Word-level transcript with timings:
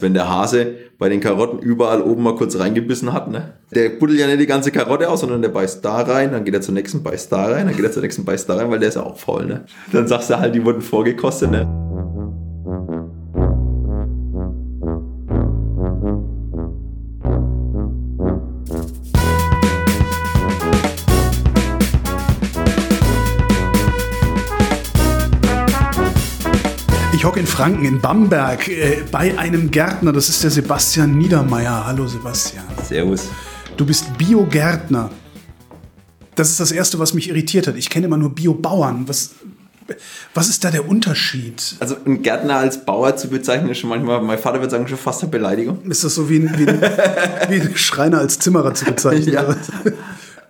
Wenn 0.00 0.14
der 0.14 0.28
Hase 0.28 0.74
bei 0.98 1.08
den 1.08 1.20
Karotten 1.20 1.58
überall 1.58 2.02
oben 2.02 2.22
mal 2.22 2.34
kurz 2.34 2.58
reingebissen 2.58 3.12
hat, 3.12 3.30
ne? 3.30 3.54
Der 3.74 3.90
buddelt 3.90 4.18
ja 4.18 4.26
nicht 4.26 4.40
die 4.40 4.46
ganze 4.46 4.70
Karotte 4.70 5.08
aus, 5.08 5.20
sondern 5.20 5.42
der 5.42 5.50
beißt 5.50 5.84
da 5.84 6.00
rein, 6.00 6.32
dann 6.32 6.44
geht 6.44 6.54
er 6.54 6.60
zur 6.60 6.74
nächsten, 6.74 7.02
beißt 7.02 7.30
da 7.30 7.46
rein, 7.46 7.66
dann 7.66 7.76
geht 7.76 7.84
er 7.84 7.92
zur 7.92 8.02
nächsten, 8.02 8.24
beißt 8.24 8.48
da 8.48 8.56
rein, 8.56 8.70
weil 8.70 8.78
der 8.78 8.88
ist 8.88 8.96
ja 8.96 9.02
auch 9.02 9.16
voll, 9.16 9.46
ne? 9.46 9.64
Dann 9.92 10.08
sagst 10.08 10.30
du 10.30 10.38
halt, 10.38 10.54
die 10.54 10.64
wurden 10.64 10.80
vorgekostet, 10.80 11.50
ne? 11.50 11.68
Ich 27.20 27.26
hocke 27.26 27.38
in 27.38 27.46
Franken, 27.46 27.84
in 27.84 28.00
Bamberg, 28.00 28.66
äh, 28.68 29.02
bei 29.12 29.36
einem 29.38 29.70
Gärtner. 29.70 30.10
Das 30.10 30.30
ist 30.30 30.42
der 30.42 30.50
Sebastian 30.50 31.18
Niedermeyer. 31.18 31.84
Hallo 31.86 32.06
Sebastian. 32.06 32.64
Servus. 32.82 33.28
Du 33.76 33.84
bist 33.84 34.16
Biogärtner. 34.16 35.10
Das 36.34 36.48
ist 36.48 36.60
das 36.60 36.72
Erste, 36.72 36.98
was 36.98 37.12
mich 37.12 37.28
irritiert 37.28 37.66
hat. 37.66 37.76
Ich 37.76 37.90
kenne 37.90 38.06
immer 38.06 38.16
nur 38.16 38.34
Biobauern. 38.34 39.06
Was, 39.06 39.32
was 40.32 40.48
ist 40.48 40.64
da 40.64 40.70
der 40.70 40.88
Unterschied? 40.88 41.74
Also 41.80 41.94
ein 42.06 42.22
Gärtner 42.22 42.56
als 42.56 42.86
Bauer 42.86 43.14
zu 43.16 43.28
bezeichnen, 43.28 43.68
ist 43.68 43.80
schon 43.80 43.90
manchmal, 43.90 44.22
mein 44.22 44.38
Vater 44.38 44.58
würde 44.60 44.70
sagen, 44.70 44.88
schon 44.88 44.96
fast 44.96 45.20
eine 45.22 45.30
Beleidigung. 45.30 45.82
Ist 45.90 46.02
das 46.02 46.14
so 46.14 46.30
wie 46.30 46.38
ein, 46.38 46.58
wie 46.58 46.66
ein, 46.66 46.80
wie 47.50 47.60
ein 47.60 47.72
Schreiner 47.76 48.16
als 48.20 48.38
Zimmerer 48.38 48.72
zu 48.72 48.86
bezeichnen? 48.86 49.34
Ja. 49.34 49.44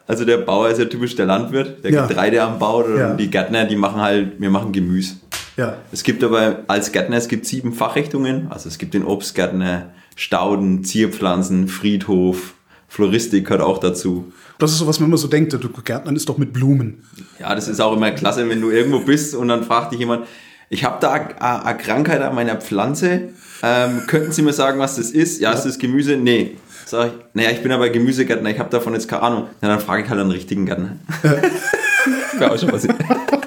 Also 0.07 0.25
der 0.25 0.39
Bauer 0.39 0.69
ist 0.71 0.79
ja 0.79 0.87
typisch 0.87 1.15
der 1.15 1.27
Landwirt, 1.27 1.85
der 1.85 1.93
Ja. 1.93 2.07
Getreide 2.07 2.43
anbaut 2.43 2.87
und 2.87 2.99
Ja. 2.99 3.15
die 3.15 3.31
Gärtner, 3.31 3.65
die 3.65 3.77
machen 3.77 4.01
halt, 4.01 4.41
wir 4.41 4.51
machen 4.51 4.73
Gemüse. 4.73 5.15
Ja. 5.61 5.77
Es 5.93 6.03
gibt 6.05 6.25
aber 6.25 6.61
als 6.69 6.91
Gärtner, 6.91 7.19
es 7.19 7.29
gibt 7.29 7.45
sieben 7.45 7.75
Fachrichtungen. 7.75 8.47
Also 8.51 8.67
es 8.67 8.79
gibt 8.79 8.95
den 8.95 9.05
Obstgärtner, 9.05 9.91
Stauden, 10.17 10.85
Zierpflanzen, 10.85 11.69
Friedhof, 11.69 12.55
Floristik 12.89 13.45
gehört 13.45 13.61
auch 13.63 13.77
dazu. 13.79 14.33
Das 14.59 14.73
ist 14.73 14.79
so, 14.79 14.87
was 14.87 15.01
man 15.01 15.11
immer 15.11 15.19
so 15.19 15.29
denkt. 15.29 15.53
Du 15.53 15.69
Gärtnern 15.85 16.17
ist 16.17 16.31
doch 16.31 16.39
mit 16.39 16.55
Blumen. 16.55 17.05
Ja, 17.39 17.55
das 17.55 17.69
ist 17.69 17.79
auch 17.79 17.95
immer 17.95 18.11
klasse, 18.13 18.49
wenn 18.49 18.63
du 18.63 18.71
irgendwo 18.71 19.01
bist 19.01 19.35
und 19.35 19.49
dann 19.49 19.63
fragt 19.65 19.93
dich 19.93 19.99
jemand, 19.99 20.27
ich 20.71 20.83
habe 20.85 20.97
da 20.99 21.13
eine- 21.13 21.77
Krankheit 21.79 22.23
an 22.23 22.35
meiner 22.35 22.57
Pflanze. 22.57 23.29
Ähm, 23.63 24.05
könnten 24.07 24.33
Sie 24.33 24.41
mir 24.41 24.55
sagen, 24.55 24.79
was 24.81 24.97
das 24.97 25.11
ist? 25.11 25.43
Ja, 25.43 25.53
ist 25.53 25.65
das 25.65 25.79
Gemüse? 25.79 26.17
Nee. 26.17 26.57
Sag 26.87 27.09
ich, 27.09 27.13
naja, 27.35 27.51
ich 27.51 27.63
bin 27.63 27.71
aber 27.71 27.91
Gemüsegärtner, 27.91 28.49
ich 28.49 28.59
habe 28.59 28.71
davon 28.71 28.95
jetzt 28.95 29.09
keine 29.09 29.23
Ahnung. 29.25 29.47
Na, 29.61 29.69
dann 29.69 29.81
frage 29.81 30.05
ich 30.05 30.09
halt 30.09 30.21
einen 30.21 30.31
richtigen 30.31 30.65
Gärtner. 30.65 30.97
Wäre 32.39 32.51
auch 32.53 32.59
schon 32.59 32.71
passiert. 32.71 32.95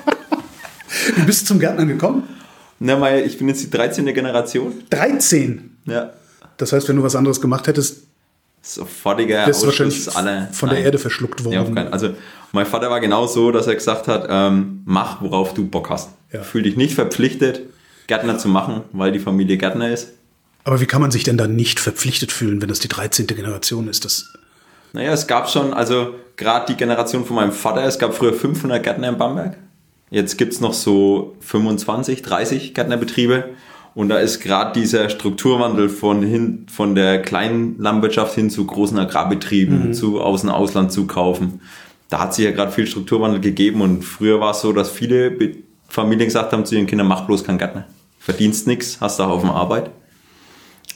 Wie 1.16 1.22
bist 1.24 1.44
du 1.44 1.46
zum 1.48 1.60
Gärtnern 1.60 1.88
gekommen? 1.88 2.24
Na, 2.80 3.00
weil 3.00 3.26
ich 3.26 3.38
bin 3.38 3.48
jetzt 3.48 3.64
die 3.64 3.70
13. 3.70 4.06
Generation. 4.14 4.74
13. 4.90 5.78
Ja. 5.86 6.12
Das 6.58 6.74
heißt, 6.74 6.88
wenn 6.90 6.96
du 6.98 7.04
was 7.04 7.16
anderes 7.16 7.40
gemacht 7.42 7.68
hättest, 7.68 8.04
Sofortiger 8.62 9.46
wärst 9.46 9.62
du 9.62 9.68
wahrscheinlich 9.68 10.16
aller. 10.16 10.48
von 10.54 10.70
der 10.70 10.78
Nein. 10.78 10.86
Erde 10.86 10.98
verschluckt 10.98 11.42
Ja, 11.42 11.46
worden. 11.62 11.76
keinen. 11.76 11.92
Also 11.92 12.12
mein 12.54 12.66
Vater 12.66 12.90
war 12.90 13.02
genau 13.02 13.28
so, 13.28 13.52
dass 13.52 13.68
er 13.68 13.76
gesagt 13.76 14.08
hat, 14.08 14.26
ähm, 14.30 14.82
mach, 14.86 15.22
worauf 15.22 15.54
du 15.54 15.66
Bock 15.68 15.90
hast. 15.90 16.10
Ja. 16.32 16.42
Fühl 16.44 16.62
dich 16.64 16.78
nicht 16.78 16.96
verpflichtet, 16.96 17.62
Gärtner 18.08 18.38
zu 18.38 18.48
machen, 18.48 18.82
weil 18.94 19.12
die 19.12 19.20
Familie 19.20 19.58
Gärtner 19.58 19.90
ist. 19.92 20.10
Aber 20.64 20.80
wie 20.80 20.86
kann 20.86 21.02
man 21.02 21.12
sich 21.12 21.24
denn 21.26 21.36
da 21.38 21.46
nicht 21.46 21.80
verpflichtet 21.82 22.32
fühlen, 22.32 22.62
wenn 22.62 22.70
das 22.70 22.80
die 22.80 22.88
13. 22.88 23.28
Generation 23.28 23.90
ist? 23.90 24.06
Das, 24.06 24.32
Naja, 24.94 25.12
es 25.12 25.28
gab 25.28 25.50
schon, 25.50 25.74
also 25.74 26.16
gerade 26.38 26.68
die 26.72 26.78
Generation 26.78 27.26
von 27.26 27.36
meinem 27.36 27.52
Vater, 27.52 27.84
es 27.84 28.00
gab 28.00 28.14
früher 28.16 28.34
500 28.34 28.82
Gärtner 28.82 29.10
in 29.10 29.18
Bamberg. 29.18 29.58
Jetzt 30.14 30.38
gibt's 30.38 30.60
noch 30.62 30.74
so 30.74 31.36
25, 31.40 32.22
30 32.22 32.74
Gärtnerbetriebe. 32.76 33.46
Und 33.96 34.10
da 34.10 34.20
ist 34.20 34.40
gerade 34.42 34.80
dieser 34.80 35.10
Strukturwandel 35.10 35.90
von, 35.90 36.22
hin, 36.24 36.66
von 36.72 36.94
der 36.96 37.22
kleinen 37.22 37.80
Landwirtschaft 37.80 38.36
hin 38.36 38.50
zu 38.52 38.66
großen 38.66 38.98
Agrarbetrieben, 39.00 39.94
zu 39.96 40.22
aus 40.22 40.42
dem 40.42 40.52
Ausland 40.52 40.92
zu 40.92 41.08
kaufen. 41.08 41.62
Da 42.10 42.20
hat 42.20 42.34
sich 42.36 42.46
ja 42.46 42.52
gerade 42.52 42.72
viel 42.72 42.86
Strukturwandel 42.86 43.40
gegeben. 43.42 43.82
Und 43.82 44.04
früher 44.04 44.40
war 44.40 44.52
es 44.52 44.62
so, 44.62 44.72
dass 44.72 44.92
viele 44.92 45.32
Be- 45.32 45.56
Familien 45.90 46.26
gesagt 46.28 46.54
haben 46.54 46.64
zu 46.66 46.76
ihren 46.76 46.86
Kindern, 46.88 47.08
mach 47.08 47.22
bloß 47.26 47.44
keinen 47.44 47.58
Gärtner. 47.58 47.86
Verdienst 48.20 48.68
nix, 48.68 49.00
hast 49.02 49.20
da 49.20 49.28
Haufen 49.28 49.50
Arbeit. 49.50 49.90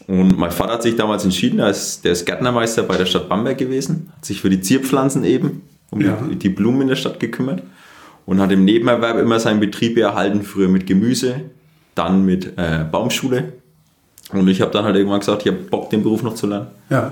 Und 0.07 0.37
mein 0.37 0.51
Vater 0.51 0.73
hat 0.73 0.83
sich 0.83 0.95
damals 0.95 1.23
entschieden, 1.23 1.59
er 1.59 1.69
ist, 1.71 2.05
der 2.05 2.11
ist 2.13 2.25
Gärtnermeister 2.25 2.83
bei 2.83 2.97
der 2.97 3.05
Stadt 3.07 3.27
Bamberg 3.29 3.57
gewesen, 3.57 4.11
hat 4.15 4.25
sich 4.25 4.41
für 4.41 4.49
die 4.49 4.61
Zierpflanzen 4.61 5.23
eben, 5.23 5.63
um 5.89 6.01
Ja. 6.01 6.17
die, 6.29 6.35
die 6.35 6.49
Blumen 6.49 6.81
in 6.83 6.87
der 6.87 6.95
Stadt 6.95 7.19
gekümmert 7.19 7.63
und 8.27 8.39
hat 8.39 8.51
im 8.51 8.65
Nebenerwerb 8.65 9.17
immer 9.17 9.39
seinen 9.39 9.59
Betrieb 9.59 9.97
erhalten, 9.97 10.43
früher 10.43 10.67
mit 10.67 10.85
Gemüse, 10.85 11.41
dann 11.95 12.25
mit 12.25 12.57
äh, 12.57 12.85
Baumschule. 12.91 13.53
Und 14.31 14.47
ich 14.49 14.61
habe 14.61 14.69
dann 14.69 14.83
halt 14.83 14.95
irgendwann 14.97 15.21
gesagt, 15.21 15.43
ich 15.43 15.47
habe 15.47 15.63
Bock, 15.63 15.89
den 15.89 16.03
Beruf 16.03 16.21
noch 16.21 16.35
zu 16.35 16.45
lernen. 16.45 16.67
ja. 16.91 17.11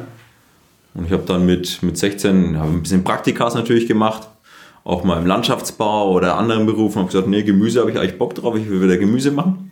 Und 0.94 1.08
ich 1.08 1.12
habe 1.12 1.24
dann 1.26 1.46
mit, 1.46 1.84
mit 1.84 1.98
16 1.98 2.58
hab 2.58 2.68
ein 2.68 2.82
bisschen 2.82 3.04
Praktikas 3.04 3.54
natürlich 3.54 3.86
gemacht, 3.86 4.30
auch 4.86 5.04
mal 5.04 5.18
im 5.20 5.26
Landschaftsbau 5.26 6.12
oder 6.12 6.38
anderen 6.38 6.66
Berufen. 6.66 7.00
habe 7.00 7.12
gesagt, 7.12 7.28
nee, 7.28 7.44
Gemüse 7.44 7.82
habe 7.82 7.92
ich 7.92 8.00
eigentlich 8.00 8.18
Bock 8.18 8.34
drauf, 8.34 8.56
ich 8.56 8.70
will 8.70 8.82
wieder 8.82 8.96
Gemüse 8.96 9.32
machen. 9.32 9.72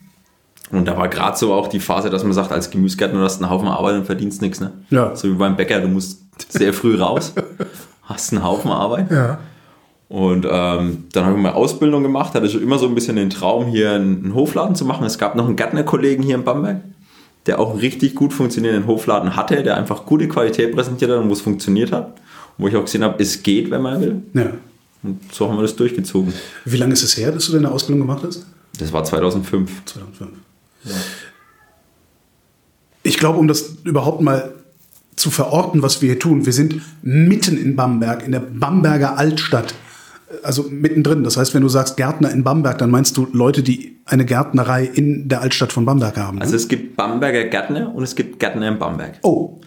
Und 0.70 0.86
da 0.86 0.98
war 0.98 1.08
gerade 1.08 1.38
so 1.38 1.54
auch 1.54 1.68
die 1.68 1.80
Phase, 1.80 2.10
dass 2.10 2.26
man 2.26 2.34
sagt, 2.34 2.52
als 2.52 2.72
Gemüsegärtner 2.72 3.20
du 3.20 3.24
hast 3.24 3.42
einen 3.42 3.50
Haufen 3.50 3.70
Arbeit 3.70 3.96
und 3.96 4.06
verdienst 4.06 4.42
nichts. 4.42 4.60
Ne? 4.60 4.74
Ja. 4.90 5.16
So 5.16 5.30
wie 5.30 5.36
beim 5.36 5.56
Bäcker, 5.56 5.80
du 5.80 5.88
musst 5.88 6.24
sehr 6.50 6.74
früh 6.74 6.98
raus, 6.98 7.34
hast 8.04 8.34
einen 8.34 8.44
Haufen 8.44 8.72
Arbeit. 8.72 9.10
Ja. 9.10 9.40
Und 10.10 10.46
ähm, 10.50 11.06
dann 11.12 11.26
habe 11.26 11.36
ich 11.36 11.42
meine 11.42 11.56
Ausbildung 11.56 12.04
gemacht, 12.04 12.36
hatte 12.36 12.50
schon 12.50 12.62
immer 12.62 12.78
so 12.78 12.88
ein 12.88 12.94
bisschen 12.94 13.16
den 13.16 13.30
Traum, 13.30 13.66
hier 13.68 13.92
einen, 13.92 14.36
Hofladen 14.36 14.76
zu 14.76 14.86
machen. 14.86 15.06
Es 15.06 15.18
gab 15.18 15.36
noch 15.36 15.46
einen 15.46 15.56
Gärtnerkollegen 15.56 16.24
hier 16.24 16.36
in 16.36 16.44
Bamberg, 16.44 16.82
der 17.46 17.60
auch 17.60 17.72
einen 17.72 17.80
richtig 17.80 18.14
gut 18.14 18.34
funktionierenden 18.34 18.88
Hofladen 18.88 19.36
hatte, 19.36 19.64
der 19.64 19.78
einfach 19.78 20.06
gute 20.06 20.28
Qualität 20.28 20.74
präsentiert 20.74 21.10
hat 21.10 21.20
und 21.20 21.30
wo 21.30 21.34
es 21.34 21.42
funktioniert 21.42 21.92
hat. 21.92 22.08
Und 22.58 22.66
wo 22.66 22.68
ich 22.68 22.76
auch 22.76 22.86
gesehen 22.86 23.04
habe, 23.04 23.22
es 23.22 23.42
geht, 23.42 23.72
wenn 23.72 23.82
man 23.82 24.02
will. 24.02 24.22
ja. 24.34 24.52
Und 25.04 25.20
so 25.34 25.50
haben 25.50 25.58
wir 25.58 25.64
das 25.64 25.76
durchgezogen. 25.76 26.34
Wie 26.64 26.78
lange 26.78 26.94
ist 26.94 27.04
es 27.04 27.18
her, 27.18 27.32
dass 27.32 27.48
du 27.48 27.54
deine 27.54 27.70
Ausbildung 27.70 28.08
gemacht 28.08 28.24
hast? 28.26 28.46
Das 28.80 28.94
war 28.94 29.04
2005. 29.04 29.86
2005. 29.86 30.32
Ich 33.04 33.18
glaube, 33.18 33.38
um 33.38 33.48
das 33.48 33.76
überhaupt 33.84 34.22
mal 34.22 34.54
zu 35.16 35.30
verorten, 35.30 35.82
was 35.82 36.02
wir 36.02 36.12
hier 36.12 36.20
tun, 36.20 36.46
wir 36.46 36.54
sind 36.54 36.82
mitten 37.02 37.58
in 37.58 37.76
Bamberg, 37.76 38.26
in 38.26 38.32
der 38.32 38.40
Bamberger 38.40 39.18
Altstadt. 39.18 39.74
Also 40.42 40.64
mittendrin. 40.70 41.24
Das 41.24 41.38
heißt, 41.38 41.54
wenn 41.54 41.62
du 41.62 41.70
sagst 41.70 41.98
Gärtner 41.98 42.32
in 42.32 42.44
Bamberg, 42.44 42.78
dann 42.80 42.90
meinst 42.92 43.16
du 43.18 43.28
Leute, 43.32 43.62
die 43.64 43.98
eine 44.06 44.26
Gärtnerei 44.26 44.84
in 44.86 45.30
der 45.30 45.42
Altstadt 45.42 45.72
von 45.72 45.86
Bamberg 45.86 46.18
haben. 46.18 46.38
ne? 46.38 46.44
Also 46.44 46.56
es 46.56 46.68
gibt 46.68 46.96
Bamberger 46.96 47.44
Gärtner 47.46 47.94
und 47.94 48.04
es 48.04 48.16
gibt 48.16 48.40
Gärtner 48.40 48.68
in 48.68 48.80
Bamberg. 48.80 49.20
oh, 49.24 49.60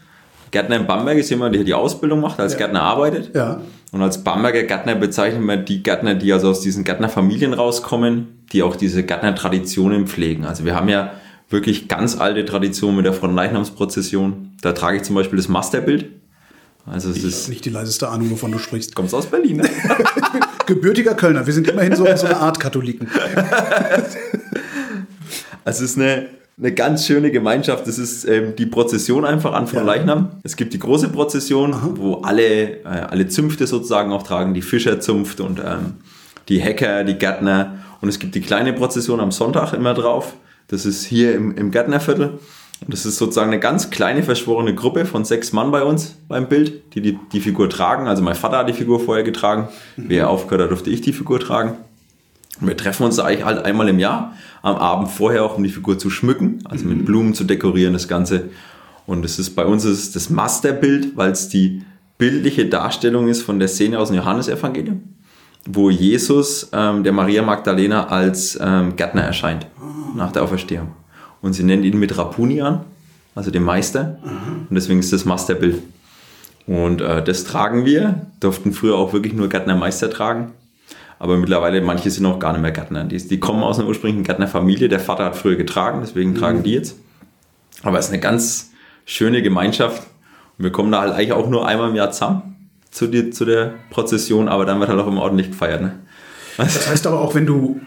Gärtner 0.52 0.76
in 0.76 0.86
Bamberg 0.86 1.18
ist 1.18 1.28
jemand, 1.30 1.54
der 1.54 1.64
die 1.64 1.74
Ausbildung 1.74 2.20
macht, 2.20 2.38
als 2.40 2.56
Gärtner 2.56 2.82
arbeitet. 2.82 3.30
ja. 3.34 3.60
Und 3.92 4.02
als 4.02 4.22
Bamberger 4.24 4.64
Gärtner 4.64 4.94
bezeichnen 4.96 5.44
wir 5.46 5.56
die 5.56 5.82
Gärtner, 5.82 6.14
die 6.16 6.32
also 6.32 6.50
aus 6.50 6.60
diesen 6.60 6.82
Gärtnerfamilien 6.84 7.54
rauskommen, 7.54 8.44
die 8.52 8.62
auch 8.62 8.74
diese 8.76 9.04
Gärtnertraditionen 9.04 10.06
pflegen. 10.06 10.44
Also 10.44 10.64
wir 10.64 10.74
haben 10.74 10.88
ja 10.88 11.12
wirklich 11.50 11.86
ganz 11.88 12.18
alte 12.18 12.44
Traditionen 12.44 12.96
mit 12.96 13.06
der 13.06 13.12
Fronleichnamsprozession. 13.12 14.50
Da 14.60 14.72
trage 14.72 14.98
ich 14.98 15.02
zum 15.04 15.14
Beispiel 15.14 15.36
das 15.36 15.48
Masterbild. 15.48 16.06
Also 16.84 17.10
es 17.10 17.16
Ich 17.16 17.22
habe 17.22 17.28
ist, 17.32 17.48
nicht 17.48 17.64
die 17.64 17.70
leiseste 17.70 18.08
Ahnung, 18.08 18.30
wovon 18.30 18.52
du 18.52 18.58
sprichst. 18.58 18.94
kommst 18.94 19.14
aus 19.14 19.26
Berlin, 19.26 19.58
ne? 19.58 19.64
Gebürtiger 20.66 21.14
Kölner. 21.14 21.46
Wir 21.46 21.52
sind 21.52 21.68
immerhin 21.68 21.94
so, 21.94 22.04
so 22.16 22.26
eine 22.26 22.36
Art 22.36 22.60
Katholiken. 22.60 23.08
Also 25.64 25.84
es 25.84 25.90
ist 25.90 25.98
eine, 25.98 26.28
eine 26.58 26.72
ganz 26.72 27.06
schöne 27.06 27.32
Gemeinschaft. 27.32 27.88
Das 27.88 27.98
ist 27.98 28.24
ähm, 28.24 28.54
die 28.56 28.66
Prozession 28.66 29.24
einfach 29.24 29.52
an 29.52 29.66
von 29.66 29.80
Ja. 29.80 29.84
Leichnam. 29.84 30.30
Es 30.44 30.56
gibt 30.56 30.72
die 30.74 30.78
große 30.78 31.08
Prozession, 31.08 31.74
wo 31.96 32.20
alle, 32.22 32.84
äh, 32.84 32.84
alle 32.84 33.26
Zünfte 33.26 33.66
sozusagen 33.66 34.12
auch 34.12 34.22
tragen, 34.22 34.54
die 34.54 34.62
Fischerzunft 34.62 35.40
und 35.40 35.58
ähm, 35.58 35.94
die 36.48 36.62
Hacker, 36.62 37.02
die 37.02 37.14
Gärtner. 37.14 37.78
Und 38.00 38.08
es 38.08 38.20
gibt 38.20 38.34
die 38.36 38.40
kleine 38.40 38.72
Prozession 38.72 39.18
am 39.18 39.32
Sonntag 39.32 39.72
immer 39.72 39.94
drauf. 39.94 40.34
Das 40.68 40.86
ist 40.86 41.04
hier 41.04 41.34
im, 41.34 41.56
im 41.56 41.72
Gärtnerviertel. 41.72 42.38
Und 42.80 42.92
das 42.92 43.06
ist 43.06 43.16
sozusagen 43.16 43.50
eine 43.50 43.60
ganz 43.60 43.90
kleine 43.90 44.22
verschworene 44.22 44.74
Gruppe 44.74 45.06
von 45.06 45.24
sechs 45.24 45.52
Mann 45.52 45.70
bei 45.70 45.82
uns 45.82 46.16
beim 46.28 46.48
Bild, 46.48 46.94
die 46.94 47.00
die, 47.00 47.18
die 47.32 47.40
Figur 47.40 47.70
tragen. 47.70 48.06
Also 48.06 48.22
mein 48.22 48.34
Vater 48.34 48.58
hat 48.58 48.68
die 48.68 48.74
Figur 48.74 49.00
vorher 49.00 49.24
getragen. 49.24 49.68
Wer 49.96 50.24
er 50.24 50.30
aufgehört 50.30 50.64
hat, 50.64 50.70
durfte 50.70 50.90
ich 50.90 51.00
die 51.00 51.12
Figur 51.12 51.40
tragen. 51.40 51.76
Und 52.60 52.68
wir 52.68 52.76
treffen 52.76 53.04
uns 53.04 53.18
eigentlich 53.18 53.44
halt 53.44 53.64
einmal 53.64 53.88
im 53.88 53.98
Jahr, 53.98 54.34
am 54.62 54.76
Abend 54.76 55.10
vorher 55.10 55.44
auch, 55.44 55.56
um 55.56 55.62
die 55.62 55.70
Figur 55.70 55.98
zu 55.98 56.10
schmücken, 56.10 56.60
also 56.64 56.86
mit 56.86 57.04
Blumen 57.04 57.34
zu 57.34 57.44
dekorieren, 57.44 57.92
das 57.92 58.08
Ganze. 58.08 58.50
Und 59.06 59.24
es 59.24 59.38
ist 59.38 59.50
bei 59.50 59.64
uns 59.64 59.84
ist 59.84 59.98
es 59.98 60.12
das 60.12 60.30
Masterbild, 60.30 61.16
weil 61.16 61.32
es 61.32 61.48
die 61.48 61.82
bildliche 62.18 62.66
Darstellung 62.66 63.28
ist 63.28 63.42
von 63.42 63.58
der 63.58 63.68
Szene 63.68 63.98
aus 63.98 64.08
dem 64.08 64.16
Johannesevangelium, 64.16 65.02
wo 65.66 65.90
Jesus 65.90 66.68
ähm, 66.72 67.04
der 67.04 67.12
Maria 67.12 67.42
Magdalena 67.42 68.06
als 68.08 68.58
ähm, 68.60 68.96
Gärtner 68.96 69.22
erscheint 69.22 69.66
nach 70.14 70.32
der 70.32 70.42
Auferstehung. 70.42 70.92
Und 71.46 71.52
sie 71.52 71.62
nennt 71.62 71.84
ihn 71.84 71.96
mit 71.96 72.18
Rapuni 72.18 72.60
an, 72.60 72.80
also 73.36 73.52
dem 73.52 73.62
Meister. 73.62 74.18
Und 74.68 74.74
deswegen 74.74 74.98
ist 74.98 75.12
das 75.12 75.24
Masterbild. 75.24 75.80
Und 76.66 77.00
äh, 77.00 77.22
das 77.22 77.44
tragen 77.44 77.84
wir, 77.84 78.26
durften 78.40 78.72
früher 78.72 78.96
auch 78.96 79.12
wirklich 79.12 79.32
nur 79.32 79.48
Gärtnermeister 79.48 80.10
tragen. 80.10 80.54
Aber 81.20 81.36
mittlerweile, 81.36 81.80
manche 81.82 82.10
sind 82.10 82.26
auch 82.26 82.40
gar 82.40 82.50
nicht 82.50 82.62
mehr 82.62 82.72
Gärtner. 82.72 83.04
Die, 83.04 83.16
die 83.16 83.38
kommen 83.38 83.62
aus 83.62 83.78
einer 83.78 83.86
ursprünglichen 83.86 84.24
Gärtnerfamilie. 84.24 84.88
Der 84.88 84.98
Vater 84.98 85.24
hat 85.24 85.36
früher 85.36 85.54
getragen, 85.54 86.00
deswegen 86.02 86.34
tragen 86.34 86.64
die 86.64 86.72
jetzt. 86.72 86.96
Aber 87.84 88.00
es 88.00 88.06
ist 88.06 88.12
eine 88.12 88.20
ganz 88.20 88.72
schöne 89.04 89.40
Gemeinschaft. 89.40 90.02
Und 90.58 90.64
wir 90.64 90.72
kommen 90.72 90.90
da 90.90 91.02
halt 91.02 91.12
eigentlich 91.12 91.32
auch 91.32 91.48
nur 91.48 91.68
einmal 91.68 91.90
im 91.90 91.94
Jahr 91.94 92.10
zusammen 92.10 92.56
zu, 92.90 93.06
die, 93.06 93.30
zu 93.30 93.44
der 93.44 93.74
Prozession, 93.90 94.48
aber 94.48 94.66
dann 94.66 94.80
wird 94.80 94.90
halt 94.90 94.98
auch 94.98 95.06
immer 95.06 95.22
ordentlich 95.22 95.52
gefeiert. 95.52 95.80
Ne? 95.80 96.00
Das 96.56 96.90
heißt 96.90 97.06
aber 97.06 97.20
auch, 97.20 97.36
wenn 97.36 97.46
du, 97.46 97.80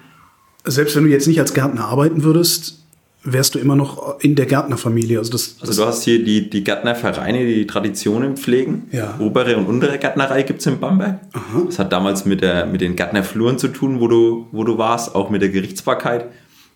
selbst 0.63 0.95
wenn 0.95 1.03
du 1.03 1.09
jetzt 1.09 1.27
nicht 1.27 1.41
als 1.41 1.53
Gärtner 1.53 1.88
arbeiten 1.88 2.23
würdest, 2.23 2.79
wärst 3.24 3.56
du 3.56 3.60
immer 3.60 3.75
noch 3.75 4.19
in 4.21 4.36
der 4.36 4.45
Gärtnerfamilie. 4.45 5.18
Also, 5.19 5.31
das, 5.31 5.57
Also 5.60 5.83
du 5.83 5.88
hast 5.88 6.04
hier 6.04 6.24
die, 6.24 6.50
die 6.50 6.63
Gärtnervereine, 6.63 7.45
die 7.45 7.68
Traditionen 7.68 8.38
pflegen. 8.38 8.88
Ja. 8.92 9.19
Obere 9.19 9.57
und 9.57 9.68
untere 9.68 9.98
Gärtnerei 9.98 10.44
gibt's 10.44 10.66
in 10.66 10.80
Bamberg. 10.80 11.19
Das 11.66 11.80
hat 11.80 11.92
damals 11.92 12.25
mit, 12.25 12.42
der, 12.42 12.66
mit 12.66 12.81
den 12.81 12.95
Gärtnerfluren 12.95 13.57
zu 13.57 13.68
tun, 13.69 14.00
wo 14.00 14.07
du, 14.07 14.48
wo 14.51 14.63
du 14.63 14.77
warst, 14.77 15.16
auch 15.16 15.30
mit 15.30 15.42
der 15.42 15.50
Gerichtsbarkeit. 15.50 16.25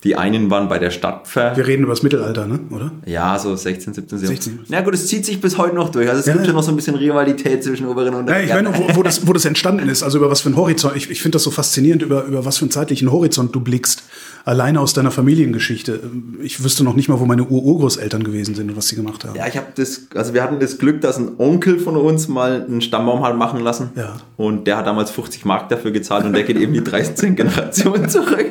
Die 0.04 0.16
einen 0.18 0.50
waren 0.50 0.68
bei 0.68 0.80
der 0.80 0.92
Stadt 0.92 1.28
ver... 1.28 1.56
wir 1.56 1.66
reden 1.66 1.84
über 1.84 1.94
das 1.94 2.04
Mittelalter, 2.04 2.46
ne? 2.46 2.60
oder? 2.72 2.92
Ja, 3.06 3.40
so 3.40 3.56
16, 3.56 3.94
17, 3.94 4.20
17. 4.20 4.36
16. 4.36 4.60
Na 4.68 4.82
gut, 4.82 4.94
es 4.94 5.08
zieht 5.08 5.26
sich 5.26 5.40
bis 5.40 5.58
heute 5.58 5.76
noch 5.76 5.90
durch. 5.90 6.10
Also 6.10 6.20
es 6.20 6.26
Ja, 6.26 6.34
gibt 6.34 6.46
ja. 6.46 6.52
ja 6.52 6.58
noch 6.58 6.64
so 6.64 6.72
ein 6.72 6.76
bisschen 6.76 6.96
Rivalität 6.96 7.64
zwischen 7.64 7.88
oberen 7.88 8.14
und 8.14 8.30
Ja, 8.30 8.36
unteren 8.36 8.66
ich 8.66 8.72
meine, 8.72 8.90
wo, 8.90 8.96
wo, 8.98 9.04
das, 9.04 9.26
wo 9.26 9.32
das 9.32 9.46
entstanden 9.46 9.88
ist, 9.88 10.04
also 10.04 10.18
über 10.18 10.30
was 10.30 10.42
für 10.42 10.48
einen 10.50 10.58
Horizont. 10.58 10.98
Ich, 10.98 11.10
ich 11.10 11.22
finde 11.22 11.38
das 11.38 11.44
so 11.44 11.52
faszinierend, 11.52 12.02
über, 12.02 12.26
über 12.26 12.44
was 12.44 12.58
für 12.58 12.64
einen 12.66 12.72
zeitlichen 12.72 13.12
Horizont 13.12 13.56
du 13.56 13.62
blickst. 13.62 14.04
Alleine 14.46 14.82
aus 14.82 14.94
deiner 14.94 15.12
Familiengeschichte. 15.12 16.02
Ich 16.42 16.62
wüsste 16.62 16.84
noch 16.84 16.96
nicht 16.98 17.08
mal, 17.08 17.18
wo 17.22 17.26
meine 17.26 17.46
Ur-Urgroßeltern 17.46 18.26
gewesen 18.26 18.56
sind 18.56 18.70
und 18.70 18.76
was 18.76 18.90
sie 18.90 18.98
gemacht 18.98 19.24
haben. 19.24 19.38
Ja, 19.38 19.48
ich 19.48 19.56
habe 19.56 19.68
das, 19.74 20.08
also 20.16 20.34
wir 20.34 20.44
hatten 20.44 20.60
das 20.60 20.78
Glück, 20.80 21.00
dass 21.00 21.18
ein 21.18 21.32
Onkel 21.38 21.80
von 21.80 21.96
uns 21.96 22.28
mal 22.28 22.66
einen 22.68 22.82
Stammbaum 22.82 23.24
hat 23.24 23.38
machen 23.38 23.62
lassen. 23.62 23.92
Ja. 23.96 24.18
Und 24.36 24.68
der 24.68 24.76
hat 24.76 24.86
damals 24.86 25.12
50 25.12 25.46
Mark 25.46 25.70
dafür 25.70 25.92
gezahlt 25.92 26.26
und 26.26 26.34
der 26.34 26.44
geht 26.44 26.58
eben 26.58 26.74
die 26.74 26.84
13 26.84 27.38
Generationen 27.38 28.10
zurück. 28.10 28.48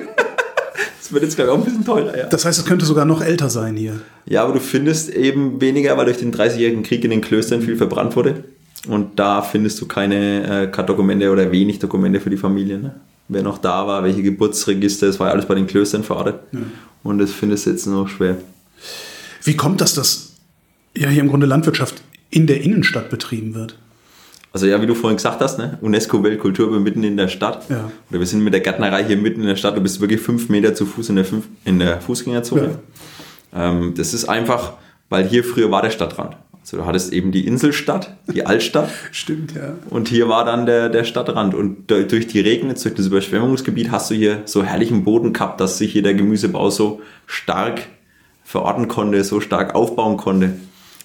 Das 1.02 1.12
wird 1.12 1.24
jetzt, 1.24 1.34
glaube 1.34 1.50
ich, 1.50 1.56
auch 1.56 1.58
ein 1.58 1.64
bisschen 1.64 1.84
teurer, 1.84 2.16
ja. 2.16 2.26
Das 2.26 2.44
heißt, 2.44 2.60
es 2.60 2.64
könnte 2.64 2.86
sogar 2.86 3.04
noch 3.04 3.22
älter 3.22 3.50
sein 3.50 3.76
hier. 3.76 4.00
Ja, 4.24 4.44
aber 4.44 4.52
du 4.52 4.60
findest 4.60 5.10
eben 5.10 5.60
weniger, 5.60 5.96
weil 5.96 6.04
durch 6.04 6.18
den 6.18 6.32
30-jährigen 6.32 6.84
Krieg 6.84 7.02
in 7.02 7.10
den 7.10 7.20
Klöstern 7.20 7.60
viel 7.60 7.76
verbrannt 7.76 8.14
wurde. 8.14 8.44
Und 8.86 9.18
da 9.18 9.42
findest 9.42 9.80
du 9.80 9.86
keine, 9.86 10.68
äh, 10.68 10.84
Dokumente 10.84 11.30
oder 11.32 11.50
wenig 11.50 11.80
Dokumente 11.80 12.20
für 12.20 12.30
die 12.30 12.36
Familie. 12.36 12.78
Ne? 12.78 12.94
Wer 13.26 13.42
noch 13.42 13.58
da 13.58 13.84
war, 13.88 14.04
welche 14.04 14.22
Geburtsregister, 14.22 15.08
das 15.08 15.18
war 15.18 15.26
ja 15.28 15.32
alles 15.32 15.46
bei 15.46 15.56
den 15.56 15.66
Klöstern 15.66 16.04
verortet. 16.04 16.36
Und 17.02 17.18
das 17.18 17.32
findest 17.32 17.66
du 17.66 17.70
jetzt 17.70 17.86
noch 17.86 18.08
schwer. 18.08 18.36
Wie 19.42 19.56
kommt 19.56 19.80
das, 19.80 19.94
dass 19.94 20.34
ja 20.96 21.08
hier 21.08 21.22
im 21.22 21.28
Grunde 21.28 21.46
Landwirtschaft 21.46 22.00
in 22.30 22.46
der 22.46 22.60
Innenstadt 22.60 23.10
betrieben 23.10 23.54
wird? 23.54 23.76
Also 24.52 24.66
ja, 24.66 24.82
wie 24.82 24.86
du 24.86 24.94
vorhin 24.94 25.16
gesagt 25.16 25.40
hast, 25.40 25.58
ne? 25.58 25.78
UNESCO-Weltkulturerbe 25.80 26.78
mitten 26.78 27.02
in 27.04 27.16
der 27.16 27.28
Stadt. 27.28 27.68
Ja. 27.70 27.90
Oder 28.10 28.18
wir 28.18 28.26
sind 28.26 28.44
mit 28.44 28.52
der 28.52 28.60
Gärtnerei 28.60 29.02
hier 29.04 29.16
mitten 29.16 29.40
in 29.40 29.46
der 29.46 29.56
Stadt. 29.56 29.76
Du 29.76 29.80
bist 29.80 30.00
wirklich 30.00 30.20
fünf 30.20 30.50
Meter 30.50 30.74
zu 30.74 30.84
Fuß 30.84 31.08
in 31.08 31.16
der, 31.16 31.24
fünf, 31.24 31.46
in 31.64 31.78
der 31.78 32.00
Fußgängerzone. 32.02 32.78
Ähm, 33.54 33.94
das 33.96 34.12
ist 34.12 34.26
einfach, 34.26 34.74
weil 35.08 35.26
hier 35.26 35.42
früher 35.42 35.70
war 35.70 35.80
der 35.80 35.90
Stadtrand. 35.90 36.36
Also 36.60 36.76
du 36.76 36.86
hattest 36.86 37.12
eben 37.12 37.32
die 37.32 37.46
Inselstadt, 37.46 38.14
die 38.32 38.44
Altstadt. 38.46 38.90
Stimmt, 39.10 39.54
ja. 39.54 39.74
Und 39.88 40.08
hier 40.08 40.28
war 40.28 40.44
dann 40.44 40.66
der, 40.66 40.90
der 40.90 41.04
Stadtrand. 41.04 41.54
Und 41.54 41.90
durch 41.90 42.26
die 42.26 42.40
Regnitz, 42.40 42.82
durch 42.82 42.94
das 42.94 43.06
Überschwemmungsgebiet 43.06 43.90
hast 43.90 44.10
du 44.10 44.14
hier 44.14 44.42
so 44.44 44.62
herrlichen 44.62 45.02
Boden 45.02 45.32
gehabt, 45.32 45.60
dass 45.60 45.78
sich 45.78 45.92
hier 45.92 46.02
der 46.02 46.14
Gemüsebau 46.14 46.68
so 46.68 47.00
stark 47.26 47.80
verorten 48.44 48.88
konnte, 48.88 49.24
so 49.24 49.40
stark 49.40 49.74
aufbauen 49.74 50.18
konnte. 50.18 50.52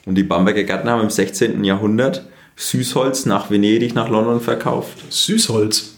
Und 0.06 0.16
die 0.16 0.24
Bamberger 0.24 0.64
Gärtner 0.64 0.92
haben 0.92 1.04
im 1.04 1.10
16. 1.10 1.64
Jahrhundert 1.64 2.26
Süßholz 2.57 3.25
nach 3.25 3.50
Venedig, 3.50 3.95
nach 3.95 4.09
London 4.09 4.42
verkauft. 4.42 4.98
Süßholz. 5.09 5.94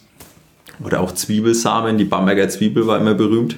Oder 0.83 0.99
auch 0.99 1.13
Zwiebelsamen. 1.13 1.97
Die 1.97 2.05
Bamberger 2.05 2.47
Zwiebel 2.49 2.85
war 2.85 2.99
immer 2.99 3.15
berühmt. 3.15 3.57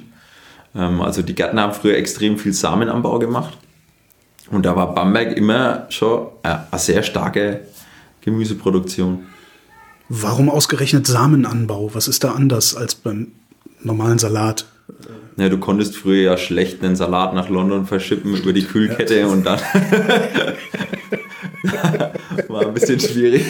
Ähm, 0.76 1.02
Also 1.02 1.22
die 1.22 1.36
Gärtner 1.36 1.64
haben 1.64 1.74
früher 1.74 1.98
extrem 1.98 2.38
viel 2.38 2.54
Samenanbau 2.54 3.20
gemacht. 3.20 3.58
Und 4.50 4.66
da 4.66 4.76
war 4.76 4.94
Bamberg 4.94 5.36
immer 5.36 5.88
schon 5.90 6.28
äh, 6.44 6.56
eine 6.70 6.80
sehr 6.80 7.04
starke 7.04 7.62
Gemüseproduktion. 8.22 9.24
Warum 10.10 10.50
ausgerechnet 10.50 11.08
Samenanbau? 11.08 11.92
Was 11.94 12.08
ist 12.08 12.24
da 12.24 12.34
anders 12.34 12.76
als 12.76 12.96
beim 12.96 13.32
normalen 13.82 14.20
Salat? 14.20 14.66
Ja, 15.38 15.50
du 15.50 15.58
konntest 15.58 15.96
früher 15.96 16.22
ja 16.32 16.38
schlecht 16.38 16.84
einen 16.84 16.96
Salat 16.96 17.34
nach 17.34 17.50
London 17.50 17.86
verschippen 17.88 18.36
über 18.36 18.54
die 18.54 18.64
Kühlkette 18.64 19.28
und 19.28 19.46
dann 19.46 19.60
war 22.48 22.68
ein 22.68 22.74
bisschen 22.74 23.00
schwierig. 23.00 23.44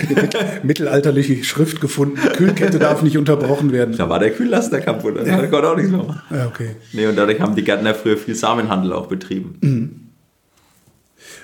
Mittelalterliche 0.64 1.44
Schrift 1.44 1.82
gefunden. 1.82 2.18
Kühlkette 2.36 2.80
darf 2.80 3.02
nicht 3.02 3.18
unterbrochen 3.18 3.72
werden. 3.72 3.96
Da 3.98 4.10
war 4.10 4.20
der 4.20 4.32
Kühllaster 4.32 4.82
kaputt, 4.82 5.16
da 5.18 5.48
konnte 5.48 5.70
auch 5.70 5.76
nichts 5.76 5.92
mehr 5.92 6.04
machen. 6.04 6.22
Ja, 6.30 6.48
okay. 6.48 6.76
Nee, 6.94 7.08
und 7.08 7.16
dadurch 7.16 7.40
haben 7.40 7.56
die 7.56 7.64
Gärtner 7.64 7.94
früher 7.94 8.18
viel 8.18 8.36
Samenhandel 8.36 8.94
auch 8.94 9.08
betrieben. 9.08 10.12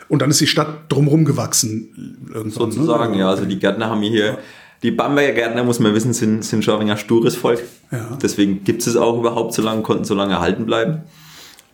Und 0.09 0.21
dann 0.21 0.29
ist 0.29 0.39
die 0.39 0.47
Stadt 0.47 0.89
drumherum 0.89 1.25
gewachsen. 1.25 2.17
Irgendwann, 2.33 2.71
Sozusagen, 2.71 3.13
ne? 3.13 3.19
ja. 3.19 3.29
Also 3.29 3.45
die 3.45 3.59
Gärtner 3.59 3.89
haben 3.89 4.01
hier, 4.01 4.37
die 4.83 4.91
Bamberger 4.91 5.33
Gärtner, 5.33 5.63
muss 5.63 5.79
man 5.79 5.93
wissen, 5.93 6.13
sind, 6.13 6.45
sind 6.45 6.63
schon 6.63 6.89
ein 6.89 6.97
stures 6.97 7.35
Volk. 7.35 7.63
Ja. 7.91 8.17
Deswegen 8.21 8.63
gibt 8.63 8.81
es 8.81 8.87
es 8.87 8.95
auch 8.95 9.17
überhaupt 9.17 9.53
so 9.53 9.61
lange, 9.61 9.81
konnten 9.81 10.05
so 10.05 10.13
lange 10.13 10.33
erhalten 10.33 10.65
bleiben. 10.65 11.01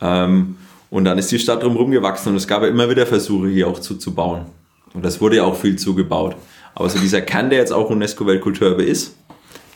Ähm, 0.02 0.56
und 0.90 1.06
dann 1.06 1.18
ist 1.18 1.32
die 1.32 1.40
Stadt 1.40 1.64
drumherum 1.64 1.92
gewachsen 1.92 2.30
und 2.30 2.36
es 2.36 2.48
gab 2.48 2.62
ja 2.62 2.68
immer 2.68 2.90
wieder 2.90 3.06
Versuche, 3.06 3.48
hier 3.48 3.68
auch 3.68 3.80
zuzubauen. 3.80 4.46
Und 4.94 5.04
das 5.04 5.22
wurde 5.22 5.38
ja 5.38 5.44
auch 5.44 5.56
viel 5.56 5.78
zugebaut. 5.78 6.36
Aber 6.76 6.90
so 6.90 7.00
dieser 7.00 7.22
Kern, 7.22 7.50
der 7.50 7.60
jetzt 7.60 7.74
auch 7.74 7.90
UNESCO-Weltkulturerbe 7.90 8.84
ist, 8.84 9.16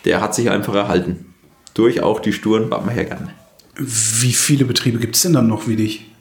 der 0.06 0.22
hat 0.22 0.36
sich 0.36 0.50
einfach 0.50 0.76
erhalten. 0.76 1.34
Durch 1.74 2.02
auch 2.02 2.20
die 2.20 2.34
sturen 2.34 2.70
Bamberger 2.70 3.06
Gärtner. 3.06 3.34
Wie 3.76 4.34
viele 4.34 4.66
Betriebe 4.66 4.98
gibt 5.00 5.16
es 5.16 5.22
denn 5.22 5.34
dann 5.34 5.48
noch 5.48 5.68
wie 5.68 5.76
dich? 5.76 6.12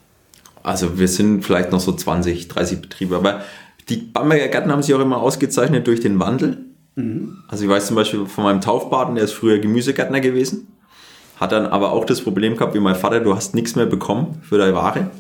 Also 0.62 0.98
wir 0.98 1.08
sind 1.08 1.44
vielleicht 1.44 1.72
noch 1.72 1.81
so 1.81 1.93
20, 1.93 2.48
30 2.48 2.81
Betriebe, 2.82 3.16
aber 3.16 3.43
die 3.88 3.96
Bamberger 3.96 4.48
Gärten 4.48 4.72
haben 4.72 4.82
sich 4.82 4.94
auch 4.94 5.00
immer 5.00 5.22
ausgezeichnet 5.22 5.87
durch 5.87 6.00
den 6.00 6.19
Wandel. 6.19 6.58
Also 7.49 7.64
ich 7.64 7.70
weiß 7.70 7.88
zum 7.88 7.96
Beispiel 7.96 8.26
von 8.26 8.44
meinem 8.44 8.62
Taufpaten, 8.62 9.16
der 9.16 9.25
ist 9.25 9.32
früher 9.32 9.58
Gemüsegärtner 9.58 10.20
gewesen, 10.20 10.66
hat 11.38 11.52
dann 11.52 11.66
aber 11.66 11.92
auch 11.92 12.06
das 12.06 12.22
Problem 12.22 12.56
gehabt 12.56 12.75
wie 12.75 12.81
mein 12.81 12.94
Vater, 12.94 13.20
du 13.20 13.34
hast 13.37 13.54
nichts 13.54 13.76
mehr 13.76 13.84
bekommen 13.84 14.40
für 14.42 14.56
deine 14.56 14.75
Ware. 14.75 15.10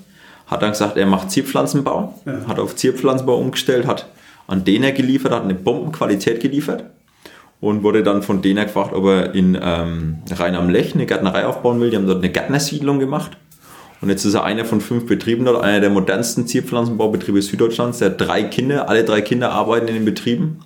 Hat 0.46 0.62
dann 0.62 0.70
gesagt, 0.70 0.96
er 0.96 1.06
macht 1.06 1.30
Zierpflanzenbau, 1.30 2.14
Ja. 2.24 2.46
hat 2.46 2.58
auf 2.58 2.76
Zierpflanzenbau 2.76 3.36
umgestellt, 3.38 3.86
hat 3.86 4.06
an 4.46 4.64
Däner 4.64 4.92
geliefert, 4.92 5.32
hat 5.32 5.42
eine 5.42 5.54
Bombenqualität 5.54 6.40
geliefert 6.40 6.84
und 7.60 7.82
wurde 7.82 8.02
dann 8.02 8.22
von 8.22 8.42
Däner 8.42 8.64
gefragt, 8.66 8.92
ob 8.92 9.04
er 9.06 9.34
in 9.34 9.58
ähm, 9.60 10.18
Rhein 10.30 10.54
am 10.54 10.68
Lech 10.70 10.94
eine 10.94 11.06
Gärtnerei 11.06 11.46
aufbauen 11.46 11.80
will. 11.80 11.90
Die 11.90 11.96
haben 11.96 12.06
dort 12.06 12.18
eine 12.22 12.30
Gärtnersiedlung 12.30 12.98
gemacht. 13.00 13.32
Und 14.02 14.10
jetzt 14.10 14.24
ist 14.26 14.34
er 14.34 14.44
einer 14.44 14.64
von 14.66 14.80
fünf 14.80 15.06
Betrieben 15.06 15.46
dort, 15.46 15.64
einer 15.64 15.80
der 15.80 15.90
modernsten 15.90 16.46
Zierpflanzenbaubetriebe 16.46 17.40
Süddeutschlands. 17.42 17.98
Der 17.98 18.10
hat 18.10 18.20
drei 18.20 18.42
Kinder, 18.44 18.88
alle 18.88 19.04
drei 19.04 19.22
Kinder 19.22 19.50
arbeiten 19.52 19.88
in 19.88 19.94
den 19.94 20.04
Betrieben 20.04 20.60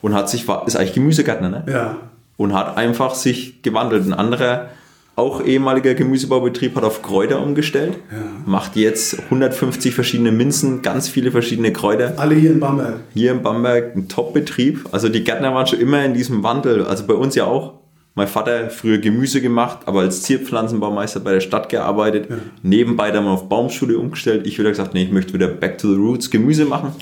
und 0.00 0.14
hat 0.14 0.30
sich, 0.30 0.48
ist 0.66 0.76
eigentlich 0.76 0.94
Gemüsegärtner, 0.94 1.48
ne? 1.50 1.64
Ja. 1.68 1.96
Und 2.38 2.54
hat 2.54 2.76
einfach 2.78 3.14
sich 3.14 3.62
gewandelt. 3.62 4.04
Ein 4.06 4.14
anderer, 4.14 4.70
auch 5.14 5.44
ehemaliger 5.44 5.94
Gemüsebaubetrieb, 5.94 6.74
hat 6.74 6.84
auf 6.84 7.02
Kräuter 7.02 7.42
umgestellt, 7.42 7.98
macht 8.46 8.76
jetzt 8.76 9.18
150 9.24 9.94
verschiedene 9.94 10.32
Minzen, 10.32 10.82
ganz 10.82 11.08
viele 11.08 11.30
verschiedene 11.30 11.72
Kräuter 11.72 12.14
Alle 12.16 12.34
hier 12.34 12.52
in 12.52 12.60
Bamberg. 12.60 13.00
hier 13.12 13.32
in 13.32 13.42
Bamberg 13.42 13.94
ein 13.94 14.08
Top-Betrieb. 14.08 14.88
Also 14.90 15.08
die 15.08 15.22
Gärtner 15.22 15.54
waren 15.54 15.66
schon 15.66 15.80
immer 15.80 16.04
in 16.04 16.14
diesem 16.14 16.42
Wandel. 16.42 16.84
Also 16.84 17.06
bei 17.06 17.14
uns 17.14 17.34
ja 17.34 17.44
auch. 17.44 17.74
Mein 18.14 18.28
Vater 18.28 18.68
früher 18.68 18.98
Gemüse 18.98 19.40
gemacht, 19.40 19.80
aber 19.86 20.00
als 20.00 20.22
Zierpflanzenbaumeister 20.22 21.20
bei 21.20 21.32
der 21.32 21.40
Stadt 21.40 21.70
gearbeitet. 21.70 22.28
Nebenbei 22.62 23.10
dann 23.10 23.24
mal 23.24 23.32
auf 23.32 23.48
Baumschule 23.48 23.96
umgestellt. 23.96 24.46
Ich 24.46 24.58
wieder 24.58 24.68
gesagt, 24.68 24.92
nee, 24.92 25.04
ich 25.04 25.12
möchte 25.12 25.32
wieder 25.32 25.48
back 25.48 25.78
to 25.78 25.88
the 25.88 25.96
roots 25.98 26.30
Gemüse 26.30 26.66
machen. 26.66 26.92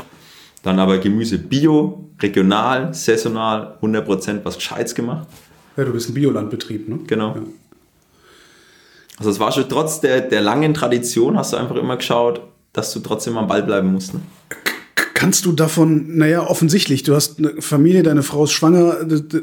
Dann 0.63 0.79
aber 0.79 0.99
Gemüse 0.99 1.39
bio, 1.39 2.11
regional, 2.21 2.95
saisonal, 2.95 3.79
100% 3.83 4.41
was 4.45 4.57
Gescheites 4.57 4.95
gemacht. 4.95 5.27
Ja, 5.77 5.85
du 5.85 5.93
bist 5.93 6.11
ein 6.11 6.15
Biolandbetrieb, 6.15 6.89
ne? 6.89 7.01
Genau. 7.07 7.37
Also 9.21 9.31
es 9.33 9.39
war 9.39 9.53
schon 9.53 9.69
trotz 9.69 10.01
der, 10.01 10.23
der 10.23 10.41
langen 10.41 10.73
Tradition, 10.73 11.37
hast 11.37 11.53
du 11.53 11.59
einfach 11.59 11.77
immer 11.77 11.99
geschaut, 11.99 12.41
dass 12.73 12.91
du 12.95 13.01
trotzdem 13.01 13.37
am 13.37 13.49
Ball 13.49 13.63
bleiben 13.63 13.93
musst. 13.93 14.15
Ne? 14.15 14.23
Kannst 15.13 15.45
du 15.45 15.53
davon, 15.53 16.17
naja, 16.17 16.41
offensichtlich, 16.47 17.03
du 17.03 17.15
hast 17.15 17.39
eine 17.39 17.61
Familie, 17.61 18.03
deine 18.03 18.23
Frau 18.23 18.45
ist 18.45 18.53
schwanger, 18.53 18.97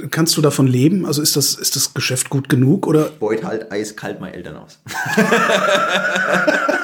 kannst 0.09 0.35
du 0.35 0.41
davon 0.41 0.65
leben? 0.65 1.05
Also 1.05 1.21
ist 1.21 1.35
das, 1.35 1.53
ist 1.53 1.75
das 1.75 1.93
Geschäft 1.93 2.31
gut 2.31 2.49
genug 2.49 2.87
oder? 2.87 3.11
Beut 3.19 3.43
halt 3.43 3.71
eiskalt 3.71 4.19
meine 4.19 4.33
Eltern 4.33 4.57
aus. 4.57 4.79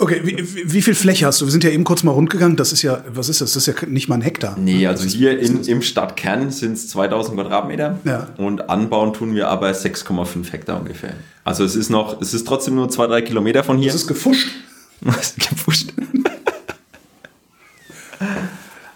Okay, 0.00 0.20
wie, 0.22 0.72
wie 0.72 0.80
viel 0.82 0.94
Fläche 0.94 1.26
hast 1.26 1.40
du? 1.40 1.44
Wir 1.46 1.50
sind 1.50 1.64
ja 1.64 1.70
eben 1.70 1.82
kurz 1.82 2.04
mal 2.04 2.12
rundgegangen. 2.12 2.56
Das 2.56 2.72
ist 2.72 2.82
ja, 2.82 3.02
was 3.12 3.28
ist 3.28 3.40
das? 3.40 3.54
Das 3.54 3.66
ist 3.66 3.80
ja 3.82 3.86
nicht 3.88 4.08
mal 4.08 4.14
ein 4.14 4.20
Hektar. 4.22 4.56
Nee, 4.56 4.86
also 4.86 5.04
hier 5.04 5.38
in, 5.40 5.64
im 5.64 5.82
Stadtkern 5.82 6.52
sind 6.52 6.74
es 6.74 6.88
2000 6.90 7.34
Quadratmeter 7.36 7.98
Ja. 8.04 8.28
und 8.36 8.70
anbauen 8.70 9.12
tun 9.12 9.34
wir 9.34 9.48
aber 9.48 9.70
6,5 9.72 10.52
Hektar 10.52 10.78
ungefähr. 10.80 11.14
Also 11.42 11.64
es 11.64 11.74
ist 11.74 11.90
noch, 11.90 12.20
es 12.22 12.32
ist 12.32 12.46
trotzdem 12.46 12.76
nur 12.76 12.88
zwei, 12.90 13.08
drei 13.08 13.22
Kilometer 13.22 13.64
von 13.64 13.76
hier. 13.78 13.90
Das 13.90 14.02
ist 14.02 14.06
gefuscht. 14.06 14.50
Was 15.00 15.34
gepusht. 15.36 15.92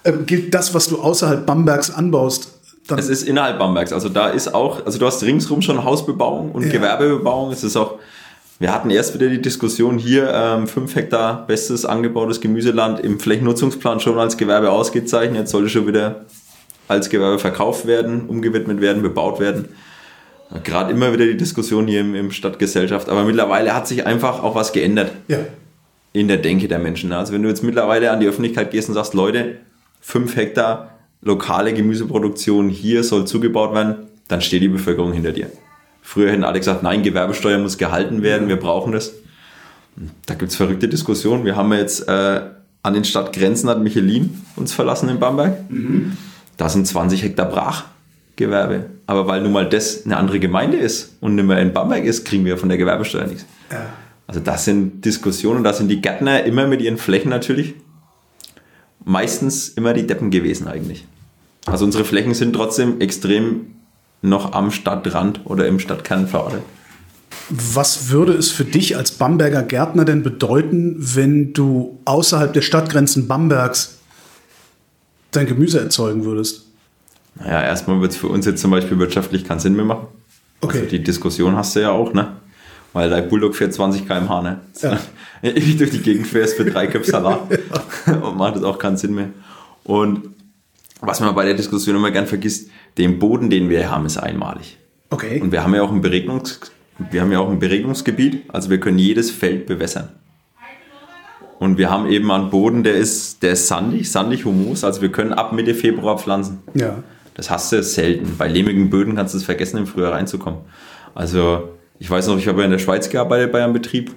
Ähm, 0.04 0.26
gilt 0.26 0.52
das, 0.52 0.75
was 0.75 0.88
du 0.88 1.00
außerhalb 1.00 1.47
Bambergs 1.47 1.88
anbaust, 1.88 2.49
dann. 2.88 2.99
Es 2.99 3.09
ist 3.09 3.23
innerhalb 3.23 3.61
Bambergs. 3.61 3.92
Also 3.92 4.09
da 4.09 4.30
ist 4.30 4.52
auch, 4.52 4.85
also 4.85 4.99
du 4.99 5.06
hast 5.06 5.23
ringsrum 5.23 5.62
schon 5.62 5.85
Hausbebauung 5.85 6.50
und 6.50 6.64
Ja. 6.64 6.73
Gewerbebebauung. 6.73 7.52
Es 7.52 7.62
ist 7.62 7.76
auch, 7.76 8.00
wir 8.62 8.73
hatten 8.73 8.90
erst 8.90 9.12
wieder 9.14 9.28
die 9.28 9.42
Diskussion 9.42 9.99
hier, 9.99 10.33
ähm, 10.33 10.69
5 10.69 10.95
Hektar 10.95 11.49
bestes 11.49 11.85
angebautes 11.85 12.40
Gemüseland 12.40 13.00
im 13.00 13.19
Flächennutzungsplan 13.19 13.99
schon 13.99 14.21
als 14.21 14.37
Gewerbe 14.37 14.71
ausgezeichnet. 14.71 15.40
Jetzt 15.40 15.50
sollte 15.50 15.69
schon 15.69 15.88
wieder 15.88 16.26
als 16.87 17.11
Gewerbe 17.11 17.40
verkauft 17.40 17.88
werden, 17.88 18.28
umgewidmet 18.28 18.81
werden, 18.81 19.02
bebaut 19.02 19.40
werden. 19.40 19.71
Gerade 20.62 20.92
immer 20.92 21.12
wieder 21.12 21.26
die 21.26 21.37
Diskussion 21.37 21.88
hier 21.88 22.02
im, 22.02 22.14
im 22.14 22.31
Stadtgesellschaft. 22.31 23.09
Aber 23.09 23.25
mittlerweile 23.25 23.75
hat 23.75 23.88
sich 23.88 24.07
einfach 24.07 24.45
auch 24.45 24.54
was 24.54 24.73
geändert 24.73 25.11
ja. 25.26 25.38
in 26.12 26.28
der 26.28 26.37
Denke 26.37 26.69
der 26.69 26.78
Menschen. 26.78 27.12
Also 27.12 27.33
wenn 27.33 27.42
du 27.42 27.49
jetzt 27.49 27.64
mittlerweile 27.64 28.12
an 28.12 28.21
die 28.21 28.28
Öffentlichkeit 28.28 28.71
gehst 28.71 28.88
und 28.88 28.95
sagst, 28.95 29.12
Leute, 29.12 29.57
5 30.02 30.37
Hektar 30.37 30.99
lokale 31.21 31.75
Gemüseproduktion 31.75 32.69
hier 32.69 33.02
soll 33.02 33.26
zugebaut 33.26 33.75
werden, 33.75 34.07
dann 34.28 34.40
steht 34.40 34.62
die 34.62 34.69
Bevölkerung 34.69 35.12
hinter 35.12 35.33
dir. 35.33 35.49
Früher 36.02 36.30
hätten 36.30 36.44
alle 36.44 36.59
gesagt, 36.59 36.82
nein, 36.82 37.02
Gewerbesteuer 37.02 37.59
muss 37.59 37.78
gehalten 37.78 38.23
werden, 38.23 38.49
wir 38.49 38.56
brauchen 38.56 38.92
das. 38.92 39.12
Da 40.26 40.35
gibt's 40.35 40.56
verrückte 40.56 40.88
Diskussionen. 40.88 41.44
Wir 41.44 41.56
haben 41.56 41.73
jetzt 41.73 42.09
äh, 42.09 42.40
an 42.82 42.94
den 42.94 43.04
Stadtgrenzen 43.04 43.68
hat 43.68 43.80
Michelin 43.80 44.42
uns 44.56 44.73
verlassen 44.73 45.09
in 45.09 45.18
Bamberg. 45.18 45.59
Da 46.56 46.68
sind 46.68 46.87
20 46.87 47.23
Hektar 47.23 47.47
Brachgewerbe. 47.47 48.87
Aber 49.06 49.26
weil 49.26 49.42
nun 49.42 49.52
mal 49.52 49.68
das 49.68 50.04
eine 50.04 50.16
andere 50.16 50.40
Gemeinde 50.40 50.76
ist 50.76 51.16
und 51.21 51.35
nicht 51.35 51.47
mehr 51.47 51.59
in 51.59 51.73
Bamberg 51.73 52.04
ist, 52.04 52.25
kriegen 52.25 52.44
wir 52.44 52.59
von 52.59 52.68
der 52.68 52.78
Gewerbesteuer 52.78 53.26
nichts. 53.26 53.47
ja. 53.71 53.87
Also 54.26 54.40
das 54.40 54.64
sind 54.64 55.04
Diskussionen, 55.04 55.62
da 55.62 55.75
sind 55.75 55.88
die 55.88 56.00
Gärtner 56.00 56.44
immer 56.44 56.66
mit 56.66 56.80
ihren 56.80 56.97
Flächen 56.97 57.28
natürlich 57.28 57.75
meistens 59.04 59.68
immer 59.68 59.92
die 59.92 60.06
Deppen 60.06 60.30
gewesen 60.30 60.68
eigentlich. 60.68 61.06
Also 61.66 61.85
unsere 61.85 62.04
Flächen 62.04 62.35
sind 62.35 62.54
trotzdem 62.54 63.00
extrem 63.00 63.66
noch 64.23 64.52
am 64.52 64.71
Stadtrand 64.71 65.41
oder 65.45 65.67
im 65.67 65.79
Stadtkern 65.79 66.29
verortet. 66.29 66.62
Was 67.49 68.09
würde 68.09 68.33
es 68.35 68.50
für 68.50 68.64
dich 68.64 68.97
als 68.97 69.12
Bamberger 69.12 69.62
Gärtner 69.62 70.05
denn 70.05 70.23
bedeuten, 70.23 70.97
wenn 70.99 71.52
du 71.52 71.99
außerhalb 72.05 72.52
der 72.52 72.62
Stadtgrenzen 72.62 73.26
Bambergs 73.26 73.99
dein 75.33 75.47
Gemüse 75.47 75.81
erzeugen 75.81 76.25
würdest? 76.25 76.67
Naja, 77.35 77.62
erstmal 77.62 78.00
wird 78.00 78.12
es 78.12 78.19
für 78.19 78.29
uns 78.29 78.47
jetzt 78.47 78.61
zum 78.61 78.71
Beispiel 78.71 78.99
wirtschaftlich 78.99 79.45
keinen 79.45 79.61
Sinn 79.61 79.75
mehr 79.75 79.85
machen. 79.85 80.07
Okay. 80.61 80.79
Also 80.79 80.91
die 80.91 81.02
Diskussion 81.02 81.57
hast 81.57 81.75
du 81.75 81.81
ja 81.81 81.91
auch, 81.91 82.12
ne? 82.12 82.37
Weil 82.93 83.09
dein 83.09 83.29
Bulldog 83.29 83.57
fährt 83.57 83.73
20 83.73 84.07
km/h, 84.07 84.43
ne? 84.43 84.61
Ja. 84.81 84.99
Ewig 85.43 85.79
durch 85.79 85.91
die 85.91 86.02
Gegend 86.02 86.26
fährst 86.26 86.57
für 86.57 86.64
drei 86.64 86.87
Köpfe 86.87 87.11
Salat. 87.11 87.41
Und 88.07 88.37
macht 88.37 88.57
das 88.57 88.62
auch 88.62 88.79
keinen 88.79 88.97
Sinn 88.97 89.14
mehr. 89.14 89.31
Und 89.85 90.29
was 91.02 91.21
man 91.21 91.35
bei 91.35 91.44
der 91.44 91.54
Diskussion 91.54 91.97
immer 91.97 92.11
gern 92.11 92.26
vergisst, 92.26 92.71
den 92.97 93.18
Boden, 93.18 93.50
den 93.50 93.68
wir 93.68 93.90
haben, 93.90 94.06
ist 94.06 94.16
einmalig. 94.16 94.78
Okay. 95.11 95.40
Und 95.40 95.52
wir 95.52 95.62
haben 95.62 95.75
ja 95.75 95.82
auch 95.82 95.92
ein 95.92 96.00
Beregnungs 96.00 96.61
wir 97.11 97.21
haben 97.21 97.32
ja 97.32 97.40
auch 97.40 97.50
ein 97.50 97.59
Beregnungsgebiet, 97.59 98.44
also 98.49 98.71
wir 98.71 98.78
können 98.78 98.99
jedes 98.99 99.30
Feld 99.30 99.66
bewässern. 99.66 100.11
Und 101.59 101.78
wir 101.78 101.90
haben 101.90 102.11
eben 102.11 102.30
einen 102.30 102.50
Boden, 102.50 102.82
der 102.82 102.94
ist, 102.94 103.42
der 103.42 103.52
ist 103.52 103.68
sandig, 103.68 104.11
sandig 104.11 104.44
humus, 104.44 104.85
also 104.85 105.00
wir 105.00 105.12
können 105.12 105.32
ab 105.32 105.52
Mitte 105.52 105.75
Februar 105.75 106.18
pflanzen. 106.18 106.61
ja. 106.75 107.02
Das 107.35 107.49
hast 107.49 107.73
du 107.73 107.82
selten. 107.82 108.37
Bei 108.37 108.47
lehmigen 108.47 108.90
Böden 108.90 109.16
kannst 109.16 109.32
du 109.32 109.38
es 109.38 109.44
vergessen, 109.44 109.78
im 109.78 109.87
Frühjahr 109.87 110.12
reinzukommen. 110.12 110.61
Also, 111.14 111.71
ich 111.99 112.11
weiß 112.11 112.26
noch, 112.26 112.37
ich 112.37 112.47
habe 112.47 112.59
ja 112.59 112.66
in 112.66 112.71
der 112.71 112.78
Schweiz 112.78 113.09
gearbeitet 113.09 113.52
bei 113.52 113.64
einem 113.64 113.73
Betrieb 113.73 114.14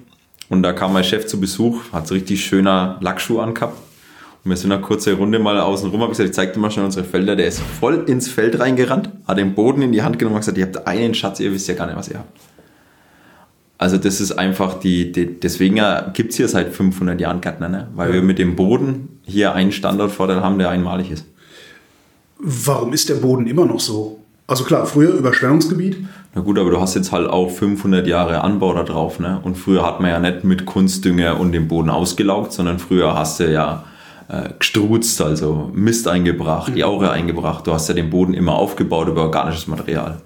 und 0.50 0.62
da 0.62 0.74
kam 0.74 0.92
mein 0.92 1.02
Chef 1.02 1.26
zu 1.26 1.40
Besuch, 1.40 1.80
hat 1.94 2.06
so 2.06 2.12
richtig 2.12 2.44
schöner 2.44 2.98
Lackschuh 3.00 3.40
angehabt. 3.40 3.78
Wir 4.48 4.56
sind 4.56 4.70
eine 4.70 4.80
kurze 4.80 5.14
Runde 5.14 5.40
mal 5.40 5.58
außen 5.58 5.90
rum, 5.90 6.00
habe 6.02 6.10
gesagt, 6.10 6.28
ich 6.28 6.34
zeig 6.34 6.52
dir 6.52 6.60
mal 6.60 6.70
schnell 6.70 6.84
unsere 6.84 7.04
Felder. 7.04 7.34
Der 7.34 7.48
ist 7.48 7.60
voll 7.60 8.04
ins 8.06 8.28
Feld 8.28 8.60
reingerannt, 8.60 9.10
hat 9.26 9.38
den 9.38 9.56
Boden 9.56 9.82
in 9.82 9.90
die 9.90 10.02
Hand 10.02 10.20
genommen 10.20 10.36
und 10.36 10.42
gesagt, 10.42 10.56
ihr 10.56 10.66
habt 10.66 10.86
einen 10.86 11.14
Schatz, 11.14 11.40
ihr 11.40 11.52
wisst 11.52 11.66
ja 11.66 11.74
gar 11.74 11.86
nicht, 11.86 11.96
was 11.96 12.08
ihr 12.08 12.18
habt. 12.18 12.38
Also 13.76 13.98
das 13.98 14.20
ist 14.20 14.32
einfach 14.32 14.78
die, 14.78 15.10
die 15.10 15.40
deswegen 15.40 15.80
gibt 16.14 16.30
es 16.30 16.36
hier 16.36 16.46
seit 16.46 16.72
500 16.72 17.20
Jahren 17.20 17.40
Gärtner, 17.40 17.68
ne? 17.68 17.88
weil 17.94 18.12
wir 18.12 18.22
mit 18.22 18.38
dem 18.38 18.54
Boden 18.54 19.20
hier 19.24 19.52
einen 19.52 19.72
Standortvorteil 19.72 20.40
haben, 20.40 20.58
der 20.58 20.70
einmalig 20.70 21.10
ist. 21.10 21.26
Warum 22.38 22.92
ist 22.92 23.08
der 23.08 23.16
Boden 23.16 23.48
immer 23.48 23.66
noch 23.66 23.80
so? 23.80 24.20
Also 24.46 24.62
klar, 24.62 24.86
früher 24.86 25.12
Überschwemmungsgebiet. 25.12 26.06
Na 26.34 26.40
gut, 26.40 26.56
aber 26.56 26.70
du 26.70 26.80
hast 26.80 26.94
jetzt 26.94 27.10
halt 27.10 27.28
auch 27.28 27.50
500 27.50 28.06
Jahre 28.06 28.42
Anbau 28.42 28.72
da 28.74 28.84
drauf, 28.84 29.18
ne? 29.18 29.40
Und 29.42 29.58
früher 29.58 29.84
hat 29.84 30.00
man 30.00 30.10
ja 30.10 30.20
nicht 30.20 30.44
mit 30.44 30.66
Kunstdünger 30.66 31.40
und 31.40 31.50
dem 31.50 31.66
Boden 31.66 31.90
ausgelaugt, 31.90 32.52
sondern 32.52 32.78
früher 32.78 33.14
hast 33.14 33.40
du 33.40 33.50
ja 33.50 33.84
äh, 34.28 34.50
gestruzt, 34.58 35.20
also 35.20 35.70
Mist 35.72 36.08
eingebracht, 36.08 36.74
Jaure 36.76 37.10
eingebracht. 37.10 37.66
Du 37.66 37.72
hast 37.72 37.88
ja 37.88 37.94
den 37.94 38.10
Boden 38.10 38.34
immer 38.34 38.54
aufgebaut 38.54 39.08
über 39.08 39.22
organisches 39.22 39.66
Material. 39.66 40.20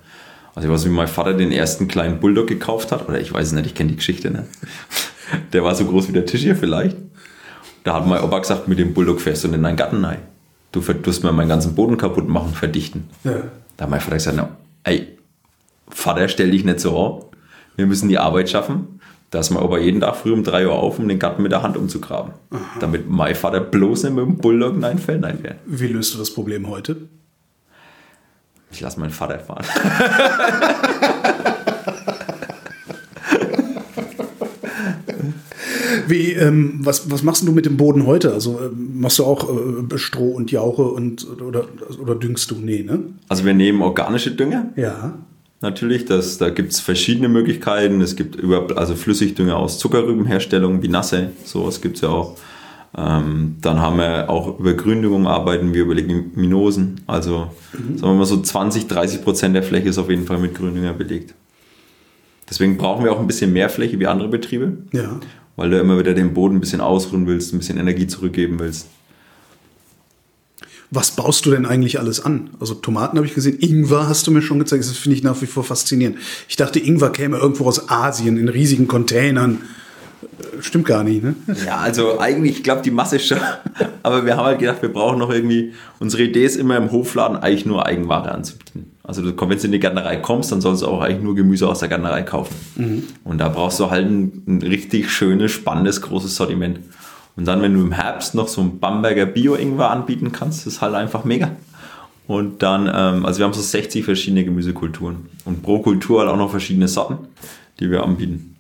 Also 0.55 0.69
ich 0.69 0.75
weiß, 0.75 0.85
wie 0.87 0.91
mein 0.91 1.09
Vater 1.09 1.35
den 1.35 1.53
ersten 1.53 1.89
kleinen 1.89 2.21
Bulldog 2.21 2.49
gekauft 2.49 2.93
hat, 2.93 3.09
oder 3.09 3.21
ich 3.21 3.33
weiß 3.33 3.49
es 3.49 3.53
nicht, 3.53 3.67
ich 3.67 3.75
kenne 3.75 3.91
die 3.91 3.97
Geschichte, 3.97 4.31
ne? 4.31 4.47
Der 5.53 5.63
war 5.63 5.75
so 5.77 5.85
groß 5.85 6.09
wie 6.09 6.13
der 6.13 6.27
Tisch 6.27 6.41
hier 6.41 6.57
vielleicht. 6.57 6.97
Da 7.85 7.95
hat 7.95 8.07
mein 8.07 8.21
Opa 8.21 8.41
gesagt, 8.41 8.67
mit 8.67 8.81
dem 8.81 8.95
Bulldog 8.95 9.21
fährst 9.21 9.45
du 9.45 9.49
in 9.49 9.63
deinen 9.63 9.77
Garten 9.77 10.05
rein. 10.05 10.19
Du 10.73 10.81
tust 10.81 11.23
mir 11.23 11.33
meinen 11.33 11.49
ganzen 11.49 11.77
Boden 11.77 11.97
kaputt 11.97 12.29
machen, 12.29 12.53
verdichten. 12.53 13.09
Ja. 13.23 13.43
Da 13.77 13.85
hat 13.85 13.91
mein 13.91 14.01
Vater 14.01 14.17
gesagt, 14.17 14.39
ey, 14.85 15.17
Vater, 15.89 16.29
stell 16.29 16.51
dich 16.51 16.65
nicht 16.65 16.81
so 16.81 17.01
an. 17.01 17.25
Wir 17.77 17.87
müssen 17.87 18.09
die 18.09 18.19
Arbeit 18.19 18.51
schaffen. 18.51 19.00
Da 19.31 19.39
ist 19.39 19.51
mein 19.51 19.63
Opa 19.63 19.79
jeden 19.79 20.01
Tag 20.01 20.17
früh 20.17 20.33
um 20.33 20.43
3 20.43 20.67
Uhr 20.67 20.73
auf, 20.73 20.99
um 20.99 21.07
den 21.07 21.21
Garten 21.21 21.43
mit 21.43 21.53
der 21.53 21.63
Hand 21.63 21.77
umzugraben. 21.77 22.33
Damit 22.81 23.09
mein 23.09 23.37
Vater 23.37 23.61
bloß 23.61 24.03
nicht 24.03 24.15
mit 24.15 24.25
dem 24.27 24.37
Bulldog 24.39 24.75
in 24.75 24.85
ein 24.85 24.99
Feld 24.99 25.23
reinfährt. 25.23 25.59
Wie 25.67 25.87
löst 25.87 26.15
du 26.15 26.19
das 26.19 26.35
Problem 26.35 26.69
heute? 26.69 26.97
Ich 28.73 28.81
lasse 28.81 28.99
meinen 28.99 29.11
Vater 29.11 29.39
fahren. 29.39 29.65
Wie, 36.09 36.33
ähm, 36.33 36.81
was, 36.81 37.09
was 37.11 37.23
machst 37.23 37.47
du 37.47 37.53
mit 37.53 37.67
dem 37.67 37.77
Boden 37.77 38.07
heute? 38.07 38.33
Also 38.33 38.59
ähm, 38.61 39.01
machst 39.01 39.21
du 39.21 39.25
auch 39.25 39.49
äh, 39.49 39.99
Stroh 39.99 40.31
und 40.31 40.51
Jauche 40.51 40.83
und 40.83 41.41
oder, 41.41 41.67
oder 42.01 42.17
düngst 42.17 42.51
du? 42.51 42.57
Nee, 42.57 42.83
ne? 42.83 43.01
Also 43.29 43.45
wir 43.45 43.55
nehmen 43.55 43.81
organische 43.83 44.33
Dünger. 44.33 44.71
Ja. 44.75 45.19
Natürlich, 45.63 46.07
das, 46.07 46.39
da 46.39 46.49
gibt 46.49 46.73
es 46.73 46.81
verschiedene 46.81 47.29
Möglichkeiten. 47.29 48.01
Es 48.01 48.17
gibt 48.17 48.37
über, 48.37 48.77
also 48.79 48.95
Flüssigdünger 48.95 49.57
aus 49.57 49.79
Zuckerrübenherstellung, 49.79 50.83
wie 50.83 50.89
Nasse, 50.89 51.33
sowas 51.45 51.81
gibt 51.83 51.97
es 51.97 52.03
ja 52.03 52.09
auch. 52.09 52.37
Ähm, 52.97 53.57
dann 53.61 53.79
haben 53.79 53.99
wir 53.99 54.29
auch 54.31 54.59
über 54.59 54.73
Gründüngung 54.75 55.27
arbeiten 55.29 55.73
wir 55.75 55.83
über 55.83 55.95
Leguminosen. 55.95 57.03
Also 57.07 57.51
sagen 57.97 58.01
wir 58.15 58.15
mal 58.15 58.25
so 58.25 58.41
20, 58.41 58.89
30 58.89 59.23
Prozent 59.23 59.55
der 59.55 59.63
Fläche 59.63 59.89
ist 59.91 59.99
auf 59.99 60.11
jeden 60.11 60.27
Fall 60.27 60.39
mit 60.39 60.55
Gründünger 60.55 60.93
belegt. 60.95 61.35
Deswegen 62.49 62.79
brauchen 62.79 63.05
wir 63.05 63.13
auch 63.13 63.21
ein 63.21 63.29
bisschen 63.29 63.53
mehr 63.53 63.69
Fläche 63.69 64.01
wie 64.01 64.07
andere 64.09 64.29
Betriebe, 64.29 64.79
Ja. 64.93 65.21
weil 65.55 65.71
du 65.71 65.79
immer 65.79 65.99
wieder 66.01 66.15
den 66.15 66.35
Boden 66.35 66.57
ein 66.57 66.61
bisschen 66.61 66.81
ausruhen 66.81 67.29
willst, 67.29 67.53
ein 67.55 67.59
bisschen 67.59 67.79
Energie 67.79 68.09
zurückgeben 68.09 68.59
willst. 68.59 68.89
Was 70.93 71.13
baust 71.13 71.47
du 71.47 71.53
denn 71.53 71.67
eigentlich 71.67 72.01
alles 72.01 72.25
an? 72.25 72.51
Also 72.59 72.75
Tomaten 72.75 73.17
habe 73.17 73.27
ich 73.27 73.35
gesehen, 73.35 73.59
Ingwer 73.61 74.09
hast 74.09 74.27
du 74.27 74.33
mir 74.33 74.43
schon 74.43 74.59
gezeigt, 74.59 74.83
das 74.83 74.97
finde 74.97 75.17
ich 75.17 75.23
nach 75.23 75.41
wie 75.41 75.47
vor 75.47 75.63
faszinierend. 75.63 76.19
Ich 76.49 76.57
dachte, 76.57 76.81
Ingwer 76.81 77.11
käme 77.11 77.39
irgendwo 77.39 77.67
aus 77.67 77.89
Asien 77.89 78.37
in 78.37 78.49
riesigen 78.49 78.89
Containern. 78.89 79.61
Äh, 80.23 80.63
Stimmt 80.63 80.87
gar 80.87 81.05
nicht, 81.05 81.23
ne? 81.23 81.37
Ja, 81.65 81.77
also 81.77 82.19
eigentlich, 82.19 82.57
ich 82.59 82.63
glaube, 82.65 82.83
die 82.83 82.91
Masse 82.91 83.21
schon. 83.21 83.39
Aber 84.03 84.27
wir 84.27 84.37
haben 84.37 84.47
halt 84.47 84.59
gedacht, 84.59 84.83
wir 84.83 84.93
brauchen 84.93 85.19
noch 85.21 85.31
irgendwie, 85.31 85.75
unsere 86.01 86.25
Idee 86.25 86.45
ist 86.45 86.57
immer 86.57 86.77
im 86.77 86.91
Hofladen 86.91 87.37
eigentlich 87.37 87.67
nur 87.67 87.87
Eigenware 87.87 88.33
anzubieten. 88.33 88.91
Also 89.05 89.23
du, 89.23 89.33
wenn 89.49 89.59
du 89.59 89.65
in 89.65 89.73
die 89.73 89.81
Gärtnerei 89.81 90.17
kommst, 90.17 90.53
dann 90.53 90.61
sollst 90.61 90.83
du 90.83 90.87
auch 90.87 91.01
eigentlich 91.01 91.23
nur 91.23 91.35
Gemüse 91.35 91.69
aus 91.69 91.81
der 91.81 91.89
Gärtnerei 91.89 92.23
kaufen. 92.23 92.55
Und 93.25 93.39
da 93.39 93.49
brauchst 93.49 93.81
du 93.81 93.91
halt 93.91 94.07
ein, 94.07 94.43
ein 94.47 94.63
richtig 94.63 95.11
schönes, 95.11 95.51
spannendes, 95.53 96.01
großes 96.03 96.37
Sortiment. 96.37 96.79
Und 97.41 97.47
dann, 97.47 97.63
wenn 97.63 97.73
du 97.73 97.81
im 97.81 97.93
Herbst 97.93 98.35
noch 98.35 98.49
so 98.49 98.61
ein 98.61 98.81
Bamberger 98.81 99.25
Bio-Ingwer 99.25 99.91
anbieten 99.91 100.31
kannst, 100.31 100.67
ist 100.67 100.83
halt 100.83 100.95
einfach 100.95 101.25
mega. 101.25 101.53
Und 102.27 102.63
dann, 102.63 102.83
ähm, 102.95 103.25
also 103.25 103.39
wir 103.39 103.47
haben 103.47 103.55
so 103.55 103.63
60 103.63 104.05
verschiedene 104.05 104.45
Gemüsekulturen. 104.45 105.31
Und 105.47 105.63
pro 105.63 105.79
Kultur 105.79 106.21
halt 106.21 106.29
auch 106.29 106.37
noch 106.37 106.51
verschiedene 106.51 106.87
Sorten, 106.87 107.17
die 107.81 107.91
wir 107.91 108.03
anbieten. 108.03 108.57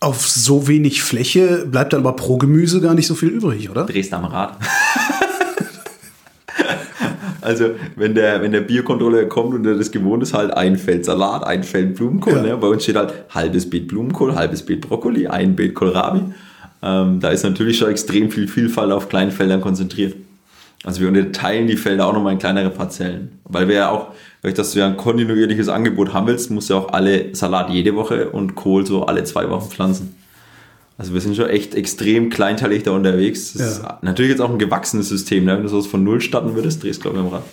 Auf 0.00 0.28
so 0.28 0.66
wenig 0.66 1.04
Fläche 1.04 1.66
bleibt 1.66 1.92
dann 1.92 2.00
aber 2.00 2.16
pro 2.16 2.36
Gemüse 2.36 2.80
gar 2.80 2.94
nicht 2.94 3.06
so 3.06 3.14
viel 3.14 3.28
übrig, 3.28 3.70
oder? 3.70 3.84
drehst 3.84 4.12
am 4.12 4.24
Rad. 4.24 4.58
also, 7.42 7.76
wenn 7.94 8.16
der, 8.16 8.42
wenn 8.42 8.50
der 8.50 8.62
Biercontroller 8.62 9.26
kommt 9.26 9.54
und 9.54 9.62
der 9.62 9.76
das 9.76 9.92
gewohnt 9.92 10.24
ist, 10.24 10.34
halt 10.34 10.52
ein 10.52 10.78
Feld 10.78 11.04
Salat, 11.04 11.44
ein 11.44 11.62
Feld 11.62 11.94
Blumenkohl. 11.94 12.38
Ja. 12.38 12.42
Ne? 12.42 12.56
Bei 12.56 12.66
uns 12.66 12.82
steht 12.82 12.96
halt 12.96 13.14
halbes 13.32 13.70
Beet 13.70 13.86
Blumenkohl, 13.86 14.34
halbes 14.34 14.66
Beet 14.66 14.80
Brokkoli, 14.80 15.28
ein 15.28 15.54
Beet 15.54 15.76
Kohlrabi. 15.76 16.34
Ähm, 16.84 17.18
da 17.20 17.30
ist 17.30 17.42
natürlich 17.44 17.78
schon 17.78 17.88
extrem 17.90 18.30
viel 18.30 18.46
Vielfalt 18.46 18.92
auf 18.92 19.08
kleinen 19.08 19.30
Feldern 19.30 19.60
konzentriert. 19.62 20.14
Also 20.84 21.00
wir 21.00 21.08
unterteilen 21.08 21.66
die 21.66 21.78
Felder 21.78 22.06
auch 22.06 22.12
nochmal 22.12 22.34
in 22.34 22.38
kleinere 22.38 22.68
Parzellen. 22.68 23.38
Weil 23.44 23.68
wir 23.68 23.74
ja 23.76 23.90
auch, 23.90 24.08
dadurch, 24.42 24.54
dass 24.54 24.72
du 24.72 24.80
ja 24.80 24.86
ein 24.86 24.98
kontinuierliches 24.98 25.68
Angebot 25.70 26.12
haben 26.12 26.26
willst, 26.26 26.50
musst 26.50 26.68
du 26.68 26.74
ja 26.74 26.80
auch 26.80 26.92
alle 26.92 27.34
Salat 27.34 27.70
jede 27.70 27.94
Woche 27.96 28.28
und 28.28 28.54
Kohl 28.54 28.84
so 28.84 29.06
alle 29.06 29.24
zwei 29.24 29.48
Wochen 29.48 29.70
pflanzen. 29.70 30.14
Also 30.98 31.14
wir 31.14 31.20
sind 31.22 31.36
schon 31.36 31.48
echt 31.48 31.74
extrem 31.74 32.28
kleinteilig 32.28 32.82
da 32.82 32.90
unterwegs. 32.90 33.54
Das 33.54 33.62
Ja. 33.62 33.68
ist 33.94 34.02
natürlich 34.02 34.32
jetzt 34.32 34.40
auch 34.40 34.50
ein 34.50 34.58
gewachsenes 34.58 35.08
System. 35.08 35.46
Ne? 35.46 35.56
Wenn 35.56 35.62
du 35.62 35.68
sowas 35.70 35.86
von 35.86 36.04
Null 36.04 36.20
starten 36.20 36.54
würdest, 36.54 36.82
drehst 36.82 36.98
du 36.98 37.02
glaube 37.10 37.18
ich 37.18 37.24
am 37.24 37.32
Rad. 37.32 37.44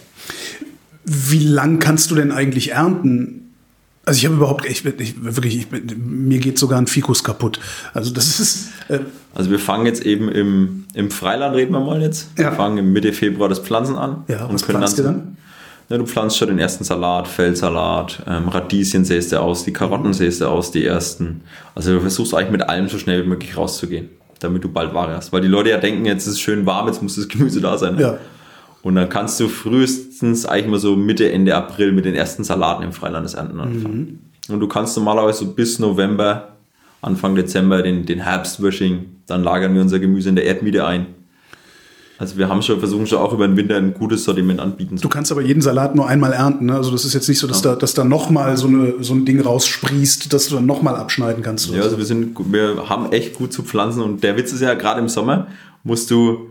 Wie 1.05 1.39
lang 1.39 1.79
kannst 1.79 2.11
du 2.11 2.15
denn 2.15 2.31
eigentlich 2.31 2.73
ernten? 2.73 3.50
Also 4.03 4.17
ich 4.17 4.25
habe 4.25 4.35
überhaupt, 4.35 4.65
ich, 4.65 4.83
ich 4.83 5.23
wirklich, 5.23 5.57
ich, 5.57 5.67
mir 5.95 6.39
geht 6.39 6.57
sogar 6.57 6.79
ein 6.79 6.87
Fikus 6.87 7.23
kaputt. 7.23 7.59
Also 7.93 8.11
das 8.11 8.39
ist. 8.39 8.69
Äh, 8.87 8.99
also 9.35 9.51
wir 9.51 9.59
fangen 9.59 9.85
jetzt 9.85 10.03
eben 10.05 10.29
im, 10.29 10.85
im 10.93 11.11
Freiland, 11.11 11.55
reden 11.55 11.73
wir 11.73 11.79
mal 11.81 12.01
jetzt. 12.01 12.29
Ja. 12.37 12.45
Wir 12.45 12.51
fangen 12.53 12.79
im 12.79 12.93
Mitte 12.93 13.13
Februar 13.13 13.47
das 13.47 13.59
Pflanzen 13.59 13.95
an. 13.95 14.23
Ja, 14.27 14.45
und 14.45 14.55
was 14.55 14.65
können 14.65 14.79
pflanzt 14.79 14.97
ihr 14.97 15.03
dann? 15.03 15.37
Ja, 15.89 15.97
du 15.97 16.05
pflanzt 16.05 16.37
schon 16.37 16.47
den 16.47 16.57
ersten 16.57 16.83
Salat, 16.83 17.27
Feldsalat, 17.27 18.23
ähm, 18.25 18.47
Radieschen 18.47 19.03
säst 19.03 19.33
du 19.33 19.41
aus, 19.41 19.65
die 19.65 19.73
Karotten 19.73 20.13
säst 20.13 20.39
du 20.41 20.47
aus, 20.47 20.71
die 20.71 20.85
ersten. 20.85 21.41
Also 21.75 21.93
du 21.93 21.99
versuchst 21.99 22.33
eigentlich 22.33 22.51
mit 22.51 22.63
allem 22.63 22.87
so 22.87 22.97
schnell 22.97 23.23
wie 23.25 23.27
möglich 23.27 23.57
rauszugehen, 23.57 24.09
damit 24.39 24.63
du 24.63 24.69
bald 24.69 24.93
Ware 24.93 25.15
hast. 25.15 25.33
Weil 25.33 25.41
die 25.41 25.49
Leute 25.49 25.69
ja 25.69 25.77
denken, 25.77 26.05
jetzt 26.05 26.25
ist 26.27 26.33
es 26.33 26.39
schön 26.39 26.65
warm, 26.65 26.87
jetzt 26.87 27.03
muss 27.03 27.17
das 27.17 27.27
Gemüse 27.27 27.59
da 27.61 27.77
sein. 27.77 27.95
ne? 27.95 28.01
Ja. 28.01 28.17
Und 28.83 28.95
dann 28.95 29.09
kannst 29.09 29.39
du 29.39 29.47
frühestens 29.47 30.45
eigentlich 30.45 30.67
mal 30.67 30.79
so 30.79 30.95
Mitte, 30.95 31.31
Ende 31.31 31.55
April 31.55 31.91
mit 31.91 32.05
den 32.05 32.15
ersten 32.15 32.43
Salaten 32.43 32.83
im 32.83 32.93
Freilandesernten 32.93 33.59
anfangen. 33.59 34.31
Und 34.49 34.59
du 34.59 34.67
kannst 34.67 34.97
normalerweise 34.97 35.45
so 35.45 35.51
bis 35.53 35.77
November, 35.79 36.55
Anfang 37.01 37.35
Dezember 37.35 37.81
den, 37.81 38.05
den 38.05 38.19
Herbstwashing, 38.19 39.05
dann 39.27 39.43
lagern 39.43 39.73
wir 39.73 39.81
unser 39.81 39.99
Gemüse 39.99 40.29
in 40.29 40.35
der 40.35 40.45
Erdmiete 40.45 40.85
ein. 40.85 41.07
Also 42.21 42.37
wir 42.37 42.49
haben 42.49 42.61
schon, 42.61 42.77
versuchen 42.77 43.07
schon 43.07 43.17
auch 43.17 43.33
über 43.33 43.47
den 43.47 43.57
Winter 43.57 43.77
ein 43.77 43.95
gutes 43.95 44.25
Sortiment 44.25 44.59
anbieten 44.59 44.97
Du 45.01 45.09
kannst 45.09 45.31
aber 45.31 45.41
jeden 45.41 45.61
Salat 45.61 45.95
nur 45.95 46.07
einmal 46.07 46.33
ernten. 46.33 46.67
Ne? 46.67 46.75
Also 46.75 46.91
das 46.91 47.03
ist 47.03 47.15
jetzt 47.15 47.27
nicht 47.27 47.39
so, 47.39 47.47
dass 47.47 47.63
da, 47.63 47.75
dass 47.75 47.95
da 47.95 48.03
nochmal 48.03 48.57
so, 48.57 48.67
eine, 48.67 48.93
so 48.99 49.15
ein 49.15 49.25
Ding 49.25 49.41
raussprießt, 49.41 50.31
dass 50.31 50.47
du 50.47 50.55
dann 50.55 50.67
nochmal 50.67 50.95
abschneiden 50.97 51.41
kannst. 51.41 51.69
Ja, 51.69 51.77
so. 51.77 51.81
also 51.81 51.97
wir 51.97 52.05
sind, 52.05 52.37
wir 52.51 52.87
haben 52.87 53.11
echt 53.11 53.33
gut 53.33 53.51
zu 53.51 53.63
pflanzen 53.63 54.03
und 54.03 54.21
der 54.21 54.37
Witz 54.37 54.53
ist 54.53 54.61
ja, 54.61 54.75
gerade 54.75 55.01
im 55.01 55.09
Sommer 55.09 55.47
musst 55.83 56.11
du 56.11 56.50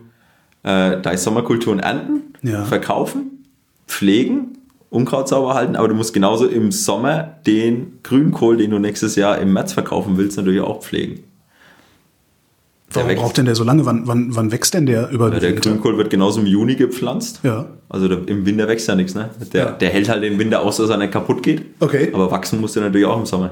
äh, 0.62 1.00
deine 1.00 1.18
Sommerkulturen 1.18 1.78
ernten, 1.80 2.34
Ja. 2.42 2.64
verkaufen, 2.64 3.44
pflegen, 3.86 4.56
Unkraut 4.90 5.28
sauber 5.28 5.54
halten, 5.54 5.76
aber 5.76 5.86
du 5.86 5.94
musst 5.94 6.12
genauso 6.12 6.46
im 6.46 6.72
Sommer 6.72 7.36
den 7.46 7.98
Grünkohl, 8.02 8.56
den 8.56 8.72
du 8.72 8.78
nächstes 8.80 9.14
Jahr 9.14 9.38
im 9.38 9.52
März 9.52 9.72
verkaufen 9.72 10.16
willst, 10.16 10.36
natürlich 10.36 10.60
auch 10.60 10.82
pflegen. 10.82 11.22
Warum 12.92 13.08
wächst. 13.08 13.22
braucht 13.22 13.36
denn 13.38 13.44
der 13.44 13.54
so 13.54 13.62
lange? 13.62 13.86
Wann, 13.86 14.08
wann, 14.08 14.34
wann 14.34 14.50
wächst 14.50 14.74
denn 14.74 14.84
der 14.86 15.10
über 15.10 15.32
Ja, 15.32 15.38
der 15.38 15.50
Winter? 15.50 15.70
Grünkohl 15.70 15.96
wird 15.96 16.10
genauso 16.10 16.40
im 16.40 16.46
Juni 16.46 16.74
gepflanzt. 16.74 17.38
Ja. 17.44 17.66
Also 17.88 18.08
der, 18.08 18.26
im 18.26 18.44
Winter 18.46 18.66
wächst 18.66 18.88
ja 18.88 18.96
nichts, 18.96 19.14
ne? 19.14 19.30
Der, 19.52 19.64
Ja. 19.64 19.70
der 19.70 19.90
hält 19.90 20.08
halt 20.08 20.24
den 20.24 20.40
Winter 20.40 20.60
aus, 20.62 20.78
dass 20.78 20.90
er 20.90 20.96
nicht 20.96 21.12
kaputt 21.12 21.44
geht. 21.44 21.62
Okay. 21.78 22.10
Aber 22.12 22.32
wachsen 22.32 22.60
muss 22.60 22.72
der 22.72 22.82
natürlich 22.82 23.06
auch 23.06 23.18
im 23.20 23.26
Sommer. 23.26 23.50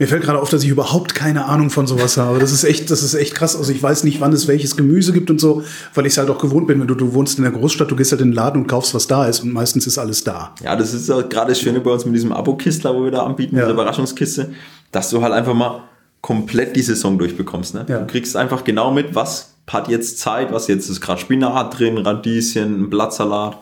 Mir 0.00 0.08
fällt 0.08 0.22
gerade 0.22 0.38
auf, 0.40 0.48
dass 0.48 0.64
ich 0.64 0.70
überhaupt 0.70 1.14
keine 1.14 1.44
Ahnung 1.44 1.68
von 1.68 1.86
sowas 1.86 2.16
habe. 2.16 2.38
Das 2.38 2.52
ist 2.52 2.64
echt, 2.64 2.90
das 2.90 3.02
ist 3.02 3.12
echt 3.12 3.34
krass. 3.34 3.54
Also 3.54 3.70
ich 3.70 3.82
weiß 3.82 4.02
nicht, 4.04 4.18
wann 4.22 4.32
es 4.32 4.48
welches 4.48 4.74
Gemüse 4.74 5.12
gibt 5.12 5.30
und 5.30 5.38
so, 5.38 5.62
weil 5.94 6.06
ich 6.06 6.14
es 6.14 6.18
halt 6.18 6.30
auch 6.30 6.38
gewohnt 6.38 6.66
bin. 6.66 6.80
Wenn 6.80 6.86
du, 6.86 6.94
du 6.94 7.12
wohnst 7.12 7.36
in 7.36 7.44
der 7.44 7.52
Großstadt, 7.52 7.90
du 7.90 7.96
gehst 7.96 8.10
halt 8.10 8.22
in 8.22 8.28
den 8.30 8.34
Laden 8.34 8.62
und 8.62 8.66
kaufst, 8.66 8.94
was 8.94 9.06
da 9.06 9.26
ist 9.26 9.40
und 9.40 9.52
meistens 9.52 9.86
ist 9.86 9.98
alles 9.98 10.24
da. 10.24 10.54
Ja, 10.64 10.74
das 10.74 10.94
ist 10.94 11.10
ja 11.10 11.20
gerade 11.20 11.50
das 11.50 11.60
Schöne 11.60 11.80
bei 11.80 11.90
uns 11.90 12.06
mit 12.06 12.14
diesem 12.14 12.32
Abo-Kistler, 12.32 12.94
wo 12.94 13.04
wir 13.04 13.10
da 13.10 13.24
anbieten, 13.24 13.56
Ja. 13.56 13.62
diese 13.64 13.74
Überraschungskiste, 13.74 14.54
dass 14.90 15.10
du 15.10 15.20
halt 15.20 15.34
einfach 15.34 15.52
mal 15.52 15.82
komplett 16.22 16.76
die 16.76 16.82
Saison 16.82 17.18
durchbekommst. 17.18 17.74
Ne? 17.74 17.84
Ja. 17.86 17.98
Du 17.98 18.06
kriegst 18.06 18.36
einfach 18.36 18.64
genau 18.64 18.90
mit, 18.90 19.14
was 19.14 19.52
hat 19.68 19.88
jetzt 19.88 20.18
Zeit, 20.18 20.50
was 20.50 20.66
jetzt 20.66 20.88
ist 20.88 21.02
gerade 21.02 21.20
Spinat 21.20 21.78
drin, 21.78 21.98
Radieschen, 21.98 22.84
ein 22.84 22.90
Blattsalat. 22.90 23.58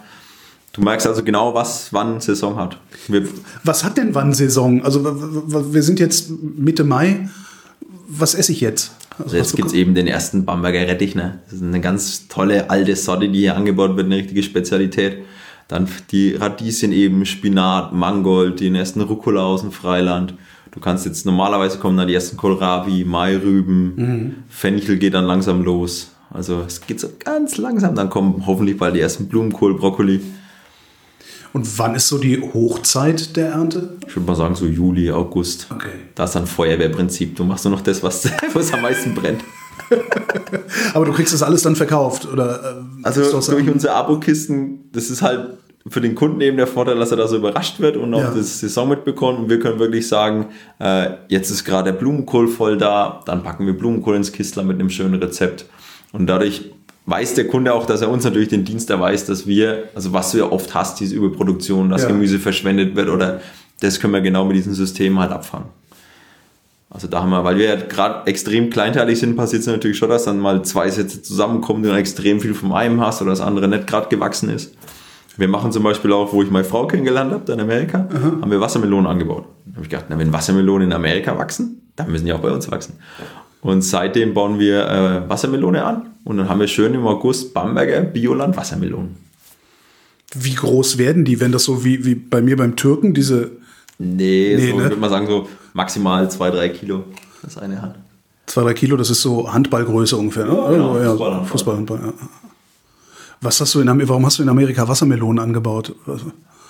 Du 0.78 0.85
merkst 0.85 1.08
also 1.08 1.25
genau, 1.25 1.54
was 1.54 1.92
wann 1.92 2.20
Saison 2.20 2.56
hat. 2.56 2.78
Wir, 3.08 3.26
Was 3.64 3.82
hat 3.82 3.99
denn 3.99 4.14
wann 4.14 4.32
Saison? 4.32 4.85
Also 4.85 5.04
wir 5.04 5.82
sind 5.82 5.99
jetzt 5.99 6.30
Mitte 6.30 6.85
Mai. 6.85 7.28
Was 8.08 8.35
esse 8.35 8.52
ich 8.52 8.61
jetzt? 8.61 8.92
also 9.18 9.37
jetzt 9.37 9.56
gibt's 9.56 9.73
eben 9.73 9.97
den 9.97 10.06
ersten 10.06 10.44
Bamberger 10.44 10.87
Rettich. 10.87 11.16
Ne? 11.16 11.40
Das 11.47 11.54
ist 11.54 11.62
eine 11.62 11.80
ganz 11.80 12.28
tolle 12.28 12.70
alte 12.70 12.94
Sorte, 12.94 13.28
die 13.28 13.40
hier 13.40 13.56
angebaut 13.56 13.97
wird, 13.97 14.06
eine 14.06 14.16
richtige 14.16 14.44
Spezialität. 14.44 15.18
Dann 15.66 15.88
die 16.12 16.37
Radieschen 16.37 16.92
eben, 16.92 17.26
Spinat, 17.26 17.92
Mangold, 17.92 18.61
den 18.61 18.76
ersten 18.76 19.00
Rucola 19.00 19.42
aus 19.42 19.62
dem 19.62 19.73
Freiland. 19.73 20.35
Du 20.70 20.78
kannst 20.78 21.04
jetzt 21.06 21.26
normalerweise 21.26 21.78
kommen 21.78 21.97
dann 21.97 22.06
die 22.06 22.14
ersten 22.14 22.37
Kohlrabi, 22.37 23.04
Mairüben, 23.04 24.45
Fenchel 24.49 24.97
geht 24.97 25.14
dann 25.14 25.25
langsam 25.25 25.64
los. 25.64 26.12
Also 26.30 26.62
es 26.64 26.82
geht 26.82 27.00
so 27.00 27.08
ganz 27.19 27.56
langsam, 27.56 27.97
dann 27.97 28.10
kommen 28.10 28.45
hoffentlich 28.47 28.76
bald 28.78 28.95
die 28.95 29.00
ersten 29.00 29.28
Blumenkohl, 29.28 29.76
Brokkoli. 29.76 30.21
Und 31.52 31.78
wann 31.78 31.95
ist 31.95 32.08
so 32.08 32.19
die 32.19 32.41
Hochzeit 32.41 33.37
der 33.37 33.49
Ernte? 33.52 33.97
Ich 34.06 34.15
würde 34.15 34.26
mal 34.26 34.34
sagen 34.37 34.54
so 34.54 34.67
Juli, 34.67 35.11
August. 35.11 35.67
Okay. 35.75 35.89
Da 36.15 36.25
ist 36.25 36.34
dann 36.34 36.47
Feuerwehrprinzip. 36.47 37.37
Du 37.37 37.45
machst 37.45 37.65
nur 37.65 37.73
noch 37.73 37.80
das, 37.80 38.02
was, 38.02 38.28
was 38.52 38.73
am 38.73 38.82
meisten 38.82 39.15
brennt. 39.15 39.43
Aber 40.95 41.04
du 41.06 41.13
kriegst 41.13 41.32
das 41.32 41.43
alles 41.43 41.63
dann 41.63 41.76
verkauft, 41.76 42.26
oder? 42.30 42.78
äh, 42.78 43.04
Also 43.04 43.23
durch 43.50 43.69
unsere 43.71 43.95
Abo-Kisten, 43.95 44.91
das 44.93 45.08
ist 45.11 45.23
halt 45.23 45.56
für 45.87 46.00
den 46.02 46.15
Kunden 46.15 46.41
eben 46.43 46.58
der 46.58 46.67
Vorteil, 46.67 46.99
dass 46.99 47.11
er 47.13 47.17
da 47.17 47.26
so 47.26 47.37
überrascht 47.37 47.80
wird 47.80 47.97
und 47.97 48.13
auch 48.13 48.21
Ja. 48.21 48.34
das 48.34 48.61
Saison 48.61 48.89
mitbekommt. 48.91 49.39
Und 49.39 49.49
wir 49.49 49.58
können 49.58 49.78
wirklich 49.78 50.06
sagen, 50.06 50.49
äh, 50.78 51.11
jetzt 51.28 51.50
ist 51.50 51.65
gerade 51.65 51.93
der 51.93 51.99
Blumenkohl 51.99 52.49
voll 52.49 52.76
da, 52.76 53.23
dann 53.25 53.43
packen 53.43 53.65
wir 53.65 53.76
Blumenkohl 53.76 54.17
ins 54.17 54.32
Kistler 54.32 54.65
mit 54.65 54.78
einem 54.78 54.91
schönen 54.91 55.15
Rezept. 55.23 55.65
Und 56.13 56.26
dadurch 56.26 56.71
weiß 57.08 57.34
der 57.34 57.47
Kunde 57.47 57.73
auch, 57.73 57.86
dass 57.86 58.02
er 58.02 58.10
uns 58.10 58.25
natürlich 58.25 58.49
den 58.49 58.64
Dienst 58.64 58.90
erweist, 58.90 59.28
dass 59.28 59.47
wir, 59.47 59.84
also 59.94 60.12
was 60.12 60.32
du 60.32 60.38
ja 60.38 60.44
oft 60.50 60.75
hast, 60.75 61.00
diese 61.00 61.14
Überproduktion, 61.14 61.88
dass 61.88 62.02
Ja. 62.02 62.08
Gemüse 62.08 62.38
verschwendet 62.38 62.97
wird 62.97 63.08
oder 63.08 63.40
das 63.80 63.99
können 63.99 64.12
wir 64.12 64.21
genau 64.21 64.44
mit 64.44 64.56
diesem 64.56 64.75
System 64.75 65.18
halt 65.18 65.32
abfangen. 65.32 65.68
Also 66.90 67.06
da 67.06 67.21
haben 67.23 67.30
wir, 67.30 67.44
weil 67.44 67.58
wir 67.58 67.66
ja 67.66 67.76
gerade 67.76 68.26
extrem 68.26 68.71
kleinteilig 68.71 69.18
sind, 69.18 69.36
passiert 69.36 69.60
es 69.60 69.66
natürlich 69.66 69.99
schon, 69.99 70.08
dass 70.08 70.25
dann 70.25 70.38
mal 70.38 70.62
zwei 70.64 70.88
Sätze 70.90 71.23
zusammenkommen, 71.23 71.82
du 71.82 71.88
dann 71.90 71.99
extrem 71.99 72.40
viel 72.40 72.54
vom 72.54 72.73
einen 72.73 73.00
hast 73.00 73.21
oder 73.23 73.30
das 73.30 73.40
andere 73.40 73.68
nicht 73.68 73.86
gerade 73.86 74.08
gewachsen 74.08 74.50
ist. 74.50 74.75
Wir 75.36 75.49
machen 75.49 75.71
zum 75.71 75.84
Beispiel 75.84 76.12
auch, 76.12 76.32
wo 76.32 76.42
ich 76.42 76.50
meine 76.50 76.64
Frau 76.64 76.86
kennengelernt 76.86 77.32
habe, 77.32 77.52
in 77.52 77.60
Amerika, 77.60 78.08
haben 78.40 78.50
wir 78.50 78.60
Wassermelonen 78.60 79.06
angebaut. 79.06 79.44
Da 79.66 79.76
habe 79.76 79.84
ich 79.84 79.90
gedacht, 79.90 80.06
na, 80.08 80.18
wenn 80.18 80.32
Wassermelonen 80.32 80.88
in 80.88 80.92
Amerika 80.92 81.38
wachsen, 81.38 81.90
dann 81.94 82.10
müssen 82.10 82.25
die 82.26 82.32
auch 82.32 82.40
bei 82.40 82.50
uns 82.50 82.71
wachsen. 82.71 82.94
Und 83.60 83.82
seitdem 83.82 84.34
bauen 84.34 84.58
wir 84.58 84.88
äh, 84.88 85.28
Wassermelone 85.28 85.84
an 85.84 86.06
und 86.28 86.36
dann 86.36 86.49
haben 86.49 86.60
wir 86.60 86.69
schön 86.69 86.95
im 86.95 87.06
August 87.06 87.52
Bamberger 87.54 88.02
Bioland 88.02 88.56
Wassermelonen. 88.56 89.17
Wie 90.34 90.54
groß 90.54 90.99
werden 90.99 91.25
die, 91.25 91.41
wenn 91.41 91.52
das 91.52 91.64
so 91.64 91.84
wie, 91.84 92.04
wie 92.04 92.14
bei 92.14 92.43
mir 92.43 92.56
beim 92.56 92.76
Türken, 92.76 93.14
diese 93.14 93.50
Nee, 93.99 94.54
Nee, 94.56 94.71
so 94.71 94.76
ne? 94.76 94.82
würde 94.84 94.97
man 94.97 95.10
sagen, 95.10 95.26
so 95.26 95.49
maximal 95.73 96.30
zwei, 96.30 96.50
drei 96.50 96.69
Kilo. 96.69 97.04
Das 97.43 97.56
eine 97.58 97.80
Hand. 97.82 97.97
zwei, 98.47 98.62
drei 98.62 98.75
Kilo, 98.75 98.97
das 98.97 99.10
ist 99.10 99.23
so 99.23 99.52
Handballgröße 99.52 100.17
ungefähr. 100.17 100.45
Ne? 100.45 100.52
Ja, 100.52 100.71
genau, 100.71 100.93
Also, 100.93 101.02
ja, 101.02 101.10
Fußball, 101.10 101.30
Handball. 101.32 101.47
Fußball, 101.47 101.76
Handball, 101.76 102.00
ja. 102.04 102.12
Was 103.41 103.60
hast 103.60 103.75
du 103.75 103.80
in 103.80 103.88
Amerika, 103.88 104.10
warum 104.10 104.26
hast 104.26 104.38
du 104.38 104.43
in 104.43 104.49
Amerika 104.49 104.86
Wassermelonen 104.86 105.38
angebaut? 105.43 105.95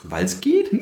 Weil 0.04 0.24
es 0.24 0.40
geht. 0.40 0.70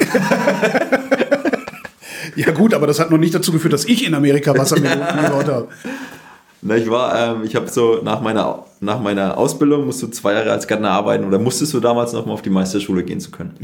Ja 2.34 2.50
gut, 2.50 2.74
aber 2.74 2.86
das 2.86 2.98
hat 3.00 3.10
noch 3.10 3.16
nicht 3.18 3.34
dazu 3.34 3.50
geführt, 3.52 3.72
dass 3.72 3.84
ich 3.86 4.06
in 4.06 4.12
Amerika 4.12 4.56
Wassermelonen 4.56 5.02
angebaut 5.06 5.46
habe. 5.48 5.68
Na, 6.66 6.76
ich 6.76 6.90
war, 6.90 7.36
ähm, 7.36 7.44
ich 7.44 7.54
habe 7.54 7.68
so 7.68 8.00
nach 8.02 8.20
meiner, 8.20 8.64
nach 8.80 9.00
meiner 9.00 9.38
Ausbildung 9.38 9.86
musst 9.86 10.02
du 10.02 10.08
zwei 10.08 10.32
Jahre 10.32 10.50
als 10.50 10.66
Gärtner 10.66 10.90
arbeiten 10.90 11.24
oder 11.24 11.38
musstest 11.38 11.72
du 11.74 11.78
damals 11.78 12.12
noch 12.12 12.26
mal 12.26 12.32
auf 12.32 12.42
die 12.42 12.50
Meisterschule 12.50 13.04
gehen 13.04 13.20
zu 13.20 13.30
können. 13.30 13.54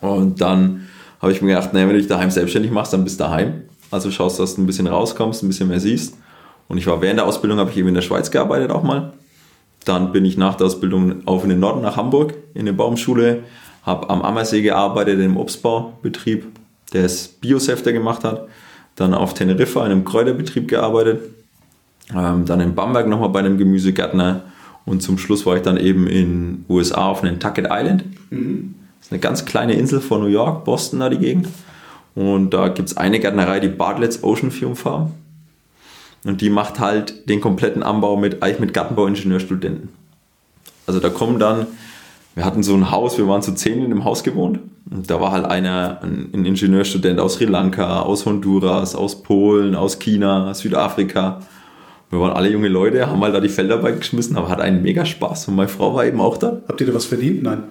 Und 0.00 0.40
dann 0.40 0.88
habe 1.20 1.32
ich 1.32 1.42
mir 1.42 1.54
gedacht, 1.54 1.74
naja, 1.74 1.86
wenn 1.86 1.94
du 1.94 2.00
dich 2.00 2.08
daheim 2.08 2.30
selbstständig 2.30 2.72
machst, 2.72 2.94
dann 2.94 3.04
bist 3.04 3.20
du 3.20 3.24
daheim. 3.24 3.62
Also 3.90 4.10
schaust, 4.10 4.40
dass 4.40 4.56
du 4.56 4.62
ein 4.62 4.66
bisschen 4.66 4.86
rauskommst, 4.86 5.42
ein 5.42 5.48
bisschen 5.48 5.68
mehr 5.68 5.80
siehst. 5.80 6.16
Und 6.66 6.78
ich 6.78 6.86
war 6.86 7.02
während 7.02 7.18
der 7.18 7.26
Ausbildung, 7.26 7.58
habe 7.58 7.70
ich 7.70 7.76
eben 7.76 7.88
in 7.88 7.94
der 7.94 8.00
Schweiz 8.00 8.30
gearbeitet 8.30 8.70
auch 8.70 8.82
mal. 8.82 9.12
Dann 9.84 10.12
bin 10.12 10.24
ich 10.24 10.38
nach 10.38 10.54
der 10.54 10.68
Ausbildung 10.68 11.26
auf 11.26 11.44
in 11.44 11.50
den 11.50 11.60
Norden 11.60 11.82
nach 11.82 11.98
Hamburg 11.98 12.32
in 12.54 12.62
eine 12.62 12.72
Baumschule, 12.72 13.42
habe 13.82 14.08
am 14.08 14.22
Ammersee 14.22 14.62
gearbeitet, 14.62 15.20
im 15.20 15.36
Obstbaubetrieb, 15.36 16.46
der 16.94 17.04
es 17.04 17.28
Biosäfte 17.28 17.92
gemacht 17.92 18.24
hat. 18.24 18.48
Dann 18.96 19.12
auf 19.12 19.34
Teneriffa 19.34 19.84
in 19.84 19.92
einem 19.92 20.04
Kräuterbetrieb 20.06 20.68
gearbeitet. 20.68 21.20
Ähm, 22.12 22.44
dann 22.44 22.60
in 22.60 22.74
Bamberg 22.74 23.08
nochmal 23.08 23.28
bei 23.30 23.38
einem 23.38 23.58
Gemüsegärtner. 23.58 24.42
Und 24.84 25.02
zum 25.02 25.16
Schluss 25.16 25.46
war 25.46 25.56
ich 25.56 25.62
dann 25.62 25.76
eben 25.76 26.06
in 26.06 26.64
USA 26.68 27.06
auf 27.06 27.22
Nantucket 27.22 27.68
Island. 27.70 28.04
Das 28.30 29.06
ist 29.06 29.12
eine 29.12 29.20
ganz 29.20 29.44
kleine 29.44 29.74
Insel 29.74 30.00
von 30.00 30.20
New 30.20 30.26
York, 30.26 30.64
Boston 30.64 31.00
da 31.00 31.08
die 31.08 31.18
Gegend. 31.18 31.48
Und 32.14 32.50
da 32.50 32.68
gibt 32.68 32.90
es 32.90 32.96
eine 32.96 33.18
Gärtnerei, 33.18 33.60
die 33.60 33.68
Bartlett's 33.68 34.22
Ocean 34.22 34.50
Fume 34.50 34.76
Farm. 34.76 35.12
Und 36.24 36.40
die 36.40 36.50
macht 36.50 36.80
halt 36.80 37.28
den 37.28 37.40
kompletten 37.40 37.82
Anbau 37.82 38.16
mit, 38.16 38.42
eigentlich 38.42 38.60
mit 38.60 38.74
Gartenbauingenieurstudenten. 38.74 39.90
Also 40.86 41.00
da 41.00 41.10
kommen 41.10 41.38
dann, 41.38 41.66
wir 42.34 42.44
hatten 42.44 42.62
so 42.62 42.74
ein 42.74 42.90
Haus, 42.90 43.18
wir 43.18 43.28
waren 43.28 43.42
zu 43.42 43.52
zehn 43.54 43.82
in 43.82 43.90
dem 43.90 44.04
Haus 44.04 44.22
gewohnt. 44.22 44.60
Und 44.90 45.10
da 45.10 45.20
war 45.20 45.32
halt 45.32 45.44
einer, 45.44 46.00
ein 46.02 46.30
ein 46.32 46.44
Ingenieurstudent 46.44 47.20
aus 47.20 47.34
Sri 47.34 47.44
Lanka, 47.46 48.00
aus 48.00 48.26
Honduras, 48.26 48.94
aus 48.94 49.22
Polen, 49.22 49.74
aus 49.74 49.98
China, 49.98 50.52
Südafrika. 50.54 51.40
Wir 52.14 52.20
waren 52.20 52.32
alle 52.32 52.48
junge 52.48 52.68
Leute, 52.68 53.08
haben 53.08 53.20
halt 53.24 53.34
da 53.34 53.40
die 53.40 53.48
Felderarbeit 53.48 53.98
geschmissen, 53.98 54.36
aber 54.36 54.48
hat 54.48 54.60
einen 54.60 54.82
mega 54.82 55.04
Spaß. 55.04 55.48
Und 55.48 55.56
meine 55.56 55.68
Frau 55.68 55.94
war 55.96 56.04
eben 56.06 56.20
auch 56.20 56.36
da. 56.36 56.60
Habt 56.68 56.80
ihr 56.80 56.86
da 56.86 56.94
was 56.94 57.06
verdient? 57.06 57.42
Nein. 57.42 57.64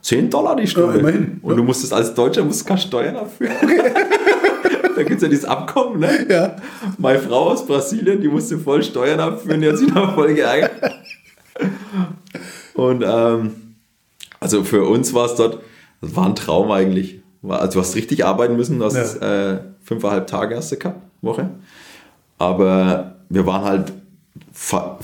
10 0.00 0.30
Dollar 0.30 0.56
die 0.56 0.66
Stunde. 0.66 0.94
Ja, 0.94 1.00
immerhin. 1.00 1.38
Und 1.42 1.56
du 1.56 1.62
musstest 1.62 1.92
als 1.92 2.14
Deutscher 2.14 2.42
musst 2.42 2.66
keine 2.66 2.80
Steuern 2.80 3.14
dafür. 3.16 3.50
da 4.96 5.02
gibt 5.02 5.16
es 5.16 5.22
ja 5.22 5.28
dieses 5.28 5.44
Abkommen, 5.44 6.00
ne? 6.00 6.26
Ja. 6.26 6.56
Meine 6.96 7.18
Frau 7.18 7.50
aus 7.50 7.66
Brasilien, 7.66 8.20
die 8.22 8.28
musste 8.28 8.56
voll 8.58 8.82
Steuern 8.82 9.20
abführen, 9.20 9.60
die 9.60 9.68
hat 9.68 9.76
sich 9.76 9.92
noch 9.92 10.14
voll 10.14 10.32
geärgert. 10.34 10.72
Und 12.74 13.04
ähm, 13.06 13.52
Also 14.40 14.64
für 14.64 14.84
uns 14.88 15.12
war 15.12 15.26
es 15.26 15.34
dort, 15.34 15.60
das 16.00 16.16
war 16.16 16.26
ein 16.26 16.34
Traum 16.34 16.70
eigentlich. 16.70 17.20
Also 17.46 17.74
du 17.74 17.80
hast 17.80 17.94
richtig 17.94 18.24
arbeiten 18.24 18.56
müssen, 18.56 18.78
du 18.78 18.86
hast 18.86 19.20
Ja. 19.20 19.52
äh, 19.52 19.60
fünfeinhalb 19.84 20.26
Tage 20.28 20.54
erste 20.54 20.78
gehabt, 20.78 21.00
Woche. 21.20 21.50
Aber 22.38 23.11
wir 23.32 23.46
waren 23.46 23.64
halt 23.64 23.92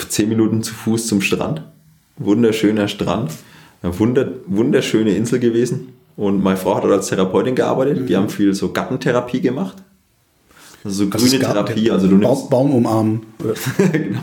zehn 0.09 0.29
Minuten 0.29 0.63
zu 0.63 0.75
Fuß 0.75 1.07
zum 1.07 1.21
Strand. 1.23 1.63
Wunderschöner 2.19 2.89
Strand. 2.89 3.33
Eine 3.83 3.99
wunder, 3.99 4.29
wunderschöne 4.47 5.15
Insel 5.15 5.39
gewesen. 5.39 5.95
Und 6.17 6.43
meine 6.43 6.57
Frau 6.57 6.75
hat 6.75 6.85
dort 6.85 6.93
als 6.93 7.09
Therapeutin 7.09 7.55
gearbeitet. 7.55 8.09
Die 8.09 8.17
haben 8.17 8.29
viel 8.29 8.53
so 8.53 8.73
Gattentherapie 8.73 9.41
gemacht. 9.41 9.77
Also 10.85 11.05
so 11.05 11.05
ist 11.05 11.11
grüne 11.11 11.39
Therapie. 11.39 11.91
Also 11.91 12.07
du 12.07 12.17
nimmst, 12.17 12.51
Baum, 12.51 12.71
Baum 12.71 12.75
umarmen. 12.75 13.23
genau. 13.93 14.21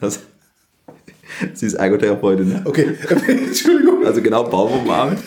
Das, 0.00 0.20
sie 1.52 1.66
ist 1.66 1.74
Ergotherapeutin. 1.74 2.48
Ne? 2.48 2.62
Okay, 2.64 2.86
Entschuldigung. 3.28 4.06
Also 4.06 4.22
genau, 4.22 4.44
Baum 4.44 4.72
umarmen. 4.80 5.18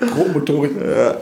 Grobmotorik. 0.00 0.72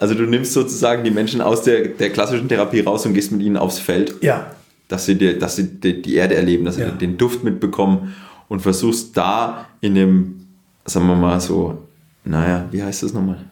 Also 0.00 0.14
du 0.14 0.26
nimmst 0.26 0.52
sozusagen 0.52 1.02
die 1.02 1.10
Menschen 1.10 1.40
aus 1.40 1.62
der, 1.62 1.88
der 1.88 2.10
klassischen 2.10 2.48
Therapie 2.48 2.78
raus 2.82 3.04
und 3.04 3.14
gehst 3.14 3.32
mit 3.32 3.42
ihnen 3.42 3.56
aufs 3.56 3.80
Feld, 3.80 4.14
Ja. 4.20 4.52
Dass 4.88 5.04
sie, 5.06 5.16
die, 5.16 5.38
dass 5.38 5.56
sie 5.56 5.68
die, 5.80 6.02
die 6.02 6.14
Erde 6.14 6.34
erleben, 6.34 6.64
dass 6.64 6.76
sie 6.76 6.82
Ja. 6.82 6.90
den 6.90 7.16
Duft 7.18 7.44
mitbekommen 7.44 8.14
und 8.48 8.60
versuchst 8.60 9.16
da 9.16 9.66
in 9.80 9.94
dem, 9.94 10.46
sagen 10.84 11.06
wir 11.06 11.14
mal 11.16 11.40
so, 11.40 11.78
naja, 12.24 12.66
wie 12.70 12.82
heißt 12.82 13.02
das 13.02 13.12
nochmal? 13.12 13.44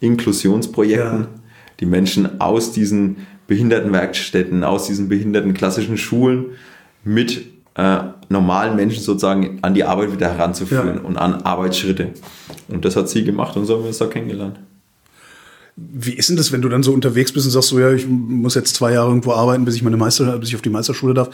Inklusionsprojekten, 0.00 1.20
Ja. 1.20 1.28
die 1.80 1.86
Menschen 1.86 2.40
aus 2.40 2.72
diesen 2.72 3.18
Behindertenwerkstätten, 3.46 4.64
aus 4.64 4.86
diesen 4.86 5.08
behinderten 5.08 5.54
klassischen 5.54 5.96
Schulen 5.96 6.46
mit 7.04 7.46
äh, 7.74 7.98
normalen 8.28 8.76
Menschen 8.76 9.02
sozusagen 9.02 9.58
an 9.62 9.74
die 9.74 9.84
Arbeit 9.84 10.12
wieder 10.12 10.28
heranzuführen 10.30 10.96
Ja. 10.96 11.00
und 11.02 11.16
an 11.16 11.42
Arbeitsschritte. 11.42 12.08
Und 12.68 12.84
das 12.84 12.96
hat 12.96 13.08
sie 13.08 13.24
gemacht 13.24 13.56
und 13.56 13.64
so 13.64 13.74
haben 13.74 13.82
wir 13.82 13.88
uns 13.88 13.98
da 13.98 14.06
kennengelernt. 14.06 14.58
Wie 15.76 16.12
ist 16.12 16.28
denn 16.28 16.36
das, 16.36 16.52
wenn 16.52 16.62
du 16.62 16.68
dann 16.68 16.82
so 16.82 16.92
unterwegs 16.92 17.32
bist 17.32 17.46
und 17.46 17.52
sagst 17.52 17.68
so, 17.68 17.80
ja, 17.80 17.92
ich 17.92 18.06
muss 18.06 18.54
jetzt 18.54 18.74
zwei 18.74 18.92
Jahre 18.92 19.08
irgendwo 19.08 19.32
arbeiten, 19.32 19.64
bis 19.64 19.74
ich 19.74 19.82
meine 19.82 19.96
Meister, 19.96 20.38
bis 20.38 20.50
ich 20.50 20.54
auf 20.54 20.62
die 20.62 20.70
Meisterschule 20.70 21.14
darf? 21.14 21.30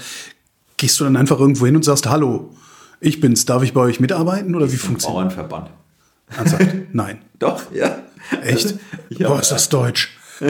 Gehst 0.77 1.01
du 1.01 1.05
dann 1.05 1.17
einfach 1.17 1.41
irgendwo 1.41 1.67
hin 1.67 1.75
und 1.75 1.85
sagst, 1.85 2.07
hallo, 2.07 2.51
ich 3.01 3.21
bin's, 3.21 3.45
darf 3.47 3.63
ich 3.63 3.73
bei 3.73 3.81
euch 3.81 3.99
mitarbeiten 3.99 4.55
oder 4.55 4.71
wie 4.71 4.77
funktioniert 4.77 5.35
Bauernverband. 5.35 5.71
das? 6.29 6.39
Ernsthaft? 6.39 6.77
Nein. 6.93 7.19
Doch, 7.39 7.63
ja. 7.73 7.99
Echt? 8.43 8.75
Ja. 9.11 9.29
Boah, 9.29 9.41
ist 9.41 9.51
das 9.51 9.69
deutsch. 9.69 10.17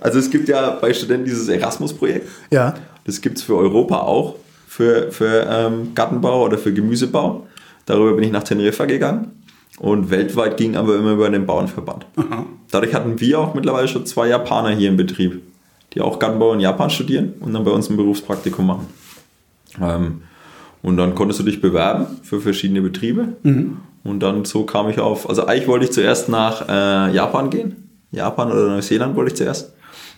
Also 0.00 0.18
es 0.18 0.30
gibt 0.30 0.48
ja 0.48 0.70
bei 0.70 0.92
Studenten 0.94 1.26
dieses 1.26 1.46
Erasmus-Projekt. 1.48 2.28
Ja. 2.50 2.74
Das 3.04 3.20
gibt 3.20 3.38
es 3.38 3.44
für 3.44 3.56
Europa 3.56 3.98
auch, 4.00 4.36
für, 4.66 5.12
für 5.12 5.46
ähm, 5.48 5.94
Gartenbau 5.94 6.44
oder 6.44 6.58
für 6.58 6.72
Gemüsebau. 6.72 7.46
Darüber 7.86 8.14
bin 8.14 8.24
ich 8.24 8.32
nach 8.32 8.42
Teneriffa 8.42 8.86
gegangen. 8.86 9.39
Und 9.80 10.10
weltweit 10.10 10.58
ging 10.58 10.76
aber 10.76 10.96
immer 10.96 11.12
über 11.12 11.30
den 11.30 11.46
Bauernverband. 11.46 12.04
Dadurch 12.70 12.94
hatten 12.94 13.18
wir 13.18 13.40
auch 13.40 13.54
mittlerweile 13.54 13.88
schon 13.88 14.04
zwei 14.04 14.28
Japaner 14.28 14.70
hier 14.70 14.90
im 14.90 14.98
Betrieb, 14.98 15.40
die 15.94 16.02
auch 16.02 16.18
Gartenbau 16.18 16.52
in 16.52 16.60
Japan 16.60 16.90
studieren 16.90 17.32
und 17.40 17.54
dann 17.54 17.64
bei 17.64 17.70
uns 17.70 17.88
ein 17.88 17.96
Berufspraktikum 17.96 18.66
machen. 18.66 18.86
Ähm, 19.80 20.20
und 20.82 20.98
dann 20.98 21.14
konntest 21.14 21.40
du 21.40 21.44
dich 21.44 21.62
bewerben 21.62 22.06
für 22.22 22.42
verschiedene 22.42 22.82
Betriebe. 22.82 23.28
Und 24.04 24.20
dann 24.20 24.44
so 24.44 24.64
kam 24.64 24.90
ich 24.90 24.98
auf, 25.00 25.26
also 25.26 25.46
eigentlich 25.46 25.66
wollte 25.66 25.86
ich 25.86 25.92
zuerst 25.92 26.28
nach 26.28 26.68
äh, 26.68 27.14
Japan 27.14 27.48
gehen. 27.48 27.88
Japan 28.12 28.52
oder 28.52 28.68
Neuseeland 28.68 29.16
wollte 29.16 29.32
ich 29.32 29.36
zuerst. 29.38 29.72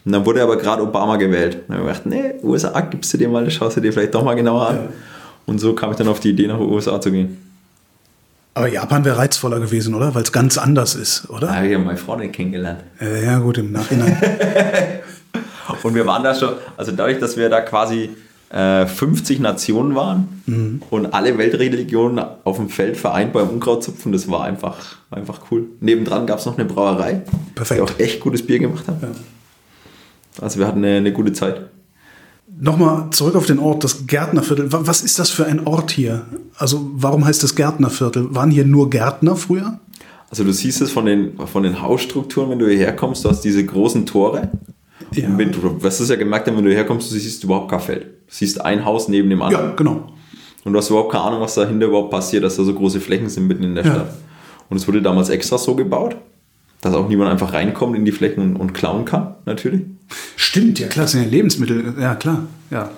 Und 0.04 0.10
dann 0.10 0.26
wurde 0.26 0.42
aber 0.42 0.56
gerade 0.56 0.82
Obama 0.82 1.18
gewählt. 1.18 1.54
Und 1.54 1.62
dann 1.68 1.78
habe 1.78 1.90
ich 1.92 2.02
gedacht, 2.02 2.06
nee, 2.06 2.34
USA 2.42 2.80
gibst 2.80 3.14
du 3.14 3.18
dir 3.18 3.28
mal, 3.28 3.44
das 3.44 3.54
schaust 3.54 3.76
du 3.76 3.80
dir 3.80 3.92
vielleicht 3.92 4.14
doch 4.14 4.24
mal 4.24 4.34
genauer 4.34 4.66
an. 4.66 4.78
Und 5.46 5.60
so 5.60 5.72
kam 5.72 5.92
ich 5.92 5.98
dann 5.98 6.08
auf 6.08 6.18
die 6.18 6.30
Idee, 6.30 6.48
nach 6.48 6.58
USA 6.58 7.00
zu 7.00 7.12
gehen. 7.12 7.51
Aber 8.54 8.68
Japan 8.68 9.04
wäre 9.04 9.16
reizvoller 9.16 9.60
gewesen, 9.60 9.94
oder? 9.94 10.14
Weil 10.14 10.22
es 10.22 10.32
ganz 10.32 10.58
anders 10.58 10.94
ist, 10.94 11.28
oder? 11.30 11.46
Da 11.46 11.54
habe 11.56 11.66
ich 11.66 11.72
ja 11.72 11.78
meine 11.78 11.96
Freundin 11.96 12.32
kennengelernt. 12.32 12.84
Äh, 13.00 13.24
ja, 13.24 13.38
gut, 13.38 13.58
im 13.58 13.72
Nachhinein. 13.72 14.16
Und 15.82 15.94
wir 15.94 16.06
waren 16.06 16.22
da 16.22 16.34
schon, 16.34 16.54
also 16.76 16.92
dadurch, 16.92 17.18
dass 17.18 17.36
wir 17.36 17.48
da 17.48 17.60
quasi 17.62 18.10
äh, 18.50 18.86
50 18.86 19.40
Nationen 19.40 19.94
waren 19.94 20.82
und 20.90 21.14
alle 21.14 21.38
Weltreligionen 21.38 22.22
auf 22.44 22.56
dem 22.56 22.68
Feld 22.68 22.96
vereint 22.96 23.32
beim 23.32 23.48
Unkrautzupfen, 23.48 24.12
das 24.12 24.30
war 24.30 24.44
einfach, 24.44 24.96
war 25.08 25.18
einfach 25.18 25.40
cool. 25.50 25.64
Nebendran 25.80 26.26
gab 26.26 26.38
es 26.38 26.46
noch 26.46 26.58
eine 26.58 26.66
Brauerei, 26.66 27.22
Perfekt. 27.54 27.80
die 27.80 27.82
auch 27.82 27.98
echt 27.98 28.20
gutes 28.20 28.46
Bier 28.46 28.58
gemacht 28.58 28.86
haben. 28.86 29.16
Also 30.40 30.58
wir 30.58 30.66
hatten 30.66 30.84
eine, 30.84 30.98
eine 30.98 31.12
gute 31.12 31.32
Zeit. 31.32 31.62
Nochmal 32.60 33.08
zurück 33.10 33.34
auf 33.34 33.46
den 33.46 33.58
Ort, 33.58 33.82
das 33.82 34.06
Gärtnerviertel. 34.06 34.72
Wa- 34.72 34.82
Was 34.84 35.02
ist 35.02 35.18
das 35.18 35.30
für 35.30 35.46
ein 35.46 35.66
Ort 35.66 35.90
hier? 35.90 36.22
Also, 36.56 36.90
warum 36.94 37.24
heißt 37.24 37.42
das 37.42 37.54
Gärtnerviertel? 37.54 38.34
Waren 38.34 38.50
hier 38.50 38.64
nur 38.64 38.90
Gärtner 38.90 39.36
früher? 39.36 39.78
Also 40.30 40.44
du 40.44 40.52
siehst 40.52 40.80
es 40.80 40.90
von 40.90 41.04
den, 41.06 41.36
von 41.46 41.62
den 41.62 41.82
Hausstrukturen, 41.82 42.50
wenn 42.50 42.58
du 42.58 42.66
hierher 42.68 42.94
kommst, 42.96 43.24
du 43.24 43.28
hast 43.28 43.40
diese 43.42 43.64
großen 43.64 44.06
Tore. 44.06 44.50
Ja. 45.14 45.26
Und 45.28 45.36
wenn 45.38 45.52
du, 45.52 45.82
wirst 45.82 46.00
es 46.00 46.08
ja 46.08 46.16
gemerkt 46.16 46.46
wenn 46.46 46.56
du 46.56 46.68
hierher 46.70 46.86
kommst, 46.86 47.10
du 47.10 47.14
siehst 47.16 47.44
überhaupt 47.44 47.70
kein 47.70 47.80
Feld. 47.80 48.04
Du 48.04 48.08
siehst 48.28 48.60
ein 48.64 48.84
Haus 48.84 49.08
neben 49.08 49.28
dem 49.28 49.42
anderen. 49.42 49.70
Ja, 49.70 49.74
genau. 49.74 50.06
Und 50.64 50.72
du 50.72 50.78
hast 50.78 50.88
überhaupt 50.90 51.12
keine 51.12 51.24
Ahnung, 51.24 51.40
was 51.40 51.54
dahinter 51.54 51.86
überhaupt 51.86 52.10
passiert, 52.10 52.44
dass 52.44 52.56
da 52.56 52.64
so 52.64 52.72
große 52.72 53.00
Flächen 53.00 53.28
sind 53.28 53.46
mitten 53.46 53.62
in 53.64 53.74
der 53.74 53.84
Ja. 53.84 53.92
Stadt. 53.92 54.14
Und 54.70 54.76
es 54.78 54.86
wurde 54.88 55.02
damals 55.02 55.28
extra 55.28 55.58
so 55.58 55.74
gebaut, 55.74 56.16
dass 56.82 56.94
auch 56.94 57.08
niemand 57.08 57.30
einfach 57.30 57.54
reinkommt 57.54 57.96
in 57.96 58.04
die 58.04 58.12
Flächen 58.12 58.42
und, 58.42 58.56
und 58.56 58.74
klauen 58.74 59.06
kann, 59.06 59.36
natürlich. 59.46 59.82
Stimmt, 60.36 60.78
ja 60.78 60.88
klar, 60.88 61.04
das 61.04 61.12
sind 61.12 61.22
ja 61.24 61.30
Lebensmittel. 61.30 61.94
Ja, 61.98 62.14
klar. 62.16 62.42
Ja. 62.70 62.90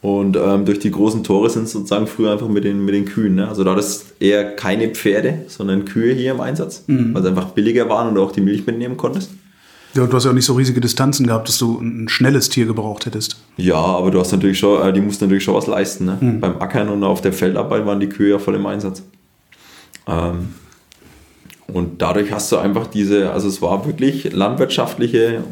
Und 0.00 0.36
ähm, 0.36 0.64
durch 0.64 0.78
die 0.78 0.90
großen 0.90 1.22
Tore 1.22 1.48
sind 1.50 1.64
es 1.64 1.72
sozusagen 1.72 2.06
früher 2.06 2.32
einfach 2.32 2.48
mit 2.48 2.64
den, 2.64 2.84
mit 2.84 2.94
den 2.94 3.04
Kühen. 3.04 3.36
Ne? 3.36 3.46
Also 3.46 3.62
da 3.62 3.76
ist 3.76 4.14
eher 4.20 4.56
keine 4.56 4.88
Pferde, 4.88 5.44
sondern 5.46 5.84
Kühe 5.84 6.12
hier 6.14 6.32
im 6.32 6.40
Einsatz, 6.40 6.84
weil 6.88 7.22
sie 7.22 7.28
einfach 7.28 7.50
billiger 7.50 7.88
waren 7.88 8.08
und 8.08 8.16
du 8.16 8.22
auch 8.22 8.32
die 8.32 8.40
Milch 8.40 8.66
mitnehmen 8.66 8.96
konntest. 8.96 9.30
ja. 9.94 10.06
Du 10.06 10.16
hast 10.16 10.24
ja 10.24 10.30
auch 10.30 10.34
nicht 10.34 10.44
so 10.46 10.54
riesige 10.54 10.80
Distanzen 10.80 11.26
gehabt, 11.26 11.48
dass 11.48 11.58
du 11.58 11.78
ein 11.80 12.08
schnelles 12.08 12.48
Tier 12.48 12.66
gebraucht 12.66 13.06
hättest. 13.06 13.36
Ja, 13.56 13.76
aber 13.76 14.10
du 14.10 14.18
hast 14.18 14.32
natürlich 14.32 14.58
schon, 14.58 14.82
äh, 14.82 14.92
die 14.92 15.00
mussten 15.00 15.24
natürlich 15.24 15.44
schon 15.44 15.54
was 15.54 15.68
leisten. 15.68 16.06
Ne? 16.06 16.18
Mhm. 16.20 16.40
Beim 16.40 16.60
Ackern 16.60 16.88
und 16.88 17.04
auf 17.04 17.20
der 17.20 17.32
Feldarbeit 17.32 17.86
waren 17.86 18.00
die 18.00 18.08
Kühe 18.08 18.30
ja 18.30 18.38
voll 18.40 18.56
im 18.56 18.66
Einsatz. 18.66 19.02
Ähm, 20.08 20.48
und 21.72 22.02
dadurch 22.02 22.32
hast 22.32 22.52
du 22.52 22.58
einfach 22.58 22.86
diese, 22.86 23.32
also 23.32 23.48
es 23.48 23.62
war 23.62 23.86
wirklich 23.86 24.32
landwirtschaftliche 24.32 25.42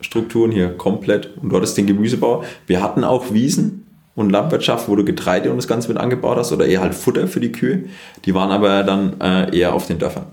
Strukturen 0.00 0.50
hier 0.50 0.68
komplett. 0.70 1.36
Und 1.40 1.50
du 1.50 1.56
hattest 1.56 1.76
den 1.76 1.86
Gemüsebau. 1.86 2.44
Wir 2.66 2.82
hatten 2.82 3.04
auch 3.04 3.32
Wiesen 3.32 3.86
und 4.14 4.30
Landwirtschaft, 4.30 4.88
wo 4.88 4.96
du 4.96 5.04
Getreide 5.04 5.50
und 5.50 5.56
das 5.56 5.68
Ganze 5.68 5.88
mit 5.88 5.98
angebaut 5.98 6.38
hast 6.38 6.52
oder 6.52 6.66
eher 6.66 6.80
halt 6.80 6.94
Futter 6.94 7.26
für 7.26 7.40
die 7.40 7.52
Kühe. 7.52 7.84
Die 8.24 8.34
waren 8.34 8.50
aber 8.50 8.82
dann 8.82 9.20
äh, 9.20 9.56
eher 9.56 9.74
auf 9.74 9.86
den 9.86 9.98
Dörfern. 9.98 10.26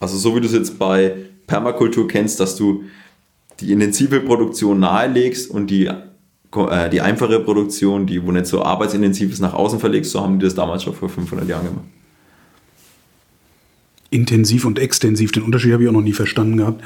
Also 0.00 0.16
so 0.16 0.34
wie 0.36 0.40
du 0.40 0.46
es 0.46 0.52
jetzt 0.52 0.78
bei 0.78 1.14
Permakultur 1.46 2.08
kennst, 2.08 2.40
dass 2.40 2.56
du 2.56 2.84
die 3.60 3.72
intensive 3.72 4.20
Produktion 4.20 4.80
nahelegst 4.80 5.50
und 5.50 5.68
die, 5.68 5.86
äh, 5.86 6.90
die 6.90 7.00
einfache 7.00 7.40
Produktion, 7.40 8.06
die 8.06 8.24
wo 8.24 8.30
nicht 8.30 8.46
so 8.46 8.62
arbeitsintensiv 8.62 9.32
ist, 9.32 9.40
nach 9.40 9.54
außen 9.54 9.80
verlegst, 9.80 10.12
so 10.12 10.20
haben 10.20 10.38
die 10.38 10.44
das 10.44 10.54
damals 10.54 10.84
schon 10.84 10.94
vor 10.94 11.08
500 11.08 11.48
Jahren 11.48 11.66
gemacht. 11.66 11.86
Intensiv 14.10 14.64
und 14.64 14.78
extensiv, 14.78 15.32
den 15.32 15.42
Unterschied 15.42 15.72
habe 15.72 15.82
ich 15.82 15.88
auch 15.88 15.94
noch 15.94 16.02
nie 16.02 16.12
verstanden 16.12 16.56
gehabt. 16.56 16.82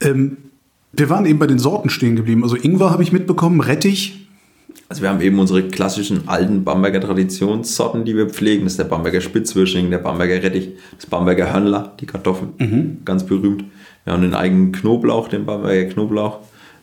Ähm, 0.00 0.38
wir 0.92 1.08
waren 1.08 1.24
eben 1.24 1.38
bei 1.38 1.46
den 1.46 1.58
Sorten 1.58 1.88
stehen 1.88 2.16
geblieben. 2.16 2.42
Also 2.42 2.56
Ingwer 2.56 2.90
habe 2.90 3.02
ich 3.02 3.12
mitbekommen, 3.12 3.60
Rettich. 3.60 4.26
Also 4.88 5.02
wir 5.02 5.08
haben 5.08 5.22
eben 5.22 5.38
unsere 5.38 5.62
klassischen 5.68 6.28
alten 6.28 6.64
Bamberger 6.64 7.00
Traditionssorten, 7.00 8.04
die 8.04 8.14
wir 8.14 8.28
pflegen. 8.28 8.64
Das 8.64 8.74
ist 8.74 8.78
der 8.78 8.84
Bamberger 8.84 9.22
Spitzwürsching, 9.22 9.90
der 9.90 9.98
Bamberger 9.98 10.42
Rettich, 10.42 10.70
das 10.96 11.06
Bamberger 11.06 11.50
Hörnler, 11.50 11.92
die 11.98 12.04
Kartoffeln, 12.04 13.00
ganz 13.04 13.24
berühmt. 13.24 13.64
Wir 14.04 14.12
haben 14.12 14.22
einen 14.22 14.34
eigenen 14.34 14.72
Knoblauch, 14.72 15.28
den 15.28 15.46
Bamberger 15.46 15.90
Knoblauch. 15.90 16.40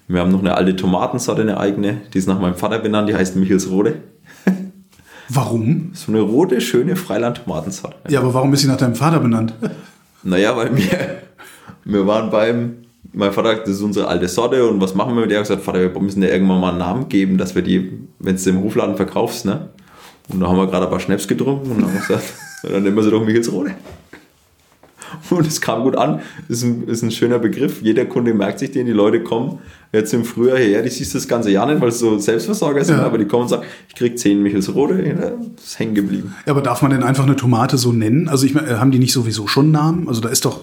Wir 0.08 0.22
haben 0.22 0.32
noch 0.32 0.40
eine 0.40 0.56
alte 0.56 0.76
Tomatensorte, 0.76 1.44
eine 1.44 1.60
eigene, 1.60 2.02
die 2.12 2.18
ist 2.18 2.28
nach 2.28 2.40
meinem 2.40 2.56
Vater 2.56 2.80
benannt, 2.80 3.10
die 3.10 3.16
heißt 3.16 3.36
Michelsrode. 3.36 4.02
Warum? 5.30 5.92
So 5.94 6.12
eine 6.12 6.22
rote, 6.22 6.60
schöne 6.60 6.96
Freiland-Tomatensorte. 6.96 8.12
Ja, 8.12 8.20
aber 8.20 8.34
warum 8.34 8.52
ist 8.54 8.62
sie 8.62 8.68
nach 8.68 8.78
deinem 8.78 8.96
Vater 8.96 9.20
benannt? 9.20 9.54
Naja, 10.24 10.58
weil 10.58 10.76
wir, 10.76 11.22
wir 11.86 12.08
waren 12.08 12.30
beim, 12.32 12.78
mein 13.14 13.32
Vater 13.32 13.50
sagt, 13.50 13.68
das 13.68 13.76
ist 13.76 13.82
unsere 13.82 14.08
alte 14.08 14.28
Sorte 14.28 14.68
und 14.68 14.82
was 14.82 14.96
machen 14.96 15.16
wir 15.16 15.22
mit 15.22 15.30
der? 15.32 15.38
Er 15.38 15.42
hat 15.42 15.48
gesagt, 15.48 15.64
Vater, 15.64 15.80
wir 15.80 16.02
müssen 16.02 16.22
der 16.22 16.34
irgendwann 16.34 16.60
mal 16.60 16.70
einen 16.70 16.80
Namen 16.80 17.10
geben, 17.10 17.38
dass 17.38 17.56
wir 17.56 17.62
die, 17.62 18.00
wenn 18.20 18.36
du 18.36 18.50
im 18.50 18.64
Hofladen 18.64 18.96
verkaufst, 18.96 19.46
ne? 19.46 19.70
Und 20.30 20.40
da 20.40 20.48
haben 20.48 20.58
wir 20.58 20.68
gerade 20.68 20.86
ein 20.86 20.92
paar 20.92 21.00
Schnaps 21.00 21.28
getrunken 21.28 21.72
und 21.72 21.78
dann 21.78 21.88
haben 21.88 21.94
wir 21.94 22.02
gesagt, 22.02 22.34
dann 22.64 22.84
nehmen 22.84 22.96
wir 22.96 23.04
sie 23.04 23.12
doch 23.12 23.24
Michelsrode. 23.24 23.76
Und 25.30 25.46
es 25.48 25.62
kam 25.62 25.84
gut 25.84 25.96
an, 25.96 26.22
ist 26.48 26.64
ein, 26.64 26.88
ist 26.88 27.02
ein 27.04 27.12
schöner 27.12 27.40
Begriff. 27.40 27.82
Jeder 27.82 28.06
Kunde 28.06 28.34
merkt 28.34 28.60
sich 28.60 28.72
den, 28.72 28.86
die 28.86 28.92
Leute 28.92 29.22
kommen 29.24 29.60
jetzt 29.92 30.14
im 30.14 30.24
Frühjahr 30.24 30.58
hierher, 30.60 30.84
die 30.84 30.90
siehst 30.90 31.16
das 31.16 31.28
ganze 31.28 31.50
Jahr 31.50 31.66
nicht, 31.66 31.82
weil 31.82 31.90
es 31.90 31.98
so 31.98 32.20
Selbstversorger 32.20 32.86
sind, 32.86 32.98
Ja. 32.98 33.06
aber 33.06 33.18
die 33.18 33.26
kommen 33.26 33.44
und 33.44 33.50
sagen, 33.50 33.64
ich 33.88 33.96
krieg 33.96 34.20
10 34.20 34.42
Michelsrode, 34.44 35.04
ja, 35.04 35.32
das 35.56 35.66
ist 35.66 35.80
hängen 35.80 35.96
geblieben. 35.96 36.36
Ja, 36.46 36.52
aber 36.52 36.62
darf 36.62 36.84
man 36.84 36.92
denn 36.92 37.02
einfach 37.02 37.24
eine 37.26 37.36
Tomate 37.36 37.78
so 37.80 37.92
nennen? 37.92 38.28
Also 38.30 38.46
ich 38.46 38.54
meine, 38.54 38.80
haben 38.80 38.92
die 38.92 39.00
nicht 39.00 39.14
sowieso 39.14 39.48
schon 39.48 39.72
Namen? 39.72 40.08
Also 40.08 40.22
da 40.22 40.30
ist 40.30 40.46
doch, 40.46 40.62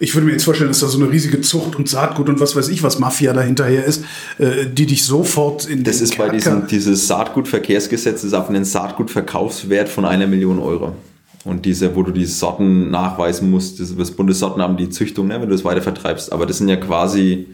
Ich 0.00 0.12
würde 0.16 0.26
mir 0.26 0.32
jetzt 0.32 0.42
vorstellen, 0.44 0.70
dass 0.70 0.80
da 0.80 0.88
so 0.88 0.98
eine 1.00 1.08
riesige 1.12 1.40
Zucht 1.40 1.76
und 1.76 1.88
Saatgut 1.88 2.28
und 2.28 2.40
was 2.40 2.56
weiß 2.56 2.68
ich, 2.68 2.82
was 2.82 2.98
Mafia 2.98 3.32
dahinterher 3.32 3.84
ist, 3.84 4.04
äh, 4.38 4.66
die 4.66 4.86
dich 4.86 5.04
sofort 5.04 5.66
in 5.66 5.84
Das 5.84 6.00
ist 6.00 6.18
bei 6.18 6.28
diesem 6.30 6.66
dieses 6.66 7.06
Saatgutverkehrsgesetz 7.06 8.24
ist 8.24 8.34
auf 8.34 8.48
einen 8.48 8.64
Saatgutverkaufswert 8.64 9.88
von 9.88 10.04
einer 10.04 10.26
Million 10.26 10.58
Euro. 10.58 10.96
Und 11.44 11.66
diese, 11.66 11.94
wo 11.94 12.02
du 12.02 12.10
die 12.10 12.24
Sorten 12.24 12.90
nachweisen 12.90 13.50
musst, 13.50 13.78
das, 13.78 13.94
das 13.96 14.10
Bundessortenamt, 14.12 14.80
die 14.80 14.88
Züchtung, 14.88 15.26
ne, 15.28 15.40
wenn 15.40 15.48
du 15.48 15.54
es 15.54 15.64
weiter 15.64 15.82
vertreibst. 15.82 16.32
Aber 16.32 16.46
das 16.46 16.58
sind 16.58 16.68
ja 16.68 16.76
quasi 16.76 17.48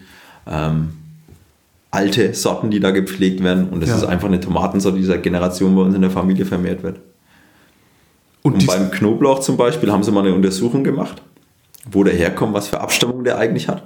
ähm, 0.46 0.90
alte 1.90 2.33
Sorten, 2.35 2.70
die 2.70 2.79
da 2.79 2.92
gepflegt 2.92 3.42
werden. 3.42 3.68
Und 3.68 3.81
das 3.83 3.90
Ja. 3.90 3.96
ist 3.96 4.05
einfach 4.05 4.29
eine 4.29 4.38
Tomatensorte, 4.40 4.98
die 4.98 5.05
seit 5.05 5.22
Generationen 5.24 5.74
bei 5.74 5.83
uns 5.83 5.94
in 5.94 6.03
der 6.03 6.11
Familie 6.11 6.44
vermehrt 6.46 6.83
wird. 6.85 7.00
Und, 8.42 8.55
Und 8.55 8.66
beim 8.66 8.90
Knoblauch 8.90 9.40
zum 9.40 9.57
Beispiel 9.57 9.90
haben 9.92 10.03
sie 10.03 10.12
mal 10.12 10.24
eine 10.24 10.35
Untersuchung 10.35 10.85
gemacht, 10.85 11.20
wo 11.90 12.05
der 12.05 12.14
herkommt, 12.14 12.55
was 12.55 12.68
für 12.68 12.81
Abstammung 12.81 13.24
der 13.24 13.38
eigentlich 13.38 13.68
hat. 13.68 13.83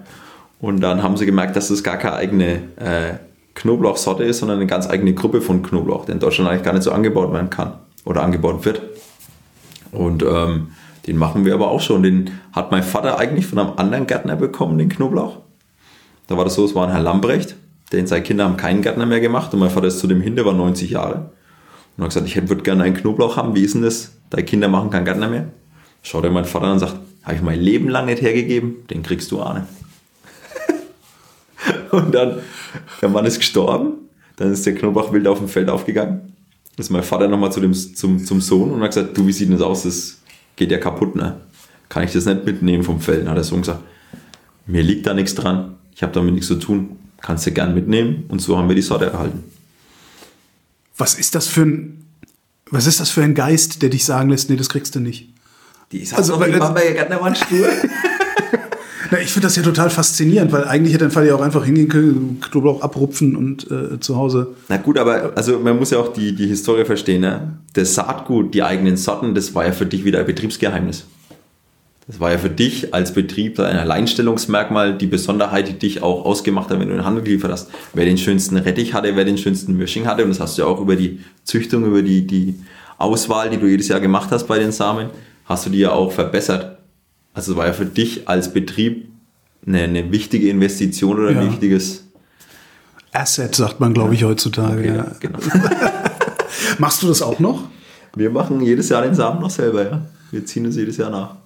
Und 0.60 0.80
dann 0.80 1.02
haben 1.02 1.16
sie 1.16 1.26
gemerkt, 1.26 1.56
dass 1.56 1.68
das 1.68 1.82
gar 1.82 1.96
keine 1.96 2.14
eigene 2.16 2.52
äh, 2.76 3.14
Knoblauchsorte 3.54 4.22
ist, 4.24 4.38
sondern 4.38 4.58
eine 4.58 4.66
ganz 4.66 4.88
eigene 4.88 5.14
Gruppe 5.14 5.40
von 5.40 5.62
Knoblauch, 5.62 6.04
der 6.04 6.14
in 6.14 6.20
Deutschland 6.20 6.50
eigentlich 6.50 6.62
gar 6.62 6.72
nicht 6.74 6.82
so 6.82 6.92
angebaut 6.92 7.32
werden 7.32 7.50
kann 7.50 7.72
oder 8.04 8.22
angebaut 8.22 8.64
wird. 8.64 8.82
Und 9.94 10.22
ähm, 10.22 10.68
den 11.07 11.16
machen 11.16 11.44
wir 11.44 11.54
aber 11.54 11.70
auch 11.70 11.80
schon. 11.80 12.02
Den 12.02 12.30
hat 12.52 12.70
mein 12.70 12.83
Vater 12.83 13.18
eigentlich 13.18 13.46
von 13.46 13.59
einem 13.59 13.72
anderen 13.76 14.07
Gärtner 14.07 14.37
bekommen, 14.37 14.78
den 14.78 14.88
Knoblauch. 14.88 15.38
Da 16.26 16.37
war 16.37 16.44
das 16.44 16.54
so, 16.54 16.64
es 16.64 16.74
war 16.74 16.87
ein 16.87 16.92
Herr 16.92 17.02
Lambrecht, 17.02 17.57
denn 17.92 18.07
seine 18.07 18.22
Kinder 18.22 18.44
haben 18.44 18.57
keinen 18.57 18.83
Gärtner 18.83 19.07
mehr 19.07 19.20
gemacht 19.20 19.52
und 19.52 19.61
mein 19.61 19.70
Vater 19.70 19.88
ist 19.88 19.98
zu 19.98 20.07
dem 20.07 20.22
hin, 20.22 20.37
der 20.37 20.46
war 20.46 20.54
90 20.54 20.90
Jahre. 20.90 21.30
Und 21.96 22.04
hat 22.04 22.11
gesagt, 22.11 22.26
ich 22.26 22.48
würde 22.48 22.62
gerne 22.62 22.85
einen 22.85 22.96
Knoblauch 22.96 23.37
haben, 23.37 23.54
wie 23.54 23.62
ist 23.62 23.74
denn 23.74 23.83
das? 23.83 24.16
Deine 24.30 24.44
Kinder 24.44 24.68
machen 24.68 24.90
keinen 24.90 25.04
Gärtner 25.04 25.28
mehr. 25.28 25.48
Schaut 26.02 26.24
er 26.24 26.30
mein 26.30 26.44
Vater 26.44 26.66
an 26.66 26.72
und 26.72 26.78
sagt, 26.78 26.96
habe 27.22 27.37
ich 27.37 27.42
mein 27.42 27.61
Leben 27.61 27.88
lang 27.88 28.07
nicht 28.07 28.22
hergegeben, 28.22 28.87
den 28.90 29.02
kriegst 29.02 29.30
du 29.30 29.37
nicht. 29.37 29.66
und 31.92 32.14
dann, 32.14 32.38
der 33.00 33.09
Mann 33.09 33.24
ist 33.26 33.38
gestorben, 33.38 33.94
dann 34.37 34.52
ist 34.52 34.66
der 34.66 34.74
Knoblauch 34.74 35.12
wild 35.12 35.26
auf 35.26 35.38
dem 35.38 35.48
Feld 35.48 35.68
aufgegangen. 35.68 36.33
Ist 36.76 36.90
mein 36.90 37.02
Vater 37.02 37.28
nochmal 37.28 37.52
zu 37.52 37.60
dem, 37.60 37.72
zum, 37.72 38.24
zum 38.24 38.40
Sohn 38.40 38.70
und 38.72 38.80
hat 38.82 38.90
gesagt, 38.94 39.16
du, 39.16 39.26
wie 39.26 39.32
sieht 39.32 39.48
denn 39.48 39.56
das 39.56 39.62
aus? 39.66 39.84
Das 39.84 40.18
geht 40.56 40.70
ja 40.72 40.78
kaputt, 40.78 41.14
ne? 41.14 41.40
Kann 41.88 42.02
ich 42.04 42.12
das 42.12 42.24
nicht 42.26 42.44
mitnehmen 42.44 42.82
vom 42.82 43.00
Feld? 43.00 43.20
Dann 43.22 43.28
hat 43.28 43.37
der 43.37 43.44
Sohn 43.44 43.60
gesagt, 43.60 43.80
mir 44.66 44.82
liegt 44.82 45.06
da 45.06 45.14
nichts 45.14 45.34
dran, 45.34 45.76
ich 45.94 46.02
habe 46.02 46.12
damit 46.12 46.32
nichts 46.34 46.48
zu 46.48 46.56
tun, 46.56 46.96
kannst 47.20 47.46
du 47.46 47.52
gern 47.52 47.74
mitnehmen. 47.74 48.24
Und 48.28 48.40
so 48.42 48.58
haben 48.58 48.68
wir 48.68 48.74
die 48.74 48.82
Sorte 48.82 49.06
erhalten. 49.06 49.44
was 50.96 51.14
ist 51.14 51.34
das 51.34 51.46
für 51.46 51.62
ein, 51.62 52.04
was 52.70 52.87
ist 52.87 52.98
das 52.98 53.10
für 53.10 53.22
ein 53.22 53.34
Geist, 53.34 53.82
der 53.82 53.90
dich 53.90 54.04
sagen 54.04 54.30
lässt, 54.30 54.50
nee, 54.50 54.56
das 54.56 54.68
kriegst 54.68 54.94
du 54.96 55.00
nicht? 55.00 55.28
Die 55.92 55.98
ist 56.00 56.14
Also, 56.14 56.32
also, 56.34 56.44
weil 56.44 56.52
die 56.52 56.58
das- 56.58 56.68
Bamberger 56.68 56.92
Gärtner 56.92 57.20
waren 57.20 57.37
stur. 57.37 57.68
Na, 59.10 59.20
ich 59.20 59.32
finde 59.32 59.46
das 59.46 59.56
ja 59.56 59.62
total 59.62 59.90
faszinierend, 59.90 60.52
weil 60.52 60.64
eigentlich 60.64 60.94
hätte 60.94 61.04
dein 61.04 61.10
Vater 61.10 61.26
ja 61.26 61.34
auch 61.34 61.40
einfach 61.40 61.64
hingehen 61.64 61.88
können, 61.88 62.38
Knoblauch 62.40 62.82
abrupfen 62.82 63.36
und 63.36 63.70
äh, 63.70 64.00
zu 64.00 64.16
Hause. 64.16 64.48
Na 64.68 64.76
gut, 64.76 64.98
aber 64.98 65.32
also 65.34 65.58
man 65.58 65.78
muss 65.78 65.90
ja 65.90 65.98
auch 65.98 66.12
die, 66.12 66.34
die 66.34 66.46
Historie 66.46 66.84
verstehen. 66.84 67.20
Ne? 67.20 67.58
Das 67.74 67.94
Saatgut, 67.94 68.54
die 68.54 68.62
eigenen 68.62 68.96
Sorten, 68.96 69.34
das 69.34 69.54
war 69.54 69.66
ja 69.66 69.72
für 69.72 69.86
dich 69.86 70.04
wieder 70.04 70.20
ein 70.20 70.26
Betriebsgeheimnis. 70.26 71.06
Das 72.06 72.20
war 72.20 72.32
ja 72.32 72.38
für 72.38 72.50
dich 72.50 72.92
als 72.92 73.14
Betrieb 73.14 73.58
ein 73.58 73.78
Alleinstellungsmerkmal, 73.78 74.96
die 74.96 75.06
Besonderheit, 75.06 75.68
die 75.68 75.78
dich 75.78 76.02
auch 76.02 76.26
ausgemacht 76.26 76.68
hat, 76.68 76.78
wenn 76.78 76.88
du 76.88 76.92
in 76.92 77.00
den 77.00 77.06
Handel 77.06 77.24
geliefert 77.24 77.50
hast. 77.50 77.70
Wer 77.94 78.04
den 78.04 78.18
schönsten 78.18 78.58
Rettich 78.58 78.92
hatte, 78.92 79.16
wer 79.16 79.24
den 79.24 79.38
schönsten 79.38 79.76
Misching 79.76 80.06
hatte, 80.06 80.22
und 80.22 80.28
das 80.28 80.40
hast 80.40 80.58
du 80.58 80.62
ja 80.62 80.68
auch 80.68 80.80
über 80.80 80.96
die 80.96 81.20
Züchtung, 81.44 81.86
über 81.86 82.02
die, 82.02 82.26
die 82.26 82.56
Auswahl, 82.98 83.48
die 83.48 83.56
du 83.56 83.66
jedes 83.66 83.88
Jahr 83.88 84.00
gemacht 84.00 84.30
hast 84.32 84.46
bei 84.46 84.58
den 84.58 84.70
Samen, 84.70 85.08
hast 85.46 85.64
du 85.64 85.70
die 85.70 85.78
ja 85.78 85.92
auch 85.92 86.12
verbessert. 86.12 86.73
Also 87.34 87.52
es 87.52 87.58
war 87.58 87.66
ja 87.66 87.72
für 87.72 87.86
dich 87.86 88.28
als 88.28 88.52
Betrieb 88.52 89.08
eine, 89.66 89.82
eine 89.82 90.12
wichtige 90.12 90.48
Investition 90.48 91.18
oder 91.18 91.28
ein 91.30 91.36
Ja. 91.36 91.50
wichtiges 91.50 92.04
Asset, 93.12 93.54
sagt 93.54 93.78
man, 93.78 93.94
glaube 93.94 94.14
ich, 94.14 94.24
heutzutage. 94.24 94.80
Okay, 94.80 94.96
ja. 94.96 95.06
genau. 95.20 95.38
Machst 96.78 97.02
du 97.02 97.06
das 97.06 97.22
auch 97.22 97.38
noch? 97.38 97.62
Wir 98.16 98.30
machen 98.30 98.60
jedes 98.60 98.88
Jahr 98.88 99.02
den 99.02 99.14
Samen 99.14 99.40
noch 99.40 99.50
selber, 99.50 99.84
ja. 99.84 100.00
Wir 100.32 100.44
ziehen 100.44 100.64
es 100.66 100.74
jedes 100.76 100.96
Jahr 100.96 101.10
nach. 101.10 101.36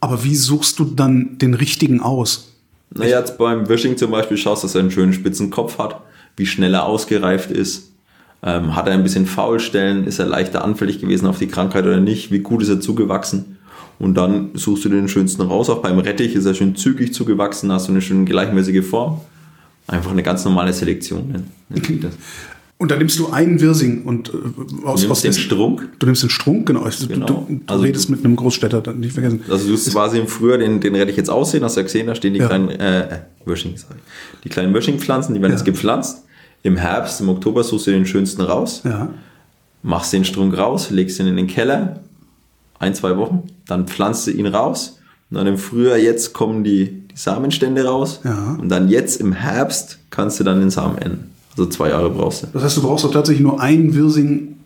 Aber 0.00 0.24
wie 0.24 0.34
suchst 0.36 0.78
du 0.78 0.84
dann 0.84 1.36
den 1.38 1.52
richtigen 1.54 2.00
aus? 2.00 2.52
Naja, 2.94 3.18
jetzt 3.20 3.36
beim 3.36 3.68
Wishing 3.68 3.98
zum 3.98 4.10
Beispiel 4.10 4.38
schaust, 4.38 4.64
dass 4.64 4.74
er 4.74 4.80
einen 4.80 4.90
schönen 4.90 5.12
spitzen 5.12 5.50
Kopf 5.50 5.76
hat, 5.78 6.00
wie 6.36 6.46
schnell 6.46 6.72
er 6.72 6.84
ausgereift 6.86 7.50
ist. 7.50 7.92
Ähm, 8.42 8.74
hat 8.74 8.86
er 8.86 8.94
ein 8.94 9.02
bisschen 9.02 9.26
Faulstellen? 9.26 10.06
Ist 10.06 10.20
er 10.20 10.26
leichter 10.26 10.64
anfällig 10.64 11.00
gewesen 11.00 11.26
auf 11.26 11.38
die 11.38 11.48
Krankheit 11.48 11.84
oder 11.84 12.00
nicht? 12.00 12.30
Wie 12.30 12.38
gut 12.38 12.62
ist 12.62 12.68
er 12.70 12.80
zugewachsen? 12.80 13.57
Und 13.98 14.14
dann 14.14 14.50
suchst 14.54 14.84
du 14.84 14.88
den 14.88 15.08
schönsten 15.08 15.42
raus. 15.42 15.68
Auch 15.70 15.82
beim 15.82 15.98
Rettich 15.98 16.34
ist 16.34 16.44
er 16.46 16.54
schön 16.54 16.76
zügig 16.76 17.12
zugewachsen, 17.12 17.72
hast 17.72 17.88
du 17.88 17.92
eine 17.92 18.00
schön 18.00 18.24
gleichmäßige 18.26 18.84
Form. 18.84 19.20
Einfach 19.88 20.12
eine 20.12 20.22
ganz 20.22 20.44
normale 20.44 20.72
Selektion. 20.72 21.28
ne? 21.32 21.42
Und 22.80 22.92
dann 22.92 22.98
nimmst 22.98 23.18
du 23.18 23.28
einen 23.30 23.60
Wirsing 23.60 24.04
und 24.04 24.28
äh, 24.28 24.86
aus, 24.86 25.00
Du 25.00 25.08
nimmst 25.08 25.24
den 25.24 25.32
Strunk. 25.32 25.88
Du 25.98 26.06
nimmst 26.06 26.22
den 26.22 26.30
Strunk, 26.30 26.66
genau. 26.66 26.82
Also 26.82 27.08
Genau. 27.08 27.26
Du, 27.26 27.32
du, 27.48 27.54
du 27.56 27.60
Also 27.66 27.82
redest 27.82 28.08
mit 28.08 28.24
einem 28.24 28.36
Großstädter, 28.36 28.80
dann 28.82 29.00
nicht 29.00 29.14
vergessen. 29.14 29.40
Also 29.50 29.66
du 29.66 29.74
hast 29.74 29.90
quasi 29.90 30.18
im 30.20 30.28
Frühjahr 30.28 30.58
den, 30.58 30.80
den 30.80 30.94
Rettich 30.94 31.16
jetzt 31.16 31.28
aussehen, 31.30 31.64
hast 31.64 31.74
du 31.76 31.80
ja 31.80 31.84
gesehen, 31.86 32.06
da 32.06 32.14
stehen 32.14 32.34
die 32.34 32.40
Ja. 32.40 32.46
kleinen 32.46 32.68
äh, 32.70 33.00
äh, 33.00 33.18
Wösching, 33.46 33.76
sorry. 33.76 33.96
Die 34.44 34.48
kleinen 34.48 34.72
Wöschingpflanzen, 34.74 35.34
die 35.34 35.40
werden 35.42 35.50
Ja. 35.52 35.56
jetzt 35.56 35.64
gepflanzt. 35.64 36.22
Im 36.62 36.76
Herbst, 36.76 37.20
im 37.20 37.28
Oktober 37.30 37.64
suchst 37.64 37.88
du 37.88 37.90
den 37.90 38.06
schönsten 38.06 38.42
raus, 38.42 38.82
Ja. 38.84 39.08
machst 39.82 40.12
den 40.12 40.24
Strunk 40.24 40.56
raus, 40.56 40.90
legst 40.90 41.18
ihn 41.18 41.26
in 41.26 41.36
den 41.36 41.48
Keller, 41.48 41.98
ein, 42.78 42.94
zwei 42.94 43.16
Wochen, 43.16 43.42
dann 43.66 43.86
pflanzt 43.86 44.26
du 44.26 44.30
ihn 44.30 44.46
raus 44.46 44.98
und 45.30 45.36
dann 45.36 45.46
im 45.46 45.58
Frühjahr 45.58 45.96
jetzt 45.98 46.32
kommen 46.32 46.64
die, 46.64 47.02
die 47.08 47.16
Samenstände 47.16 47.84
raus 47.84 48.20
Ja. 48.24 48.56
und 48.60 48.68
dann 48.68 48.88
jetzt 48.88 49.20
im 49.20 49.32
Herbst 49.32 49.98
kannst 50.10 50.38
du 50.40 50.44
dann 50.44 50.60
den 50.60 50.70
Samen 50.70 50.98
ernten. 50.98 51.30
Also 51.50 51.66
zwei 51.70 51.88
Jahre 51.90 52.10
brauchst 52.10 52.44
du. 52.44 52.46
Das 52.52 52.62
heißt, 52.62 52.76
du 52.76 52.82
brauchst 52.82 53.04
doch 53.04 53.12
tatsächlich 53.12 53.42
nur 53.42 53.60
einen 53.60 53.94
Wirsing, 53.94 54.56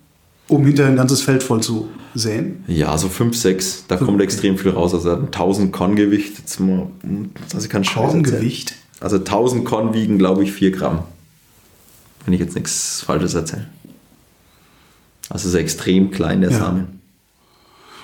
um 0.48 0.64
hinterher 0.66 0.90
ein 0.92 0.96
ganzes 0.96 1.22
Feld 1.22 1.42
voll 1.42 1.62
zu 1.62 1.88
säen. 2.14 2.62
Ja, 2.66 2.98
so 2.98 3.08
fünf, 3.08 3.34
sechs, 3.36 3.84
da 3.88 3.96
kommt 3.96 4.20
extrem 4.20 4.58
viel 4.58 4.72
raus. 4.72 4.92
Also 4.92 5.08
er 5.08 5.12
hat 5.14 5.20
ein 5.22 5.26
1000 5.26 5.72
Korn 5.72 5.96
Gewicht. 5.96 6.38
Jetzt 6.38 6.60
mal, 6.60 6.88
also 7.54 7.64
ich 7.64 7.70
kann. 7.70 7.82
Korngewicht. 7.84 8.74
Also 9.00 9.16
1000 9.16 9.64
Korn 9.64 9.94
wiegen, 9.94 10.18
glaube 10.18 10.44
ich, 10.44 10.52
4 10.52 10.70
Gramm. 10.72 11.00
Wenn 12.26 12.34
ich 12.34 12.40
jetzt 12.40 12.54
nichts 12.54 13.00
Falsches 13.00 13.32
erzähle. 13.34 13.66
Also 15.30 15.48
ist 15.48 15.54
extrem 15.54 16.10
klein, 16.10 16.40
der 16.42 16.50
Ja. 16.50 16.58
Samen. 16.58 17.00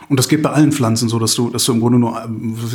Und 0.08 0.18
das 0.18 0.28
geht 0.28 0.42
bei 0.42 0.50
allen 0.50 0.72
Pflanzen 0.72 1.08
so, 1.10 1.18
dass 1.18 1.34
du, 1.34 1.50
dass 1.50 1.64
du 1.66 1.72
im 1.72 1.80
Grunde 1.80 1.98
nur 1.98 2.16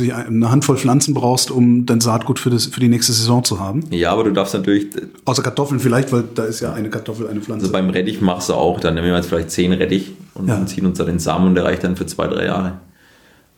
ich, 0.00 0.14
eine 0.14 0.50
Handvoll 0.52 0.76
Pflanzen 0.76 1.14
brauchst, 1.14 1.50
um 1.50 1.84
dein 1.84 2.00
Saatgut 2.00 2.38
für, 2.38 2.50
das, 2.50 2.66
für 2.66 2.78
die 2.78 2.88
nächste 2.88 3.12
Saison 3.12 3.42
zu 3.42 3.58
haben. 3.58 3.80
Ja, 3.90 4.12
aber 4.12 4.22
du 4.24 4.30
darfst 4.32 4.54
natürlich, 4.54 4.86
Außer 5.24 5.42
Kartoffeln 5.42 5.80
vielleicht, 5.80 6.12
weil 6.12 6.24
da 6.34 6.44
ist 6.44 6.60
ja 6.60 6.72
eine 6.72 6.90
Kartoffel 6.90 7.26
eine 7.26 7.40
Pflanze. 7.40 7.64
also 7.64 7.72
beim 7.72 7.90
Rettich 7.90 8.20
machst 8.20 8.50
du 8.50 8.54
auch, 8.54 8.78
dann 8.78 8.94
nehmen 8.94 9.08
wir 9.08 9.16
jetzt 9.16 9.28
vielleicht 9.28 9.50
10 9.50 9.72
Rettich 9.72 10.12
und 10.34 10.46
Ja. 10.48 10.64
ziehen 10.66 10.86
uns 10.86 10.98
da 10.98 11.04
den 11.04 11.18
Samen 11.18 11.48
und 11.48 11.54
der 11.56 11.64
reicht 11.64 11.82
dann 11.82 11.96
für 11.96 12.06
zwei, 12.06 12.28
drei 12.28 12.44
Jahre. 12.46 12.78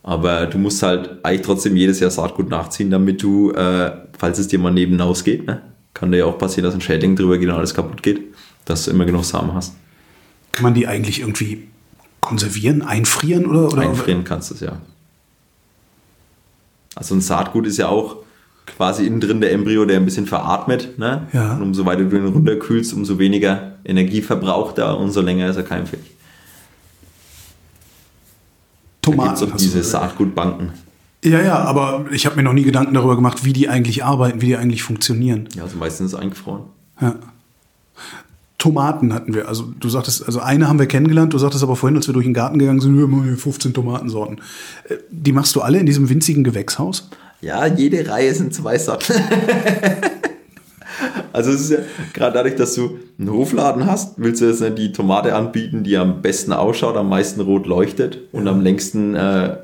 Aber 0.03 0.47
du 0.47 0.57
musst 0.57 0.83
halt 0.83 1.19
eigentlich 1.25 1.43
trotzdem 1.43 1.77
jedes 1.77 2.01
Jahr 2.01 2.11
Saatgut 2.11 2.49
nachziehen, 2.49 2.91
damit 2.91 3.23
du, 3.23 3.51
äh, 3.51 3.91
falls 4.17 4.39
es 4.39 4.49
dir 4.49 4.59
mal 4.59 4.71
neben 4.73 4.99
ausgeht, 5.01 5.47
ne, 5.47 5.61
kann 5.95 6.13
dir 6.13 6.19
ja 6.19 6.25
auch 6.27 6.39
passieren, 6.39 6.65
dass 6.65 6.75
ein 6.75 6.81
Schädling 6.81 7.17
drüber 7.17 7.37
geht 7.39 7.49
und 7.49 7.55
alles 7.57 7.75
kaputt 7.75 8.03
geht, 8.03 8.21
dass 8.65 8.85
du 8.85 8.93
immer 8.93 9.05
genug 9.05 9.25
Samen 9.25 9.53
hast. 9.53 9.75
Kann 10.53 10.63
man 10.63 10.75
die 10.75 10.87
eigentlich 10.87 11.21
irgendwie 11.21 11.67
konservieren, 12.27 12.83
einfrieren 12.83 13.47
oder? 13.47 13.73
oder 13.73 13.83
Einfrieren 13.83 14.25
kannst 14.25 14.51
du 14.51 14.55
es 14.55 14.61
ja. 14.61 14.81
Also 16.97 17.15
ein 17.15 17.21
Saatgut 17.21 17.67
ist 17.67 17.77
ja 17.77 17.89
auch 17.89 18.17
quasi 18.67 19.07
innen 19.07 19.21
drin 19.21 19.41
der 19.41 19.53
Embryo, 19.53 19.85
der 19.85 19.99
ein 19.99 20.05
bisschen 20.05 20.27
veratmet. 20.27 20.99
Ne? 20.99 21.29
Ja. 21.33 21.55
Und 21.55 21.63
umso 21.63 21.87
weiter 21.87 22.05
du 22.05 22.17
ihn 22.17 22.27
runterkühlst, 22.27 22.93
umso 22.95 23.19
weniger 23.19 23.75
Energie 23.85 24.23
verbraucht 24.23 24.79
er, 24.79 24.99
umso 24.99 25.21
länger 25.21 25.49
ist 25.49 25.57
er 25.57 25.63
keimfähig. 25.63 26.03
Da 29.03 29.13
Tomaten. 29.13 29.29
auch 29.29 29.53
hast 29.53 29.65
du 29.65 29.69
diese. 29.69 29.83
Saatgutbanken. 29.85 30.73
Ja, 31.25 31.41
ja, 31.41 31.59
aber 31.59 32.07
ich 32.11 32.27
habe 32.27 32.37
mir 32.37 32.43
noch 32.43 32.53
nie 32.53 32.65
Gedanken 32.65 32.95
darüber 32.95 33.15
gemacht, 33.15 33.45
wie 33.45 33.53
die 33.53 33.69
eigentlich 33.69 34.05
arbeiten, 34.05 34.41
wie 34.41 34.47
die 34.47 34.57
eigentlich 34.57 34.83
funktionieren. 34.83 35.49
Ja, 35.55 35.63
also 35.63 35.77
meistens 35.77 36.15
eingefroren. 36.15 36.65
Ja. 37.01 37.17
Tomaten 38.67 39.15
hatten 39.15 39.33
wir. 39.33 39.47
Also 39.47 39.73
du 39.79 39.89
sagtest, 39.89 40.27
also 40.27 40.41
eine 40.41 40.69
haben 40.69 40.81
wir 40.81 40.87
kennengelernt, 40.87 41.33
du 41.33 41.39
sagtest 41.39 41.63
aber 41.63 41.77
vorhin, 41.77 41.97
als 41.97 42.09
wir 42.09 42.15
durch 42.15 42.27
den 42.27 42.35
Garten 42.35 42.59
gegangen 42.59 42.81
sind, 42.81 42.97
wir 42.97 43.05
haben 43.05 43.23
hier 43.23 43.37
15 43.37 43.73
Tomatensorten. 43.73 44.41
Äh, 44.89 44.97
Die 45.09 45.31
machst 45.31 45.55
du 45.55 45.61
alle 45.61 45.79
in 45.79 45.87
diesem 45.87 46.09
winzigen 46.09 46.43
Gewächshaus? 46.43 47.09
Ja, 47.41 47.65
jede 47.67 48.09
Reihe 48.09 48.35
sind 48.35 48.53
zwei 48.53 48.77
Sorten. 48.77 49.13
also 51.33 51.53
es 51.53 51.61
ist 51.61 51.71
ja 51.71 51.79
gerade 52.13 52.35
dadurch, 52.35 52.57
dass 52.57 52.75
du 52.75 52.99
einen 53.21 53.31
Hofladen 53.31 53.87
hast, 53.87 54.15
willst 54.17 54.41
du 54.41 54.47
jetzt 54.47 54.63
nicht 54.63 54.79
die 54.79 54.93
Tomate 54.93 55.37
anbieten, 55.37 55.85
die 55.85 55.97
am 55.97 56.23
besten 56.23 56.53
ausschaut, 56.53 56.97
am 56.97 57.09
meisten 57.09 57.41
rot 57.43 57.67
leuchtet 57.67 58.19
und 58.33 58.49
am 58.49 58.63
längsten 58.63 59.15
äh, 59.15 59.59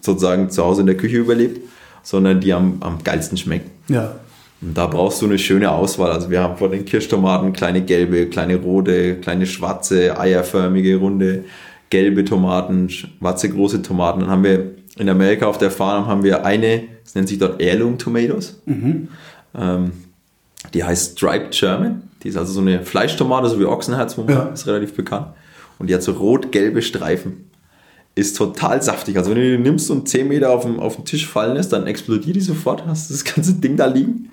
sozusagen 0.00 0.50
zu 0.50 0.64
Hause 0.64 0.82
in 0.82 0.86
der 0.86 0.96
Küche 0.96 1.16
überlebt, 1.16 1.60
sondern 2.04 2.40
die 2.40 2.52
am, 2.52 2.76
am 2.80 3.02
geilsten 3.02 3.36
schmeckt. 3.36 3.68
Ja. 3.88 4.14
Und 4.60 4.76
da 4.76 4.86
brauchst 4.86 5.22
du 5.22 5.26
eine 5.26 5.38
schöne 5.38 5.70
Auswahl. 5.70 6.10
Also 6.10 6.30
wir 6.30 6.40
haben 6.42 6.56
von 6.56 6.70
den 6.72 6.84
Kirschtomaten 6.84 7.52
kleine 7.52 7.82
gelbe, 7.82 8.26
kleine 8.26 8.56
rote, 8.56 9.16
kleine 9.16 9.46
schwarze, 9.46 10.18
eierförmige, 10.18 10.96
runde, 10.96 11.44
gelbe 11.90 12.24
Tomaten, 12.24 12.90
schwarze 12.90 13.48
große 13.50 13.82
Tomaten. 13.82 14.20
Dann 14.20 14.30
haben 14.30 14.44
wir 14.44 14.72
in 14.96 15.08
Amerika 15.08 15.46
auf 15.46 15.58
der 15.58 15.70
Farm 15.70 16.06
haben 16.06 16.24
wir 16.24 16.44
eine, 16.44 16.82
das 17.04 17.14
nennt 17.14 17.28
sich 17.28 17.38
dort 17.38 17.62
Heirloom 17.62 17.98
Tomatoes. 17.98 18.60
Ähm, 18.66 19.92
die 20.74 20.82
heißt 20.84 21.12
Striped 21.18 21.52
German. 21.52 22.02
Die 22.24 22.28
ist 22.28 22.36
also 22.36 22.52
so 22.52 22.60
eine 22.60 22.82
Fleischtomate, 22.82 23.48
so 23.48 23.60
wie 23.60 23.64
Ochsenherz, 23.64 24.16
Ja. 24.28 24.42
ist 24.52 24.66
relativ 24.66 24.94
bekannt. 24.94 25.28
Und 25.78 25.88
die 25.88 25.94
hat 25.94 26.02
so 26.02 26.10
rot-gelbe 26.12 26.82
Streifen. 26.82 27.47
Ist 28.18 28.36
total 28.36 28.82
saftig. 28.82 29.16
Also 29.16 29.30
wenn 29.30 29.36
du 29.36 29.56
die 29.56 29.62
nimmst 29.62 29.88
und 29.92 30.08
10 30.08 30.26
Meter 30.26 30.50
auf 30.50 30.64
den, 30.64 30.80
auf 30.80 30.96
den 30.96 31.04
Tisch 31.04 31.28
fallen 31.28 31.54
lässt, 31.54 31.72
dann 31.72 31.86
explodiert 31.86 32.34
die 32.34 32.40
sofort. 32.40 32.84
Hast 32.84 33.12
das 33.12 33.22
ganze 33.24 33.52
Ding 33.52 33.76
da 33.76 33.86
liegen. 33.86 34.32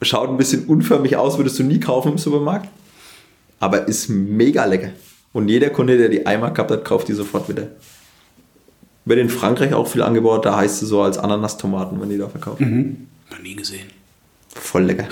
Schaut 0.00 0.30
ein 0.30 0.38
bisschen 0.38 0.64
unförmig 0.64 1.16
aus, 1.16 1.36
würdest 1.36 1.58
du 1.58 1.64
nie 1.64 1.80
kaufen 1.80 2.12
im 2.12 2.18
Supermarkt. 2.18 2.70
Aber 3.58 3.86
ist 3.86 4.08
mega 4.08 4.64
lecker. 4.64 4.92
Und 5.34 5.48
jeder 5.48 5.68
Kunde, 5.68 5.98
der 5.98 6.08
die 6.08 6.24
einmal 6.24 6.54
gehabt 6.54 6.70
hat, 6.70 6.82
kauft 6.82 7.08
die 7.08 7.12
sofort 7.12 7.46
wieder. 7.50 7.68
Wird 9.04 9.20
in 9.20 9.28
Frankreich 9.28 9.74
auch 9.74 9.86
viel 9.86 10.00
angebaut, 10.00 10.46
da 10.46 10.56
heißt 10.56 10.82
es 10.82 10.88
so 10.88 11.02
als 11.02 11.18
Ananas-Tomaten, 11.18 12.00
wenn 12.00 12.08
die 12.08 12.16
da 12.16 12.28
verkaufen. 12.28 13.08
Noch 13.30 13.38
nie 13.40 13.54
gesehen. 13.54 13.86
Voll 14.48 14.84
lecker. 14.84 15.08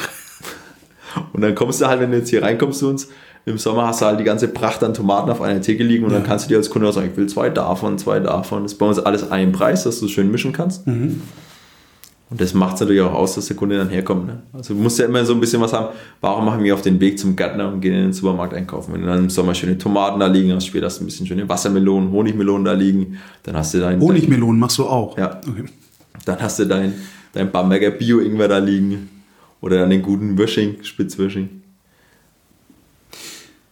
Und 1.35 1.43
dann 1.43 1.55
kommst 1.55 1.83
du 1.83 1.87
halt, 1.87 2.01
wenn 2.01 2.11
du 2.11 2.17
jetzt 2.17 2.31
hier 2.31 2.43
reinkommst 2.43 2.79
zu 2.79 2.89
uns, 2.89 3.09
im 3.49 3.59
Sommer 3.59 3.87
hast 3.87 4.03
du 4.03 4.07
halt 4.07 4.21
die 4.21 4.25
ganze 4.25 4.49
Pracht 4.49 4.83
an 4.85 4.95
Tomaten 4.95 5.31
auf 5.31 5.41
einer 5.41 5.61
Theke 5.61 5.83
liegen 5.83 6.05
und 6.05 6.13
dann 6.13 6.25
kannst 6.25 6.45
du 6.45 6.49
dir 6.51 6.57
als 6.57 6.71
Kunde 6.71 6.89
auch 6.89 6.93
sagen, 6.93 7.09
ich 7.11 7.17
will 7.17 7.27
zwei 7.27 7.51
davon, 7.51 7.99
zwei 7.99 8.21
davon. 8.21 8.63
Das 8.63 8.73
ist 8.73 8.79
bei 8.79 8.87
uns 8.87 8.99
alles 8.99 9.31
ein 9.31 9.53
Preis, 9.53 9.85
dass 9.85 10.01
du 10.01 10.07
es 10.07 10.13
schön 10.13 10.31
mischen 10.31 10.53
kannst. 10.53 10.87
Und 12.31 12.43
das 12.43 12.53
macht 12.53 12.75
es 12.75 12.81
natürlich 12.81 13.01
auch 13.01 13.15
aus, 13.15 13.37
dass 13.37 13.47
der 13.47 13.57
Kunde 13.57 13.79
dann 13.79 13.89
herkommt. 13.89 14.27
Ne? 14.27 14.43
Also 14.53 14.75
du 14.75 14.81
musst 14.81 14.99
ja 14.99 15.07
immer 15.07 15.25
so 15.25 15.33
ein 15.33 15.41
bisschen 15.41 15.63
was 15.63 15.73
haben. 15.73 15.89
Warum 16.21 16.45
machen 16.45 16.63
wir 16.63 16.75
auf 16.75 16.83
den 16.83 17.01
Weg 17.01 17.19
zum 17.19 17.37
Gärtner 17.37 17.73
und 17.73 17.81
gehen 17.81 17.95
in 17.95 18.03
den 18.03 18.13
Supermarkt 18.13 18.53
einkaufen? 18.53 18.93
Wenn 18.93 19.01
du 19.01 19.07
dann 19.07 19.19
im 19.21 19.31
Sommer 19.31 19.55
schöne 19.55 19.79
Tomaten 19.79 20.21
da 20.21 20.27
liegen 20.27 20.53
hast, 20.53 20.67
später 20.67 20.87
hast 20.87 20.99
du 20.99 21.05
ein 21.05 21.07
bisschen 21.07 21.27
schöne 21.27 21.49
Wassermelonen, 21.49 22.13
Honigmelonen 22.13 22.67
da 22.67 22.75
liegen, 22.75 23.19
dann 23.45 23.57
hast 23.57 23.73
du 23.73 23.79
dein, 23.79 23.99
Honigmelonen 23.99 24.61
machst 24.61 24.77
du 24.77 24.85
auch. 24.85 25.17
Ja. 25.17 25.41
Okay. 25.49 25.65
dann 26.27 26.41
hast 26.41 26.59
du 26.59 26.67
dein, 26.67 26.93
dein 27.33 27.51
Bamberger 27.51 27.91
Bio-Ingwer 27.91 28.49
da 28.49 28.59
liegen. 28.59 29.09
Oder 29.61 29.79
dann 29.79 29.91
den 29.91 30.03
guten 30.03 30.39
Würsching, 30.39 30.77
Spitzwürsching. 30.83 31.58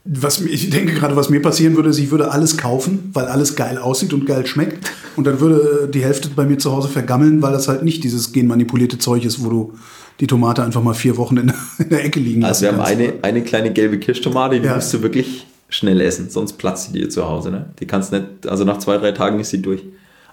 Was, 0.08 0.40
ich 0.40 0.70
denke 0.70 0.94
gerade, 0.94 1.16
was 1.16 1.30
mir 1.30 1.42
passieren 1.42 1.74
würde, 1.74 1.88
ist, 1.90 1.98
ich 1.98 2.10
würde 2.12 2.30
alles 2.30 2.56
kaufen, 2.56 3.10
weil 3.12 3.26
alles 3.26 3.56
geil 3.56 3.76
aussieht 3.78 4.12
und 4.12 4.24
geil 4.26 4.46
schmeckt. 4.46 4.88
Und 5.16 5.26
dann 5.26 5.40
würde 5.40 5.88
die 5.92 6.04
Hälfte 6.04 6.28
bei 6.28 6.44
mir 6.44 6.58
zu 6.58 6.70
Hause 6.72 6.88
vergammeln, 6.88 7.42
weil 7.42 7.52
das 7.52 7.66
halt 7.66 7.82
nicht 7.82 8.04
dieses 8.04 8.32
genmanipulierte 8.32 8.98
Zeug 8.98 9.24
ist, 9.24 9.44
wo 9.44 9.48
du 9.50 9.72
die 10.20 10.26
Tomate 10.26 10.62
einfach 10.62 10.82
mal 10.82 10.94
vier 10.94 11.16
Wochen 11.16 11.36
in, 11.38 11.52
in 11.78 11.88
der 11.88 12.04
Ecke 12.04 12.20
liegen 12.20 12.44
Also 12.44 12.62
wir 12.62 12.72
haben 12.72 12.80
eine, 12.80 13.14
eine 13.22 13.42
kleine 13.42 13.72
gelbe 13.72 13.98
Kirschtomate, 13.98 14.60
die 14.60 14.66
Ja. 14.66 14.76
musst 14.76 14.94
du 14.94 15.02
wirklich 15.02 15.46
schnell 15.68 16.00
essen, 16.00 16.30
sonst 16.30 16.52
platzt 16.54 16.90
die 16.94 17.00
dir 17.00 17.08
zu 17.10 17.28
Hause. 17.28 17.50
Ne? 17.50 17.66
Die 17.80 17.86
kannst 17.86 18.12
nicht, 18.12 18.46
also 18.46 18.64
nach 18.64 18.78
zwei, 18.78 18.98
drei 18.98 19.10
Tagen 19.12 19.40
ist 19.40 19.50
sie 19.50 19.60
durch. 19.60 19.82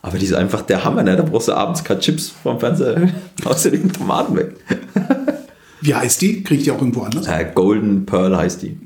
Aber 0.03 0.17
die 0.17 0.25
ist 0.25 0.33
einfach 0.33 0.61
der 0.63 0.83
Hammer, 0.83 1.01
ne? 1.01 1.15
Da 1.15 1.23
brauchst 1.23 1.47
du 1.47 1.53
abends 1.53 1.81
keine 1.83 2.01
Chips 2.01 2.33
vom 2.43 2.59
Fernseher, 2.59 3.09
haust 3.45 3.63
dir 3.65 3.71
die 3.71 3.87
Tomaten 3.87 4.35
weg. 4.35 4.55
Wie 5.81 5.95
heißt 5.95 6.21
die? 6.21 6.43
Kriegt 6.43 6.65
die 6.65 6.71
auch 6.71 6.79
irgendwo 6.79 7.01
anders? 7.01 7.25
Äh, 7.27 7.45
Golden 7.55 8.05
Pearl 8.05 8.35
heißt 8.37 8.61
die. 8.61 8.77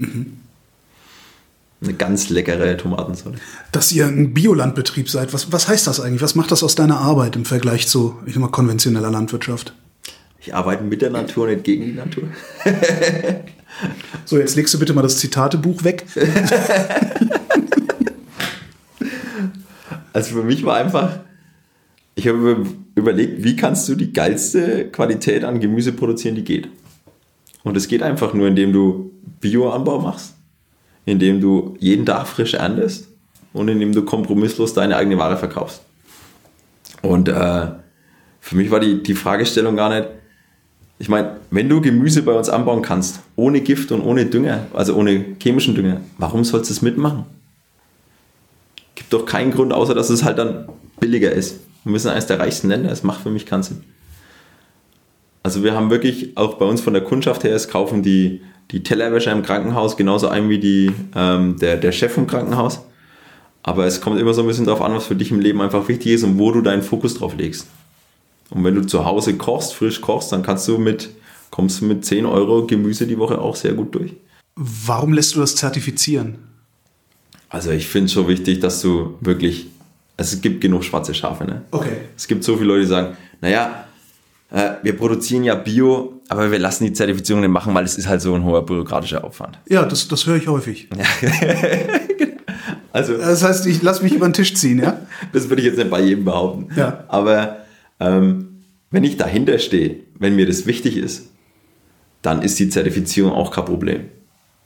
Eine 1.82 1.94
ganz 1.94 2.30
leckere 2.30 2.76
Tomatensorte. 2.78 3.38
Dass 3.72 3.92
ihr 3.92 4.08
ein 4.08 4.34
Biolandbetrieb 4.34 5.10
seid, 5.10 5.32
was, 5.34 5.52
was 5.52 5.68
heißt 5.68 5.86
das 5.86 6.00
eigentlich? 6.00 6.22
Was 6.24 6.34
macht 6.36 6.52
das 6.52 6.64
aus 6.64 6.74
deiner 6.76 6.98
Arbeit 7.00 7.36
im 7.36 7.46
Vergleich 7.46 7.88
zu, 7.88 8.16
ich 8.26 8.34
sag 8.34 8.42
mal, 8.42 8.48
konventioneller 8.48 9.12
Landwirtschaft? 9.12 9.74
Ich 10.40 10.56
arbeite 10.56 10.84
mit 10.84 11.02
der 11.02 11.12
Natur, 11.12 11.48
nicht 11.48 11.64
gegen 11.66 11.86
die 11.86 11.92
Natur. 11.94 12.24
So, 14.26 14.38
jetzt 14.40 14.56
legst 14.56 14.74
du 14.74 14.80
bitte 14.80 14.94
mal 14.94 15.02
das 15.04 15.18
Zitatebuch 15.18 15.84
weg. 15.84 16.06
Also 20.14 20.34
für 20.36 20.44
mich 20.44 20.66
war 20.66 20.78
einfach, 20.78 21.20
ich 22.16 22.28
habe 22.28 22.38
über- 22.40 22.70
überlegt, 22.96 23.44
wie 23.44 23.56
kannst 23.56 23.88
du 23.88 23.94
die 23.96 24.12
geilste 24.14 24.90
Qualität 24.90 25.44
an 25.44 25.60
Gemüse 25.60 25.92
produzieren, 25.92 26.34
die 26.36 26.44
geht. 26.44 26.70
Und 27.64 27.78
es 27.78 27.88
geht 27.88 28.02
einfach 28.02 28.34
nur, 28.34 28.48
indem 28.48 28.74
du 28.74 29.12
Bioanbau 29.42 30.00
machst, 30.02 30.34
indem 31.08 31.40
du 31.40 31.78
jeden 31.80 32.06
Tag 32.06 32.28
frisch 32.28 32.54
erntest 32.54 33.08
und 33.54 33.70
indem 33.70 33.94
du 33.94 34.04
kompromisslos 34.04 34.74
deine 34.74 34.98
eigene 34.98 35.18
Ware 35.18 35.38
verkaufst. 35.38 35.82
Und 37.02 37.30
äh, 37.30 37.68
für 38.42 38.56
mich 38.56 38.70
war 38.70 38.82
die, 38.82 39.02
die 39.02 39.16
Fragestellung 39.16 39.78
gar 39.78 39.90
nicht, 39.90 40.10
ich 41.00 41.08
meine, 41.08 41.38
wenn 41.50 41.70
du 41.70 41.80
Gemüse 41.80 42.24
bei 42.24 42.34
uns 42.34 42.50
anbauen 42.50 42.82
kannst, 42.82 43.22
ohne 43.38 43.62
Gift 43.62 43.92
und 43.94 44.02
ohne 44.02 44.26
Dünger, 44.26 44.68
also 44.74 44.96
ohne 44.96 45.38
chemischen 45.42 45.76
Dünger, 45.76 46.02
warum 46.18 46.44
sollst 46.44 46.70
du 46.70 46.74
es 46.74 46.82
mitmachen? 46.82 47.26
Gibt 48.96 49.14
doch 49.14 49.26
keinen 49.26 49.52
Grund, 49.52 49.72
außer 49.72 49.96
dass 49.96 50.10
es 50.10 50.26
halt 50.26 50.40
dann 50.40 50.68
billiger 51.00 51.32
ist. 51.32 51.62
Wir 51.86 52.00
sind 52.00 52.12
eines 52.12 52.26
der 52.26 52.40
reichsten 52.40 52.68
Länder, 52.68 52.92
es 52.92 53.04
macht 53.04 53.22
für 53.22 53.30
mich 53.30 53.46
keinen 53.46 53.64
Sinn. 53.64 53.84
Also 55.42 55.64
wir 55.64 55.74
haben 55.74 55.90
wirklich, 55.90 56.36
auch 56.36 56.56
bei 56.56 56.66
uns 56.66 56.82
von 56.82 56.92
der 56.92 57.04
Kundschaft 57.04 57.46
her, 57.46 57.56
es 57.56 57.70
kaufen 57.70 58.04
die, 58.04 58.42
die 58.72 58.84
Tellerwäscher 58.84 59.32
im 59.32 59.44
Krankenhaus 59.44 59.98
genauso 59.98 60.28
ein 60.28 60.50
wie 60.50 60.60
die, 60.60 60.92
ähm, 61.16 61.58
der, 61.58 61.78
der 61.78 61.92
Chef 61.92 62.14
vom 62.14 62.28
Krankenhaus. 62.28 62.82
Aber 63.64 63.86
es 63.86 64.02
kommt 64.02 64.20
immer 64.20 64.34
so 64.34 64.42
ein 64.42 64.48
bisschen 64.48 64.66
darauf 64.66 64.82
an, 64.82 64.94
was 64.94 65.08
für 65.08 65.16
dich 65.16 65.32
im 65.32 65.40
Leben 65.40 65.62
einfach 65.62 65.88
wichtig 65.88 66.14
ist 66.14 66.24
und 66.24 66.38
wo 66.40 66.52
du 66.52 66.62
deinen 66.62 66.82
Fokus 66.82 67.16
drauf 67.16 67.36
legst. 67.36 67.68
Und 68.50 68.64
wenn 68.64 68.76
du 68.76 68.86
zu 68.86 69.06
Hause 69.06 69.36
kochst, 69.36 69.74
frisch 69.74 70.00
kochst, 70.02 70.32
dann 70.32 70.42
kannst 70.42 70.68
du 70.68 70.78
mit, 70.78 71.10
kommst 71.52 71.82
du 71.82 71.86
mit 71.86 72.06
10 72.06 72.26
Euro 72.26 72.66
Gemüse 72.66 73.08
die 73.08 73.18
Woche 73.18 73.40
auch 73.40 73.56
sehr 73.56 73.74
gut 73.74 73.94
durch. 73.94 74.14
Warum 74.56 75.14
lässt 75.14 75.36
du 75.36 75.40
das 75.40 75.56
zertifizieren? 75.56 76.36
Also 77.50 77.72
ich 77.72 77.88
finde 77.88 78.06
es 78.06 78.14
schon 78.14 78.28
wichtig, 78.28 78.60
dass 78.60 78.82
du 78.82 79.18
wirklich, 79.22 79.68
also 80.18 80.36
es 80.36 80.42
gibt 80.42 80.62
genug 80.62 80.84
schwarze 80.84 81.14
Schafe, 81.14 81.46
ne? 81.46 81.64
Okay. 81.72 81.98
Es 82.16 82.28
gibt 82.28 82.44
so 82.44 82.56
viele 82.56 82.70
Leute, 82.70 82.82
die 82.82 82.88
sagen, 82.88 83.18
naja, 83.42 83.86
äh, 84.50 84.72
wir 84.82 84.98
produzieren 84.98 85.44
ja 85.44 85.56
Bio, 85.56 86.17
aber 86.30 86.52
wir 86.52 86.60
lassen 86.60 86.86
die 86.86 86.94
Zertifizierung 86.94 87.42
nicht 87.42 87.52
machen, 87.52 87.74
weil 87.74 87.86
es 87.86 87.98
ist 87.98 88.08
halt 88.08 88.22
so 88.22 88.34
ein 88.34 88.44
hoher 88.44 88.66
bürokratischer 88.66 89.24
Aufwand. 89.24 89.60
Ja, 89.68 89.86
das, 89.86 90.08
das 90.08 90.26
höre 90.26 90.38
ich 90.38 90.48
häufig. 90.48 90.90
Also 92.94 93.16
Das 93.16 93.44
heißt, 93.44 93.68
ich 93.68 93.84
lasse 93.84 94.02
mich 94.02 94.14
über 94.14 94.28
den 94.28 94.34
Tisch 94.34 94.56
ziehen, 94.56 94.80
ja? 94.80 95.00
das 95.32 95.50
würde 95.50 95.62
ich 95.62 95.68
jetzt 95.68 95.78
nicht 95.78 95.92
bei 95.92 96.02
jedem 96.02 96.26
behaupten. 96.26 96.70
Ja. 96.76 97.04
Aber 97.10 97.58
ähm, 98.00 98.64
wenn 98.90 99.04
ich 99.04 99.18
dahinter 99.18 99.60
stehe, 99.60 99.98
wenn 100.18 100.36
mir 100.36 100.48
das 100.48 100.66
wichtig 100.66 100.98
ist, 100.98 101.30
dann 102.24 102.42
ist 102.42 102.58
die 102.58 102.70
Zertifizierung 102.70 103.34
auch 103.34 103.52
kein 103.52 103.66
Problem. 103.66 104.06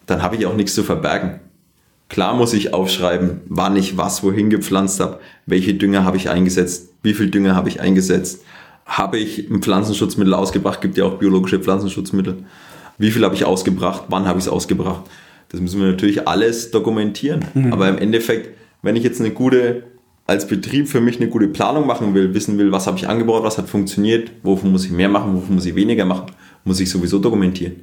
Dann 0.06 0.22
habe 0.22 0.38
ich 0.38 0.46
auch 0.46 0.56
nichts 0.56 0.74
zu 0.74 0.84
verbergen. 0.84 1.42
Klar 2.08 2.34
muss 2.34 2.54
ich 2.54 2.74
aufschreiben, 2.74 3.42
wann 3.48 3.76
ich 3.76 3.98
was 3.98 4.24
wohin 4.24 4.50
gepflanzt 4.50 5.02
habe, 5.02 5.20
welche 5.46 5.74
Dünger 5.74 6.06
habe 6.06 6.16
ich 6.16 6.30
eingesetzt, 6.30 6.90
wie 7.04 7.14
viel 7.14 7.30
Dünger 7.30 7.56
habe 7.56 7.68
ich 7.68 7.82
eingesetzt, 7.82 8.44
habe 8.86 9.18
ich 9.18 9.50
ein 9.50 9.62
Pflanzenschutzmittel 9.62 10.34
ausgebracht, 10.34 10.82
gibt 10.82 10.98
ja 10.98 11.06
auch 11.06 11.18
biologische 11.18 11.60
Pflanzenschutzmittel, 11.60 12.44
wie 12.98 13.12
viel 13.12 13.24
habe 13.24 13.36
ich 13.36 13.46
ausgebracht, 13.46 14.04
wann 14.10 14.26
habe 14.28 14.40
ich 14.40 14.46
es 14.46 14.52
ausgebracht. 14.52 15.04
Das 15.50 15.60
müssen 15.60 15.82
wir 15.82 15.88
natürlich 15.88 16.28
alles 16.28 16.72
dokumentieren. 16.72 17.46
Aber 17.72 17.90
im 17.90 17.98
Endeffekt, 17.98 18.58
wenn 18.82 18.96
ich 18.96 19.04
jetzt 19.04 19.20
eine 19.20 19.32
gute, 19.32 19.84
als 20.28 20.48
Betrieb 20.48 20.88
für 20.88 21.02
mich 21.02 21.18
eine 21.18 21.28
gute 21.28 21.48
Planung 21.48 21.86
machen 21.88 22.14
will, 22.14 22.34
wissen 22.34 22.58
will, 22.58 22.72
was 22.72 22.88
habe 22.88 22.98
ich 22.98 23.10
angebaut, 23.10 23.44
was 23.44 23.58
hat 23.58 23.68
funktioniert, 23.70 24.32
wovon 24.44 24.72
muss 24.72 24.86
ich 24.86 24.92
mehr 24.92 25.10
machen, 25.10 25.36
wovon 25.36 25.56
muss 25.56 25.66
ich 25.66 25.76
weniger 25.76 26.06
machen, 26.06 26.28
muss 26.64 26.80
ich 26.80 26.90
sowieso 26.90 27.20
dokumentieren. 27.20 27.82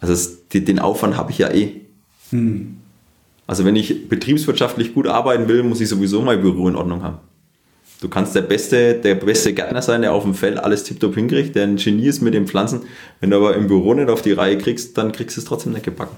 Also 0.00 0.12
es, 0.12 0.48
den 0.48 0.78
Aufwand 0.78 1.16
habe 1.16 1.30
ich 1.30 1.38
ja 1.38 1.50
eh. 1.52 1.80
Also 3.46 3.64
wenn 3.64 3.76
ich 3.76 4.08
betriebswirtschaftlich 4.08 4.92
gut 4.92 5.06
arbeiten 5.06 5.48
will, 5.48 5.62
muss 5.62 5.80
ich 5.80 5.88
sowieso 5.88 6.20
mein 6.20 6.40
Büro 6.40 6.68
in 6.68 6.76
Ordnung 6.76 7.02
haben. 7.02 7.18
Du 8.00 8.08
kannst 8.08 8.34
der 8.34 8.42
beste, 8.42 8.94
der 8.94 9.14
beste 9.14 9.54
Gärtner 9.54 9.80
sein, 9.80 10.02
der 10.02 10.12
auf 10.12 10.22
dem 10.22 10.34
Feld 10.34 10.58
alles 10.58 10.84
tiptop 10.84 11.14
hinkriegt, 11.14 11.56
der 11.56 11.64
ein 11.64 11.76
Genie 11.76 12.06
ist 12.06 12.20
mit 12.20 12.34
den 12.34 12.46
Pflanzen. 12.46 12.82
Wenn 13.20 13.30
du 13.30 13.36
aber 13.36 13.56
im 13.56 13.68
Büro 13.68 13.94
nicht 13.94 14.10
auf 14.10 14.20
die 14.20 14.32
Reihe 14.32 14.58
kriegst, 14.58 14.98
dann 14.98 15.12
kriegst 15.12 15.36
du 15.36 15.40
es 15.40 15.46
trotzdem 15.46 15.72
nicht 15.72 15.84
gebacken. 15.84 16.16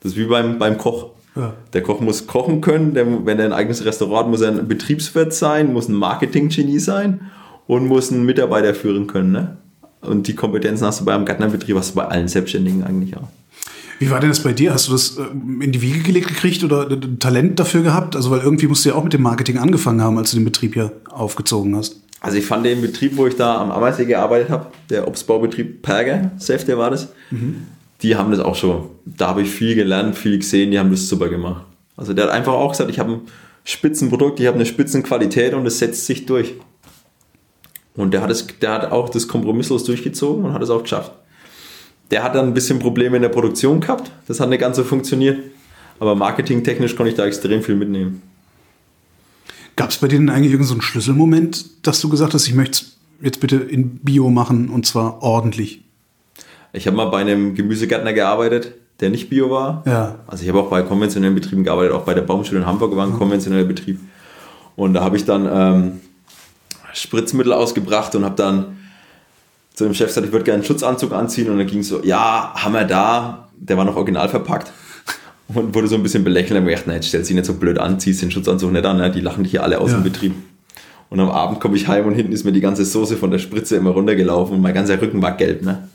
Das 0.00 0.12
ist 0.12 0.18
wie 0.18 0.24
beim, 0.24 0.58
beim 0.58 0.78
Koch. 0.78 1.10
Ja. 1.34 1.54
Der 1.72 1.82
Koch 1.82 2.00
muss 2.00 2.26
kochen 2.26 2.60
können, 2.60 2.94
der, 2.94 3.26
wenn 3.26 3.38
er 3.38 3.46
ein 3.46 3.52
eigenes 3.52 3.84
Restaurant 3.84 4.24
hat, 4.24 4.30
muss 4.30 4.42
er 4.42 4.50
ein 4.50 4.68
Betriebswirt 4.68 5.32
sein, 5.32 5.72
muss 5.72 5.88
ein 5.88 5.94
Marketing-Genie 5.94 6.78
sein 6.78 7.30
und 7.66 7.86
muss 7.86 8.12
einen 8.12 8.24
Mitarbeiter 8.24 8.74
führen 8.74 9.06
können. 9.06 9.32
Ne? 9.32 9.56
Und 10.02 10.28
die 10.28 10.34
Kompetenzen 10.34 10.86
hast 10.86 11.00
du 11.00 11.04
bei 11.04 11.14
einem 11.14 11.24
Gärtnerbetrieb, 11.24 11.76
hast 11.76 11.92
du 11.92 11.96
bei 11.96 12.06
allen 12.06 12.28
Selbstständigen 12.28 12.84
eigentlich 12.84 13.16
auch. 13.16 13.28
Wie 13.98 14.10
war 14.10 14.20
denn 14.20 14.30
das 14.30 14.42
bei 14.42 14.52
dir? 14.52 14.72
Hast 14.74 14.88
du 14.88 14.92
das 14.92 15.16
äh, 15.16 15.22
in 15.22 15.72
die 15.72 15.82
Wiege 15.82 16.00
gelegt 16.00 16.28
gekriegt 16.28 16.64
oder 16.64 16.90
äh, 16.90 16.98
Talent 17.18 17.58
dafür 17.58 17.82
gehabt? 17.82 18.16
Also, 18.16 18.30
weil 18.30 18.40
irgendwie 18.40 18.66
musst 18.66 18.84
du 18.84 18.90
ja 18.90 18.94
auch 18.94 19.04
mit 19.04 19.12
dem 19.12 19.22
Marketing 19.22 19.58
angefangen 19.58 20.02
haben, 20.02 20.18
als 20.18 20.30
du 20.30 20.38
den 20.38 20.44
Betrieb 20.44 20.74
hier 20.74 20.92
aufgezogen 21.10 21.76
hast. 21.76 22.00
Also 22.22 22.38
ich 22.38 22.46
fand 22.46 22.64
den 22.64 22.80
Betrieb, 22.80 23.16
wo 23.16 23.26
ich 23.26 23.34
da 23.34 23.60
am 23.60 23.72
Ammersee 23.72 24.04
gearbeitet 24.04 24.48
habe, 24.48 24.66
der 24.90 25.08
Obstbaubetrieb 25.08 25.82
Perger, 25.82 26.30
Safe, 26.38 26.64
der 26.64 26.78
war 26.78 26.88
das, 26.88 27.08
die 28.00 28.14
haben 28.14 28.30
das 28.30 28.38
auch 28.38 28.54
schon. 28.54 28.90
Da 29.04 29.26
habe 29.26 29.42
ich 29.42 29.50
viel 29.50 29.74
gelernt, 29.74 30.16
viel 30.16 30.38
gesehen, 30.38 30.70
die 30.70 30.78
haben 30.78 30.92
das 30.92 31.08
super 31.08 31.28
gemacht. 31.28 31.64
Also 31.96 32.12
der 32.12 32.26
hat 32.26 32.32
einfach 32.32 32.52
auch 32.52 32.70
gesagt, 32.70 32.90
ich 32.90 33.00
habe 33.00 33.14
ein 33.14 33.20
Spitzenprodukt, 33.64 34.38
ich 34.38 34.46
habe 34.46 34.54
eine 34.54 34.66
Spitzenqualität 34.66 35.52
und 35.52 35.66
es 35.66 35.80
setzt 35.80 36.06
sich 36.06 36.24
durch. 36.24 36.54
Und 37.96 38.14
der 38.14 38.22
hat, 38.22 38.30
es, 38.30 38.46
der 38.60 38.70
hat 38.70 38.92
auch 38.92 39.08
das 39.08 39.26
kompromisslos 39.26 39.82
durchgezogen 39.82 40.44
und 40.44 40.52
hat 40.52 40.62
es 40.62 40.70
auch 40.70 40.82
geschafft. 40.82 41.12
Der 42.12 42.22
hat 42.22 42.34
dann 42.34 42.46
ein 42.46 42.54
bisschen 42.54 42.78
Probleme 42.78 43.16
in 43.16 43.22
der 43.22 43.30
Produktion 43.30 43.80
gehabt, 43.80 44.12
das 44.28 44.38
hat 44.38 44.50
nicht 44.50 44.60
ganz 44.60 44.76
so 44.76 44.84
funktioniert, 44.84 45.38
aber 45.98 46.14
marketingtechnisch 46.14 46.94
konnte 46.94 47.10
ich 47.10 47.16
da 47.16 47.26
extrem 47.26 47.62
viel 47.62 47.74
mitnehmen. 47.74 48.22
Gab 49.76 49.90
es 49.90 49.96
bei 49.96 50.08
dir 50.08 50.18
denn 50.18 50.28
eigentlich 50.28 50.52
irgendeinen 50.52 50.80
so 50.80 50.82
Schlüsselmoment, 50.82 51.86
dass 51.86 52.00
du 52.02 52.10
gesagt 52.10 52.34
hast, 52.34 52.46
ich 52.46 52.54
möchte 52.54 52.84
jetzt 53.22 53.40
bitte 53.40 53.56
in 53.56 53.96
Bio 53.96 54.28
machen 54.28 54.68
und 54.68 54.84
zwar 54.84 55.22
ordentlich? 55.22 55.82
Ich 56.74 56.86
habe 56.86 56.96
mal 56.96 57.06
bei 57.06 57.18
einem 57.18 57.54
Gemüsegärtner 57.54 58.12
gearbeitet, 58.12 58.74
der 59.00 59.08
nicht 59.08 59.30
Bio 59.30 59.50
war. 59.50 59.82
Ja. 59.86 60.16
Also 60.26 60.42
ich 60.42 60.50
habe 60.50 60.60
auch 60.60 60.68
bei 60.68 60.82
konventionellen 60.82 61.34
Betrieben 61.34 61.64
gearbeitet, 61.64 61.92
auch 61.92 62.04
bei 62.04 62.12
der 62.12 62.22
Baumschule 62.22 62.60
in 62.60 62.66
Hamburg 62.66 62.94
war 62.94 63.06
ein 63.06 63.14
konventioneller 63.14 63.64
Betrieb. 63.64 63.98
Und 64.76 64.92
da 64.94 65.02
habe 65.02 65.16
ich 65.16 65.24
dann 65.24 65.48
ähm, 65.50 66.00
Spritzmittel 66.92 67.54
ausgebracht 67.54 68.14
und 68.14 68.24
habe 68.24 68.36
dann 68.36 68.76
zu 69.74 69.84
dem 69.84 69.94
Chef 69.94 70.08
gesagt, 70.08 70.26
ich 70.26 70.32
würde 70.32 70.44
gerne 70.44 70.56
einen 70.60 70.64
Schutzanzug 70.66 71.12
anziehen. 71.12 71.48
Und 71.50 71.58
dann 71.58 71.66
ging 71.66 71.82
so, 71.82 72.02
ja, 72.04 72.52
haben 72.54 72.72
wir 72.74 72.84
da. 72.84 73.48
Der 73.56 73.76
war 73.76 73.84
noch 73.84 73.96
original 73.96 74.28
verpackt. 74.28 74.72
Und 75.48 75.74
wurde 75.74 75.88
so 75.88 75.96
ein 75.96 76.02
bisschen 76.02 76.24
belächelt. 76.24 76.58
Und 76.60 76.68
jetzt 76.68 76.84
stellst 76.84 77.12
du 77.12 77.18
dich 77.20 77.30
nicht 77.34 77.44
so 77.46 77.54
blöd 77.54 77.78
an, 77.78 78.00
ziehst 78.00 78.22
den 78.22 78.30
Schutzanzug 78.30 78.72
nicht 78.72 78.84
an. 78.84 78.96
Ne? 78.98 79.10
Die 79.10 79.20
lachen 79.20 79.42
dich 79.44 79.50
hier 79.52 79.62
alle 79.62 79.80
aus 79.80 79.90
Ja. 79.90 79.98
dem 79.98 80.04
Betrieb. 80.04 80.34
Und 81.10 81.20
am 81.20 81.28
Abend 81.30 81.60
komme 81.60 81.76
ich 81.76 81.88
heim 81.88 82.06
und 82.06 82.14
hinten 82.14 82.32
ist 82.32 82.44
mir 82.44 82.52
die 82.52 82.62
ganze 82.62 82.86
Soße 82.86 83.18
von 83.18 83.30
der 83.30 83.38
Spritze 83.38 83.76
immer 83.76 83.90
runtergelaufen 83.90 84.56
und 84.56 84.62
mein 84.62 84.72
ganzer 84.72 85.00
Rücken 85.00 85.20
war 85.20 85.36
gelb. 85.36 85.62
Ne? 85.62 85.88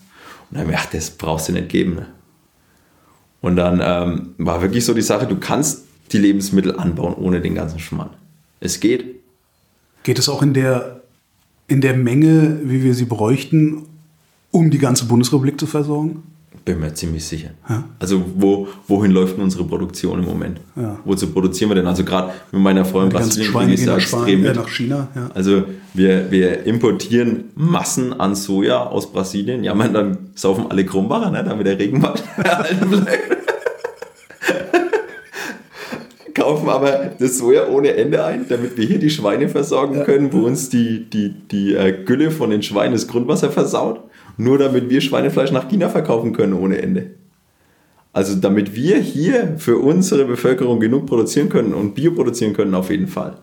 Und 0.49 0.57
dann 0.57 0.61
habe 0.61 0.71
ich 0.71 0.77
gedacht, 0.77 0.93
das 0.93 1.09
brauchst 1.09 1.49
du 1.49 1.53
nicht 1.53 1.69
geben. 1.69 1.95
Ne? 1.95 2.05
Und 3.41 3.55
dann 3.55 3.81
ähm, 3.83 4.35
war 4.37 4.61
wirklich 4.61 4.85
so 4.85 4.93
die 4.93 5.01
Sache, 5.01 5.25
du 5.25 5.37
kannst 5.37 5.85
die 6.11 6.19
Lebensmittel 6.19 6.77
anbauen 6.77 7.15
ohne 7.15 7.41
den 7.41 7.55
ganzen 7.55 7.79
Schmarrn. 7.79 8.11
Es 8.59 8.79
geht. 8.79 9.15
Geht 10.03 10.19
es 10.19 10.29
auch 10.29 10.41
in 10.43 10.53
der, 10.53 11.01
in 11.67 11.81
der 11.81 11.95
Menge, 11.95 12.59
wie 12.63 12.83
wir 12.83 12.93
sie 12.93 13.05
bräuchten, 13.05 13.83
um 14.51 14.71
die 14.71 14.77
ganze 14.77 15.05
Bundesrepublik 15.05 15.59
zu 15.59 15.67
versorgen? 15.67 16.23
Bin 16.65 16.79
mir 16.81 16.93
ziemlich 16.93 17.23
sicher. 17.23 17.51
Ja. 17.69 17.85
Also 17.99 18.25
wo, 18.35 18.67
wohin 18.87 19.11
läuft 19.11 19.37
denn 19.37 19.43
unsere 19.43 19.63
Produktion 19.63 20.19
im 20.19 20.25
Moment? 20.25 20.59
Ja. 20.75 20.99
Wozu 21.05 21.27
produzieren 21.27 21.69
wir 21.69 21.75
denn? 21.75 21.87
Also 21.87 22.03
gerade 22.03 22.31
mit 22.51 22.61
meiner 22.61 22.83
Frau 22.83 23.03
in 23.03 23.09
Die 23.09 23.15
ganzen 23.15 23.29
Brasilien 23.29 23.51
Schweine 23.51 23.67
kriege 23.67 23.73
ich 23.75 23.85
gehen 23.85 23.87
da 23.87 23.97
extrem 23.97 24.39
äh, 24.39 24.47
mit. 24.47 24.55
nach 24.55 24.67
China. 24.67 25.07
Ja. 25.15 25.29
Also 25.33 25.63
wir, 25.93 26.29
wir 26.29 26.65
importieren 26.65 27.45
Massen 27.55 28.19
an 28.19 28.35
Soja 28.35 28.83
aus 28.83 29.11
Brasilien. 29.11 29.63
Ja, 29.63 29.73
man, 29.75 29.93
dann 29.93 30.17
saufen 30.35 30.65
alle 30.69 30.85
Krumbacher, 30.85 31.31
ne, 31.31 31.41
damit 31.41 31.67
der 31.67 31.79
Regenwald 31.79 32.21
erhalten 32.37 32.89
bleibt. 32.89 33.37
Kaufen 36.47 36.69
aber 36.69 37.11
das 37.19 37.39
Soja 37.39 37.67
ohne 37.67 37.95
Ende 37.95 38.23
ein, 38.23 38.45
damit 38.47 38.77
wir 38.77 38.85
hier 38.85 38.99
die 38.99 39.09
Schweine 39.09 39.49
versorgen 39.49 40.05
können, 40.05 40.31
wo 40.31 40.45
uns 40.45 40.69
die, 40.69 41.09
die, 41.09 41.33
die 41.51 41.75
äh, 41.75 42.05
Gülle 42.05 42.31
von 42.31 42.51
den 42.51 42.63
Schweinen 42.63 42.93
das 42.93 43.09
Grundwasser 43.09 43.51
versaut. 43.51 43.99
Nur 44.37 44.57
damit 44.57 44.89
wir 44.89 45.01
Schweinefleisch 45.01 45.51
nach 45.51 45.67
China 45.67 45.89
verkaufen 45.89 46.31
können 46.31 46.53
ohne 46.53 46.81
Ende. 46.81 47.11
Also 48.13 48.35
damit 48.35 48.75
wir 48.75 48.97
hier 48.97 49.55
für 49.57 49.77
unsere 49.77 50.23
Bevölkerung 50.23 50.79
genug 50.79 51.05
produzieren 51.05 51.49
können 51.49 51.73
und 51.73 51.95
Bio 51.95 52.11
produzieren 52.11 52.53
können, 52.53 52.73
auf 52.75 52.89
jeden 52.91 53.07
Fall 53.07 53.35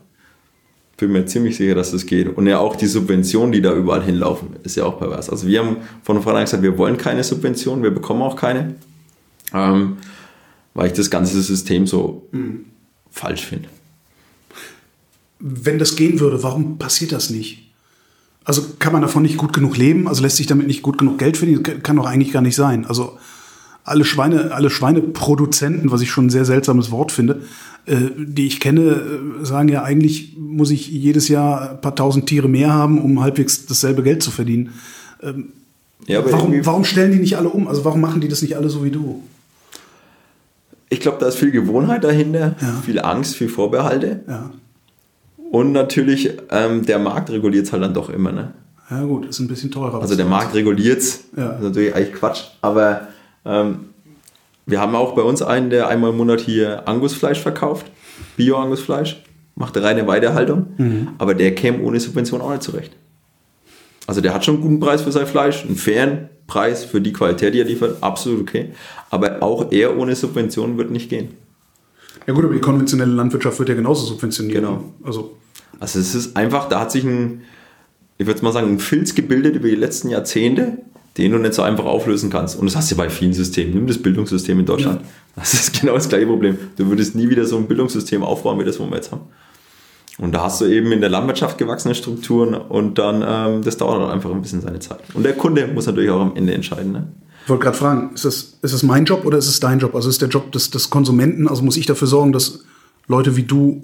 bin 0.97 1.13
mir 1.13 1.27
ziemlich 1.27 1.59
sicher, 1.59 1.75
dass 1.75 1.91
das 1.91 2.07
geht. 2.07 2.35
Und 2.35 2.47
ja 2.47 2.59
auch 2.59 2.75
die 2.75 2.87
Subventionen, 2.87 3.53
die 3.53 3.61
da 3.61 3.75
überall 3.75 4.03
hinlaufen, 4.03 4.57
ist 4.63 4.77
ja 4.77 4.85
auch 4.85 4.99
pervers. 4.99 5.29
Also 5.29 5.47
wir 5.47 5.59
haben 5.59 5.77
von 6.03 6.23
vornherein 6.23 6.47
gesagt, 6.47 6.63
wir 6.63 6.79
wollen 6.79 6.97
keine 6.97 7.23
Subventionen, 7.23 7.83
wir 7.83 7.91
bekommen 7.91 8.23
auch 8.23 8.37
keine, 8.37 8.77
ähm, 9.53 9.99
weil 10.73 10.87
ich 10.87 10.95
das 10.95 11.11
ganze 11.11 11.43
System 11.43 11.87
so 11.87 12.29
falsch 13.15 13.47
finde. 13.47 13.69
Wenn 15.39 15.79
das 15.79 15.97
gehen 15.97 16.21
würde, 16.21 16.43
warum 16.43 16.79
passiert 16.79 17.13
das 17.13 17.31
nicht? 17.31 17.63
Also 18.45 18.63
kann 18.79 18.93
man 18.93 19.03
davon 19.03 19.23
nicht 19.23 19.39
gut 19.39 19.53
genug 19.53 19.77
leben? 19.77 20.07
Also 20.07 20.23
lässt 20.23 20.37
sich 20.37 20.47
damit 20.47 20.67
nicht 20.67 20.83
gut 20.83 20.99
genug 20.99 21.19
Geld 21.19 21.37
verdienen? 21.37 21.63
Das 21.63 21.83
kann 21.83 21.97
doch 21.97 22.07
eigentlich 22.07 22.33
gar 22.33 22.43
nicht 22.43 22.57
sein. 22.57 22.85
Also 22.85 23.19
alle 23.85 24.05
Schweine, 24.05 24.53
alle 24.53 24.69
Schweineproduzenten, 24.69 25.91
was 25.91 26.03
ich 26.03 26.11
schon 26.11 26.27
ein 26.27 26.31
sehr 26.31 26.45
seltsames 26.45 26.91
Wort 26.91 27.13
finde, 27.13 27.43
äh, 27.87 27.97
die 28.17 28.47
ich 28.47 28.61
kenne, 28.61 28.83
äh, 28.83 29.45
sagen 29.45 29.69
ja 29.69 29.83
eigentlich 29.83 30.37
muss 30.37 30.71
ich 30.71 30.89
jedes 30.89 31.29
Jahr 31.29 31.73
ein 31.73 31.81
paar 31.81 31.95
tausend 31.95 32.27
Tiere 32.27 32.49
mehr 32.49 32.73
haben, 32.73 33.01
um 33.01 33.21
halbwegs 33.21 33.67
dasselbe 33.67 34.03
Geld 34.03 34.23
zu 34.23 34.31
verdienen. 34.31 34.75
Ja, 36.07 36.19
aber 36.19 36.33
Warum, 36.33 36.67
warum 36.67 36.85
stellen 36.85 37.13
die 37.13 37.19
nicht 37.19 37.37
alle 37.39 37.49
um? 37.49 37.67
Also 37.67 37.85
warum 37.85 38.01
machen 38.01 38.21
die 38.21 38.29
das 38.29 38.43
nicht 38.43 38.57
alle 38.57 38.69
so 38.69 38.85
wie 38.85 38.91
du? 38.91 39.23
Ich 40.95 41.01
glaube, 41.01 41.19
da 41.21 41.27
ist 41.27 41.37
viel 41.37 41.51
Gewohnheit 41.51 42.05
dahinter, 42.05 42.55
Ja. 42.61 42.73
viel 42.85 43.01
Angst, 43.01 43.35
viel 43.37 43.49
Vorbehalte. 43.49 44.21
Ja, 44.29 44.51
Und 45.51 45.73
natürlich, 45.73 46.31
ähm, 46.51 46.87
der 46.87 46.99
Markt 46.99 47.31
reguliert 47.31 47.67
es 47.67 47.73
halt 47.73 47.83
dann 47.83 47.95
doch 47.95 48.09
immer. 48.11 48.33
Ne? 48.33 48.55
ja 48.91 49.03
gut, 49.03 49.27
ist 49.27 49.41
ein 49.41 49.49
bisschen 49.49 49.71
teurer. 49.71 50.01
Also 50.01 50.15
der 50.15 50.27
Markt 50.27 50.55
reguliert 50.55 50.99
es. 50.99 51.25
Ja. 51.37 51.49
Das 51.49 51.57
ist 51.59 51.65
natürlich 51.65 51.95
eigentlich 51.97 52.13
Quatsch. 52.15 52.43
Aber 52.61 53.09
ähm, 53.45 53.87
wir 54.67 54.81
haben 54.81 54.95
auch 54.95 55.15
bei 55.15 55.23
uns 55.23 55.43
einen, 55.43 55.71
der 55.71 55.89
einmal 55.89 56.11
im 56.11 56.17
Monat 56.17 56.41
hier 56.41 56.87
Angusfleisch 56.89 57.41
verkauft. 57.41 57.87
Bio-Angusfleisch. 58.37 59.23
Macht 59.57 59.77
eine 59.77 59.87
reine 59.87 60.07
Weidehaltung. 60.07 60.67
Mhm. 60.77 61.09
Aber 61.19 61.35
der 61.35 61.55
käme 61.55 61.83
ohne 61.83 61.99
Subvention 62.01 62.41
auch 62.41 62.51
nicht 62.51 62.63
zurecht. 62.63 62.93
Also 64.07 64.21
der 64.21 64.33
hat 64.35 64.45
schon 64.45 64.55
einen 64.57 64.63
guten 64.63 64.81
Preis 64.81 65.03
für 65.03 65.13
sein 65.13 65.27
Fleisch, 65.27 65.65
einen 65.65 65.77
fairen 65.77 66.29
Preis 66.47 66.85
für 66.85 67.01
die 67.01 67.13
Qualität, 67.13 67.55
die 67.55 67.61
er 67.61 67.65
liefert, 67.65 68.03
absolut 68.03 68.43
okay. 68.43 68.71
Aber 69.11 69.43
auch 69.43 69.73
er 69.73 69.97
ohne 69.97 70.15
Subventionen 70.15 70.77
wird 70.79 70.91
nicht 70.91 71.09
gehen. 71.09 71.31
Ja 72.27 72.35
gut, 72.35 72.45
aber 72.45 72.55
die 72.55 72.61
konventionelle 72.61 73.13
Landwirtschaft 73.13 73.59
wird 73.59 73.69
ja 73.69 73.75
genauso 73.75 74.07
subventioniert. 74.07 74.61
Genau. 74.61 74.85
Also 75.03 75.37
Also 75.81 75.99
es 75.99 76.15
ist 76.15 76.37
einfach, 76.37 76.69
da 76.69 76.81
hat 76.81 76.93
sich 76.93 77.05
ein, 77.05 77.43
ich 78.19 78.27
würde 78.27 78.43
mal 78.43 78.53
sagen, 78.53 78.69
ein 78.69 78.79
Filz 78.79 79.15
gebildet 79.15 79.57
über 79.57 79.69
die 79.69 79.75
letzten 79.75 80.09
Jahrzehnte, 80.09 80.79
den 81.19 81.33
du 81.33 81.39
nicht 81.39 81.55
so 81.55 81.63
einfach 81.63 81.85
auflösen 81.85 82.31
kannst. 82.31 82.59
Und 82.59 82.67
das 82.67 82.77
hast 82.77 82.91
du 82.91 82.97
bei 82.97 83.11
vielen 83.11 83.33
Systemen. 83.33 83.75
Nimm 83.75 83.87
das 83.87 83.99
Bildungssystem 83.99 84.59
in 84.59 84.67
Deutschland. 84.67 85.01
Das 85.37 85.55
ist 85.55 85.81
genau 85.81 85.95
das 85.95 86.09
gleiche 86.09 86.27
Problem. 86.27 86.57
Du 86.77 86.89
würdest 86.89 87.15
nie 87.15 87.29
wieder 87.29 87.45
so 87.45 87.57
ein 87.57 87.67
Bildungssystem 87.67 88.23
aufbauen, 88.23 88.59
wie 88.59 88.65
das, 88.65 88.79
was 88.81 88.89
wir 88.89 88.97
jetzt 88.97 89.13
haben. 89.13 89.23
Und 90.19 90.33
da 90.33 90.45
hast 90.45 90.61
du 90.61 90.67
eben 90.67 90.93
in 90.93 91.01
der 91.01 91.11
Landwirtschaft 91.11 91.59
gewachsene 91.59 91.95
Strukturen 91.95 92.55
und 92.55 92.99
dann, 92.99 93.25
ähm, 93.27 93.63
das 93.63 93.77
dauert 93.77 94.01
dann 94.01 94.11
einfach 94.11 94.31
ein 94.31 94.43
bisschen 94.43 94.61
seine 94.61 94.79
Zeit. 94.79 95.01
Und 95.15 95.25
der 95.25 95.35
Kunde 95.35 95.67
muss 95.67 95.87
natürlich 95.87 96.11
auch 96.11 96.21
am 96.21 96.37
Ende 96.37 96.55
entscheiden. 96.55 96.93
Ne? 96.93 97.09
Ich 97.43 97.49
wollte 97.49 97.65
gerade 97.65 97.77
fragen, 97.77 98.11
ist 98.15 98.25
das, 98.25 98.59
ist 98.63 98.75
das 98.75 98.83
mein 98.83 99.05
Job 99.05 99.25
oder 99.25 99.39
ist 99.39 99.49
es 99.49 99.59
dein 99.61 99.81
Job? 99.81 99.95
Also 99.95 100.09
ist 100.09 100.23
der 100.23 100.29
Job 100.29 100.53
des, 100.53 100.71
des 100.71 100.89
Konsumenten, 100.89 101.49
also 101.49 101.63
muss 101.63 101.77
ich 101.77 101.87
dafür 101.87 102.09
sorgen, 102.09 102.33
dass 102.33 102.61
Leute 103.09 103.37
wie 103.37 103.43
du 103.43 103.83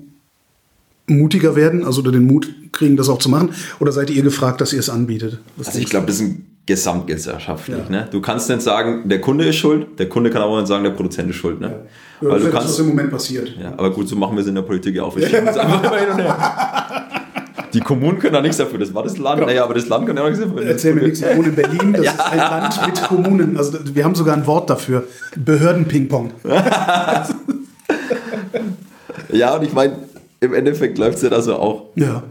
mutiger 1.06 1.56
werden, 1.56 1.84
also 1.84 2.00
oder 2.00 2.12
den 2.12 2.26
Mut 2.26 2.54
kriegen, 2.72 2.96
das 2.96 3.08
auch 3.08 3.18
zu 3.18 3.28
machen? 3.28 3.50
Oder 3.80 3.90
seid 3.90 4.10
ihr 4.10 4.22
gefragt, 4.22 4.60
dass 4.60 4.72
ihr 4.72 4.78
es 4.78 4.88
anbietet? 4.88 5.40
Was 5.56 5.68
Also 5.68 5.80
ich 5.80 5.90
glaube, 5.90 6.06
das 6.06 6.16
ist 6.16 6.22
ein 6.22 6.46
gesamtgesellschaftlich. 6.70 7.76
Ja. 7.76 7.90
Ne? 7.90 8.08
Du 8.10 8.20
kannst 8.20 8.48
nicht 8.48 8.62
sagen, 8.62 9.08
der 9.08 9.20
Kunde 9.20 9.44
ist 9.44 9.56
schuld, 9.56 9.98
der 9.98 10.08
Kunde 10.08 10.30
kann 10.30 10.42
auch 10.42 10.56
nicht 10.56 10.68
sagen, 10.68 10.84
der 10.84 10.92
Produzent 10.92 11.28
ist 11.30 11.36
schuld. 11.36 11.60
Ne? 11.60 11.68
Ja, 12.20 12.28
Weil 12.28 12.30
das 12.30 12.40
du 12.42 12.46
ist 12.46 12.54
das, 12.54 12.60
kannst, 12.62 12.68
was 12.74 12.78
im 12.78 12.86
Moment 12.86 13.10
passiert. 13.10 13.48
Ja, 13.60 13.72
aber 13.76 13.90
gut, 13.90 14.08
so 14.08 14.14
machen 14.14 14.36
wir 14.36 14.42
es 14.42 14.46
in 14.46 14.54
der 14.54 14.62
Politik 14.62 14.94
ja 14.94 15.02
auch. 15.02 15.16
Die 17.74 17.80
Kommunen 17.80 18.18
können 18.18 18.34
da 18.34 18.40
nichts 18.40 18.56
dafür, 18.56 18.78
das 18.78 18.94
war 18.94 19.02
das 19.02 19.18
Land. 19.18 19.42
Naja, 19.42 19.64
aber 19.64 19.74
das 19.74 19.88
Land 19.88 20.06
kann 20.06 20.16
ja 20.16 20.22
auch 20.22 20.28
nichts 20.28 20.44
dafür. 20.44 20.64
Erzähl 20.64 20.94
mir 20.94 21.02
nichts, 21.02 21.20
ich 21.20 21.36
wohne 21.36 21.48
in 21.48 21.54
Berlin, 21.56 21.92
das 21.92 22.06
ist 22.14 22.20
ein 22.20 22.38
Land 22.38 22.86
mit 22.86 23.02
Kommunen. 23.02 23.56
Also 23.56 23.78
wir 23.92 24.04
haben 24.04 24.14
sogar 24.14 24.36
ein 24.36 24.46
Wort 24.46 24.70
dafür. 24.70 25.04
Behörden-Ping-Pong. 25.36 26.32
Ja, 29.32 29.54
und 29.54 29.64
ich 29.64 29.72
meine, 29.72 29.96
im 30.40 30.54
Endeffekt 30.54 30.98
läuft 30.98 31.16
es 31.16 31.22
ja 31.22 31.30
da 31.30 31.40
so 31.40 31.54
auch. 31.56 31.90
Ja. 31.94 32.24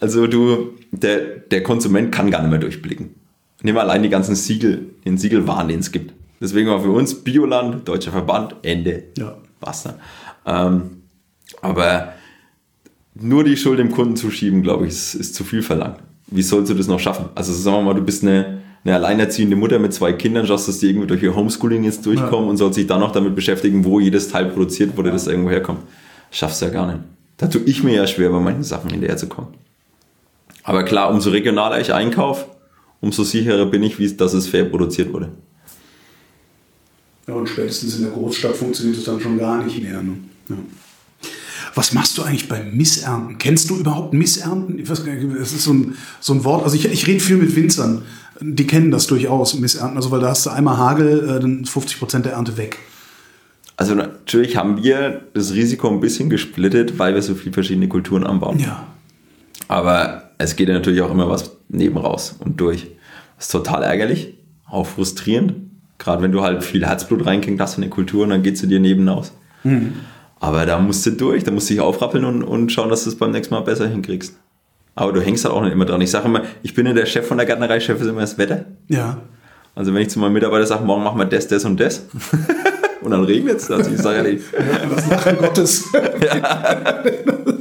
Also 0.00 0.26
du, 0.26 0.70
der, 0.92 1.18
der 1.50 1.62
Konsument 1.62 2.12
kann 2.12 2.30
gar 2.30 2.40
nicht 2.40 2.50
mehr 2.50 2.58
durchblicken. 2.58 3.14
Nimm 3.62 3.74
mal 3.74 3.82
allein 3.82 4.02
die 4.02 4.08
ganzen 4.08 4.34
Siegel, 4.36 4.90
den 5.04 5.18
Siegelwahn, 5.18 5.68
den 5.68 5.80
es 5.80 5.90
gibt. 5.92 6.12
Deswegen 6.40 6.68
war 6.68 6.80
für 6.80 6.90
uns 6.90 7.14
Bioland, 7.14 7.88
Deutscher 7.88 8.12
Verband, 8.12 8.54
Ende. 8.62 9.04
Ja. 9.16 9.36
Basta. 9.60 9.94
Ähm, 10.46 11.02
aber 11.60 12.12
nur 13.14 13.42
die 13.42 13.56
Schuld 13.56 13.80
dem 13.80 13.90
Kunden 13.90 14.14
zu 14.16 14.30
schieben, 14.30 14.62
glaube 14.62 14.84
ich, 14.86 14.92
ist, 14.92 15.14
ist 15.14 15.34
zu 15.34 15.42
viel 15.42 15.62
verlangt. 15.62 15.98
Wie 16.28 16.42
sollst 16.42 16.70
du 16.70 16.74
das 16.74 16.86
noch 16.86 17.00
schaffen? 17.00 17.26
Also 17.34 17.52
sagen 17.52 17.78
wir 17.78 17.82
mal, 17.82 17.94
du 17.94 18.02
bist 18.02 18.22
eine, 18.22 18.60
eine 18.84 18.94
alleinerziehende 18.94 19.56
Mutter 19.56 19.80
mit 19.80 19.92
zwei 19.92 20.12
Kindern, 20.12 20.46
schaffst, 20.46 20.68
dass 20.68 20.78
die 20.78 20.90
irgendwie 20.90 21.08
durch 21.08 21.22
ihr 21.22 21.34
Homeschooling 21.34 21.82
jetzt 21.82 22.06
durchkommen 22.06 22.44
Ja. 22.44 22.50
und 22.50 22.56
sollst 22.58 22.78
dich 22.78 22.86
dann 22.86 23.00
noch 23.00 23.10
damit 23.10 23.34
beschäftigen, 23.34 23.84
wo 23.84 23.98
jedes 23.98 24.28
Teil 24.28 24.46
produziert 24.46 24.96
wurde, 24.96 25.10
das 25.10 25.26
irgendwo 25.26 25.50
herkommt. 25.50 25.80
Schaffst 26.30 26.60
du 26.62 26.66
ja 26.66 26.70
gar 26.70 26.86
nicht. 26.86 27.00
Da 27.38 27.48
tue 27.48 27.62
ich 27.62 27.82
mir 27.82 27.94
ja 27.94 28.06
schwer, 28.06 28.30
bei 28.30 28.38
manchen 28.38 28.62
Sachen 28.62 28.90
hinterherzukommen. 28.90 29.50
Aber 30.62 30.84
klar, 30.84 31.10
umso 31.10 31.30
regionaler 31.30 31.80
ich 31.80 31.92
einkaufe, 31.94 32.44
umso 33.00 33.24
sicherer 33.24 33.66
bin 33.66 33.82
ich, 33.82 33.98
wie, 33.98 34.12
dass 34.14 34.32
es 34.32 34.48
fair 34.48 34.64
produziert 34.64 35.12
wurde. 35.12 35.30
Ja, 37.26 37.34
und 37.34 37.48
spätestens 37.48 37.96
in 37.96 38.04
der 38.04 38.12
Großstadt 38.12 38.56
funktioniert 38.56 38.96
es 38.98 39.04
dann 39.04 39.20
schon 39.20 39.38
gar 39.38 39.62
nicht 39.62 39.82
mehr. 39.82 40.02
Ne? 40.02 40.16
Ja. 40.48 40.56
Was 41.74 41.92
machst 41.92 42.16
du 42.16 42.22
eigentlich 42.22 42.48
beim 42.48 42.76
Missernten? 42.76 43.38
Kennst 43.38 43.70
du 43.70 43.76
überhaupt 43.76 44.14
Missernten? 44.14 44.78
Ich 44.78 44.88
weiß 44.88 45.04
gar 45.04 45.14
nicht, 45.14 45.24
es 45.36 45.52
ist 45.52 45.64
so 45.64 45.72
ein, 45.74 45.94
so 46.20 46.32
ein 46.32 46.44
Wort. 46.44 46.64
Also 46.64 46.76
ich, 46.76 46.86
ich 46.86 47.06
rede 47.06 47.20
viel 47.20 47.36
mit 47.36 47.54
Winzern. 47.54 48.02
Die 48.40 48.66
kennen 48.66 48.90
das 48.90 49.06
durchaus, 49.06 49.54
Missernten. 49.54 49.96
Also 49.96 50.10
weil 50.10 50.20
da 50.20 50.30
hast 50.30 50.46
du 50.46 50.50
einmal 50.50 50.78
Hagel, 50.78 51.28
äh, 51.28 51.40
dann 51.40 51.62
ist 51.62 51.70
50 51.70 51.98
Prozent 51.98 52.24
der 52.24 52.32
Ernte 52.32 52.56
weg. 52.56 52.78
Also 53.76 53.94
natürlich 53.94 54.56
haben 54.56 54.82
wir 54.82 55.22
das 55.34 55.52
Risiko 55.52 55.88
ein 55.88 56.00
bisschen 56.00 56.30
gesplittet, 56.30 56.98
weil 56.98 57.14
wir 57.14 57.22
so 57.22 57.34
viele 57.34 57.52
verschiedene 57.52 57.88
Kulturen 57.88 58.24
anbauen. 58.24 58.58
Ja. 58.58 58.86
Aber 59.68 60.27
es 60.38 60.56
geht 60.56 60.68
ja 60.68 60.74
natürlich 60.74 61.02
auch 61.02 61.10
immer 61.10 61.28
was 61.28 61.56
neben 61.68 61.98
raus 61.98 62.36
und 62.38 62.60
durch. 62.60 62.86
Das 63.36 63.46
ist 63.46 63.52
total 63.52 63.82
ärgerlich, 63.82 64.34
auch 64.70 64.86
frustrierend. 64.86 65.54
Gerade 65.98 66.22
wenn 66.22 66.32
du 66.32 66.42
halt 66.42 66.62
viel 66.62 66.86
Herzblut 66.86 67.26
reinkriegst 67.26 67.60
hast 67.60 67.76
in 67.76 67.82
eine 67.82 67.90
Kultur 67.90 68.22
und 68.22 68.30
dann 68.30 68.42
geht 68.44 68.56
sie 68.56 68.68
dir 68.68 68.78
neben 68.78 69.08
aus. 69.08 69.32
Aber 70.40 70.64
da 70.64 70.78
musst 70.78 71.04
du 71.04 71.10
durch, 71.10 71.42
da 71.42 71.50
musst 71.50 71.68
du 71.68 71.74
dich 71.74 71.80
aufrappeln 71.80 72.24
und, 72.24 72.44
und 72.44 72.70
schauen, 72.70 72.88
dass 72.88 73.02
du 73.02 73.10
es 73.10 73.18
beim 73.18 73.32
nächsten 73.32 73.52
Mal 73.52 73.62
besser 73.62 73.88
hinkriegst. 73.88 74.36
Aber 74.94 75.12
du 75.12 75.20
hängst 75.20 75.44
halt 75.44 75.54
auch 75.54 75.62
nicht 75.62 75.72
immer 75.72 75.84
dran. 75.84 76.00
Ich 76.00 76.10
sage 76.10 76.26
immer, 76.26 76.42
ich 76.62 76.74
bin 76.74 76.86
ja 76.86 76.92
der 76.92 77.06
Chef 77.06 77.26
von 77.26 77.36
der 77.36 77.46
Gärtnerei, 77.46 77.80
Chef 77.80 78.00
ist 78.00 78.06
immer 78.06 78.20
das 78.20 78.38
Wetter. 78.38 78.64
Ja. 78.86 79.18
Also 79.74 79.92
wenn 79.94 80.02
ich 80.02 80.10
zu 80.10 80.20
meinem 80.20 80.32
Mitarbeiter 80.32 80.66
sage, 80.66 80.84
morgen 80.84 81.02
machen 81.02 81.18
wir 81.18 81.24
das, 81.24 81.48
das 81.48 81.64
und 81.64 81.78
das, 81.78 82.06
und 83.00 83.10
dann 83.10 83.24
regnet 83.24 83.58
es, 83.58 83.70
also 83.70 83.90
ich 83.90 83.98
sage 83.98 84.18
ja 84.18 84.22
nicht. 84.24 84.44
Das 84.90 85.04
ist 85.04 85.10
Lachen 85.10 85.38
Gottes. 85.38 85.84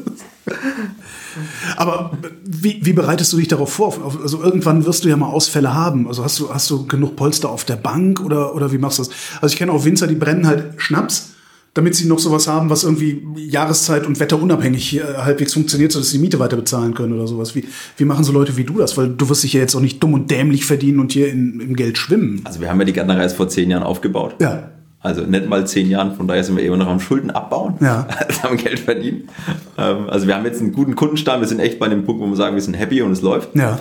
Aber 1.76 2.12
wie, 2.44 2.80
wie 2.82 2.94
bereitest 2.94 3.34
du 3.34 3.38
dich 3.38 3.48
darauf 3.48 3.74
vor? 3.74 3.94
Also 4.22 4.42
irgendwann 4.42 4.86
wirst 4.86 5.04
du 5.04 5.10
ja 5.10 5.18
mal 5.18 5.28
Ausfälle 5.28 5.74
haben. 5.74 6.08
Also 6.08 6.24
hast 6.24 6.40
du, 6.40 6.54
hast 6.54 6.70
du 6.70 6.86
genug 6.86 7.16
Polster 7.16 7.50
auf 7.50 7.66
der 7.66 7.76
Bank 7.76 8.22
oder, 8.22 8.56
oder 8.56 8.72
wie 8.72 8.78
machst 8.78 9.00
du 9.00 9.04
das? 9.04 9.12
Also 9.42 9.54
ich 9.54 9.58
kenne 9.58 9.72
auch 9.72 9.86
Winzer, 9.86 10.08
die 10.08 10.16
brennen 10.16 10.48
halt 10.48 10.74
Schnaps, 10.78 11.32
damit 11.74 11.96
sie 11.96 12.08
noch 12.08 12.20
sowas 12.20 12.48
haben, 12.48 12.70
was 12.70 12.84
irgendwie 12.84 13.24
Jahreszeit 13.36 14.06
und 14.06 14.20
wetterunabhängig 14.20 14.98
äh, 14.98 15.02
halbwegs 15.18 15.54
funktioniert, 15.54 15.92
sodass 15.92 16.10
sie 16.10 16.18
die 16.18 16.24
Miete 16.24 16.40
weiter 16.40 16.56
bezahlen 16.56 16.94
können 16.94 17.14
oder 17.14 17.28
sowas. 17.28 17.56
Wie, 17.56 17.66
wie 17.98 18.06
machen 18.06 18.24
so 18.24 18.32
Leute 18.32 18.58
wie 18.58 18.64
du 18.64 18.78
das? 18.78 18.98
Weil 18.98 19.10
du 19.10 19.30
wirst 19.30 19.44
dich 19.44 19.54
ja 19.54 19.60
jetzt 19.60 19.76
auch 19.76 19.82
nicht 19.82 20.02
dumm 20.02 20.14
und 20.14 20.32
dämlich 20.32 20.66
verdienen 20.66 21.00
und 21.00 21.12
hier 21.12 21.30
in, 21.30 21.60
im 21.60 21.76
Geld 21.76 21.98
schwimmen. 21.98 22.42
Also 22.46 22.62
wir 22.62 22.70
haben 22.70 22.80
ja 22.80 22.86
die 22.86 22.94
Gärtnerei 22.94 23.30
vor 23.30 23.48
zehn 23.50 23.70
Jahren 23.70 23.84
aufgebaut. 23.84 24.36
Ja. 24.42 24.72
Also 25.00 25.22
nicht 25.22 25.48
mal 25.48 25.66
zehn 25.68 25.90
Jahren, 25.90 26.16
von 26.16 26.28
daher 26.28 26.44
sind 26.44 26.58
wir 26.58 26.64
immer 26.64 26.78
noch 26.78 26.88
am 26.88 27.00
Schulden 27.00 27.30
abbauen. 27.32 27.76
Ja. 27.80 28.08
Also 28.10 28.44
haben 28.44 28.58
Geld 28.58 28.80
verdienen. 28.80 29.30
Ähm, 29.78 30.10
Also 30.10 30.28
wir 30.28 30.36
haben 30.36 30.46
jetzt 30.46 30.60
einen 30.62 30.74
guten 30.74 30.96
Kundenstamm, 30.96 31.40
wir 31.42 31.48
sind 31.48 31.60
echt 31.60 31.80
bei 31.80 31.88
dem 31.88 32.04
Punkt, 32.06 32.22
wo 32.22 32.28
wir 32.28 32.36
sagen, 32.36 32.56
wir 32.56 32.62
sind 32.64 32.74
happy 32.74 33.02
und 33.02 33.12
es 33.12 33.22
läuft. 33.22 33.56
Ja. 33.56 33.80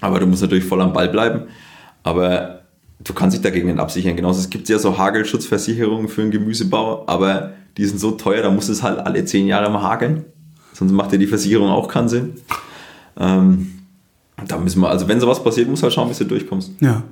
Aber 0.00 0.20
du 0.20 0.26
musst 0.26 0.42
natürlich 0.42 0.64
voll 0.64 0.80
am 0.80 0.92
Ball 0.92 1.08
bleiben. 1.08 1.42
Aber 2.04 2.60
du 3.02 3.12
kannst 3.12 3.36
dich 3.36 3.42
dagegen 3.42 3.66
nicht 3.68 3.78
absichern. 3.80 4.16
Genauso, 4.16 4.40
es 4.40 4.48
gibt 4.48 4.68
ja 4.68 4.78
so 4.78 4.96
Hagelschutzversicherungen 4.96 6.08
für 6.08 6.22
einen 6.22 6.30
Gemüsebau, 6.30 7.04
aber 7.06 7.52
die 7.76 7.84
sind 7.84 7.98
so 7.98 8.12
teuer, 8.12 8.42
da 8.42 8.50
muss 8.50 8.68
es 8.68 8.82
halt 8.82 8.98
alle 8.98 9.24
zehn 9.24 9.46
Jahre 9.46 9.70
mal 9.70 9.82
hageln. 9.82 10.24
Sonst 10.72 10.92
macht 10.92 11.12
ja 11.12 11.18
die 11.18 11.26
Versicherung 11.26 11.68
auch 11.70 11.88
keinen 11.88 12.08
Sinn. 12.08 12.34
Ähm, 13.18 13.72
da 14.46 14.56
müssen 14.58 14.80
wir, 14.80 14.88
also 14.88 15.08
wenn 15.08 15.18
sowas 15.20 15.42
passiert, 15.42 15.68
musst 15.68 15.82
du 15.82 15.84
halt 15.84 15.94
schauen, 15.94 16.08
bis 16.08 16.18
du 16.18 16.24
durchkommst. 16.24 16.72
Ja. 16.80 17.02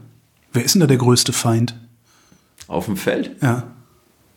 Wer 0.52 0.64
ist 0.64 0.74
denn 0.74 0.80
da 0.80 0.86
der 0.86 0.96
größte 0.96 1.32
Feind? 1.32 1.74
Auf 2.68 2.86
dem 2.86 2.96
Feld? 2.96 3.30
Ja. 3.42 3.64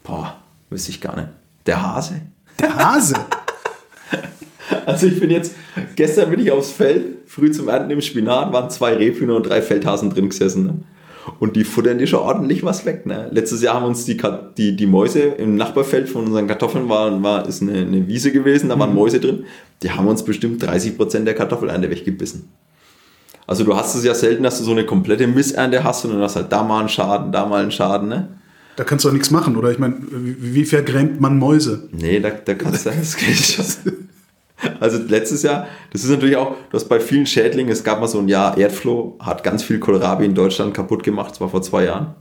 Boah, 0.03 0.37
wüsste 0.69 0.91
ich 0.91 1.01
gar 1.01 1.15
nicht. 1.15 1.29
Der 1.65 1.81
Hase. 1.81 2.21
Der 2.59 2.75
Hase. 2.75 3.15
Also 4.85 5.07
ich 5.07 5.19
bin 5.19 5.31
jetzt, 5.31 5.55
gestern 5.95 6.29
bin 6.29 6.39
ich 6.39 6.51
aufs 6.51 6.71
Feld, 6.71 7.27
früh 7.27 7.51
zum 7.51 7.67
Ernten 7.69 7.91
im 7.91 8.01
Spinat, 8.01 8.53
waren 8.53 8.69
zwei 8.69 8.93
Rebhühner 8.93 9.35
und 9.35 9.43
drei 9.43 9.61
Feldhasen 9.61 10.09
drin 10.11 10.29
gesessen. 10.29 10.65
Ne? 10.65 10.73
Und 11.39 11.55
die 11.55 11.63
futtern 11.63 11.97
dir 11.97 12.07
schon 12.07 12.19
ordentlich 12.19 12.63
was 12.63 12.85
weg. 12.85 13.05
Ne? 13.05 13.29
Letztes 13.31 13.61
Jahr 13.61 13.75
haben 13.75 13.85
uns 13.85 14.05
die, 14.05 14.17
die, 14.57 14.75
die 14.75 14.87
Mäuse 14.87 15.19
im 15.19 15.55
Nachbarfeld 15.55 16.09
von 16.09 16.25
unseren 16.25 16.47
Kartoffeln, 16.47 16.89
war, 16.89 17.21
war, 17.21 17.47
ist 17.47 17.61
eine, 17.61 17.73
eine 17.73 18.07
Wiese 18.07 18.31
gewesen, 18.31 18.69
da 18.69 18.79
waren 18.79 18.93
Mäuse 18.93 19.19
drin. 19.19 19.45
Die 19.83 19.91
haben 19.91 20.07
uns 20.07 20.23
bestimmt 20.23 20.63
30% 20.63 21.23
der 21.23 21.35
Kartoffelernte 21.35 21.89
weggebissen. 21.89 22.49
Also 23.49 23.63
du 23.63 23.75
hast 23.75 23.95
es 23.95 24.03
ja 24.03 24.13
selten, 24.13 24.43
dass 24.43 24.59
du 24.59 24.63
so 24.63 24.69
eine 24.69 24.85
komplette 24.85 25.25
Missernte 25.25 25.83
hast 25.83 26.05
und 26.05 26.11
dann 26.11 26.21
hast 26.21 26.35
halt 26.35 26.51
da 26.51 26.61
mal 26.61 26.81
einen 26.81 26.87
Schaden, 26.87 27.31
da 27.31 27.47
mal 27.47 27.63
einen 27.63 27.71
Schaden. 27.71 28.07
Ne? 28.07 28.27
Da 28.75 28.83
kannst 28.83 29.03
du 29.03 29.09
doch 29.09 29.13
nichts 29.13 29.31
machen, 29.31 29.57
oder? 29.57 29.71
Ich 29.71 29.79
meine, 29.79 29.95
wie, 29.99 30.65
vergrämt 30.65 31.19
man 31.19 31.39
Mäuse? 31.39 31.89
Nee, 31.91 32.19
da, 32.19 32.29
da 32.29 32.53
kannst 32.53 32.85
du 32.85 32.91
das 32.91 33.17
geht 33.17 33.35
schon. 33.35 33.65
Also 34.79 34.99
letztes 34.99 35.41
Jahr, 35.41 35.65
das 35.91 36.03
ist 36.03 36.11
natürlich 36.11 36.35
auch, 36.35 36.57
du 36.69 36.75
hast 36.75 36.89
bei 36.89 36.99
vielen 36.99 37.25
Schädlingen, 37.25 37.71
es 37.71 37.83
gab 37.83 37.99
mal 37.99 38.07
so 38.07 38.19
ein 38.19 38.27
Jahr 38.27 38.55
Erdfloh, 38.55 39.15
hat 39.19 39.43
ganz 39.43 39.63
viel 39.63 39.79
Kohlrabi 39.79 40.25
in 40.25 40.35
Deutschland 40.35 40.75
kaputt 40.75 41.01
gemacht, 41.01 41.31
das 41.31 41.41
war 41.41 41.49
vor 41.49 41.63
zwei 41.63 41.85
Jahren. 41.85 42.13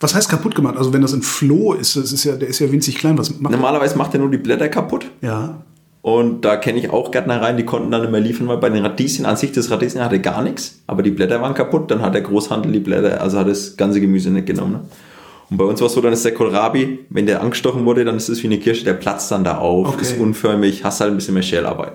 Was 0.00 0.12
heißt 0.12 0.28
kaputt 0.28 0.56
gemacht? 0.56 0.76
Also 0.76 0.92
wenn 0.92 1.02
das 1.02 1.12
ein 1.12 1.22
Floh 1.22 1.74
ist, 1.74 1.94
das 1.94 2.10
ist 2.10 2.24
ja, 2.24 2.34
der 2.34 2.48
ist 2.48 2.58
ja 2.58 2.72
winzig 2.72 2.98
klein. 2.98 3.16
Was 3.16 3.38
macht 3.38 3.52
Normalerweise 3.52 3.96
macht 3.96 4.12
er 4.14 4.18
nur 4.18 4.30
die 4.30 4.38
Blätter 4.38 4.68
kaputt 4.68 5.06
Ja. 5.20 5.62
Und 6.02 6.44
da 6.44 6.56
kenne 6.56 6.80
ich 6.80 6.90
auch 6.90 7.12
Gärtnereien, 7.12 7.56
die 7.56 7.64
konnten 7.64 7.90
dann 7.92 8.02
nicht 8.02 8.10
mehr 8.10 8.20
liefern, 8.20 8.48
weil 8.48 8.58
bei 8.58 8.68
den 8.68 8.84
Radieschen 8.84 9.24
an 9.24 9.36
sich, 9.36 9.52
das 9.52 9.70
Radieschen 9.70 10.02
hatte 10.04 10.20
gar 10.20 10.42
nichts, 10.42 10.82
aber 10.88 11.02
die 11.02 11.12
Blätter 11.12 11.40
waren 11.40 11.54
kaputt, 11.54 11.90
dann 11.92 12.02
hat 12.02 12.14
der 12.14 12.22
Großhandel 12.22 12.72
die 12.72 12.80
Blätter, 12.80 13.20
also 13.20 13.38
hat 13.38 13.48
das 13.48 13.76
ganze 13.76 14.00
Gemüse 14.00 14.30
nicht 14.30 14.46
genommen. 14.46 14.72
Ne? 14.72 14.80
Und 15.50 15.58
bei 15.58 15.64
uns 15.64 15.80
war 15.80 15.86
es 15.86 15.92
so, 15.92 16.00
dann 16.00 16.12
ist 16.12 16.24
der 16.24 16.34
Kohlrabi, 16.34 17.00
wenn 17.10 17.26
der 17.26 17.40
angestochen 17.40 17.84
wurde, 17.84 18.04
dann 18.04 18.16
ist 18.16 18.28
es 18.28 18.42
wie 18.42 18.48
eine 18.48 18.58
Kirsche, 18.58 18.84
der 18.84 18.94
platzt 18.94 19.30
dann 19.30 19.44
da 19.44 19.58
auf, 19.58 19.88
Okay. 19.88 20.02
ist 20.02 20.18
unförmig, 20.18 20.82
hast 20.82 21.00
halt 21.00 21.12
ein 21.12 21.16
bisschen 21.16 21.34
mehr 21.34 21.42
Schälarbeit. 21.44 21.92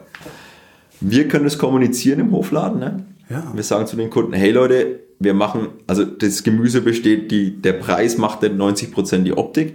Wir 1.01 1.28
können 1.28 1.45
es 1.45 1.58
kommunizieren 1.58 2.20
im 2.22 2.32
Hofladen. 2.32 2.80
Ne? 2.80 3.05
Ja. 3.30 3.51
Wir 3.53 3.64
sagen 3.64 3.88
zu 3.88 3.97
den 3.97 4.10
Kunden, 4.10 4.32
hey 4.34 4.51
Leute, 4.51 4.99
wir 5.20 5.34
machen, 5.34 5.68
also 5.88 6.05
das 6.05 6.43
Gemüse 6.43 6.82
besteht, 6.82 7.32
die, 7.32 7.62
der 7.62 7.74
Preis 7.74 8.18
macht 8.18 8.41
nicht 8.41 8.55
90% 8.55 9.24
die 9.24 9.36
Optik, 9.36 9.74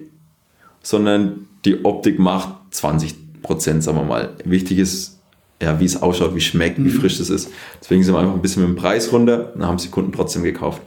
sondern 0.82 1.48
die 1.64 1.84
Optik 1.84 2.18
macht 2.18 2.54
20%, 2.72 3.14
sagen 3.48 3.98
wir 3.98 4.04
mal. 4.04 4.30
Wichtig 4.44 4.78
ist, 4.78 5.18
ja, 5.62 5.78
wie 5.80 5.84
es 5.84 6.00
ausschaut, 6.02 6.34
wie 6.34 6.40
schmeckt, 6.40 6.82
wie 6.82 6.90
frisch 6.90 7.20
es 7.20 7.30
ist. 7.30 7.48
Deswegen 7.80 8.02
sind 8.02 8.14
wir 8.14 8.18
einfach 8.20 8.34
ein 8.34 8.42
bisschen 8.42 8.62
mit 8.62 8.70
dem 8.76 8.76
Preis 8.80 9.12
runter, 9.12 9.52
dann 9.54 9.66
haben 9.66 9.76
es 9.76 9.82
die 9.82 9.90
Kunden 9.90 10.12
trotzdem 10.12 10.42
gekauft. 10.42 10.82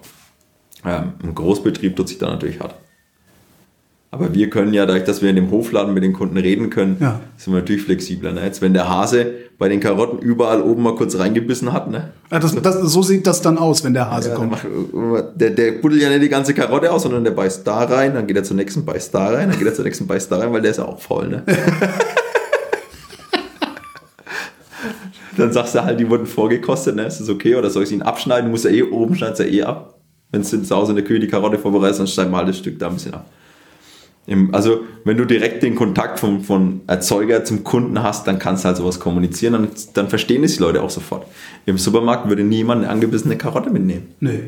Ähm, 0.86 1.14
Im 1.24 1.34
Großbetrieb 1.34 1.96
tut 1.96 2.08
sich 2.10 2.18
da 2.18 2.28
natürlich 2.28 2.60
hart. 2.60 2.76
Aber 4.12 4.34
wir 4.34 4.50
können 4.50 4.74
ja, 4.74 4.86
dadurch, 4.86 5.04
dass 5.04 5.22
wir 5.22 5.30
in 5.30 5.36
dem 5.36 5.52
Hofladen 5.52 5.94
mit 5.94 6.02
den 6.04 6.14
Kunden 6.14 6.38
reden 6.38 6.70
können, 6.70 6.96
Ja. 7.02 7.20
sind 7.38 7.54
wir 7.54 7.60
natürlich 7.60 7.82
flexibler. 7.84 8.32
Ne? 8.32 8.44
Jetzt, 8.46 8.62
wenn 8.62 8.74
der 8.74 8.88
Hase 8.88 9.34
bei 9.58 9.68
den 9.68 9.80
Karotten 9.82 10.20
überall 10.20 10.62
oben 10.62 10.84
mal 10.84 10.96
kurz 10.96 11.18
reingebissen 11.18 11.74
hat, 11.74 11.90
ne? 11.90 12.12
Ah, 12.30 12.40
Das, 12.40 12.56
das, 12.62 12.80
so 12.82 13.02
sieht 13.02 13.26
das 13.28 13.42
dann 13.42 13.58
aus, 13.58 13.84
wenn 13.84 13.94
der 13.94 14.10
Hase 14.12 14.30
Ja, 14.30 14.36
der, 14.36 14.38
kommt. 14.48 14.52
macht, 14.52 14.66
der, 15.42 15.50
der 15.52 15.72
buddelt 15.82 16.02
ja 16.02 16.10
nicht 16.10 16.22
die 16.24 16.30
ganze 16.30 16.54
Karotte 16.54 16.92
aus, 16.92 17.04
sondern 17.04 17.24
der 17.26 17.32
beißt 17.32 17.66
da 17.68 17.84
rein, 17.86 18.14
dann 18.14 18.28
geht 18.28 18.38
er 18.38 18.44
zur 18.44 18.56
nächsten, 18.58 18.86
beißt 18.86 19.14
da 19.14 19.28
rein, 19.30 19.50
dann 19.50 19.58
geht 19.58 19.68
er 19.68 19.74
zur 19.74 19.84
nächsten, 19.86 20.08
beißt 20.08 20.32
da 20.32 20.38
rein, 20.38 20.52
weil 20.54 20.62
der 20.62 20.72
ist 20.72 20.78
ja 20.78 20.86
auch 20.86 21.00
voll, 21.00 21.28
ne? 21.30 21.44
dann 25.38 25.54
sagst 25.54 25.76
du 25.76 25.84
halt, 25.84 26.00
die 26.00 26.10
wurden 26.10 26.26
vorgekostet, 26.26 26.96
ne? 26.96 27.06
Ist 27.06 27.20
das 27.20 27.30
okay? 27.30 27.56
Oder 27.56 27.70
soll 27.70 27.84
ich 27.84 27.90
sie 27.90 27.96
ihn 27.96 28.02
abschneiden? 28.02 28.52
Muss 28.52 28.66
er 28.66 28.72
eh 28.72 28.84
oben, 28.84 29.16
schneidet 29.16 29.40
er 29.40 29.48
eh 29.48 29.64
ab. 29.64 30.00
Wenn 30.32 30.42
du 30.42 30.64
zu 30.64 30.76
Hause 30.76 30.92
in 30.92 30.96
der 30.96 31.06
Küche 31.06 31.20
die 31.20 31.28
Karotte 31.28 31.58
vorbereitest, 31.58 32.00
dann 32.00 32.08
schneiden 32.08 32.32
wir 32.32 32.38
halt 32.38 32.50
das 32.50 32.58
Stück 32.58 32.80
da 32.80 32.88
ein 32.88 32.96
bisschen 32.96 33.14
ab. 33.14 33.26
Also, 34.52 34.82
wenn 35.04 35.18
du 35.18 35.26
direkt 35.26 35.62
den 35.62 35.76
Kontakt 35.76 36.20
vom, 36.20 36.44
von 36.44 36.82
Erzeuger 36.88 37.44
zum 37.44 37.64
Kunden 37.64 38.02
hast, 38.02 38.26
dann 38.26 38.40
kannst 38.40 38.64
du 38.64 38.68
halt 38.68 38.78
sowas 38.78 39.00
kommunizieren, 39.00 39.54
dann, 39.54 39.68
dann 39.94 40.10
verstehen 40.10 40.44
es 40.44 40.56
die 40.56 40.64
Leute 40.64 40.82
auch 40.82 40.90
sofort. 40.90 41.28
Im 41.68 41.78
Supermarkt 41.78 42.28
würde 42.28 42.44
niemand 42.44 42.84
eine 42.84 42.92
angebissene 42.92 43.38
Karotte 43.38 43.70
mitnehmen. 43.70 44.16
Nee. 44.20 44.40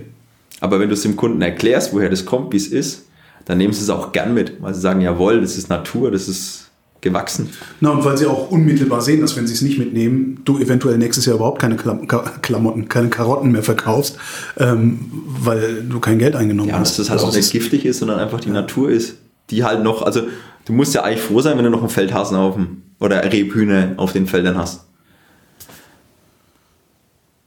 Aber 0.62 0.80
wenn 0.80 0.90
du 0.90 0.96
es 0.96 1.04
dem 1.04 1.16
Kunden 1.16 1.44
erklärst, 1.44 1.94
woher 1.94 2.10
das 2.10 2.26
kommt, 2.26 2.54
wie 2.54 2.58
es 2.58 2.68
ist, 2.68 3.06
dann 3.46 3.60
nehmen 3.60 3.72
sie 3.72 3.84
es 3.84 3.92
auch 3.92 4.12
gern 4.12 4.34
mit, 4.34 4.62
weil 4.62 4.74
sie 4.74 4.82
sagen, 4.82 5.02
jawohl, 5.02 5.42
das 5.42 5.58
ist 5.58 5.70
Natur, 5.70 6.10
das 6.10 6.28
ist 6.28 6.67
gewachsen. 7.02 7.50
Na, 7.80 7.92
und 7.92 8.04
weil 8.04 8.18
sie 8.18 8.26
auch 8.26 8.50
unmittelbar 8.52 9.02
sehen, 9.02 9.22
dass 9.22 9.36
wenn 9.38 9.46
sie 9.48 9.54
es 9.54 9.62
nicht 9.62 9.78
mitnehmen, 9.78 10.42
du 10.46 10.58
eventuell 10.60 10.98
nächstes 10.98 11.26
Jahr 11.26 11.36
überhaupt 11.36 11.60
keine 11.62 11.76
Klam 11.76 12.08
Klamotten, 12.08 12.88
keine 12.90 13.10
Karotten 13.10 13.52
mehr 13.52 13.64
verkaufst, 13.64 14.18
ähm, 14.58 15.00
weil 15.40 15.84
du 15.84 16.00
kein 16.00 16.20
Geld 16.20 16.36
eingenommen 16.36 16.70
Ja, 16.70 16.80
hast. 16.80 16.92
dass 16.92 16.98
das 16.98 17.10
halt 17.10 17.20
Also 17.20 17.32
auch 17.32 17.36
nicht 17.36 17.52
giftig 17.52 17.86
ist, 17.86 18.00
sondern 18.00 18.20
einfach 18.20 18.40
die 18.40 18.50
Natur 18.50 18.90
ist, 18.90 19.16
die 19.50 19.64
halt 19.64 19.84
noch, 19.84 20.02
also 20.02 20.22
du 20.66 20.74
musst 20.74 20.94
ja 20.96 21.04
eigentlich 21.04 21.22
froh 21.22 21.42
sein, 21.42 21.58
wenn 21.58 21.64
du 21.66 21.70
noch 21.72 21.82
einen 21.82 21.90
Feldhasen 21.90 22.36
auf 22.36 22.56
dem, 22.56 22.82
oder 23.00 23.24
Rebhühner 23.32 23.94
auf 23.98 24.12
den 24.14 24.26
Feldern 24.28 24.58
hast. 24.58 24.82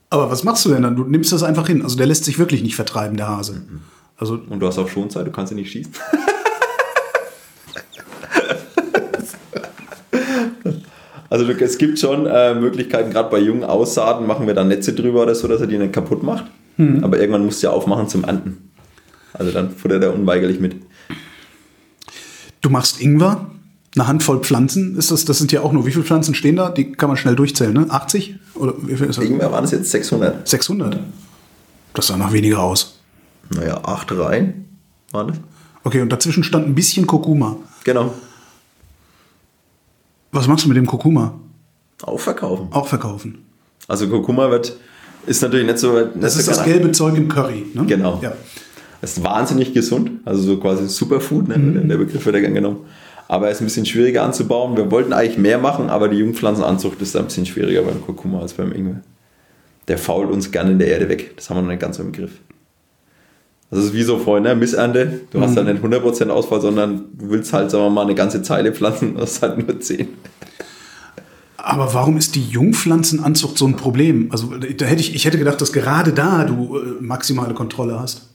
Aber 0.09 0.29
was 0.29 0.43
machst 0.43 0.65
du 0.65 0.69
denn 0.69 0.81
dann? 0.83 0.95
Du 0.95 1.03
nimmst 1.03 1.31
das 1.31 1.41
einfach 1.43 1.67
hin. 1.67 1.81
Also 1.83 1.95
der 1.95 2.05
lässt 2.05 2.25
sich 2.25 2.37
wirklich 2.37 2.63
nicht 2.63 2.75
vertreiben, 2.75 3.15
der 3.17 3.29
Hase. 3.29 3.53
Mhm. 3.53 3.81
Also 4.17 4.39
Und 4.49 4.59
du 4.59 4.67
hast 4.67 4.77
auch 4.77 4.87
Schonzeit, 4.89 5.25
du 5.25 5.31
kannst 5.31 5.51
ihn 5.51 5.55
nicht 5.55 5.71
schießen. 5.71 5.93
Also 11.31 11.45
es 11.49 11.77
gibt 11.77 11.97
schon 11.97 12.25
äh, 12.25 12.53
Möglichkeiten, 12.53 13.09
gerade 13.09 13.29
bei 13.29 13.39
jungen 13.39 13.63
Aussaaten 13.63 14.27
machen 14.27 14.47
wir 14.47 14.53
da 14.53 14.65
Netze 14.65 14.91
drüber 14.93 15.23
oder 15.23 15.33
so, 15.33 15.47
dass 15.47 15.61
er 15.61 15.67
die 15.67 15.77
nicht 15.77 15.93
kaputt 15.93 16.23
macht. 16.23 16.43
Aber 17.03 17.19
irgendwann 17.19 17.45
musst 17.45 17.63
du 17.63 17.67
ja 17.67 17.73
aufmachen 17.73 18.07
zum 18.09 18.23
Ernten. 18.23 18.71
Also 19.33 19.51
dann 19.51 19.69
futtert 19.69 20.03
er 20.03 20.13
unweigerlich 20.13 20.59
mit. 20.59 20.75
du 22.61 22.69
machst 22.69 22.99
Ingwer, 22.99 23.49
eine 23.95 24.07
Handvoll 24.07 24.41
Pflanzen. 24.41 24.97
Ist 24.97 25.11
das, 25.11 25.23
das 25.23 25.37
sind 25.37 25.51
ja 25.51 25.61
auch 25.61 25.71
nur, 25.71 25.85
wie 25.85 25.91
viele 25.91 26.03
Pflanzen 26.03 26.35
stehen 26.35 26.57
da? 26.57 26.69
Die 26.69 26.91
kann 26.91 27.07
man 27.07 27.17
schnell 27.17 27.35
durchzählen, 27.35 27.73
ne? 27.73 27.85
80? 27.89 28.35
Oder 28.55 28.73
wie 28.81 28.95
viel 28.95 29.07
ist 29.07 29.17
das? 29.17 29.23
Irgendwann 29.25 29.51
waren 29.51 29.63
es 29.63 29.71
jetzt 29.71 29.91
600. 29.91 30.47
600? 30.47 30.99
Das 31.93 32.07
sah 32.07 32.17
nach 32.17 32.33
weniger 32.33 32.59
aus. 32.61 32.99
Naja, 33.55 33.79
acht 33.83 34.11
Reihen 34.11 34.65
waren 35.11 35.27
das. 35.29 35.37
Okay, 35.83 36.01
und 36.01 36.11
dazwischen 36.11 36.43
stand 36.43 36.67
ein 36.67 36.75
bisschen 36.75 37.07
Kurkuma. 37.07 37.57
Genau. 37.83 38.13
Was 40.31 40.47
machst 40.47 40.65
du 40.65 40.69
mit 40.69 40.77
dem 40.77 40.85
Kurkuma? 40.85 41.33
Auch 42.03 42.19
verkaufen. 42.19 42.67
Auch 42.71 42.87
verkaufen. 42.87 43.45
Also 43.87 44.07
Kurkuma 44.07 44.49
wird, 44.49 44.77
ist 45.25 45.41
natürlich 45.41 45.65
nicht 45.65 45.79
so... 45.79 45.93
Nicht 45.93 46.11
Das 46.21 46.33
so 46.33 46.39
ist 46.39 46.47
das 46.47 46.63
gelbe 46.63 46.91
Zeug 46.91 47.15
im 47.15 47.27
Curry. 47.27 47.65
Ne? 47.73 47.85
Genau. 47.85 48.19
Ja. 48.21 48.33
Das 49.01 49.17
ist 49.17 49.23
wahnsinnig 49.23 49.73
gesund, 49.73 50.11
also 50.25 50.41
so 50.41 50.57
quasi 50.57 50.87
Superfood, 50.87 51.47
ne? 51.47 51.57
der 51.57 51.97
Begriff 51.97 52.23
wird 52.25 52.35
ja 52.35 52.41
gern 52.41 52.53
genommen. 52.53 52.81
Aber 53.27 53.47
er 53.47 53.51
ist 53.51 53.61
ein 53.61 53.65
bisschen 53.65 53.85
schwieriger 53.85 54.23
anzubauen. 54.23 54.77
Wir 54.77 54.91
wollten 54.91 55.11
eigentlich 55.13 55.37
mehr 55.37 55.57
machen, 55.57 55.89
aber 55.89 56.07
die 56.07 56.17
Jungpflanzenanzucht 56.17 57.01
ist 57.01 57.15
da 57.15 57.19
ein 57.19 57.25
bisschen 57.25 57.45
schwieriger 57.45 57.81
beim 57.81 58.01
Kurkuma 58.01 58.41
als 58.41 58.53
beim 58.53 58.71
Ingwer. 58.71 59.01
Der 59.87 59.97
fault 59.97 60.29
uns 60.29 60.51
gerne 60.51 60.71
in 60.71 60.79
der 60.79 60.89
Erde 60.89 61.09
weg. 61.09 61.35
Das 61.35 61.49
haben 61.49 61.57
wir 61.57 61.61
noch 61.63 61.69
nicht 61.69 61.81
ganz 61.81 61.97
so 61.97 62.03
im 62.03 62.11
Griff. 62.11 62.31
Es 63.71 63.79
ist 63.79 63.93
wie 63.93 64.03
so 64.03 64.17
vorhin, 64.19 64.43
ne? 64.43 64.53
Missernte. 64.55 65.21
Du 65.31 65.39
hast 65.41 65.51
Mhm. 65.51 65.55
dann 65.55 65.65
nicht 65.67 65.81
100% 65.81 66.29
Ausfall, 66.29 66.59
sondern 66.61 67.05
du 67.13 67.29
willst 67.29 67.53
halt, 67.53 67.71
sagen 67.71 67.85
wir 67.85 67.89
mal, 67.89 68.01
eine 68.03 68.15
ganze 68.15 68.41
Zeile 68.41 68.73
pflanzen, 68.73 69.15
das 69.17 69.31
ist 69.33 69.41
halt 69.41 69.65
nur 69.65 69.79
10. 69.79 70.07
Aber 71.57 71.93
warum 71.93 72.17
ist 72.17 72.35
die 72.35 72.43
Jungpflanzenanzucht 72.43 73.57
so 73.57 73.65
ein 73.67 73.75
Problem? 73.75 74.27
Also 74.31 74.51
da 74.57 74.85
hätte 74.85 74.99
ich, 75.01 75.15
ich 75.15 75.25
hätte 75.25 75.37
gedacht, 75.37 75.61
dass 75.61 75.71
gerade 75.71 76.11
da 76.11 76.43
du 76.43 76.77
äh, 76.79 76.81
maximale 77.01 77.53
Kontrolle 77.53 77.99
hast. 77.99 78.27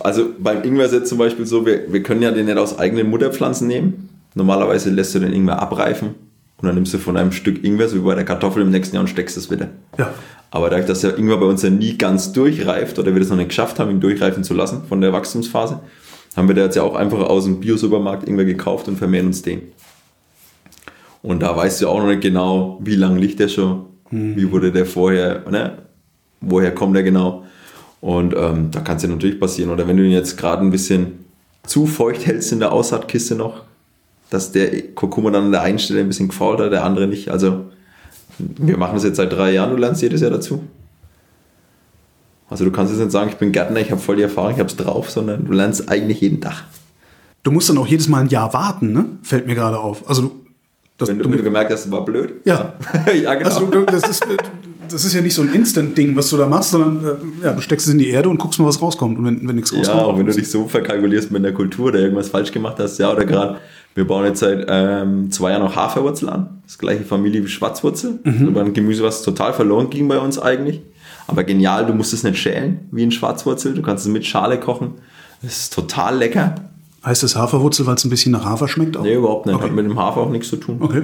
Also 0.00 0.26
beim 0.38 0.62
Ingwer 0.62 0.86
ist 0.86 0.92
jetzt 0.92 1.08
zum 1.08 1.18
Beispiel 1.18 1.46
so, 1.46 1.66
wir, 1.66 1.92
wir 1.92 2.02
können 2.02 2.22
ja 2.22 2.30
den 2.30 2.46
nicht 2.46 2.56
aus 2.58 2.78
eigenen 2.78 3.10
Mutterpflanzen 3.10 3.66
nehmen. 3.66 4.08
Normalerweise 4.34 4.90
lässt 4.90 5.14
du 5.14 5.18
den 5.18 5.32
Ingwer 5.32 5.60
abreifen 5.60 6.10
und 6.58 6.66
dann 6.66 6.74
nimmst 6.76 6.94
du 6.94 6.98
von 6.98 7.16
einem 7.16 7.32
Stück 7.32 7.64
Ingwer, 7.64 7.88
so 7.88 7.96
wie 7.96 8.00
bei 8.00 8.14
der 8.14 8.24
Kartoffel 8.24 8.62
im 8.62 8.70
nächsten 8.70 8.94
Jahr 8.94 9.02
und 9.02 9.08
steckst 9.08 9.36
es 9.36 9.50
wieder. 9.50 9.68
Ja. 9.98 10.12
Aber 10.50 10.68
dadurch, 10.68 10.86
dass 10.86 11.00
der 11.00 11.16
Ingwer 11.16 11.36
bei 11.38 11.46
uns 11.46 11.62
ja 11.62 11.70
nie 11.70 11.96
ganz 11.96 12.32
durchreift 12.32 12.98
oder 12.98 13.12
wir 13.12 13.20
das 13.20 13.28
noch 13.30 13.36
nicht 13.36 13.50
geschafft 13.50 13.78
haben, 13.78 13.90
ihn 13.90 14.00
durchreifen 14.00 14.42
zu 14.42 14.54
lassen 14.54 14.82
von 14.88 15.00
der 15.00 15.12
Wachstumsphase, 15.12 15.80
haben 16.36 16.48
wir 16.48 16.54
da 16.54 16.62
jetzt 16.62 16.76
ja 16.76 16.82
auch 16.82 16.94
einfach 16.94 17.20
aus 17.20 17.44
dem 17.44 17.60
Bio-Supermarkt 17.60 18.28
Ingwer 18.28 18.44
gekauft 18.44 18.88
und 18.88 18.96
vermehren 18.96 19.26
uns 19.26 19.42
den. 19.42 19.62
Und 21.22 21.40
da 21.40 21.56
weißt 21.56 21.82
du 21.82 21.88
auch 21.88 22.00
noch 22.00 22.08
nicht 22.08 22.22
genau, 22.22 22.78
wie 22.82 22.96
lange 22.96 23.20
liegt 23.20 23.40
der 23.40 23.48
schon, 23.48 23.86
wie 24.10 24.50
wurde 24.50 24.72
der 24.72 24.86
vorher, 24.86 25.44
ne? 25.50 25.78
woher 26.40 26.74
kommt 26.74 26.96
der 26.96 27.02
genau. 27.02 27.44
Und 28.00 28.34
ähm, 28.34 28.70
da 28.70 28.80
kann 28.80 28.96
es 28.96 29.02
ja 29.02 29.08
natürlich 29.08 29.38
passieren. 29.38 29.70
Oder 29.70 29.86
wenn 29.86 29.96
du 29.96 30.04
ihn 30.04 30.10
jetzt 30.10 30.36
gerade 30.36 30.62
ein 30.62 30.70
bisschen 30.70 31.24
zu 31.64 31.86
feucht 31.86 32.26
hältst 32.26 32.50
in 32.52 32.60
der 32.60 32.72
Aussaatkiste 32.72 33.34
noch, 33.34 33.64
dass 34.30 34.52
der 34.52 34.82
Kurkuma 34.94 35.30
dann 35.30 35.46
an 35.46 35.52
der 35.52 35.62
einen 35.62 35.78
Stelle 35.78 36.00
ein 36.00 36.08
bisschen 36.08 36.28
gefault 36.28 36.60
hat, 36.60 36.72
der 36.72 36.84
andere 36.84 37.06
nicht. 37.06 37.28
Also 37.30 37.66
wir 38.58 38.76
machen 38.76 38.94
das 38.94 39.04
jetzt 39.04 39.16
seit 39.16 39.32
drei 39.32 39.52
Jahren, 39.52 39.70
du 39.70 39.76
lernst 39.76 40.02
jedes 40.02 40.20
Jahr 40.20 40.30
dazu. 40.30 40.62
Also 42.48 42.64
du 42.64 42.72
kannst 42.72 42.92
jetzt 42.92 43.00
nicht 43.00 43.12
sagen, 43.12 43.30
ich 43.30 43.36
bin 43.36 43.52
Gärtner, 43.52 43.80
ich 43.80 43.90
habe 43.90 44.00
voll 44.00 44.16
die 44.16 44.22
Erfahrung, 44.22 44.52
ich 44.52 44.58
habe 44.58 44.68
es 44.68 44.76
drauf, 44.76 45.10
sondern 45.10 45.44
du 45.44 45.52
lernst 45.52 45.88
eigentlich 45.88 46.20
jeden 46.20 46.40
Tag. 46.40 46.64
Du 47.42 47.52
musst 47.52 47.68
dann 47.70 47.78
auch 47.78 47.86
jedes 47.86 48.08
Mal 48.08 48.22
ein 48.22 48.28
Jahr 48.28 48.52
warten, 48.52 48.92
ne? 48.92 49.06
Fällt 49.22 49.46
mir 49.46 49.54
gerade 49.54 49.78
auf. 49.78 50.08
Also 50.08 50.22
du, 50.22 50.40
das, 50.98 51.08
Wenn 51.08 51.18
du, 51.18 51.24
wenn 51.30 51.38
du 51.38 51.42
gemerkt 51.42 51.72
hast, 51.72 51.84
das 51.86 51.92
war 51.92 52.04
blöd. 52.04 52.34
Ja. 52.44 52.74
ja, 53.22 53.34
genau. 53.34 53.48
Also, 53.48 53.66
du, 53.66 53.86
das, 53.86 54.06
ist, 54.06 54.22
das 54.90 55.04
ist 55.04 55.14
ja 55.14 55.22
nicht 55.22 55.32
so 55.34 55.40
ein 55.40 55.54
Instant-Ding, 55.54 56.14
was 56.14 56.28
du 56.28 56.36
da 56.36 56.46
machst, 56.46 56.72
sondern 56.72 57.02
äh, 57.42 57.44
ja, 57.46 57.52
du 57.54 57.62
steckst 57.62 57.86
es 57.86 57.92
in 57.94 57.98
die 57.98 58.10
Erde 58.10 58.28
und 58.28 58.36
guckst 58.36 58.60
mal, 58.60 58.66
was 58.66 58.82
rauskommt. 58.82 59.18
Und 59.18 59.24
wenn, 59.24 59.48
wenn 59.48 59.56
nichts 59.56 59.70
Ja, 59.70 59.78
rauskommt. 59.78 60.00
auch 60.02 60.18
wenn 60.18 60.26
du 60.26 60.32
dich 60.34 60.50
so 60.50 60.68
verkalkulierst 60.68 61.30
mit 61.30 61.42
der 61.42 61.54
Kultur 61.54 61.86
oder 61.86 62.00
irgendwas 62.00 62.28
falsch 62.28 62.52
gemacht 62.52 62.76
hast, 62.78 62.98
ja, 62.98 63.10
oder 63.10 63.24
gerade, 63.24 63.60
wir 63.94 64.06
bauen 64.06 64.24
jetzt 64.24 64.40
seit 64.40 64.66
ähm, 64.68 65.30
zwei 65.30 65.50
Jahren 65.50 65.62
noch 65.62 65.76
Haferwurzel 65.76 66.28
an, 66.28 66.60
das 66.64 66.78
gleiche 66.78 67.04
Familie 67.04 67.42
wie 67.44 67.48
Schwarzwurzel, 67.48 68.20
Mhm. 68.24 68.48
über 68.48 68.60
ein 68.60 68.72
Gemüse, 68.74 69.02
was 69.02 69.22
total 69.22 69.52
verloren 69.52 69.90
ging 69.90 70.06
bei 70.08 70.18
uns 70.18 70.38
eigentlich, 70.38 70.80
aber 71.26 71.44
genial, 71.44 71.86
du 71.86 71.92
musst 71.92 72.12
es 72.12 72.22
nicht 72.22 72.38
schälen 72.38 72.80
wie 72.92 73.02
ein 73.02 73.10
Schwarzwurzel, 73.12 73.74
du 73.74 73.82
kannst 73.82 74.06
es 74.06 74.12
mit 74.12 74.24
Schale 74.26 74.58
kochen, 74.60 74.92
das 75.42 75.52
ist 75.58 75.72
total 75.74 76.16
lecker. 76.18 76.54
heißt 77.04 77.22
es 77.24 77.34
Haferwurzel, 77.36 77.86
weil 77.86 77.94
es 77.96 78.04
ein 78.04 78.10
bisschen 78.10 78.32
nach 78.32 78.44
Hafer 78.44 78.68
schmeckt? 78.68 78.96
Auch? 78.96 79.02
Nee, 79.02 79.14
überhaupt 79.14 79.46
nicht, 79.46 79.54
Okay. 79.56 79.64
hat 79.64 79.72
mit 79.72 79.84
dem 79.86 79.98
Hafer 79.98 80.20
auch 80.20 80.30
nichts 80.30 80.48
zu 80.50 80.56
tun. 80.56 80.78
Okay. 80.80 81.02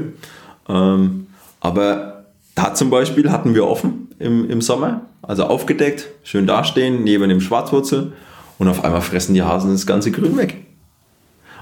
Ähm, 0.69 1.27
aber 1.61 2.25
da 2.55 2.75
zum 2.75 2.91
Beispiel 2.91 3.31
hatten 3.31 3.55
wir 3.55 3.67
offen 3.67 4.09
im, 4.19 4.49
im 4.51 4.61
Sommer, 4.61 5.03
also 5.23 5.45
aufgedeckt, 5.45 6.07
schön 6.23 6.47
dastehen, 6.47 7.03
neben 7.05 7.29
dem 7.29 7.41
Schwarzwurzel 7.41 8.13
und 8.59 8.69
auf 8.69 8.85
einmal 8.85 9.01
fressen 9.03 9.35
die 9.35 9.43
Hasen 9.43 9.73
das 9.73 9.87
ganze 9.87 10.11
Grün 10.11 10.37
weg. 10.37 10.66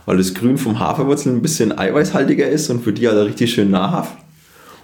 Weil 0.06 0.18
das 0.18 0.34
Grün 0.34 0.58
vom 0.58 0.78
Haferwurzel 0.78 1.32
ein 1.32 1.42
bisschen 1.42 1.76
eiweißhaltiger 1.76 2.48
ist 2.48 2.70
und 2.70 2.84
für 2.84 2.92
die 2.92 3.08
also 3.08 3.22
richtig 3.22 3.52
schön 3.52 3.70
nahrhaft. 3.70 4.16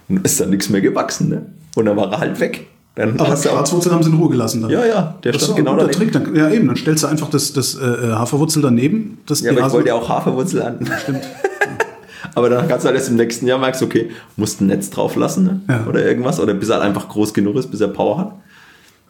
Und 0.09 0.25
ist 0.25 0.39
da 0.39 0.45
nichts 0.45 0.69
mehr 0.69 0.81
gewachsen, 0.81 1.29
ne? 1.29 1.45
Und 1.75 1.85
dann 1.85 1.95
war 1.95 2.11
er 2.11 2.19
halt 2.19 2.39
weg. 2.39 2.67
Dann 2.95 3.17
Aber 3.19 3.29
hast 3.29 3.45
du 3.45 3.49
auch, 3.49 3.53
Schwarzwurzel 3.53 3.91
haben 3.93 4.03
sie 4.03 4.09
in 4.09 4.17
Ruhe 4.17 4.29
gelassen. 4.29 4.61
Dann. 4.61 4.71
ja, 4.71 4.85
ja, 4.85 5.15
der 5.23 5.31
Das 5.31 5.41
ist 5.41 5.47
stand 5.47 5.59
genau 5.59 5.77
daneben. 5.77 5.97
Trick. 5.97 6.11
Dann, 6.11 6.35
ja, 6.35 6.49
eben. 6.49 6.67
Dann 6.67 6.75
stellst 6.75 7.03
du 7.03 7.07
einfach 7.07 7.29
das, 7.29 7.53
das 7.53 7.75
äh, 7.75 7.79
Haferwurzel 8.11 8.61
daneben. 8.61 9.19
Das 9.25 9.41
Ja, 9.41 9.51
aber 9.51 9.65
ich 9.65 9.73
wollte 9.73 9.87
ja 9.89 9.95
auch 9.95 10.09
Haferwurzel 10.09 10.61
an. 10.61 10.89
Stimmt. 11.01 11.21
aber 12.35 12.49
dann 12.49 12.67
kannst 12.67 12.83
du 12.83 12.87
halt 12.87 12.97
erst 12.97 13.09
im 13.09 13.15
nächsten 13.15 13.47
Jahr 13.47 13.59
merkst, 13.59 13.81
okay, 13.81 14.09
musst 14.35 14.59
ein 14.59 14.67
Netz 14.67 14.89
drauf 14.89 15.15
lassen 15.15 15.43
ne? 15.45 15.61
Ja. 15.69 15.85
oder 15.87 16.05
irgendwas. 16.05 16.39
Oder 16.39 16.53
bis 16.53 16.67
er 16.67 16.75
halt 16.75 16.85
einfach 16.85 17.07
groß 17.07 17.33
genug 17.33 17.55
ist, 17.55 17.71
bis 17.71 17.79
er 17.79 17.87
Power 17.87 18.17
hat. 18.17 18.33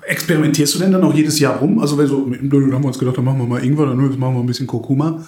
Experimentierst 0.03 0.75
du 0.75 0.79
denn 0.79 0.91
dann 0.91 1.03
auch 1.03 1.13
jedes 1.13 1.39
Jahr 1.39 1.57
rum? 1.57 1.79
Also 1.79 1.97
wenn 1.97 2.07
so, 2.07 2.27
dann 2.29 2.73
haben 2.73 2.83
wir 2.83 2.87
uns 2.87 2.99
gedacht, 2.99 3.17
dann 3.17 3.25
machen 3.25 3.39
wir 3.39 3.47
mal 3.47 3.63
Ingwer, 3.63 3.87
dann 3.87 3.97
machen 3.97 4.35
wir 4.35 4.39
ein 4.39 4.45
bisschen 4.45 4.67
Kurkuma. 4.67 5.23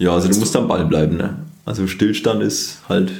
Ja, 0.00 0.14
also 0.14 0.28
du 0.28 0.38
musst 0.38 0.56
am 0.56 0.66
Ball 0.66 0.86
bleiben, 0.86 1.18
ne? 1.18 1.36
Also 1.66 1.86
Stillstand 1.86 2.42
ist 2.42 2.80
halt, 2.88 3.12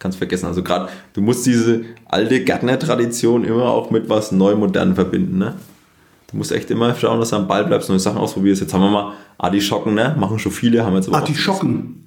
kannst 0.00 0.18
vergessen. 0.18 0.46
Also 0.46 0.62
gerade, 0.64 0.88
du 1.14 1.20
musst 1.20 1.46
diese 1.46 1.82
alte 2.06 2.42
Gärtner-Tradition 2.42 3.44
immer 3.44 3.66
auch 3.66 3.92
mit 3.92 4.08
was 4.08 4.32
neu 4.32 4.56
modern 4.56 4.96
verbinden, 4.96 5.38
ne? 5.38 5.54
Du 6.30 6.38
musst 6.38 6.50
echt 6.50 6.70
immer 6.72 6.94
schauen, 6.96 7.20
dass 7.20 7.30
du 7.30 7.36
am 7.36 7.46
Ball 7.46 7.64
bleibst, 7.64 7.88
neue 7.88 8.00
Sachen 8.00 8.18
ausprobierst. 8.18 8.60
Jetzt 8.60 8.74
haben 8.74 8.80
wir 8.80 8.90
mal 8.90 9.12
Artischocken, 9.38 9.94
ne? 9.94 10.16
Machen 10.18 10.40
schon 10.40 10.50
viele, 10.50 10.84
haben 10.84 10.96
jetzt 10.96 11.06
aber 11.06 11.18
Artischocken. 11.18 12.02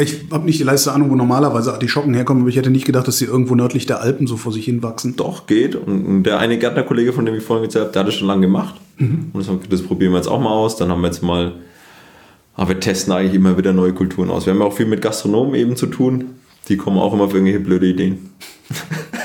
Ich 0.00 0.24
habe 0.32 0.46
nicht 0.46 0.58
die 0.58 0.64
leiste 0.64 0.90
Ahnung, 0.92 1.10
wo 1.10 1.14
normalerweise 1.14 1.72
Artischocken 1.72 2.14
herkommen, 2.14 2.44
aber 2.44 2.50
ich 2.50 2.56
hätte 2.56 2.70
nicht 2.70 2.86
gedacht, 2.86 3.06
dass 3.06 3.18
sie 3.18 3.26
irgendwo 3.26 3.54
nördlich 3.54 3.84
der 3.84 4.00
Alpen 4.00 4.26
so 4.26 4.38
vor 4.38 4.52
sich 4.52 4.64
hin 4.64 4.82
wachsen. 4.82 5.16
Doch, 5.16 5.46
geht. 5.46 5.76
Und 5.76 6.06
und 6.06 6.22
der 6.22 6.38
eine 6.38 6.58
Gärtnerkollege, 6.58 7.12
von 7.12 7.26
dem 7.26 7.34
ich 7.34 7.44
vorhin 7.44 7.64
erzählt 7.64 7.84
habe, 7.84 7.92
der 7.92 8.00
hat 8.00 8.08
das 8.08 8.14
schon 8.14 8.26
lange 8.26 8.40
gemacht. 8.40 8.74
Und 8.98 9.32
das, 9.34 9.48
das 9.68 9.82
probieren 9.82 10.12
wir 10.12 10.16
jetzt 10.16 10.28
auch 10.28 10.40
mal 10.40 10.50
aus. 10.50 10.76
Dann 10.76 10.88
haben 10.88 11.02
wir 11.02 11.08
jetzt 11.08 11.22
mal, 11.22 11.52
aber 12.54 12.70
wir 12.70 12.80
testen 12.80 13.12
eigentlich 13.12 13.34
immer 13.34 13.58
wieder 13.58 13.72
neue 13.72 13.92
Kulturen 13.92 14.30
aus. 14.30 14.46
Wir 14.46 14.52
haben 14.52 14.60
ja 14.60 14.66
auch 14.66 14.76
viel 14.76 14.86
mit 14.86 15.02
Gastronomen 15.02 15.54
eben 15.54 15.76
zu 15.76 15.86
tun. 15.86 16.36
Die 16.68 16.76
kommen 16.76 16.98
auch 16.98 17.12
immer 17.12 17.24
auf 17.24 17.34
irgendwelche 17.34 17.60
blöde 17.60 17.86
Ideen. 17.86 18.30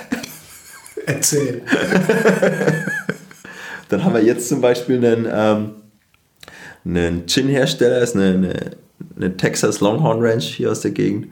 Erzähl. 1.05 1.61
Dann 3.89 4.03
haben 4.03 4.13
wir 4.13 4.23
jetzt 4.23 4.49
zum 4.49 4.61
Beispiel 4.61 5.03
einen, 5.03 5.27
ähm, 5.32 5.71
einen 6.86 7.25
Gin-Hersteller, 7.27 7.99
ist 7.99 8.15
eine, 8.15 8.34
eine, 8.34 8.71
eine 9.15 9.38
Texas 9.38 9.80
Longhorn 9.80 10.21
Ranch 10.21 10.45
hier 10.45 10.71
aus 10.71 10.82
der 10.82 10.91
Gegend. 10.91 11.27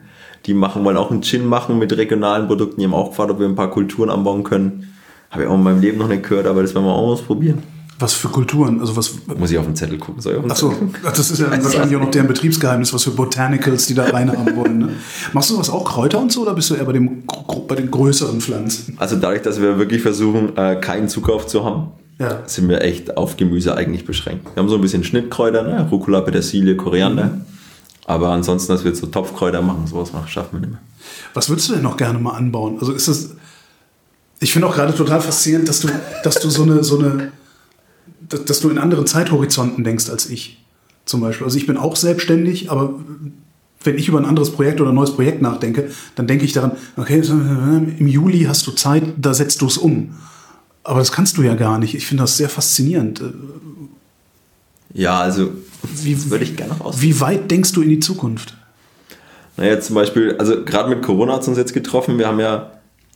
Die 0.46 0.54
machen, 0.54 0.84
wollen 0.84 0.96
auch 0.96 1.10
einen 1.10 1.22
Gin 1.22 1.46
machen 1.46 1.78
mit 1.78 1.96
regionalen 1.96 2.46
Produkten. 2.46 2.80
Die 2.80 2.86
haben 2.86 2.94
auch 2.94 3.10
gefragt, 3.10 3.30
ob 3.30 3.38
wir 3.40 3.46
ein 3.46 3.54
paar 3.54 3.70
Kulturen 3.70 4.10
anbauen 4.10 4.44
können. 4.44 4.94
Habe 5.30 5.42
ich 5.42 5.48
auch 5.48 5.54
in 5.54 5.62
meinem 5.62 5.80
Leben 5.80 5.98
noch 5.98 6.08
nicht 6.08 6.22
gehört, 6.22 6.46
aber 6.46 6.62
das 6.62 6.74
werden 6.74 6.86
wir 6.86 6.92
auch 6.92 7.08
ausprobieren. 7.08 7.62
Was 8.00 8.12
für 8.14 8.28
Kulturen? 8.28 8.80
Also 8.80 8.96
was. 8.96 9.12
Muss 9.36 9.50
ich 9.50 9.58
auf 9.58 9.64
den 9.66 9.74
Zettel 9.74 9.98
gucken. 9.98 10.20
Soll 10.22 10.32
ich 10.34 10.38
auf 10.38 10.44
den 10.44 10.52
Achso, 10.52 10.72
das 11.02 11.30
ist 11.32 11.40
ja 11.40 11.50
wahrscheinlich 11.62 11.96
auch 11.96 12.00
noch 12.02 12.10
deren 12.10 12.28
Betriebsgeheimnis, 12.28 12.92
was 12.94 13.02
für 13.04 13.10
Botanicals 13.10 13.86
die 13.86 13.94
da 13.94 14.04
reinhaben 14.04 14.54
wollen. 14.56 14.78
Ne? 14.78 14.88
Machst 15.32 15.50
du 15.50 15.54
sowas 15.54 15.68
auch 15.70 15.84
Kräuter 15.84 16.20
und 16.20 16.30
so 16.30 16.42
oder 16.42 16.54
bist 16.54 16.70
du 16.70 16.74
eher 16.76 16.84
bei, 16.84 16.92
dem, 16.92 17.24
bei 17.66 17.74
den 17.74 17.90
größeren 17.90 18.40
Pflanzen? 18.40 18.94
Also 18.98 19.16
dadurch, 19.16 19.42
dass 19.42 19.60
wir 19.60 19.78
wirklich 19.78 20.00
versuchen, 20.02 20.56
äh, 20.56 20.76
keinen 20.80 21.08
Zukauf 21.08 21.46
zu 21.48 21.64
haben, 21.64 21.88
Ja. 22.20 22.42
sind 22.46 22.68
wir 22.68 22.82
echt 22.82 23.16
auf 23.16 23.36
Gemüse 23.36 23.76
eigentlich 23.76 24.04
beschränkt. 24.04 24.46
Wir 24.54 24.62
haben 24.62 24.68
so 24.68 24.76
ein 24.76 24.80
bisschen 24.80 25.02
Schnittkräuter, 25.02 25.62
ne? 25.64 25.88
Rucola, 25.90 26.20
Petersilie, 26.20 26.76
Koriander. 26.76 27.40
Aber 28.06 28.30
ansonsten, 28.30 28.72
dass 28.72 28.84
wir 28.84 28.92
jetzt 28.92 29.00
so 29.00 29.06
Topfkräuter 29.08 29.60
machen, 29.60 29.86
sowas 29.88 30.12
machen, 30.12 30.28
schaffen 30.28 30.50
wir 30.52 30.60
nicht 30.60 30.70
mehr. 30.70 30.80
Was 31.34 31.48
würdest 31.48 31.68
du 31.68 31.74
denn 31.74 31.82
noch 31.82 31.96
gerne 31.96 32.18
mal 32.20 32.32
anbauen? 32.36 32.76
Also 32.80 32.92
ist 32.92 33.08
das. 33.08 33.30
Ich 34.40 34.52
finde 34.52 34.68
auch 34.68 34.74
gerade 34.74 34.94
total 34.94 35.20
faszinierend, 35.20 35.68
dass 35.68 35.80
du, 35.80 35.88
dass 36.22 36.36
du 36.40 36.48
so 36.48 36.62
eine, 36.62 36.84
so 36.84 36.98
eine, 37.00 37.32
dass, 38.28 38.44
dass 38.44 38.60
du 38.60 38.70
in 38.70 38.78
anderen 38.78 39.06
Zeithorizonten 39.06 39.84
denkst 39.84 40.08
als 40.10 40.28
ich. 40.30 40.62
Zum 41.04 41.20
Beispiel. 41.20 41.44
Also 41.46 41.56
ich 41.56 41.66
bin 41.66 41.76
auch 41.76 41.96
selbstständig, 41.96 42.70
aber 42.70 42.94
wenn 43.82 43.96
ich 43.96 44.08
über 44.08 44.18
ein 44.18 44.24
anderes 44.26 44.50
Projekt 44.50 44.80
oder 44.80 44.90
ein 44.90 44.94
neues 44.94 45.14
Projekt 45.14 45.40
nachdenke, 45.40 45.90
dann 46.16 46.26
denke 46.26 46.44
ich 46.44 46.52
daran, 46.52 46.72
okay, 46.96 47.20
im 47.20 48.06
Juli 48.06 48.44
hast 48.44 48.66
du 48.66 48.72
Zeit, 48.72 49.04
da 49.16 49.32
setzt 49.32 49.60
du 49.62 49.66
es 49.66 49.78
um. 49.78 50.14
Aber 50.84 50.98
das 50.98 51.12
kannst 51.12 51.36
du 51.36 51.42
ja 51.42 51.54
gar 51.54 51.78
nicht. 51.78 51.94
Ich 51.94 52.06
finde 52.06 52.24
das 52.24 52.36
sehr 52.36 52.48
faszinierend. 52.48 53.22
Ja, 54.92 55.20
also 55.20 55.50
Wie- 56.02 56.30
würde 56.30 56.44
ich 56.44 56.56
gerne 56.56 56.72
noch 56.74 56.80
aus. 56.80 57.00
Wie 57.00 57.20
weit 57.20 57.50
denkst 57.50 57.72
du 57.72 57.82
in 57.82 57.88
die 57.90 58.00
Zukunft? 58.00 58.54
Naja, 59.56 59.80
zum 59.80 59.94
Beispiel, 59.94 60.36
also 60.38 60.64
gerade 60.64 60.88
mit 60.88 61.02
Corona 61.02 61.34
hat 61.34 61.42
es 61.42 61.48
uns 61.48 61.58
jetzt 61.58 61.74
getroffen. 61.74 62.18
Wir 62.18 62.26
haben 62.28 62.40
ja, 62.40 62.72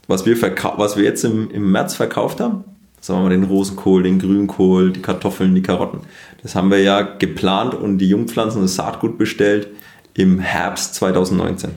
was 0.07 0.27
wir, 0.27 0.41
was 0.77 0.97
wir 0.97 1.05
jetzt 1.05 1.25
im, 1.25 1.51
im 1.51 1.71
März 1.71 1.95
verkauft 1.95 2.41
haben, 2.41 2.65
sagen 3.03 3.19
wir 3.21 3.25
mal 3.25 3.31
den 3.31 3.45
Rosenkohl, 3.45 4.03
den 4.05 4.19
Grünkohl, 4.19 4.93
die 4.93 5.03
Kartoffeln, 5.03 5.55
die 5.55 5.61
Karotten, 5.63 6.01
das 6.43 6.55
haben 6.55 6.71
wir 6.71 6.79
ja 6.81 7.03
geplant 7.03 7.75
und 7.75 7.99
die 7.99 8.09
Jungpflanzen 8.09 8.59
und 8.61 8.65
das 8.65 8.77
Saatgut 8.77 9.19
bestellt 9.19 9.69
im 10.15 10.39
Herbst 10.39 10.95
2019. 10.95 11.71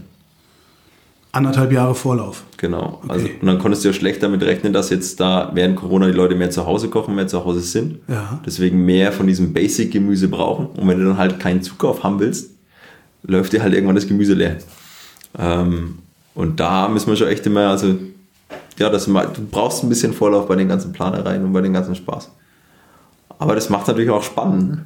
Anderthalb 1.31 1.73
Jahre 1.73 1.95
Vorlauf. 1.95 2.43
Genau. 2.55 3.01
Also, 3.09 3.25
Okay. 3.25 3.35
und 3.41 3.47
dann 3.47 3.59
konntest 3.59 3.83
du 3.83 3.89
ja 3.89 3.93
schlecht 3.93 4.23
damit 4.23 4.41
rechnen, 4.43 4.71
dass 4.71 4.89
jetzt 4.89 5.19
da 5.19 5.51
während 5.53 5.75
Corona 5.75 6.05
die 6.07 6.13
Leute 6.13 6.33
mehr 6.35 6.49
zu 6.49 6.65
Hause 6.65 6.87
kochen, 6.89 7.13
mehr 7.15 7.27
zu 7.27 7.43
Hause 7.43 7.59
sind. 7.59 7.99
Ja. 8.07 8.39
Deswegen 8.45 8.85
mehr 8.85 9.11
von 9.11 9.27
diesem 9.27 9.51
Basic-Gemüse 9.51 10.29
brauchen. 10.29 10.67
Und 10.67 10.87
wenn 10.87 10.97
du 10.97 11.05
dann 11.05 11.17
halt 11.17 11.41
keinen 11.41 11.61
Zukauf 11.61 12.03
haben 12.03 12.21
willst, 12.21 12.51
läuft 13.23 13.51
dir 13.51 13.61
halt 13.63 13.73
irgendwann 13.73 13.95
das 13.95 14.07
Gemüse 14.07 14.33
leer. 14.33 14.57
Ähm, 15.37 15.97
und 16.35 16.59
da 16.61 16.87
müssen 16.87 17.07
wir 17.09 17.17
schon 17.17 17.27
echt 17.27 17.45
immer, 17.45 17.67
also, 17.67 17.95
ja, 18.77 18.89
das, 18.89 19.05
du 19.05 19.47
brauchst 19.49 19.83
ein 19.83 19.89
bisschen 19.89 20.13
Vorlauf 20.13 20.47
bei 20.47 20.55
den 20.55 20.67
ganzen 20.67 20.91
Planereien 20.91 21.43
und 21.43 21.53
bei 21.53 21.61
den 21.61 21.73
ganzen 21.73 21.95
Spaß. 21.95 22.29
Aber 23.39 23.55
das 23.55 23.69
macht 23.69 23.87
natürlich 23.87 24.09
auch 24.09 24.23
spannend. 24.23 24.69
ne? 24.69 24.85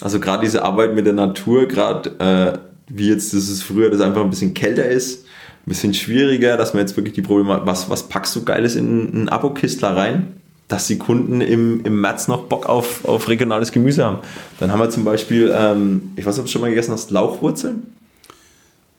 Also 0.00 0.20
gerade 0.20 0.44
diese 0.44 0.64
Arbeit 0.64 0.94
mit 0.94 1.06
der 1.06 1.12
Natur, 1.12 1.66
gerade 1.66 2.10
äh, 2.20 2.58
wie 2.88 3.08
jetzt 3.08 3.34
das 3.34 3.48
ist 3.48 3.62
früher, 3.62 3.90
das 3.90 4.00
einfach 4.00 4.22
ein 4.22 4.30
bisschen 4.30 4.54
kälter 4.54 4.86
ist, 4.86 5.24
ein 5.24 5.70
bisschen 5.70 5.92
schwieriger, 5.92 6.56
dass 6.56 6.72
man 6.72 6.80
jetzt 6.80 6.96
wirklich 6.96 7.14
die 7.14 7.22
Probleme 7.22 7.54
hat, 7.54 7.66
was, 7.66 7.90
was 7.90 8.08
packst 8.08 8.34
du 8.36 8.44
Geiles 8.44 8.76
in 8.76 9.12
einen 9.12 9.28
Abokistler 9.28 9.96
rein? 9.96 10.38
dass 10.68 10.86
die 10.86 10.98
Kunden 10.98 11.40
im, 11.40 11.82
im 11.84 12.00
März 12.00 12.28
noch 12.28 12.44
Bock 12.44 12.66
auf, 12.66 13.04
auf 13.06 13.28
regionales 13.28 13.72
Gemüse 13.72 14.04
haben. 14.04 14.18
Dann 14.60 14.70
haben 14.70 14.80
wir 14.80 14.90
zum 14.90 15.02
Beispiel, 15.02 15.52
ähm, 15.56 16.12
ich 16.14 16.26
weiß 16.26 16.34
nicht, 16.34 16.40
ob 16.40 16.46
du 16.46 16.52
schon 16.52 16.60
mal 16.60 16.68
gegessen 16.68 16.92
hast, 16.92 17.10
Lauchwurzeln. 17.10 17.84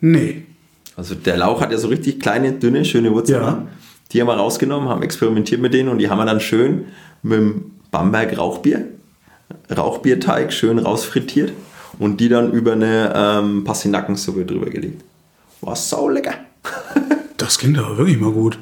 Nee. 0.01 0.45
Also 0.99 1.15
der 1.15 1.37
Lauch 1.37 1.61
hat 1.61 1.71
ja 1.71 1.77
so 1.77 1.87
richtig 1.87 2.19
kleine, 2.19 2.51
dünne, 2.51 2.83
schöne 2.83 3.13
Wurzeln. 3.13 3.41
Ja. 3.41 3.51
ne? 3.51 3.67
Die 4.11 4.19
haben 4.19 4.27
wir 4.27 4.33
rausgenommen, 4.33 4.89
haben 4.89 5.01
experimentiert 5.01 5.61
mit 5.61 5.73
denen 5.73 5.87
und 5.87 5.99
die 5.99 6.09
haben 6.09 6.17
wir 6.17 6.25
dann 6.25 6.41
schön 6.41 6.87
mit 7.23 7.39
dem 7.39 7.71
Bamberg 7.89 8.37
Rauchbier, 8.37 8.85
Rauchbierteig 9.73 10.51
schön 10.51 10.77
rausfrittiert 10.77 11.53
und 11.99 12.19
die 12.19 12.27
dann 12.27 12.51
über 12.51 12.73
eine 12.73 13.13
ähm, 13.15 13.63
Pastinackensuppe 13.63 14.43
drüber 14.45 14.69
gelegt. 14.69 15.01
War 15.61 15.75
sau 15.75 16.09
lecker. 16.09 16.33
Das 17.37 17.57
klingt 17.57 17.77
aber 17.77 17.97
wirklich 17.97 18.19
mal 18.19 18.33
gut. 18.33 18.59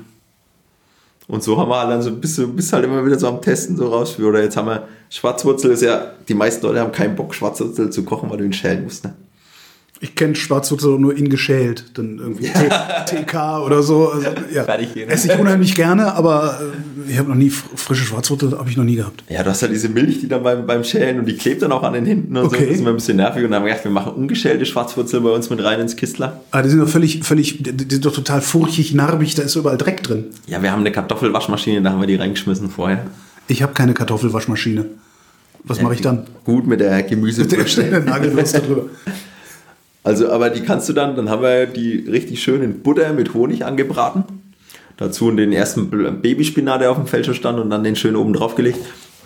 Und 1.27 1.41
so 1.41 1.57
haben 1.57 1.69
wir 1.71 1.79
halt 1.79 1.89
dann 1.89 2.03
so 2.03 2.15
bis, 2.15 2.39
bis 2.55 2.71
halt 2.71 2.85
immer 2.85 3.03
wieder 3.03 3.17
so 3.17 3.27
am 3.27 3.41
Testen 3.41 3.75
so 3.75 3.88
raus. 3.88 4.19
Oder 4.19 4.43
jetzt 4.43 4.55
haben 4.55 4.67
wir 4.67 4.88
Schwarzwurzel 5.09 5.71
ist 5.71 5.81
ja, 5.81 6.11
die 6.29 6.35
meisten 6.35 6.63
Leute 6.63 6.81
haben 6.81 6.91
keinen 6.91 7.15
Bock, 7.15 7.33
Schwarzwurzel 7.33 7.89
zu 7.89 8.03
kochen, 8.03 8.29
weil 8.29 8.38
du 8.38 8.43
ihn 8.43 8.53
schälen 8.53 8.83
musst. 8.83 9.03
Ne? 9.03 9.15
Ich 10.00 10.14
kenne 10.14 10.36
Schwarzwurzel 10.36 11.00
nur 11.00 11.18
in 11.18 11.28
geschält. 11.30 11.86
Dann 11.95 12.20
irgendwie 12.20 12.50
T 12.50 12.70
TK 13.26 13.64
oder 13.66 13.82
so. 13.82 14.12
Also, 14.12 14.28
ja. 14.54 14.64
Fertig 14.64 14.89
hier, 14.93 15.08
ne? 15.08 15.12
Esse 15.14 15.32
ich 15.34 15.39
unheimlich 15.39 15.74
gerne, 15.74 16.14
aber 16.14 16.60
äh, 17.08 17.12
ich 17.12 17.18
habe 17.18 17.30
noch 17.30 17.36
nie 17.36 17.50
fr- 17.50 17.76
frische 17.76 18.04
Schwarzwurzel, 18.06 18.52
habe 18.60 18.70
ich 18.70 18.78
noch 18.78 18.84
nie 18.84 18.95
gehabt. 18.98 19.24
Ja, 19.28 19.41
du 19.41 19.50
hast 19.50 19.64
halt 19.64 19.72
diese 19.72 19.89
Milch, 19.89 20.20
die 20.20 20.28
dann 20.28 20.43
beim, 20.43 20.68
beim 20.68 20.84
Schälen 20.84 21.18
und 21.20 21.26
die 21.26 21.36
klebt 21.36 21.64
dann 21.64 21.72
auch 21.72 21.82
an 21.82 21.93
den 21.93 22.06
Händen 22.06 22.38
und 22.38 22.43
so. 22.43 22.56
Okay. 22.56 22.66
Das 22.68 22.76
ist 22.76 22.82
immer 22.82 22.89
ein 22.91 22.95
bisschen 22.98 23.18
nervig. 23.18 23.43
Und 23.43 23.50
dann 23.50 23.62
haben 23.62 23.66
wir 23.66 23.72
gedacht, 23.72 23.86
wir 23.86 23.91
machen 23.91 24.14
ungeschälte 24.14 24.66
Schwarzwurzel 24.68 25.22
bei 25.22 25.32
uns 25.32 25.50
mit 25.50 25.64
rein 25.64 25.80
ins 25.80 25.95
Kistler. 25.95 26.41
Aber 26.52 26.62
die 26.62 26.70
sind 26.70 26.80
doch 26.80 26.88
völlig, 26.89 27.24
völlig, 27.24 27.64
die 27.64 27.93
sind 27.95 28.06
doch 28.06 28.14
total 28.14 28.41
furchig, 28.41 28.93
narbig, 28.93 29.34
da 29.34 29.41
ist 29.43 29.56
überall 29.56 29.78
Dreck 29.80 30.04
drin. 30.04 30.26
Ja, 30.45 30.62
wir 30.62 30.72
haben 30.72 30.82
eine 30.82 30.91
Kartoffelwaschmaschine, 30.91 31.82
da 31.82 31.91
haben 31.91 32.02
wir 32.02 32.08
die 32.08 32.16
reingeschmissen 32.18 32.70
vorher. 32.70 33.06
Ich 33.48 33.64
habe 33.64 33.74
keine 33.74 33.93
Kartoffelwaschmaschine. 33.95 34.86
Was 35.64 35.82
mache 35.82 35.95
ich 35.95 36.02
dann? 36.02 36.28
Gut 36.45 36.68
mit 36.68 36.80
der 36.80 36.91
Der 36.91 37.04
Gemüsebürste. 37.04 37.68
steht 37.68 38.06
Nagelwurst 38.06 38.56
da 38.56 38.60
drüber. 38.60 38.84
Also, 40.04 40.32
aber 40.32 40.50
die 40.50 40.62
kannst 40.62 40.88
du 40.88 40.93
dann, 40.93 41.16
dann 41.16 41.30
haben 41.30 41.41
wir 41.41 41.66
die 41.66 42.06
richtig 42.10 42.41
schön 42.41 42.62
in 42.62 42.82
Butter 42.82 43.14
mit 43.14 43.34
Honig 43.34 43.66
angebraten. 43.66 44.24
Dazu 44.95 45.30
den 45.32 45.52
ersten 45.52 45.89
Babyspinat, 45.89 46.82
der 46.82 46.91
auf 46.91 46.98
dem 46.98 47.08
Feld 47.08 47.34
stand 47.36 47.60
und 47.60 47.70
dann 47.70 47.84
den 47.84 47.95
schön 47.95 48.16
oben 48.16 48.34
drauf 48.34 48.56
gelegt. 48.56 48.80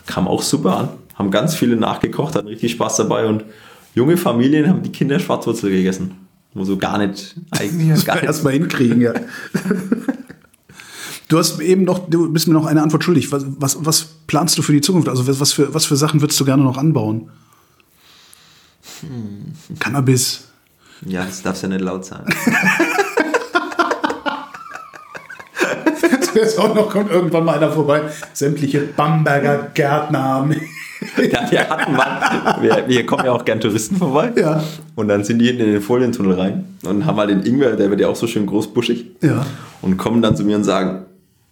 Kam 0.06 0.28
auch 0.28 0.42
super 0.42 0.78
an. 0.78 0.90
Haben 1.16 1.32
ganz 1.32 1.56
viele 1.56 1.76
nachgekocht, 1.76 2.36
hatten 2.36 2.48
richtig 2.48 2.72
Spaß 2.72 2.98
dabei 2.98 3.28
und 3.28 3.46
junge 3.96 4.18
Familien 4.18 4.68
haben 4.68 4.82
die 4.82 4.92
Kinder 4.92 5.20
Schwarzwurzel 5.20 5.70
gegessen. 5.70 6.16
Wo 6.54 6.66
so 6.66 6.78
gar 6.78 6.98
nicht, 6.98 7.36
eigentlich 7.52 8.06
gar 8.06 8.16
nicht. 8.16 8.26
Erstmal 8.26 8.54
hinkriegen, 8.54 9.00
ja. 9.00 9.14
Du 11.30 11.38
hast 11.38 11.62
eben 11.62 11.86
noch, 11.86 12.10
du 12.10 12.30
bist 12.34 12.50
mir 12.50 12.54
noch 12.54 12.66
eine 12.66 12.82
Antwort 12.82 13.06
schuldig. 13.06 13.32
Was, 13.32 13.46
was, 13.48 13.86
was 13.86 14.04
planst 14.28 14.58
du 14.58 14.62
für 14.62 14.74
die 14.74 14.82
Zukunft? 14.82 15.08
Also 15.08 15.40
was 15.40 15.54
für, 15.54 15.74
was 15.74 15.86
für 15.86 15.96
Sachen 15.96 16.20
würdest 16.20 16.38
du 16.42 16.44
gerne 16.44 16.64
noch 16.64 16.78
anbauen? 16.78 17.30
Cannabis. 19.80 20.51
Ja, 21.06 21.26
das 21.26 21.42
darfst 21.42 21.64
ja 21.64 21.70
nicht 21.70 21.82
laut 21.82 22.06
sein. 22.06 22.26
Jetzt 26.34 26.58
auch 26.58 26.74
noch 26.74 26.90
kommt 26.90 27.12
irgendwann 27.12 27.44
mal 27.44 27.58
einer 27.58 27.72
vorbei. 27.72 28.04
Sämtliche 28.34 28.82
Bamberger 28.82 29.70
Gärtner 29.74 30.24
haben. 30.24 30.56
Ja, 31.18 31.50
wir 31.50 31.68
hatten 31.70 31.94
mal, 31.94 32.58
wir, 32.62 32.88
wir 32.88 33.06
kommen 33.06 33.26
ja 33.26 33.32
auch 33.32 33.44
gern 33.44 33.60
Touristen 33.60 33.98
vorbei. 33.98 34.32
Ja. 34.36 34.64
Und 34.96 35.08
dann 35.08 35.24
sind 35.24 35.40
die 35.40 35.48
hinten 35.48 35.64
in 35.64 35.72
den 35.74 35.82
Folientunnel 35.82 36.40
rein 36.40 36.78
und 36.84 37.06
haben 37.06 37.16
mal 37.16 37.28
den 37.28 37.44
Ingwer, 37.44 37.76
der 37.76 37.90
wird 37.90 38.02
ja 38.02 38.08
auch 38.08 38.16
so 38.16 38.28
schön 38.28 38.46
groß 38.46 38.74
buschig. 38.74 39.08
Ja. 39.22 39.46
Und 39.82 39.98
kommen 39.98 40.22
dann 40.22 40.36
zu 40.36 40.44
mir 40.44 40.56
und 40.56 40.64
sagen, 40.64 41.06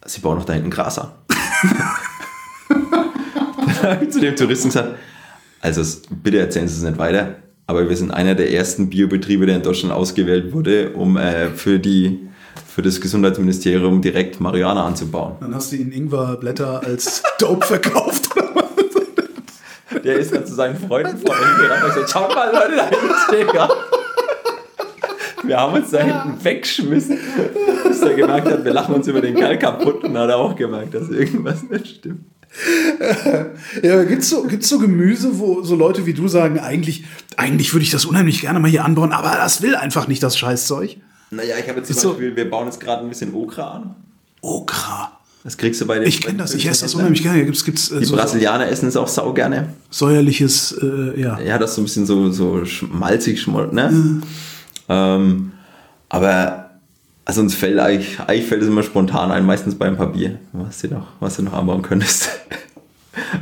sie 0.06 0.20
bauen 0.20 0.38
noch 0.38 0.44
da 0.44 0.52
hinten 0.52 0.70
Gras 0.70 0.98
an. 0.98 1.10
dann 2.68 3.90
habe 3.90 4.04
ich 4.04 4.10
zu 4.10 4.20
dem 4.20 4.36
Touristen 4.36 4.68
gesagt, 4.68 4.94
also 5.60 5.82
bitte 6.22 6.38
erzählen 6.38 6.68
Sie 6.68 6.76
es 6.76 6.82
nicht 6.82 6.98
weiter, 6.98 7.34
aber 7.70 7.88
wir 7.88 7.96
sind 7.96 8.10
einer 8.10 8.34
der 8.34 8.52
ersten 8.52 8.90
Biobetriebe, 8.90 9.46
der 9.46 9.54
in 9.54 9.62
Deutschland 9.62 9.94
ausgewählt 9.94 10.52
wurde, 10.52 10.90
um 10.90 11.16
äh, 11.16 11.50
für, 11.50 11.78
die, 11.78 12.28
für 12.66 12.82
das 12.82 13.00
Gesundheitsministerium 13.00 14.02
direkt 14.02 14.40
Marihuana 14.40 14.84
anzubauen. 14.84 15.36
Dann 15.40 15.54
hast 15.54 15.70
du 15.70 15.76
ihnen 15.76 15.92
Ingwerblätter 15.92 16.82
als 16.84 17.22
Dope 17.38 17.64
verkauft. 17.64 18.28
Der 20.04 20.16
ist 20.16 20.34
dann 20.34 20.44
zu 20.44 20.54
seinen 20.54 20.76
Freunden 20.76 21.16
vorne 21.18 21.40
hingerannt 21.46 21.84
und 21.84 21.94
gesagt, 21.94 22.10
schaut 22.10 22.34
mal 22.34 22.52
Leute, 22.52 22.76
da 22.76 22.88
hinten 22.88 23.14
stehen 23.28 23.46
gerade. 23.46 23.74
Wir 25.44 25.56
haben 25.56 25.74
uns 25.74 25.90
da 25.90 25.98
hinten 25.98 26.44
weggeschmissen, 26.44 27.18
bis 27.86 28.02
er 28.02 28.14
gemerkt 28.14 28.48
hat, 28.48 28.64
wir 28.64 28.72
lachen 28.72 28.96
uns 28.96 29.06
über 29.06 29.20
den 29.20 29.36
Kerl 29.36 29.58
kaputt 29.58 30.02
und 30.02 30.14
dann 30.14 30.24
hat 30.24 30.30
er 30.30 30.38
auch 30.38 30.56
gemerkt, 30.56 30.94
dass 30.94 31.08
irgendwas 31.08 31.62
nicht 31.62 31.86
stimmt. 31.86 32.29
Ja, 33.82 34.02
gibt's 34.04 34.28
so, 34.28 34.42
gibt's 34.44 34.68
so 34.68 34.78
Gemüse, 34.78 35.38
wo 35.38 35.62
so 35.62 35.74
Leute 35.76 36.06
wie 36.06 36.14
du 36.14 36.28
sagen, 36.28 36.58
eigentlich, 36.58 37.04
eigentlich 37.36 37.72
würde 37.72 37.84
ich 37.84 37.90
das 37.90 38.04
unheimlich 38.04 38.40
gerne 38.40 38.58
mal 38.60 38.70
hier 38.70 38.84
anbauen, 38.84 39.12
aber 39.12 39.36
das 39.36 39.62
will 39.62 39.74
einfach 39.76 40.08
nicht 40.08 40.22
das 40.22 40.36
Scheißzeug. 40.36 40.96
Naja, 41.30 41.54
ich 41.62 41.68
habe 41.68 41.78
jetzt 41.78 41.88
zum 41.92 41.96
so- 41.96 42.08
Beispiel, 42.10 42.34
wir 42.36 42.50
bauen 42.50 42.66
jetzt 42.66 42.80
gerade 42.80 43.02
ein 43.02 43.08
bisschen 43.08 43.34
Okra 43.34 43.70
an. 43.70 43.94
Okra. 44.42 45.12
Das 45.44 45.56
kriegst 45.56 45.80
du 45.80 45.86
bei 45.86 45.98
den 45.98 46.06
Ich 46.08 46.20
kenne 46.20 46.38
das, 46.38 46.54
ich 46.54 46.66
esse 46.66 46.82
das 46.84 46.94
unheimlich 46.96 47.22
gerne. 47.22 47.44
Gibt's, 47.44 47.64
gibt's 47.64 47.90
äh, 47.90 48.00
Die 48.00 48.04
so 48.04 48.16
Brasilianer 48.16 48.68
essen 48.68 48.88
es 48.88 48.96
auch 48.96 49.08
sau 49.08 49.32
gerne. 49.32 49.72
säuerliches, 49.90 50.72
äh, 50.82 51.18
ja. 51.20 51.38
Ja, 51.40 51.56
das 51.58 51.70
ist 51.70 51.76
so 51.76 51.80
ein 51.82 51.84
bisschen 51.84 52.06
so, 52.06 52.30
so 52.30 52.64
schmalzig, 52.66 53.40
schmoll, 53.40 53.68
ne? 53.72 54.20
Ähm, 54.88 55.52
aber 56.08 56.70
also 57.24 57.40
uns 57.42 57.54
fällt 57.54 57.78
eigentlich, 57.78 58.18
eigentlich 58.20 58.46
fällt 58.46 58.62
es 58.62 58.68
immer 58.68 58.82
spontan 58.82 59.30
ein, 59.30 59.46
meistens 59.46 59.76
beim 59.76 59.96
Papier, 59.96 60.40
was 60.52 60.80
du 60.80 60.88
noch, 60.88 61.06
was 61.20 61.36
du 61.36 61.42
noch 61.42 61.52
anbauen 61.52 61.82
könntest. 61.82 62.28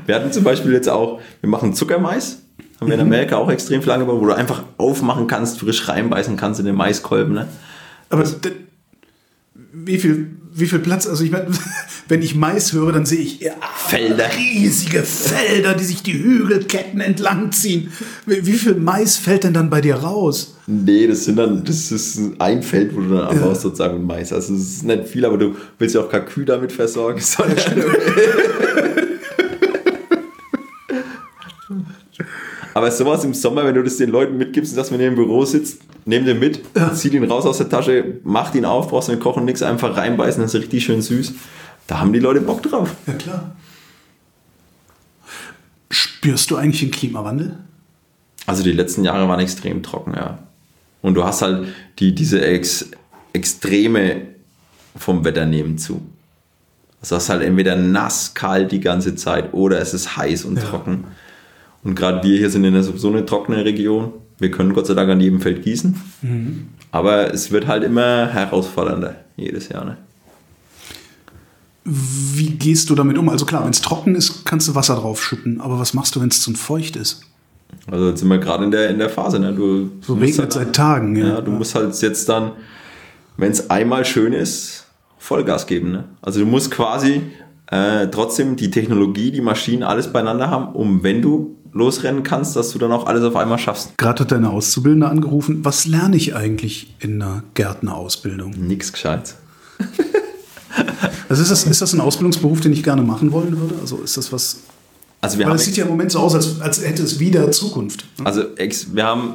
Wir 0.06 0.14
hatten 0.14 0.32
zum 0.32 0.44
Beispiel 0.44 0.72
jetzt 0.72 0.88
auch, 0.88 1.20
wir 1.40 1.50
machen 1.50 1.74
Zuckermais, 1.74 2.38
haben 2.80 2.86
wir 2.88 2.94
in 2.94 3.00
Amerika 3.00 3.36
auch 3.36 3.50
extrem 3.50 3.82
viel 3.82 3.90
angebaut, 3.92 4.20
wo 4.20 4.26
du 4.26 4.32
einfach 4.32 4.62
aufmachen 4.78 5.26
kannst, 5.26 5.58
frisch 5.60 5.88
reinbeißen 5.88 6.36
kannst 6.36 6.60
in 6.60 6.66
den 6.66 6.74
Maiskolben, 6.76 7.34
ne? 7.34 7.48
Aber 8.08 8.22
d- 8.22 8.52
wie 9.72 9.98
viel, 9.98 10.30
wie 10.54 10.66
viel 10.66 10.78
Platz, 10.78 11.06
also 11.06 11.22
ich 11.24 11.30
meine, 11.30 11.46
wenn 12.08 12.22
ich 12.22 12.34
Mais 12.34 12.72
höre, 12.72 12.92
dann 12.92 13.04
sehe 13.04 13.18
ich 13.20 13.40
ja, 13.40 13.52
Felder. 13.76 14.28
riesige 14.36 15.02
Felder, 15.02 15.74
die 15.74 15.84
sich 15.84 16.02
die 16.02 16.14
Hügelketten 16.14 17.00
entlang 17.00 17.52
ziehen. 17.52 17.92
Wie, 18.26 18.46
wie 18.46 18.52
viel 18.54 18.74
Mais 18.74 19.16
fällt 19.16 19.44
denn 19.44 19.52
dann 19.52 19.68
bei 19.70 19.80
dir 19.80 19.96
raus? 19.96 20.54
Nee, 20.66 21.06
das 21.06 21.24
sind 21.24 21.36
dann, 21.36 21.64
das 21.64 21.90
ist 21.92 22.18
ein 22.38 22.62
Feld, 22.62 22.94
wo 22.96 23.00
du 23.00 23.08
dann 23.16 23.28
anbaust 23.28 23.62
sozusagen 23.62 23.98
mit 23.98 24.06
Mais. 24.06 24.32
Also 24.32 24.54
es 24.54 24.60
ist 24.60 24.84
nicht 24.84 25.08
viel, 25.08 25.24
aber 25.24 25.36
du 25.38 25.56
willst 25.78 25.94
ja 25.94 26.00
auch 26.02 26.08
kein 26.10 26.24
Kühe 26.26 26.44
damit 26.44 26.72
versorgen, 26.72 27.20
Aber 32.79 32.93
sowas 32.93 33.24
im 33.24 33.35
Sommer, 33.35 33.64
wenn 33.64 33.74
du 33.74 33.83
das 33.83 33.97
den 33.97 34.09
Leuten 34.09 34.37
mitgibst, 34.37 34.76
dass 34.76 34.93
man 34.93 35.01
in 35.01 35.07
dem 35.07 35.14
Büro 35.16 35.45
sitzt, 35.45 35.81
nimm 36.05 36.24
den 36.24 36.39
mit, 36.39 36.61
zieh 36.95 37.11
den 37.11 37.24
raus 37.24 37.45
aus 37.45 37.59
der 37.59 37.68
Tasche, 37.68 38.20
mach 38.22 38.55
ihn 38.55 38.64
auf, 38.64 38.89
brauchst 38.89 39.09
nicht 39.09 39.20
kochen, 39.20 39.45
nichts, 39.45 39.62
einfach 39.64 39.97
reinbeißen, 39.97 40.41
das 40.41 40.55
ist 40.55 40.61
richtig 40.62 40.85
schön 40.85 41.03
süß. 41.03 41.33
Da 41.89 41.99
haben 41.99 42.12
die 42.12 42.20
Leute 42.20 42.41
Bock 42.41 42.62
drauf. 42.62 42.95
Ja, 43.09 43.14
klar. 43.14 43.57
Spürst 45.91 46.53
du 46.53 46.57
eigentlich 46.57 46.79
den 46.79 46.93
Klimawandel? 46.93 47.59
Also 48.47 48.62
die 48.62 48.70
letzten 48.70 49.03
Jahre 49.03 49.26
waren 49.29 49.41
extrem 49.41 49.83
trocken, 49.83 50.14
ja. 50.14 50.39
Und 51.03 51.14
du 51.14 51.24
hast 51.24 51.43
halt 51.43 51.66
die, 51.99 52.14
diese 52.14 52.45
Ex 52.47 52.93
Extreme 53.33 54.22
vom 54.95 55.24
Wetter 55.24 55.47
nehmen 55.47 55.79
zu. 55.79 56.01
Also 57.01 57.16
es 57.16 57.24
ist 57.24 57.29
halt 57.29 57.43
entweder 57.43 57.74
nass, 57.74 58.35
kalt 58.35 58.70
die 58.70 58.79
ganze 58.81 59.16
Zeit 59.16 59.53
oder 59.53 59.81
es 59.81 59.95
ist 59.95 60.16
heiß 60.16 60.45
und 60.45 60.59
Ja. 60.59 60.62
trocken. 60.64 61.07
Und 61.85 61.95
gerade 61.95 62.26
wir 62.26 62.37
hier 62.39 62.51
sind 62.51 62.64
in 62.64 62.74
einer 62.74 62.83
so 62.83 63.09
eine 63.09 63.24
trockene 63.24 63.64
Region. 63.64 64.12
Wir 64.39 64.51
können 64.51 64.72
Gott 64.74 64.87
sei 64.87 64.95
Dank 64.95 65.11
an 65.11 65.20
jedem 65.20 65.41
Feld 65.41 65.62
gießen. 65.62 65.95
Aber 66.91 67.33
es 67.33 67.51
wird 67.51 67.66
halt 67.66 67.85
immer 67.85 68.29
herausfordernder 68.29 69.16
jedes 69.37 69.68
Jahr. 69.68 69.85
Ne? 69.85 69.97
Wie 71.85 72.51
gehst 72.51 72.91
du 72.91 72.95
damit 72.95 73.16
um? 73.16 73.29
Also 73.29 73.47
klar, 73.47 73.64
wenn 73.64 73.70
es 73.70 73.81
trocken 73.81 74.14
ist, 74.14 74.45
kannst 74.45 74.68
du 74.68 74.74
Wasser 74.74 74.97
drauf 74.97 75.22
schütten. 75.22 75.61
Aber 75.61 75.79
was 75.79 75.95
machst 75.95 76.14
du, 76.16 76.20
wenn 76.20 76.29
es 76.29 76.43
zu 76.43 76.53
feucht 76.55 76.97
ist? 76.97 77.22
Also 77.91 78.09
jetzt 78.11 78.20
sind 78.20 78.29
wir 78.29 78.39
gerade 78.39 78.64
in 78.64 78.70
der, 78.70 78.91
in 78.91 78.99
der 78.99 79.09
Phase. 79.09 79.39
Ne? 79.39 79.53
Du, 79.55 79.91
So 80.03 80.14
regnet 80.14 80.39
halt- 80.41 80.53
seit 80.53 80.76
Tagen. 80.76 81.16
Ja, 81.16 81.26
Ja, 81.29 81.41
du 81.41 81.51
musst 81.51 81.74
halt 81.74 81.99
jetzt 82.03 82.29
dann, 82.29 82.53
wenn 83.39 83.53
es 83.53 83.70
einmal 83.70 84.05
schön 84.05 84.33
ist, 84.35 84.87
Vollgas 85.18 85.66
geben. 85.66 85.91
Ne? 85.93 86.05
Also 86.20 86.41
du 86.41 86.47
musst 86.47 86.70
quasi 86.70 87.22
äh, 87.70 88.07
trotzdem 88.09 88.57
die 88.57 88.70
Technologie, 88.70 89.31
die 89.31 89.41
Maschinen, 89.41 89.83
alles 89.83 90.12
beieinander 90.12 90.51
haben, 90.51 90.74
um 90.74 91.03
wenn 91.03 91.22
du 91.22 91.57
losrennen 91.72 92.22
kannst, 92.22 92.56
dass 92.56 92.70
du 92.70 92.78
dann 92.78 92.92
auch 92.92 93.06
alles 93.06 93.22
auf 93.24 93.36
einmal 93.36 93.58
schaffst. 93.58 93.96
Gerade 93.98 94.22
hat 94.22 94.32
deine 94.32 94.50
Auszubildende 94.50 95.08
angerufen. 95.08 95.64
Was 95.64 95.86
lerne 95.86 96.16
ich 96.16 96.34
eigentlich 96.34 96.94
in 96.98 97.22
einer 97.22 97.42
Gärtnerausbildung? 97.54 98.52
Nix 98.52 98.92
gescheit. 98.92 99.34
Also 101.28 101.42
ist 101.42 101.50
das, 101.50 101.64
ist 101.64 101.82
das 101.82 101.92
ein 101.92 102.00
Ausbildungsberuf, 102.00 102.60
den 102.60 102.72
ich 102.72 102.82
gerne 102.82 103.02
machen 103.02 103.32
wollen 103.32 103.60
würde? 103.60 103.74
Also 103.80 103.98
ist 103.98 104.16
das 104.16 104.32
was. 104.32 104.60
Also 105.20 105.38
wir 105.38 105.44
Weil 105.44 105.50
haben, 105.50 105.56
es 105.56 105.64
sieht 105.64 105.76
ja 105.76 105.84
im 105.84 105.90
Moment 105.90 106.12
so 106.12 106.20
aus, 106.20 106.34
als, 106.34 106.60
als 106.60 106.82
hätte 106.82 107.02
es 107.02 107.18
wieder 107.18 107.50
Zukunft. 107.50 108.04
also 108.24 108.44
ex, 108.56 108.94
wir 108.94 109.04
haben 109.04 109.34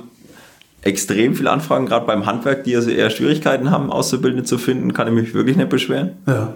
extrem 0.82 1.36
viele 1.36 1.52
Anfragen, 1.52 1.86
gerade 1.86 2.06
beim 2.06 2.26
Handwerk, 2.26 2.64
die 2.64 2.76
also 2.76 2.90
eher 2.90 3.10
Schwierigkeiten 3.10 3.70
haben, 3.70 3.92
Auszubildende 3.92 4.44
zu 4.44 4.58
finden, 4.58 4.94
kann 4.94 5.08
ich 5.08 5.14
mich 5.14 5.34
wirklich 5.34 5.58
nicht 5.58 5.70
beschweren. 5.70 6.12
Ja. 6.26 6.54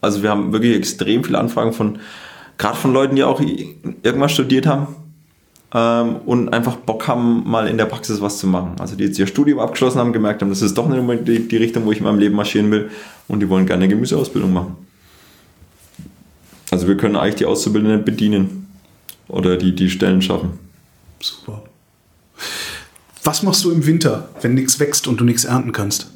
Also 0.00 0.22
wir 0.22 0.30
haben 0.30 0.52
wirklich 0.52 0.76
extrem 0.76 1.24
viele 1.24 1.38
Anfragen 1.38 1.72
von, 1.72 1.98
gerade 2.60 2.76
von 2.76 2.92
Leuten, 2.92 3.16
die 3.16 3.24
auch 3.24 3.40
irgendwas 4.02 4.32
studiert 4.32 4.66
haben 4.66 4.94
ähm, 5.74 6.16
und 6.26 6.50
einfach 6.50 6.76
Bock 6.76 7.08
haben, 7.08 7.48
mal 7.48 7.66
in 7.66 7.78
der 7.78 7.86
Praxis 7.86 8.20
was 8.20 8.38
zu 8.38 8.46
machen. 8.46 8.76
Also 8.78 8.96
die 8.96 9.04
jetzt 9.04 9.18
ihr 9.18 9.26
Studium 9.26 9.58
abgeschlossen 9.58 9.98
haben, 9.98 10.12
gemerkt 10.12 10.42
haben, 10.42 10.50
das 10.50 10.62
ist 10.62 10.76
doch 10.76 10.86
nicht 10.86 10.98
unbedingt 10.98 11.26
die, 11.26 11.48
die 11.48 11.56
Richtung, 11.56 11.86
wo 11.86 11.92
ich 11.92 11.98
in 11.98 12.04
meinem 12.04 12.18
Leben 12.18 12.36
marschieren 12.36 12.70
will 12.70 12.90
und 13.28 13.40
die 13.40 13.48
wollen 13.48 13.66
gerne 13.66 13.84
eine 13.84 13.92
Gemüseausbildung 13.92 14.52
machen. 14.52 14.76
Also 16.70 16.86
wir 16.86 16.96
können 16.98 17.16
eigentlich 17.16 17.36
die 17.36 17.46
Auszubildenden 17.46 18.04
bedienen 18.04 18.68
oder 19.26 19.56
die, 19.56 19.74
die 19.74 19.88
Stellen 19.88 20.20
schaffen. 20.20 20.58
Super. 21.18 21.62
Was 23.24 23.42
machst 23.42 23.64
du 23.64 23.70
im 23.70 23.86
Winter, 23.86 24.28
wenn 24.42 24.54
nichts 24.54 24.78
wächst 24.80 25.08
und 25.08 25.18
du 25.18 25.24
nichts 25.24 25.44
ernten 25.44 25.72
kannst? 25.72 26.10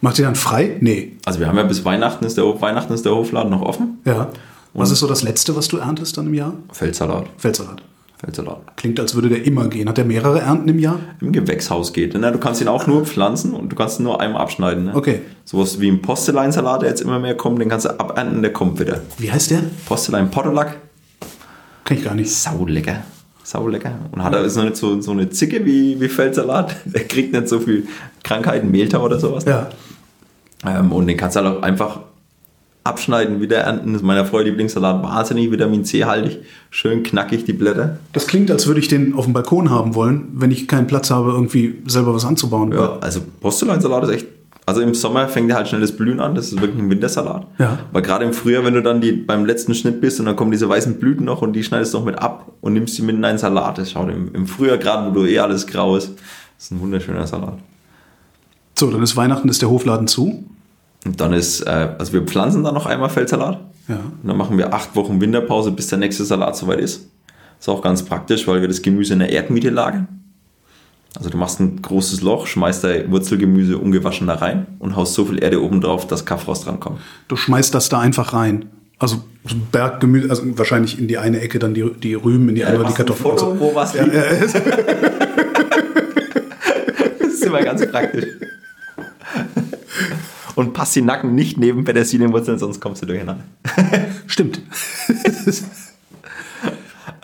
Macht 0.00 0.18
ihr 0.18 0.24
dann 0.24 0.36
frei? 0.36 0.78
Nee. 0.80 1.12
Also 1.24 1.38
wir 1.38 1.48
haben 1.48 1.56
ja 1.56 1.62
bis 1.62 1.84
Weihnachten 1.84 2.24
ist 2.24 2.36
der, 2.36 2.44
Hof, 2.44 2.62
Weihnachten 2.62 2.92
ist 2.94 3.04
der 3.04 3.14
Hofladen 3.14 3.50
noch 3.50 3.62
offen. 3.62 3.98
Ja. 4.04 4.30
Was 4.74 4.90
ist 4.90 5.00
so 5.00 5.06
das 5.06 5.22
Letzte, 5.22 5.54
was 5.54 5.68
du 5.68 5.76
erntest 5.78 6.16
dann 6.16 6.26
im 6.26 6.34
Jahr? 6.34 6.54
Feldsalat. 6.72 7.26
Feldsalat. 7.36 7.82
Feldsalat. 8.18 8.76
Klingt, 8.76 9.00
als 9.00 9.14
würde 9.14 9.28
der 9.28 9.44
immer 9.44 9.66
gehen. 9.68 9.88
Hat 9.88 9.98
der 9.98 10.04
mehrere 10.04 10.40
Ernten 10.40 10.68
im 10.68 10.78
Jahr? 10.78 11.00
Im 11.20 11.32
Gewächshaus 11.32 11.92
geht. 11.92 12.14
Ne? 12.14 12.32
Du 12.32 12.38
kannst 12.38 12.60
ihn 12.60 12.68
auch 12.68 12.86
nur 12.86 13.04
pflanzen 13.04 13.52
und 13.52 13.70
du 13.70 13.76
kannst 13.76 13.98
ihn 13.98 14.04
nur 14.04 14.20
einmal 14.20 14.40
abschneiden. 14.42 14.84
Ne? 14.84 14.94
Okay. 14.94 15.22
Sowas 15.44 15.80
wie 15.80 15.88
ein 15.90 16.00
Posteleinsalat, 16.00 16.82
der 16.82 16.88
jetzt 16.88 17.00
immer 17.00 17.18
mehr 17.18 17.36
kommt, 17.36 17.60
den 17.60 17.68
kannst 17.68 17.86
du 17.86 17.98
abernten, 18.00 18.40
der 18.40 18.52
kommt 18.52 18.78
wieder. 18.78 19.00
Wie 19.18 19.30
heißt 19.30 19.50
der? 19.50 19.62
Postelein 19.86 20.30
Potolack, 20.30 20.78
Kenn 21.84 21.98
ich 21.98 22.04
gar 22.04 22.14
nicht. 22.14 22.30
saulecker. 22.30 23.02
Saulecker. 23.42 23.98
Und 24.12 24.22
hat 24.22 24.32
er 24.34 24.44
ist 24.44 24.56
noch 24.56 24.64
nicht 24.64 24.76
so, 24.76 25.00
so 25.00 25.10
eine 25.10 25.28
Zicke 25.30 25.64
wie, 25.66 26.00
wie 26.00 26.08
Feldsalat. 26.08 26.76
Der 26.84 27.04
kriegt 27.08 27.32
nicht 27.32 27.48
so 27.48 27.58
viel 27.58 27.88
Krankheiten, 28.22 28.70
Mehltau 28.70 29.04
oder 29.04 29.18
sowas. 29.18 29.44
Ja. 29.44 29.68
Ähm, 30.64 30.92
und 30.92 31.08
den 31.08 31.16
kannst 31.16 31.34
du 31.36 31.40
halt 31.42 31.58
auch 31.58 31.62
einfach 31.62 32.00
abschneiden, 32.84 33.40
wieder 33.40 33.58
ernten. 33.58 33.92
Das 33.92 34.02
ist 34.02 34.06
meiner 34.06 34.24
Frau 34.24 34.40
Lieblingssalat 34.40 35.02
wahnsinnig 35.02 35.50
Vitamin 35.50 35.84
C 35.84 36.04
haltig. 36.04 36.38
Schön 36.70 37.02
knackig 37.02 37.44
die 37.44 37.52
Blätter. 37.52 37.98
Das 38.12 38.26
klingt, 38.26 38.50
als 38.50 38.66
würde 38.66 38.80
ich 38.80 38.88
den 38.88 39.14
auf 39.14 39.24
dem 39.24 39.32
Balkon 39.32 39.70
haben 39.70 39.94
wollen, 39.94 40.28
wenn 40.34 40.50
ich 40.50 40.66
keinen 40.66 40.86
Platz 40.86 41.10
habe, 41.10 41.30
irgendwie 41.30 41.78
selber 41.86 42.14
was 42.14 42.24
anzubauen. 42.24 42.72
Ja, 42.72 42.98
also 43.00 43.20
Postelein-Salat 43.40 44.04
ist 44.04 44.10
echt. 44.10 44.26
Also 44.64 44.80
im 44.80 44.94
Sommer 44.94 45.26
fängt 45.26 45.50
der 45.50 45.56
halt 45.56 45.66
schnell 45.66 45.80
das 45.80 45.90
Blühen 45.90 46.20
an. 46.20 46.36
Das 46.36 46.46
ist 46.52 46.60
wirklich 46.60 46.80
ein 46.80 46.88
Wintersalat. 46.88 47.46
Ja. 47.58 47.80
Aber 47.90 48.00
gerade 48.00 48.24
im 48.24 48.32
Frühjahr, 48.32 48.64
wenn 48.64 48.74
du 48.74 48.82
dann 48.82 49.00
die, 49.00 49.10
beim 49.10 49.44
letzten 49.44 49.74
Schnitt 49.74 50.00
bist 50.00 50.20
und 50.20 50.26
dann 50.26 50.36
kommen 50.36 50.52
diese 50.52 50.68
weißen 50.68 51.00
Blüten 51.00 51.24
noch 51.24 51.42
und 51.42 51.52
die 51.52 51.64
schneidest 51.64 51.94
du 51.94 51.98
noch 51.98 52.04
mit 52.04 52.18
ab 52.20 52.52
und 52.60 52.72
nimmst 52.72 52.96
die 52.96 53.02
mit 53.02 53.16
in 53.16 53.24
einen 53.24 53.38
Salat. 53.38 53.78
Das 53.78 53.90
schaut 53.90 54.08
im, 54.08 54.32
im 54.32 54.46
Frühjahr 54.46 54.78
gerade, 54.78 55.10
wo 55.10 55.14
du 55.14 55.26
eh 55.26 55.40
alles 55.40 55.66
grau 55.66 55.96
ist, 55.96 56.10
das 56.10 56.66
ist 56.66 56.70
ein 56.70 56.80
wunderschöner 56.80 57.26
Salat. 57.26 57.58
So, 58.78 58.88
dann 58.90 59.02
ist 59.02 59.16
Weihnachten, 59.16 59.48
ist 59.48 59.62
der 59.62 59.70
Hofladen 59.70 60.06
zu. 60.06 60.44
Und 61.04 61.20
dann 61.20 61.32
ist, 61.32 61.62
äh, 61.62 61.88
also 61.98 62.12
wir 62.12 62.22
pflanzen 62.22 62.62
dann 62.62 62.74
noch 62.74 62.86
einmal 62.86 63.10
Feldsalat. 63.10 63.58
Ja. 63.88 63.96
Und 63.96 64.28
dann 64.28 64.36
machen 64.36 64.58
wir 64.58 64.72
acht 64.72 64.94
Wochen 64.94 65.20
Winterpause, 65.20 65.72
bis 65.72 65.88
der 65.88 65.98
nächste 65.98 66.24
Salat 66.24 66.56
soweit 66.56 66.80
ist. 66.80 67.08
Ist 67.58 67.68
auch 67.68 67.82
ganz 67.82 68.04
praktisch, 68.04 68.46
weil 68.46 68.60
wir 68.60 68.68
das 68.68 68.82
Gemüse 68.82 69.12
in 69.12 69.20
der 69.20 69.30
Erdmiete 69.30 69.70
lagern. 69.70 70.08
Also 71.16 71.28
du 71.28 71.36
machst 71.36 71.60
ein 71.60 71.82
großes 71.82 72.22
Loch, 72.22 72.46
schmeißt 72.46 72.84
da 72.84 73.10
Wurzelgemüse 73.10 73.76
ungewaschen 73.76 74.26
da 74.26 74.36
rein 74.36 74.66
und 74.78 74.96
haust 74.96 75.14
so 75.14 75.26
viel 75.26 75.42
Erde 75.42 75.62
oben 75.62 75.80
drauf, 75.80 76.06
dass 76.06 76.24
Kaffrost 76.24 76.66
rankommt. 76.66 77.00
Du 77.28 77.36
schmeißt 77.36 77.74
das 77.74 77.88
da 77.88 78.00
einfach 78.00 78.32
rein. 78.32 78.66
Also 78.98 79.22
so 79.44 79.56
Berggemüse, 79.72 80.30
also 80.30 80.42
wahrscheinlich 80.56 80.98
in 80.98 81.08
die 81.08 81.18
eine 81.18 81.40
Ecke 81.40 81.58
dann 81.58 81.74
die, 81.74 81.90
die 81.92 82.14
Rüben, 82.14 82.48
in 82.48 82.54
die 82.54 82.64
andere 82.64 82.86
die 82.86 82.94
Kartoffeln. 82.94 83.32
Also, 83.32 83.60
wo 83.60 83.74
was 83.74 83.94
ja, 83.94 84.06
ja, 84.06 84.14
ja. 84.14 84.22
Das 87.18 87.28
ist 87.28 87.44
immer 87.44 87.62
ganz 87.62 87.84
praktisch. 87.90 88.26
Und 90.54 90.72
passt 90.74 90.94
die 90.96 91.02
Nacken 91.02 91.34
nicht 91.34 91.58
neben 91.58 91.84
Petersilienwurzeln, 91.84 92.58
sonst 92.58 92.80
kommst 92.80 93.02
du 93.02 93.06
durcheinander. 93.06 93.44
Stimmt. 94.26 94.60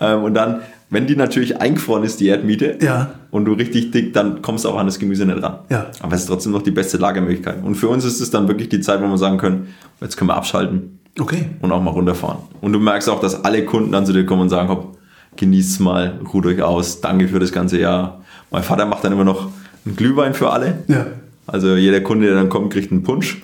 Ähm, 0.01 0.23
und 0.23 0.35
dann, 0.35 0.61
wenn 0.91 1.07
die 1.07 1.17
natürlich 1.17 1.61
eingefroren 1.61 2.05
ist, 2.05 2.21
die 2.21 2.29
Erdmiete, 2.29 2.79
Ja. 2.81 3.11
und 3.31 3.45
du 3.45 3.53
richtig 3.53 3.91
dick, 3.91 4.13
dann 4.15 4.43
kommst 4.43 4.65
du 4.65 4.69
auch 4.71 4.79
an 4.79 4.87
das 4.87 4.99
Gemüse 4.99 5.27
nicht 5.27 5.43
ran. 5.43 5.59
Ja. 5.69 5.87
Aber 6.01 6.15
es 6.15 6.23
ist 6.23 6.27
trotzdem 6.29 6.53
noch 6.53 6.63
die 6.63 6.71
beste 6.71 6.97
Lagermöglichkeit. 6.99 7.63
Und 7.63 7.75
für 7.75 7.89
uns 7.89 8.05
ist 8.05 8.21
es 8.21 8.31
dann 8.31 8.49
wirklich 8.49 8.69
die 8.69 8.81
Zeit, 8.81 9.03
wo 9.03 9.07
wir 9.07 9.19
sagen 9.19 9.39
können, 9.39 9.75
jetzt 10.01 10.17
können 10.17 10.31
wir 10.31 10.37
abschalten 10.37 10.99
Okay. 11.19 11.51
und 11.61 11.73
auch 11.73 11.83
mal 11.83 11.91
runterfahren. 11.91 12.39
Und 12.61 12.73
du 12.73 12.79
merkst 12.79 13.09
auch, 13.11 13.21
dass 13.21 13.45
alle 13.45 13.65
Kunden 13.65 13.93
dann 13.93 14.07
zu 14.07 14.13
dir 14.13 14.25
kommen 14.25 14.43
und 14.43 14.49
sagen, 14.51 14.69
hopp, 14.69 14.97
genießt 15.37 15.81
mal, 15.81 16.21
ruht 16.33 16.47
euch 16.47 16.63
aus, 16.63 17.01
danke 17.01 17.29
für 17.29 17.39
das 17.41 17.53
ganze 17.53 17.79
Jahr. 17.79 18.23
Mein 18.51 18.63
Vater 18.63 18.87
macht 18.87 19.05
dann 19.05 19.13
immer 19.13 19.25
noch 19.25 19.49
einen 19.85 19.97
Glühwein 19.97 20.33
für 20.35 20.51
alle. 20.51 20.79
Ja. 20.89 21.07
Also 21.49 21.77
jeder 21.77 22.01
Kunde, 22.03 22.27
der 22.27 22.37
dann 22.37 22.49
kommt, 22.49 22.73
kriegt 22.73 22.93
einen 22.93 23.03
Punsch. 23.03 23.43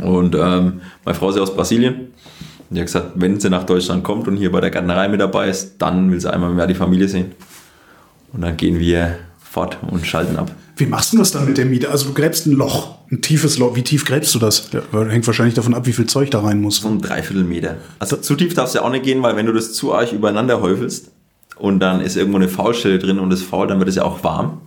Und 0.00 0.34
ähm, 0.34 0.80
meine 1.04 1.18
Frau 1.18 1.30
ist 1.30 1.36
ja 1.36 1.42
aus 1.42 1.54
Brasilien. 1.54 1.94
Und 1.94 2.74
die 2.76 2.80
hat 2.80 2.86
gesagt, 2.86 3.12
wenn 3.14 3.40
sie 3.40 3.48
nach 3.48 3.64
Deutschland 3.64 4.04
kommt 4.04 4.28
und 4.28 4.36
hier 4.36 4.52
bei 4.52 4.60
der 4.60 4.70
Gärtnerei 4.70 5.08
mit 5.08 5.20
dabei 5.20 5.48
ist, 5.48 5.76
dann 5.78 6.12
will 6.12 6.20
sie 6.20 6.32
einmal 6.32 6.50
mehr 6.50 6.66
die 6.66 6.74
Familie 6.74 7.08
sehen. 7.08 7.32
Und 8.32 8.42
dann 8.42 8.56
gehen 8.56 8.78
wir 8.78 9.18
fort 9.40 9.78
und 9.90 10.06
schalten 10.06 10.36
ab. 10.36 10.50
Wie 10.76 10.86
machst 10.86 11.14
du 11.14 11.16
das 11.16 11.32
dann 11.32 11.46
mit 11.46 11.56
der 11.56 11.64
Miete? 11.64 11.90
Also 11.90 12.08
du 12.08 12.14
gräbst 12.14 12.46
ein 12.46 12.52
Loch, 12.52 12.98
ein 13.10 13.22
tiefes 13.22 13.58
Loch. 13.58 13.74
Wie 13.74 13.82
tief 13.82 14.04
gräbst 14.04 14.34
du 14.34 14.38
das? 14.38 14.70
Ja, 14.70 15.04
hängt 15.06 15.26
wahrscheinlich 15.26 15.54
davon 15.54 15.74
ab, 15.74 15.86
wie 15.86 15.92
viel 15.94 16.06
Zeug 16.06 16.30
da 16.30 16.40
rein 16.40 16.60
muss. 16.60 16.76
So 16.76 16.88
ein 16.88 17.00
Dreiviertelmeter. 17.00 17.78
Also 17.98 18.18
zu 18.18 18.36
tief 18.36 18.52
darfst 18.52 18.74
du 18.74 18.80
ja 18.80 18.84
auch 18.84 18.90
nicht 18.90 19.04
gehen, 19.04 19.22
weil 19.22 19.34
wenn 19.34 19.46
du 19.46 19.52
das 19.52 19.72
zu 19.72 19.94
arg 19.94 20.12
übereinander 20.12 20.60
häufelst 20.60 21.10
und 21.56 21.80
dann 21.80 22.02
ist 22.02 22.16
irgendwo 22.16 22.36
eine 22.36 22.48
Faulstelle 22.48 22.98
drin 22.98 23.18
und 23.18 23.32
es 23.32 23.42
fault, 23.42 23.70
dann 23.70 23.78
wird 23.78 23.88
es 23.88 23.96
ja 23.96 24.04
auch 24.04 24.22
warm 24.22 24.60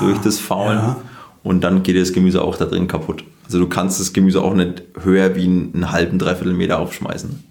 durch 0.00 0.18
das 0.18 0.38
Faulen. 0.38 0.78
ja. 0.78 0.96
Und 1.42 1.62
dann 1.62 1.82
geht 1.82 1.96
das 1.96 2.12
Gemüse 2.12 2.42
auch 2.42 2.56
da 2.56 2.64
drin 2.64 2.88
kaputt. 2.88 3.24
Also 3.44 3.58
du 3.58 3.68
kannst 3.68 4.00
das 4.00 4.12
Gemüse 4.12 4.42
auch 4.42 4.54
nicht 4.54 4.82
höher 5.02 5.34
wie 5.34 5.44
einen, 5.44 5.74
einen 5.74 5.92
halben, 5.92 6.18
dreiviertel 6.18 6.52
Meter 6.52 6.78
aufschmeißen. 6.78 7.44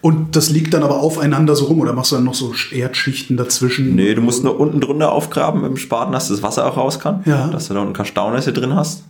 Und 0.00 0.36
das 0.36 0.50
liegt 0.50 0.74
dann 0.74 0.84
aber 0.84 1.00
aufeinander 1.00 1.56
so 1.56 1.66
rum 1.66 1.80
oder 1.80 1.92
machst 1.92 2.12
du 2.12 2.16
dann 2.16 2.24
noch 2.24 2.34
so 2.34 2.52
Erdschichten 2.70 3.36
dazwischen? 3.36 3.96
Nee, 3.96 4.14
du 4.14 4.22
musst 4.22 4.44
nur 4.44 4.58
unten 4.60 4.80
drunter 4.80 5.10
aufgraben 5.10 5.62
mit 5.62 5.70
dem 5.70 5.76
Spaten, 5.76 6.12
dass 6.12 6.28
das 6.28 6.42
Wasser 6.42 6.66
auch 6.66 6.76
raus 6.76 7.00
kann. 7.00 7.22
Ja. 7.26 7.48
Dass 7.48 7.68
du 7.68 7.74
da 7.74 7.80
unten 7.80 7.94
keine 7.94 8.06
Staunässe 8.06 8.52
drin 8.52 8.74
hast. 8.74 9.04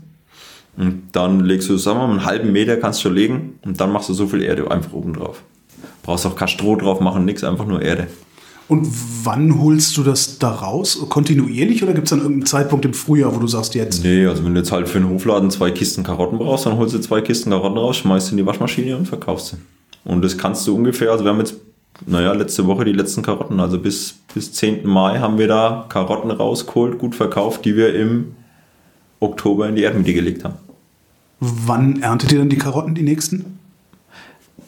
Und 0.78 1.08
dann 1.12 1.40
legst 1.40 1.68
du, 1.68 1.74
mal, 1.92 2.08
einen 2.08 2.24
halben 2.24 2.52
Meter 2.52 2.76
kannst 2.76 3.00
du 3.00 3.08
schon 3.08 3.14
legen 3.14 3.58
und 3.64 3.80
dann 3.80 3.92
machst 3.92 4.08
du 4.08 4.14
so 4.14 4.28
viel 4.28 4.42
Erde 4.42 4.70
einfach 4.70 4.92
oben 4.92 5.12
drauf. 5.12 5.42
Brauchst 6.02 6.24
auch 6.24 6.36
kein 6.36 6.48
Stroh 6.48 6.76
drauf 6.76 7.00
machen, 7.00 7.24
nix, 7.24 7.44
einfach 7.44 7.66
nur 7.66 7.82
Erde. 7.82 8.06
Und 8.68 8.86
wann 9.24 9.58
holst 9.60 9.96
du 9.96 10.02
das 10.02 10.38
da 10.38 10.50
raus? 10.50 10.98
Kontinuierlich 11.08 11.82
oder 11.82 11.94
gibt 11.94 12.06
es 12.06 12.10
dann 12.10 12.18
irgendeinen 12.18 12.46
Zeitpunkt 12.46 12.84
im 12.84 12.92
Frühjahr, 12.92 13.34
wo 13.34 13.38
du 13.38 13.46
sagst, 13.46 13.74
jetzt? 13.74 14.04
Nee, 14.04 14.26
also 14.26 14.44
wenn 14.44 14.52
du 14.52 14.60
jetzt 14.60 14.70
halt 14.72 14.88
für 14.88 14.98
einen 14.98 15.08
Hofladen 15.08 15.50
zwei 15.50 15.70
Kisten 15.70 16.04
Karotten 16.04 16.38
brauchst, 16.38 16.66
dann 16.66 16.76
holst 16.76 16.94
du 16.94 16.98
zwei 16.98 17.22
Kisten 17.22 17.50
Karotten 17.50 17.78
raus, 17.78 17.96
schmeißt 17.96 18.26
sie 18.26 18.32
in 18.32 18.36
die 18.36 18.46
Waschmaschine 18.46 18.94
und 18.96 19.08
verkaufst 19.08 19.48
sie. 19.48 19.56
Und 20.04 20.22
das 20.22 20.36
kannst 20.36 20.66
du 20.66 20.76
ungefähr, 20.76 21.10
also 21.10 21.24
wir 21.24 21.30
haben 21.30 21.38
jetzt, 21.38 21.54
naja, 22.06 22.32
letzte 22.34 22.66
Woche 22.66 22.84
die 22.84 22.92
letzten 22.92 23.22
Karotten, 23.22 23.58
also 23.58 23.78
bis, 23.78 24.16
bis 24.34 24.52
10. 24.52 24.86
Mai 24.86 25.18
haben 25.18 25.38
wir 25.38 25.48
da 25.48 25.86
Karotten 25.88 26.30
rausgeholt, 26.30 26.98
gut 26.98 27.14
verkauft, 27.14 27.64
die 27.64 27.74
wir 27.74 27.94
im 27.94 28.34
Oktober 29.18 29.68
in 29.68 29.76
die 29.76 29.82
Erdmiete 29.82 30.12
gelegt 30.12 30.44
haben. 30.44 30.54
Wann 31.40 32.02
erntet 32.02 32.32
ihr 32.32 32.38
dann 32.38 32.50
die 32.50 32.58
Karotten, 32.58 32.94
die 32.94 33.02
nächsten? 33.02 33.58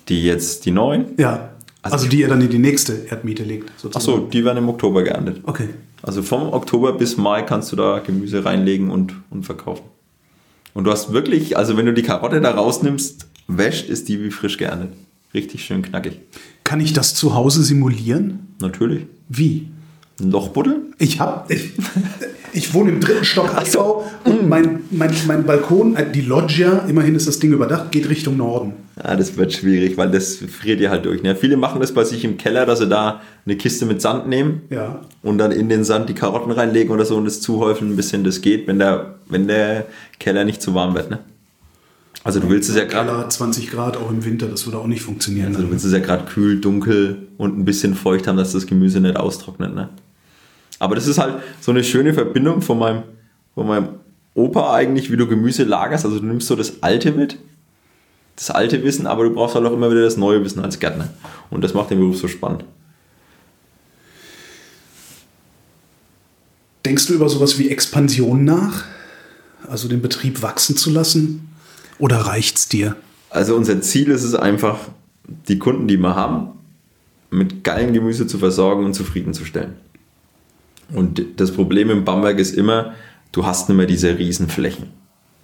Die 0.09 0.25
jetzt, 0.25 0.65
die 0.65 0.71
neuen, 0.71 1.05
Ja. 1.19 1.51
Also- 1.83 1.95
Also, 1.97 2.09
die 2.09 2.21
ihr 2.21 2.29
dann 2.29 2.41
in 2.43 2.51
die 2.51 2.59
nächste 2.59 3.07
Erdmiete 3.09 3.43
legt. 3.43 3.71
ach 3.95 4.01
so, 4.01 4.19
die 4.19 4.45
werden 4.45 4.59
im 4.59 4.69
Oktober 4.69 5.03
geerntet. 5.03 5.41
Okay. 5.45 5.69
Also 6.03 6.23
vom 6.23 6.53
Oktober 6.53 6.93
bis 6.93 7.17
Mai 7.17 7.43
kannst 7.43 7.73
du 7.73 7.77
da 7.77 7.99
Gemüse 8.01 8.45
reinlegen 8.45 8.91
und, 8.91 9.15
und 9.31 9.45
verkaufen. 9.45 9.85
Und 10.75 10.85
du 10.85 10.91
hast 10.93 11.13
wirklich, 11.13 11.57
also 11.57 11.77
wenn 11.77 11.87
du 11.87 11.93
die 11.93 12.03
Karotte 12.03 12.41
da 12.41 12.51
rausnimmst, 12.53 13.27
wäscht, 13.49 13.89
ist 13.89 14.09
die 14.09 14.23
wie 14.23 14.31
frisch 14.31 14.57
geerntet. 14.57 14.91
Richtig 15.35 15.65
schön 15.65 15.83
knackig. 15.83 16.21
Kann 16.65 16.81
ich 16.81 16.93
das 16.93 17.15
zu 17.15 17.35
Hause 17.35 17.63
simulieren? 17.63 18.55
Natürlich. 18.61 19.07
Wie? 19.29 19.69
Ein 20.21 20.31
Loch 20.31 20.49
buddeln? 20.49 20.95
Ich 20.99 21.19
hab, 21.21 21.51
ich, 21.51 21.71
ich 22.53 22.75
wohne 22.75 22.91
im 22.91 23.01
dritten 23.01 23.25
Stock 23.25 23.55
Altbau 23.55 24.00
und 24.25 24.49
mein, 24.49 24.81
mein, 24.91 25.13
mein 25.27 25.45
Balkon, 25.45 25.97
äh, 25.97 26.11
die 26.11 26.21
Loggia, 26.21 26.85
immerhin 26.89 27.15
ist 27.15 27.27
das 27.29 27.39
Ding 27.39 27.53
überdacht, 27.53 27.91
geht 27.91 28.09
Richtung 28.09 28.37
Norden. 28.37 28.75
Ja, 29.03 29.17
das 29.17 29.37
wird 29.37 29.53
schwierig, 29.53 29.97
weil 29.97 30.11
das 30.11 30.37
friert 30.37 30.81
dir 30.81 30.91
halt 30.91 31.05
durch. 31.07 31.23
Ne? 31.23 31.35
Viele 31.37 31.57
machen 31.57 31.81
das 31.81 31.93
bei 31.93 32.05
sich 32.05 32.25
im 32.25 32.37
Keller, 32.37 32.67
dass 32.67 32.81
sie 32.81 32.87
da 32.89 33.21
eine 33.47 33.57
Kiste 33.57 33.87
mit 33.87 34.03
Sand 34.03 34.29
nehmen 34.29 34.63
Ja. 34.71 35.01
und 35.23 35.39
dann 35.39 35.53
in 35.53 35.69
den 35.69 35.85
Sand 35.85 36.09
die 36.09 36.15
Karotten 36.15 36.53
reinlegen 36.53 36.93
oder 36.93 37.05
so 37.05 37.17
und 37.17 37.25
das 37.25 37.41
zuhäufeln 37.41 37.93
ein 37.93 37.97
bisschen. 37.97 38.25
Das 38.25 38.41
geht, 38.43 38.67
wenn 38.67 38.79
der, 38.79 39.15
wenn 39.29 39.47
der 39.49 39.87
Keller 40.19 40.45
nicht 40.45 40.61
zu 40.61 40.75
warm 40.75 40.95
wird. 40.95 41.11
Ne? 41.11 41.19
Also 42.23 42.41
du 42.41 42.51
willst 42.51 42.69
es 42.69 42.77
ja 42.77 42.85
gerade 42.85 43.09
Keller 43.09 43.29
20 43.31 43.71
Grad 43.71 43.97
auch 43.97 44.11
im 44.11 44.23
Winter, 44.25 44.47
das 44.47 44.67
würde 44.67 44.77
auch 44.79 44.87
nicht 44.87 45.01
funktionieren. 45.03 45.49
Also 45.55 45.63
du 45.63 45.71
willst 45.71 45.87
es 45.87 45.93
ja 45.93 46.01
gerade 46.01 46.25
kühl, 46.27 46.61
dunkel 46.61 47.29
und 47.39 47.59
ein 47.59 47.65
bisschen 47.65 47.95
feucht 47.95 48.27
haben, 48.27 48.37
dass 48.37 48.53
das 48.53 48.67
Gemüse 48.67 49.01
nicht 49.01 49.17
austrocknet. 49.17 49.75
Ne? 49.75 49.89
Aber 50.79 50.95
das 50.95 51.07
ist 51.07 51.19
halt 51.19 51.37
so 51.61 51.71
eine 51.71 51.83
schöne 51.83 52.13
Verbindung 52.13 52.61
von 52.61 52.79
meinem, 52.79 53.03
von 53.55 53.67
meinem 53.67 53.89
Opa 54.35 54.75
eigentlich, 54.75 55.11
wie 55.11 55.17
du 55.17 55.27
Gemüse 55.27 55.65
lagerst. 55.65 56.05
Also 56.05 56.19
du 56.19 56.27
nimmst 56.27 56.47
so 56.47 56.57
das 56.57 56.83
Alte 56.83 57.13
mit, 57.13 57.39
das 58.37 58.51
alte 58.51 58.83
Wissen, 58.85 59.07
aber 59.07 59.25
du 59.25 59.31
brauchst 59.31 59.55
halt 59.55 59.67
auch 59.67 59.73
immer 59.73 59.91
wieder 59.91 60.03
das 60.03 60.17
neue 60.17 60.45
Wissen 60.45 60.61
als 60.65 60.79
Gärtner. 60.79 61.09
Und 61.51 61.63
das 61.63 61.75
macht 61.75 61.91
den 61.91 61.99
Beruf 61.99 62.17
so 62.17 62.29
spannend. 62.29 62.65
Denkst 66.85 67.07
du 67.07 67.15
über 67.15 67.29
sowas 67.29 67.59
wie 67.59 67.69
Expansion 67.69 68.45
nach? 68.45 68.85
Also 69.69 69.89
den 69.89 70.01
Betrieb 70.01 70.43
wachsen 70.43 70.77
zu 70.77 70.91
lassen? 70.91 71.49
Oder 71.99 72.17
reicht's 72.19 72.69
dir? 72.69 72.97
Also 73.29 73.55
unser 73.55 73.83
Ziel 73.83 74.11
ist 74.11 74.25
es 74.25 74.35
einfach, 74.35 74.79
die 75.49 75.59
Kunden, 75.59 75.87
die 75.87 75.99
wir 75.99 76.17
haben, 76.17 76.53
mit 77.31 77.63
geilen 77.63 77.93
Gemüse 77.93 78.27
zu 78.27 78.39
versorgen 78.39 78.85
und 78.85 78.95
zufriedenzustellen. 78.95 79.75
Und 80.93 81.23
das 81.37 81.53
Problem 81.53 81.91
im 81.91 82.05
Bamberg 82.05 82.39
ist 82.39 82.57
immer, 82.57 82.95
du 83.33 83.47
hast 83.47 83.69
nicht 83.69 83.77
mehr 83.77 83.87
diese 83.87 84.19
Riesenflächen. 84.19 84.87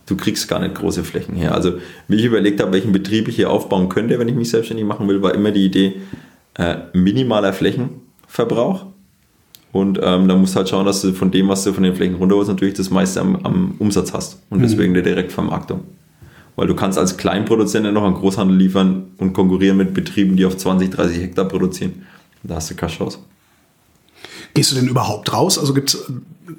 Du 0.06 0.16
kriegst 0.16 0.48
gar 0.48 0.60
nicht 0.60 0.76
große 0.76 1.02
Flächen 1.02 1.34
her. 1.34 1.54
Also, 1.54 1.74
wie 2.06 2.16
ich 2.16 2.24
überlegt 2.24 2.60
habe, 2.60 2.72
welchen 2.72 2.92
Betrieb 2.92 3.26
ich 3.28 3.36
hier 3.36 3.50
aufbauen 3.50 3.88
könnte, 3.88 4.18
wenn 4.18 4.28
ich 4.28 4.36
mich 4.36 4.50
selbstständig 4.50 4.86
machen 4.86 5.08
will, 5.08 5.20
war 5.20 5.34
immer 5.34 5.50
die 5.50 5.64
Idee, 5.64 5.94
äh, 6.54 6.76
minimaler 6.92 7.52
Flächenverbrauch. 7.52 8.86
Und 9.72 9.98
ähm, 10.02 10.28
da 10.28 10.36
musst 10.36 10.54
du 10.54 10.58
halt 10.58 10.68
schauen, 10.68 10.86
dass 10.86 11.02
du 11.02 11.12
von 11.12 11.30
dem, 11.30 11.48
was 11.48 11.64
du 11.64 11.72
von 11.72 11.82
den 11.82 11.94
Flächen 11.94 12.14
runterholst, 12.14 12.48
natürlich 12.48 12.74
das 12.74 12.88
meiste 12.90 13.20
am, 13.20 13.36
am 13.44 13.74
Umsatz 13.78 14.12
hast. 14.12 14.42
Und 14.48 14.62
deswegen 14.62 14.90
mhm. 14.90 14.94
der 14.94 15.02
Direktvermarktung. 15.02 15.80
Weil 16.54 16.68
du 16.68 16.74
kannst 16.74 16.98
als 16.98 17.16
Kleinproduzent 17.16 17.92
noch 17.92 18.04
an 18.04 18.14
Großhandel 18.14 18.56
liefern 18.56 19.08
und 19.18 19.34
konkurrieren 19.34 19.76
mit 19.76 19.92
Betrieben, 19.92 20.36
die 20.36 20.46
auf 20.46 20.56
20, 20.56 20.88
30 20.90 21.18
Hektar 21.18 21.44
produzieren. 21.46 22.06
Da 22.42 22.54
hast 22.54 22.70
du 22.70 22.74
keine 22.74 22.92
Chance. 22.92 23.18
Gehst 24.56 24.72
du 24.72 24.76
denn 24.76 24.88
überhaupt 24.88 25.32
raus? 25.32 25.58
Also 25.58 25.74
gibt's, 25.74 26.10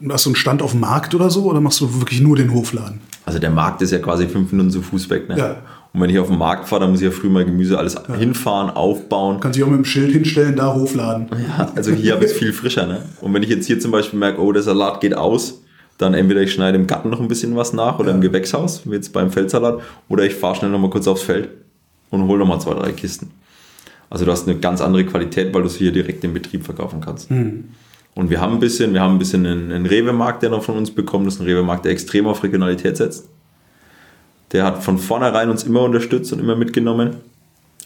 hast 0.09 0.25
du 0.25 0.29
einen 0.29 0.35
Stand 0.35 0.61
auf 0.61 0.71
dem 0.71 0.81
Markt 0.81 1.13
oder 1.15 1.29
so 1.29 1.43
oder 1.43 1.61
machst 1.61 1.81
du 1.81 1.99
wirklich 1.99 2.21
nur 2.21 2.35
den 2.37 2.53
Hofladen? 2.53 3.01
Also 3.25 3.39
der 3.39 3.51
Markt 3.51 3.81
ist 3.81 3.91
ja 3.91 3.99
quasi 3.99 4.27
fünf 4.27 4.51
Minuten 4.51 4.71
zu 4.71 4.81
Fuß 4.81 5.09
weg. 5.09 5.27
Ne? 5.27 5.37
Ja. 5.37 5.57
Und 5.93 6.01
wenn 6.01 6.09
ich 6.09 6.19
auf 6.19 6.27
den 6.27 6.37
Markt 6.37 6.67
fahre, 6.67 6.81
dann 6.81 6.91
muss 6.91 7.01
ich 7.01 7.05
ja 7.05 7.11
früh 7.11 7.27
mal 7.27 7.43
Gemüse 7.43 7.77
alles 7.77 7.95
ja. 7.95 8.15
hinfahren, 8.15 8.69
aufbauen. 8.69 9.39
Kannst 9.39 9.57
dich 9.57 9.63
auch 9.63 9.69
mit 9.69 9.77
dem 9.77 9.85
Schild 9.85 10.11
hinstellen, 10.11 10.55
da 10.55 10.73
hofladen. 10.73 11.27
Ja, 11.47 11.71
also 11.75 11.91
hier 11.91 12.13
habe 12.13 12.25
ich 12.25 12.31
es 12.31 12.37
viel 12.39 12.53
frischer. 12.53 12.85
Ne? 12.85 13.01
Und 13.19 13.33
wenn 13.33 13.43
ich 13.43 13.49
jetzt 13.49 13.65
hier 13.65 13.79
zum 13.79 13.91
Beispiel 13.91 14.19
merke, 14.19 14.41
oh, 14.41 14.51
der 14.51 14.63
Salat 14.63 15.01
geht 15.01 15.15
aus, 15.15 15.61
dann 15.97 16.13
entweder 16.13 16.41
ich 16.41 16.53
schneide 16.53 16.77
im 16.77 16.87
Garten 16.87 17.09
noch 17.09 17.19
ein 17.19 17.27
bisschen 17.27 17.55
was 17.55 17.73
nach 17.73 17.99
oder 17.99 18.09
ja. 18.09 18.15
im 18.15 18.21
Gewächshaus, 18.21 18.83
wie 18.85 18.93
jetzt 18.93 19.11
beim 19.11 19.31
Feldsalat, 19.31 19.81
oder 20.07 20.23
ich 20.23 20.35
fahre 20.35 20.55
schnell 20.55 20.69
noch 20.69 20.79
mal 20.79 20.89
kurz 20.89 21.07
aufs 21.07 21.23
Feld 21.23 21.49
und 22.11 22.27
hole 22.27 22.39
noch 22.39 22.47
mal 22.47 22.59
zwei, 22.59 22.75
drei 22.75 22.91
Kisten. 22.91 23.31
Also 24.09 24.23
du 24.23 24.31
hast 24.31 24.47
eine 24.47 24.57
ganz 24.59 24.81
andere 24.81 25.03
Qualität, 25.05 25.53
weil 25.53 25.61
du 25.61 25.67
es 25.67 25.75
hier 25.75 25.91
direkt 25.91 26.23
im 26.23 26.33
Betrieb 26.33 26.63
verkaufen 26.63 27.01
kannst. 27.01 27.29
Mhm. 27.29 27.65
Und 28.17 28.31
wir 28.31 28.41
haben 28.41 28.53
ein 28.53 28.59
bisschen, 28.59 28.95
wir 28.95 29.01
haben 29.01 29.13
ein 29.13 29.19
bisschen 29.19 29.45
einen, 29.45 29.71
einen 29.71 29.85
Rewe-Markt, 29.85 30.41
der 30.41 30.49
noch 30.49 30.63
von 30.63 30.75
uns 30.75 30.89
bekommen. 30.89 31.25
Das 31.25 31.35
ist 31.35 31.39
ein 31.39 31.45
Rewe-Markt, 31.45 31.85
der 31.85 31.91
extrem 31.91 32.25
auf 32.25 32.41
Regionalität 32.41 32.97
setzt. 32.97 33.29
Der 34.53 34.63
hat 34.63 34.83
von 34.83 34.97
vornherein 34.97 35.51
uns 35.51 35.65
immer 35.65 35.83
unterstützt 35.83 36.33
und 36.33 36.39
immer 36.39 36.55
mitgenommen. 36.55 37.17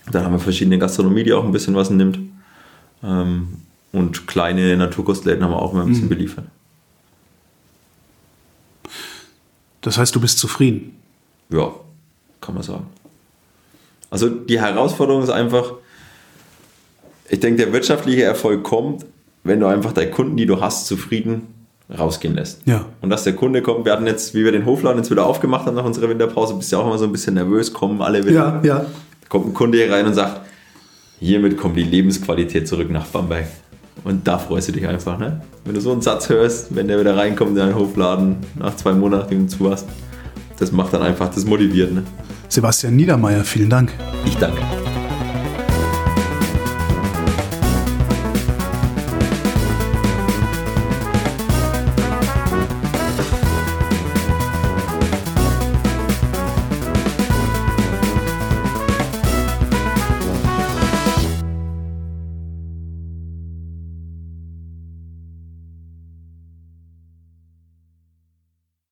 Dann 0.09 0.23
haben 0.23 0.31
wir 0.31 0.39
verschiedene 0.39 0.79
Gastronomie, 0.79 1.25
die 1.25 1.33
auch 1.33 1.43
ein 1.43 1.51
bisschen 1.51 1.75
was 1.75 1.89
nimmt. 1.89 2.17
Ähm, 3.03 3.57
und 3.91 4.25
kleine 4.25 4.77
Naturkostläden 4.77 5.43
haben 5.43 5.51
wir 5.51 5.61
auch 5.61 5.73
immer 5.73 5.81
ein 5.81 5.89
bisschen 5.89 6.05
mhm. 6.05 6.09
beliefert. 6.09 6.45
Das 9.81 9.97
heißt, 9.97 10.15
du 10.15 10.21
bist 10.21 10.39
zufrieden? 10.39 10.95
Ja, 11.49 11.73
kann 12.39 12.55
man 12.55 12.63
sagen. 12.63 12.85
Also 14.09 14.29
die 14.29 14.61
Herausforderung 14.61 15.23
ist 15.23 15.29
einfach, 15.29 15.73
ich 17.29 17.41
denke, 17.41 17.65
der 17.65 17.73
wirtschaftliche 17.73 18.23
Erfolg 18.23 18.63
kommt, 18.63 19.05
wenn 19.43 19.59
du 19.59 19.67
einfach 19.67 19.91
deine 19.91 20.11
Kunden, 20.11 20.37
die 20.37 20.45
du 20.45 20.61
hast, 20.61 20.87
zufrieden 20.87 21.47
rausgehen 21.97 22.35
lässt. 22.35 22.61
Ja. 22.65 22.85
Und 23.01 23.09
dass 23.09 23.23
der 23.23 23.33
Kunde 23.33 23.61
kommt, 23.61 23.85
wir 23.85 23.91
hatten 23.91 24.07
jetzt, 24.07 24.33
wie 24.33 24.43
wir 24.45 24.51
den 24.51 24.65
Hofladen 24.65 24.99
jetzt 24.99 25.11
wieder 25.11 25.25
aufgemacht 25.25 25.65
haben 25.65 25.75
nach 25.75 25.83
unserer 25.83 26.09
Winterpause, 26.09 26.53
bist 26.55 26.71
du 26.71 26.77
ja 26.77 26.81
auch 26.81 26.87
immer 26.87 26.97
so 26.97 27.05
ein 27.05 27.11
bisschen 27.11 27.33
nervös, 27.33 27.73
kommen 27.73 28.01
alle 28.01 28.25
wieder. 28.25 28.61
Ja, 28.63 28.79
ja. 28.79 28.85
Kommt 29.29 29.47
ein 29.47 29.53
Kunde 29.53 29.77
hier 29.77 29.91
rein 29.91 30.05
und 30.05 30.13
sagt, 30.13 30.41
hiermit 31.19 31.57
kommt 31.57 31.77
die 31.77 31.83
Lebensqualität 31.83 32.67
zurück 32.67 32.89
nach 32.89 33.05
Bamberg. 33.07 33.47
Und 34.03 34.27
da 34.27 34.37
freust 34.37 34.69
du 34.69 34.71
dich 34.71 34.87
einfach, 34.87 35.19
ne? 35.19 35.41
Wenn 35.63 35.75
du 35.75 35.81
so 35.81 35.91
einen 35.91 36.01
Satz 36.01 36.29
hörst, 36.29 36.75
wenn 36.75 36.87
der 36.87 36.99
wieder 36.99 37.15
reinkommt 37.15 37.51
in 37.51 37.57
deinen 37.57 37.75
Hofladen 37.75 38.37
nach 38.57 38.75
zwei 38.75 38.93
Monaten, 38.93 39.29
den 39.29 39.47
du 39.47 39.57
zu 39.57 39.69
hast, 39.69 39.87
das 40.57 40.71
macht 40.71 40.93
dann 40.93 41.01
einfach, 41.01 41.29
das 41.29 41.45
motiviert, 41.45 41.91
ne? 41.91 42.03
Sebastian 42.47 42.95
Niedermeyer, 42.95 43.43
vielen 43.43 43.69
Dank. 43.69 43.93
Ich 44.25 44.35
danke. 44.37 44.61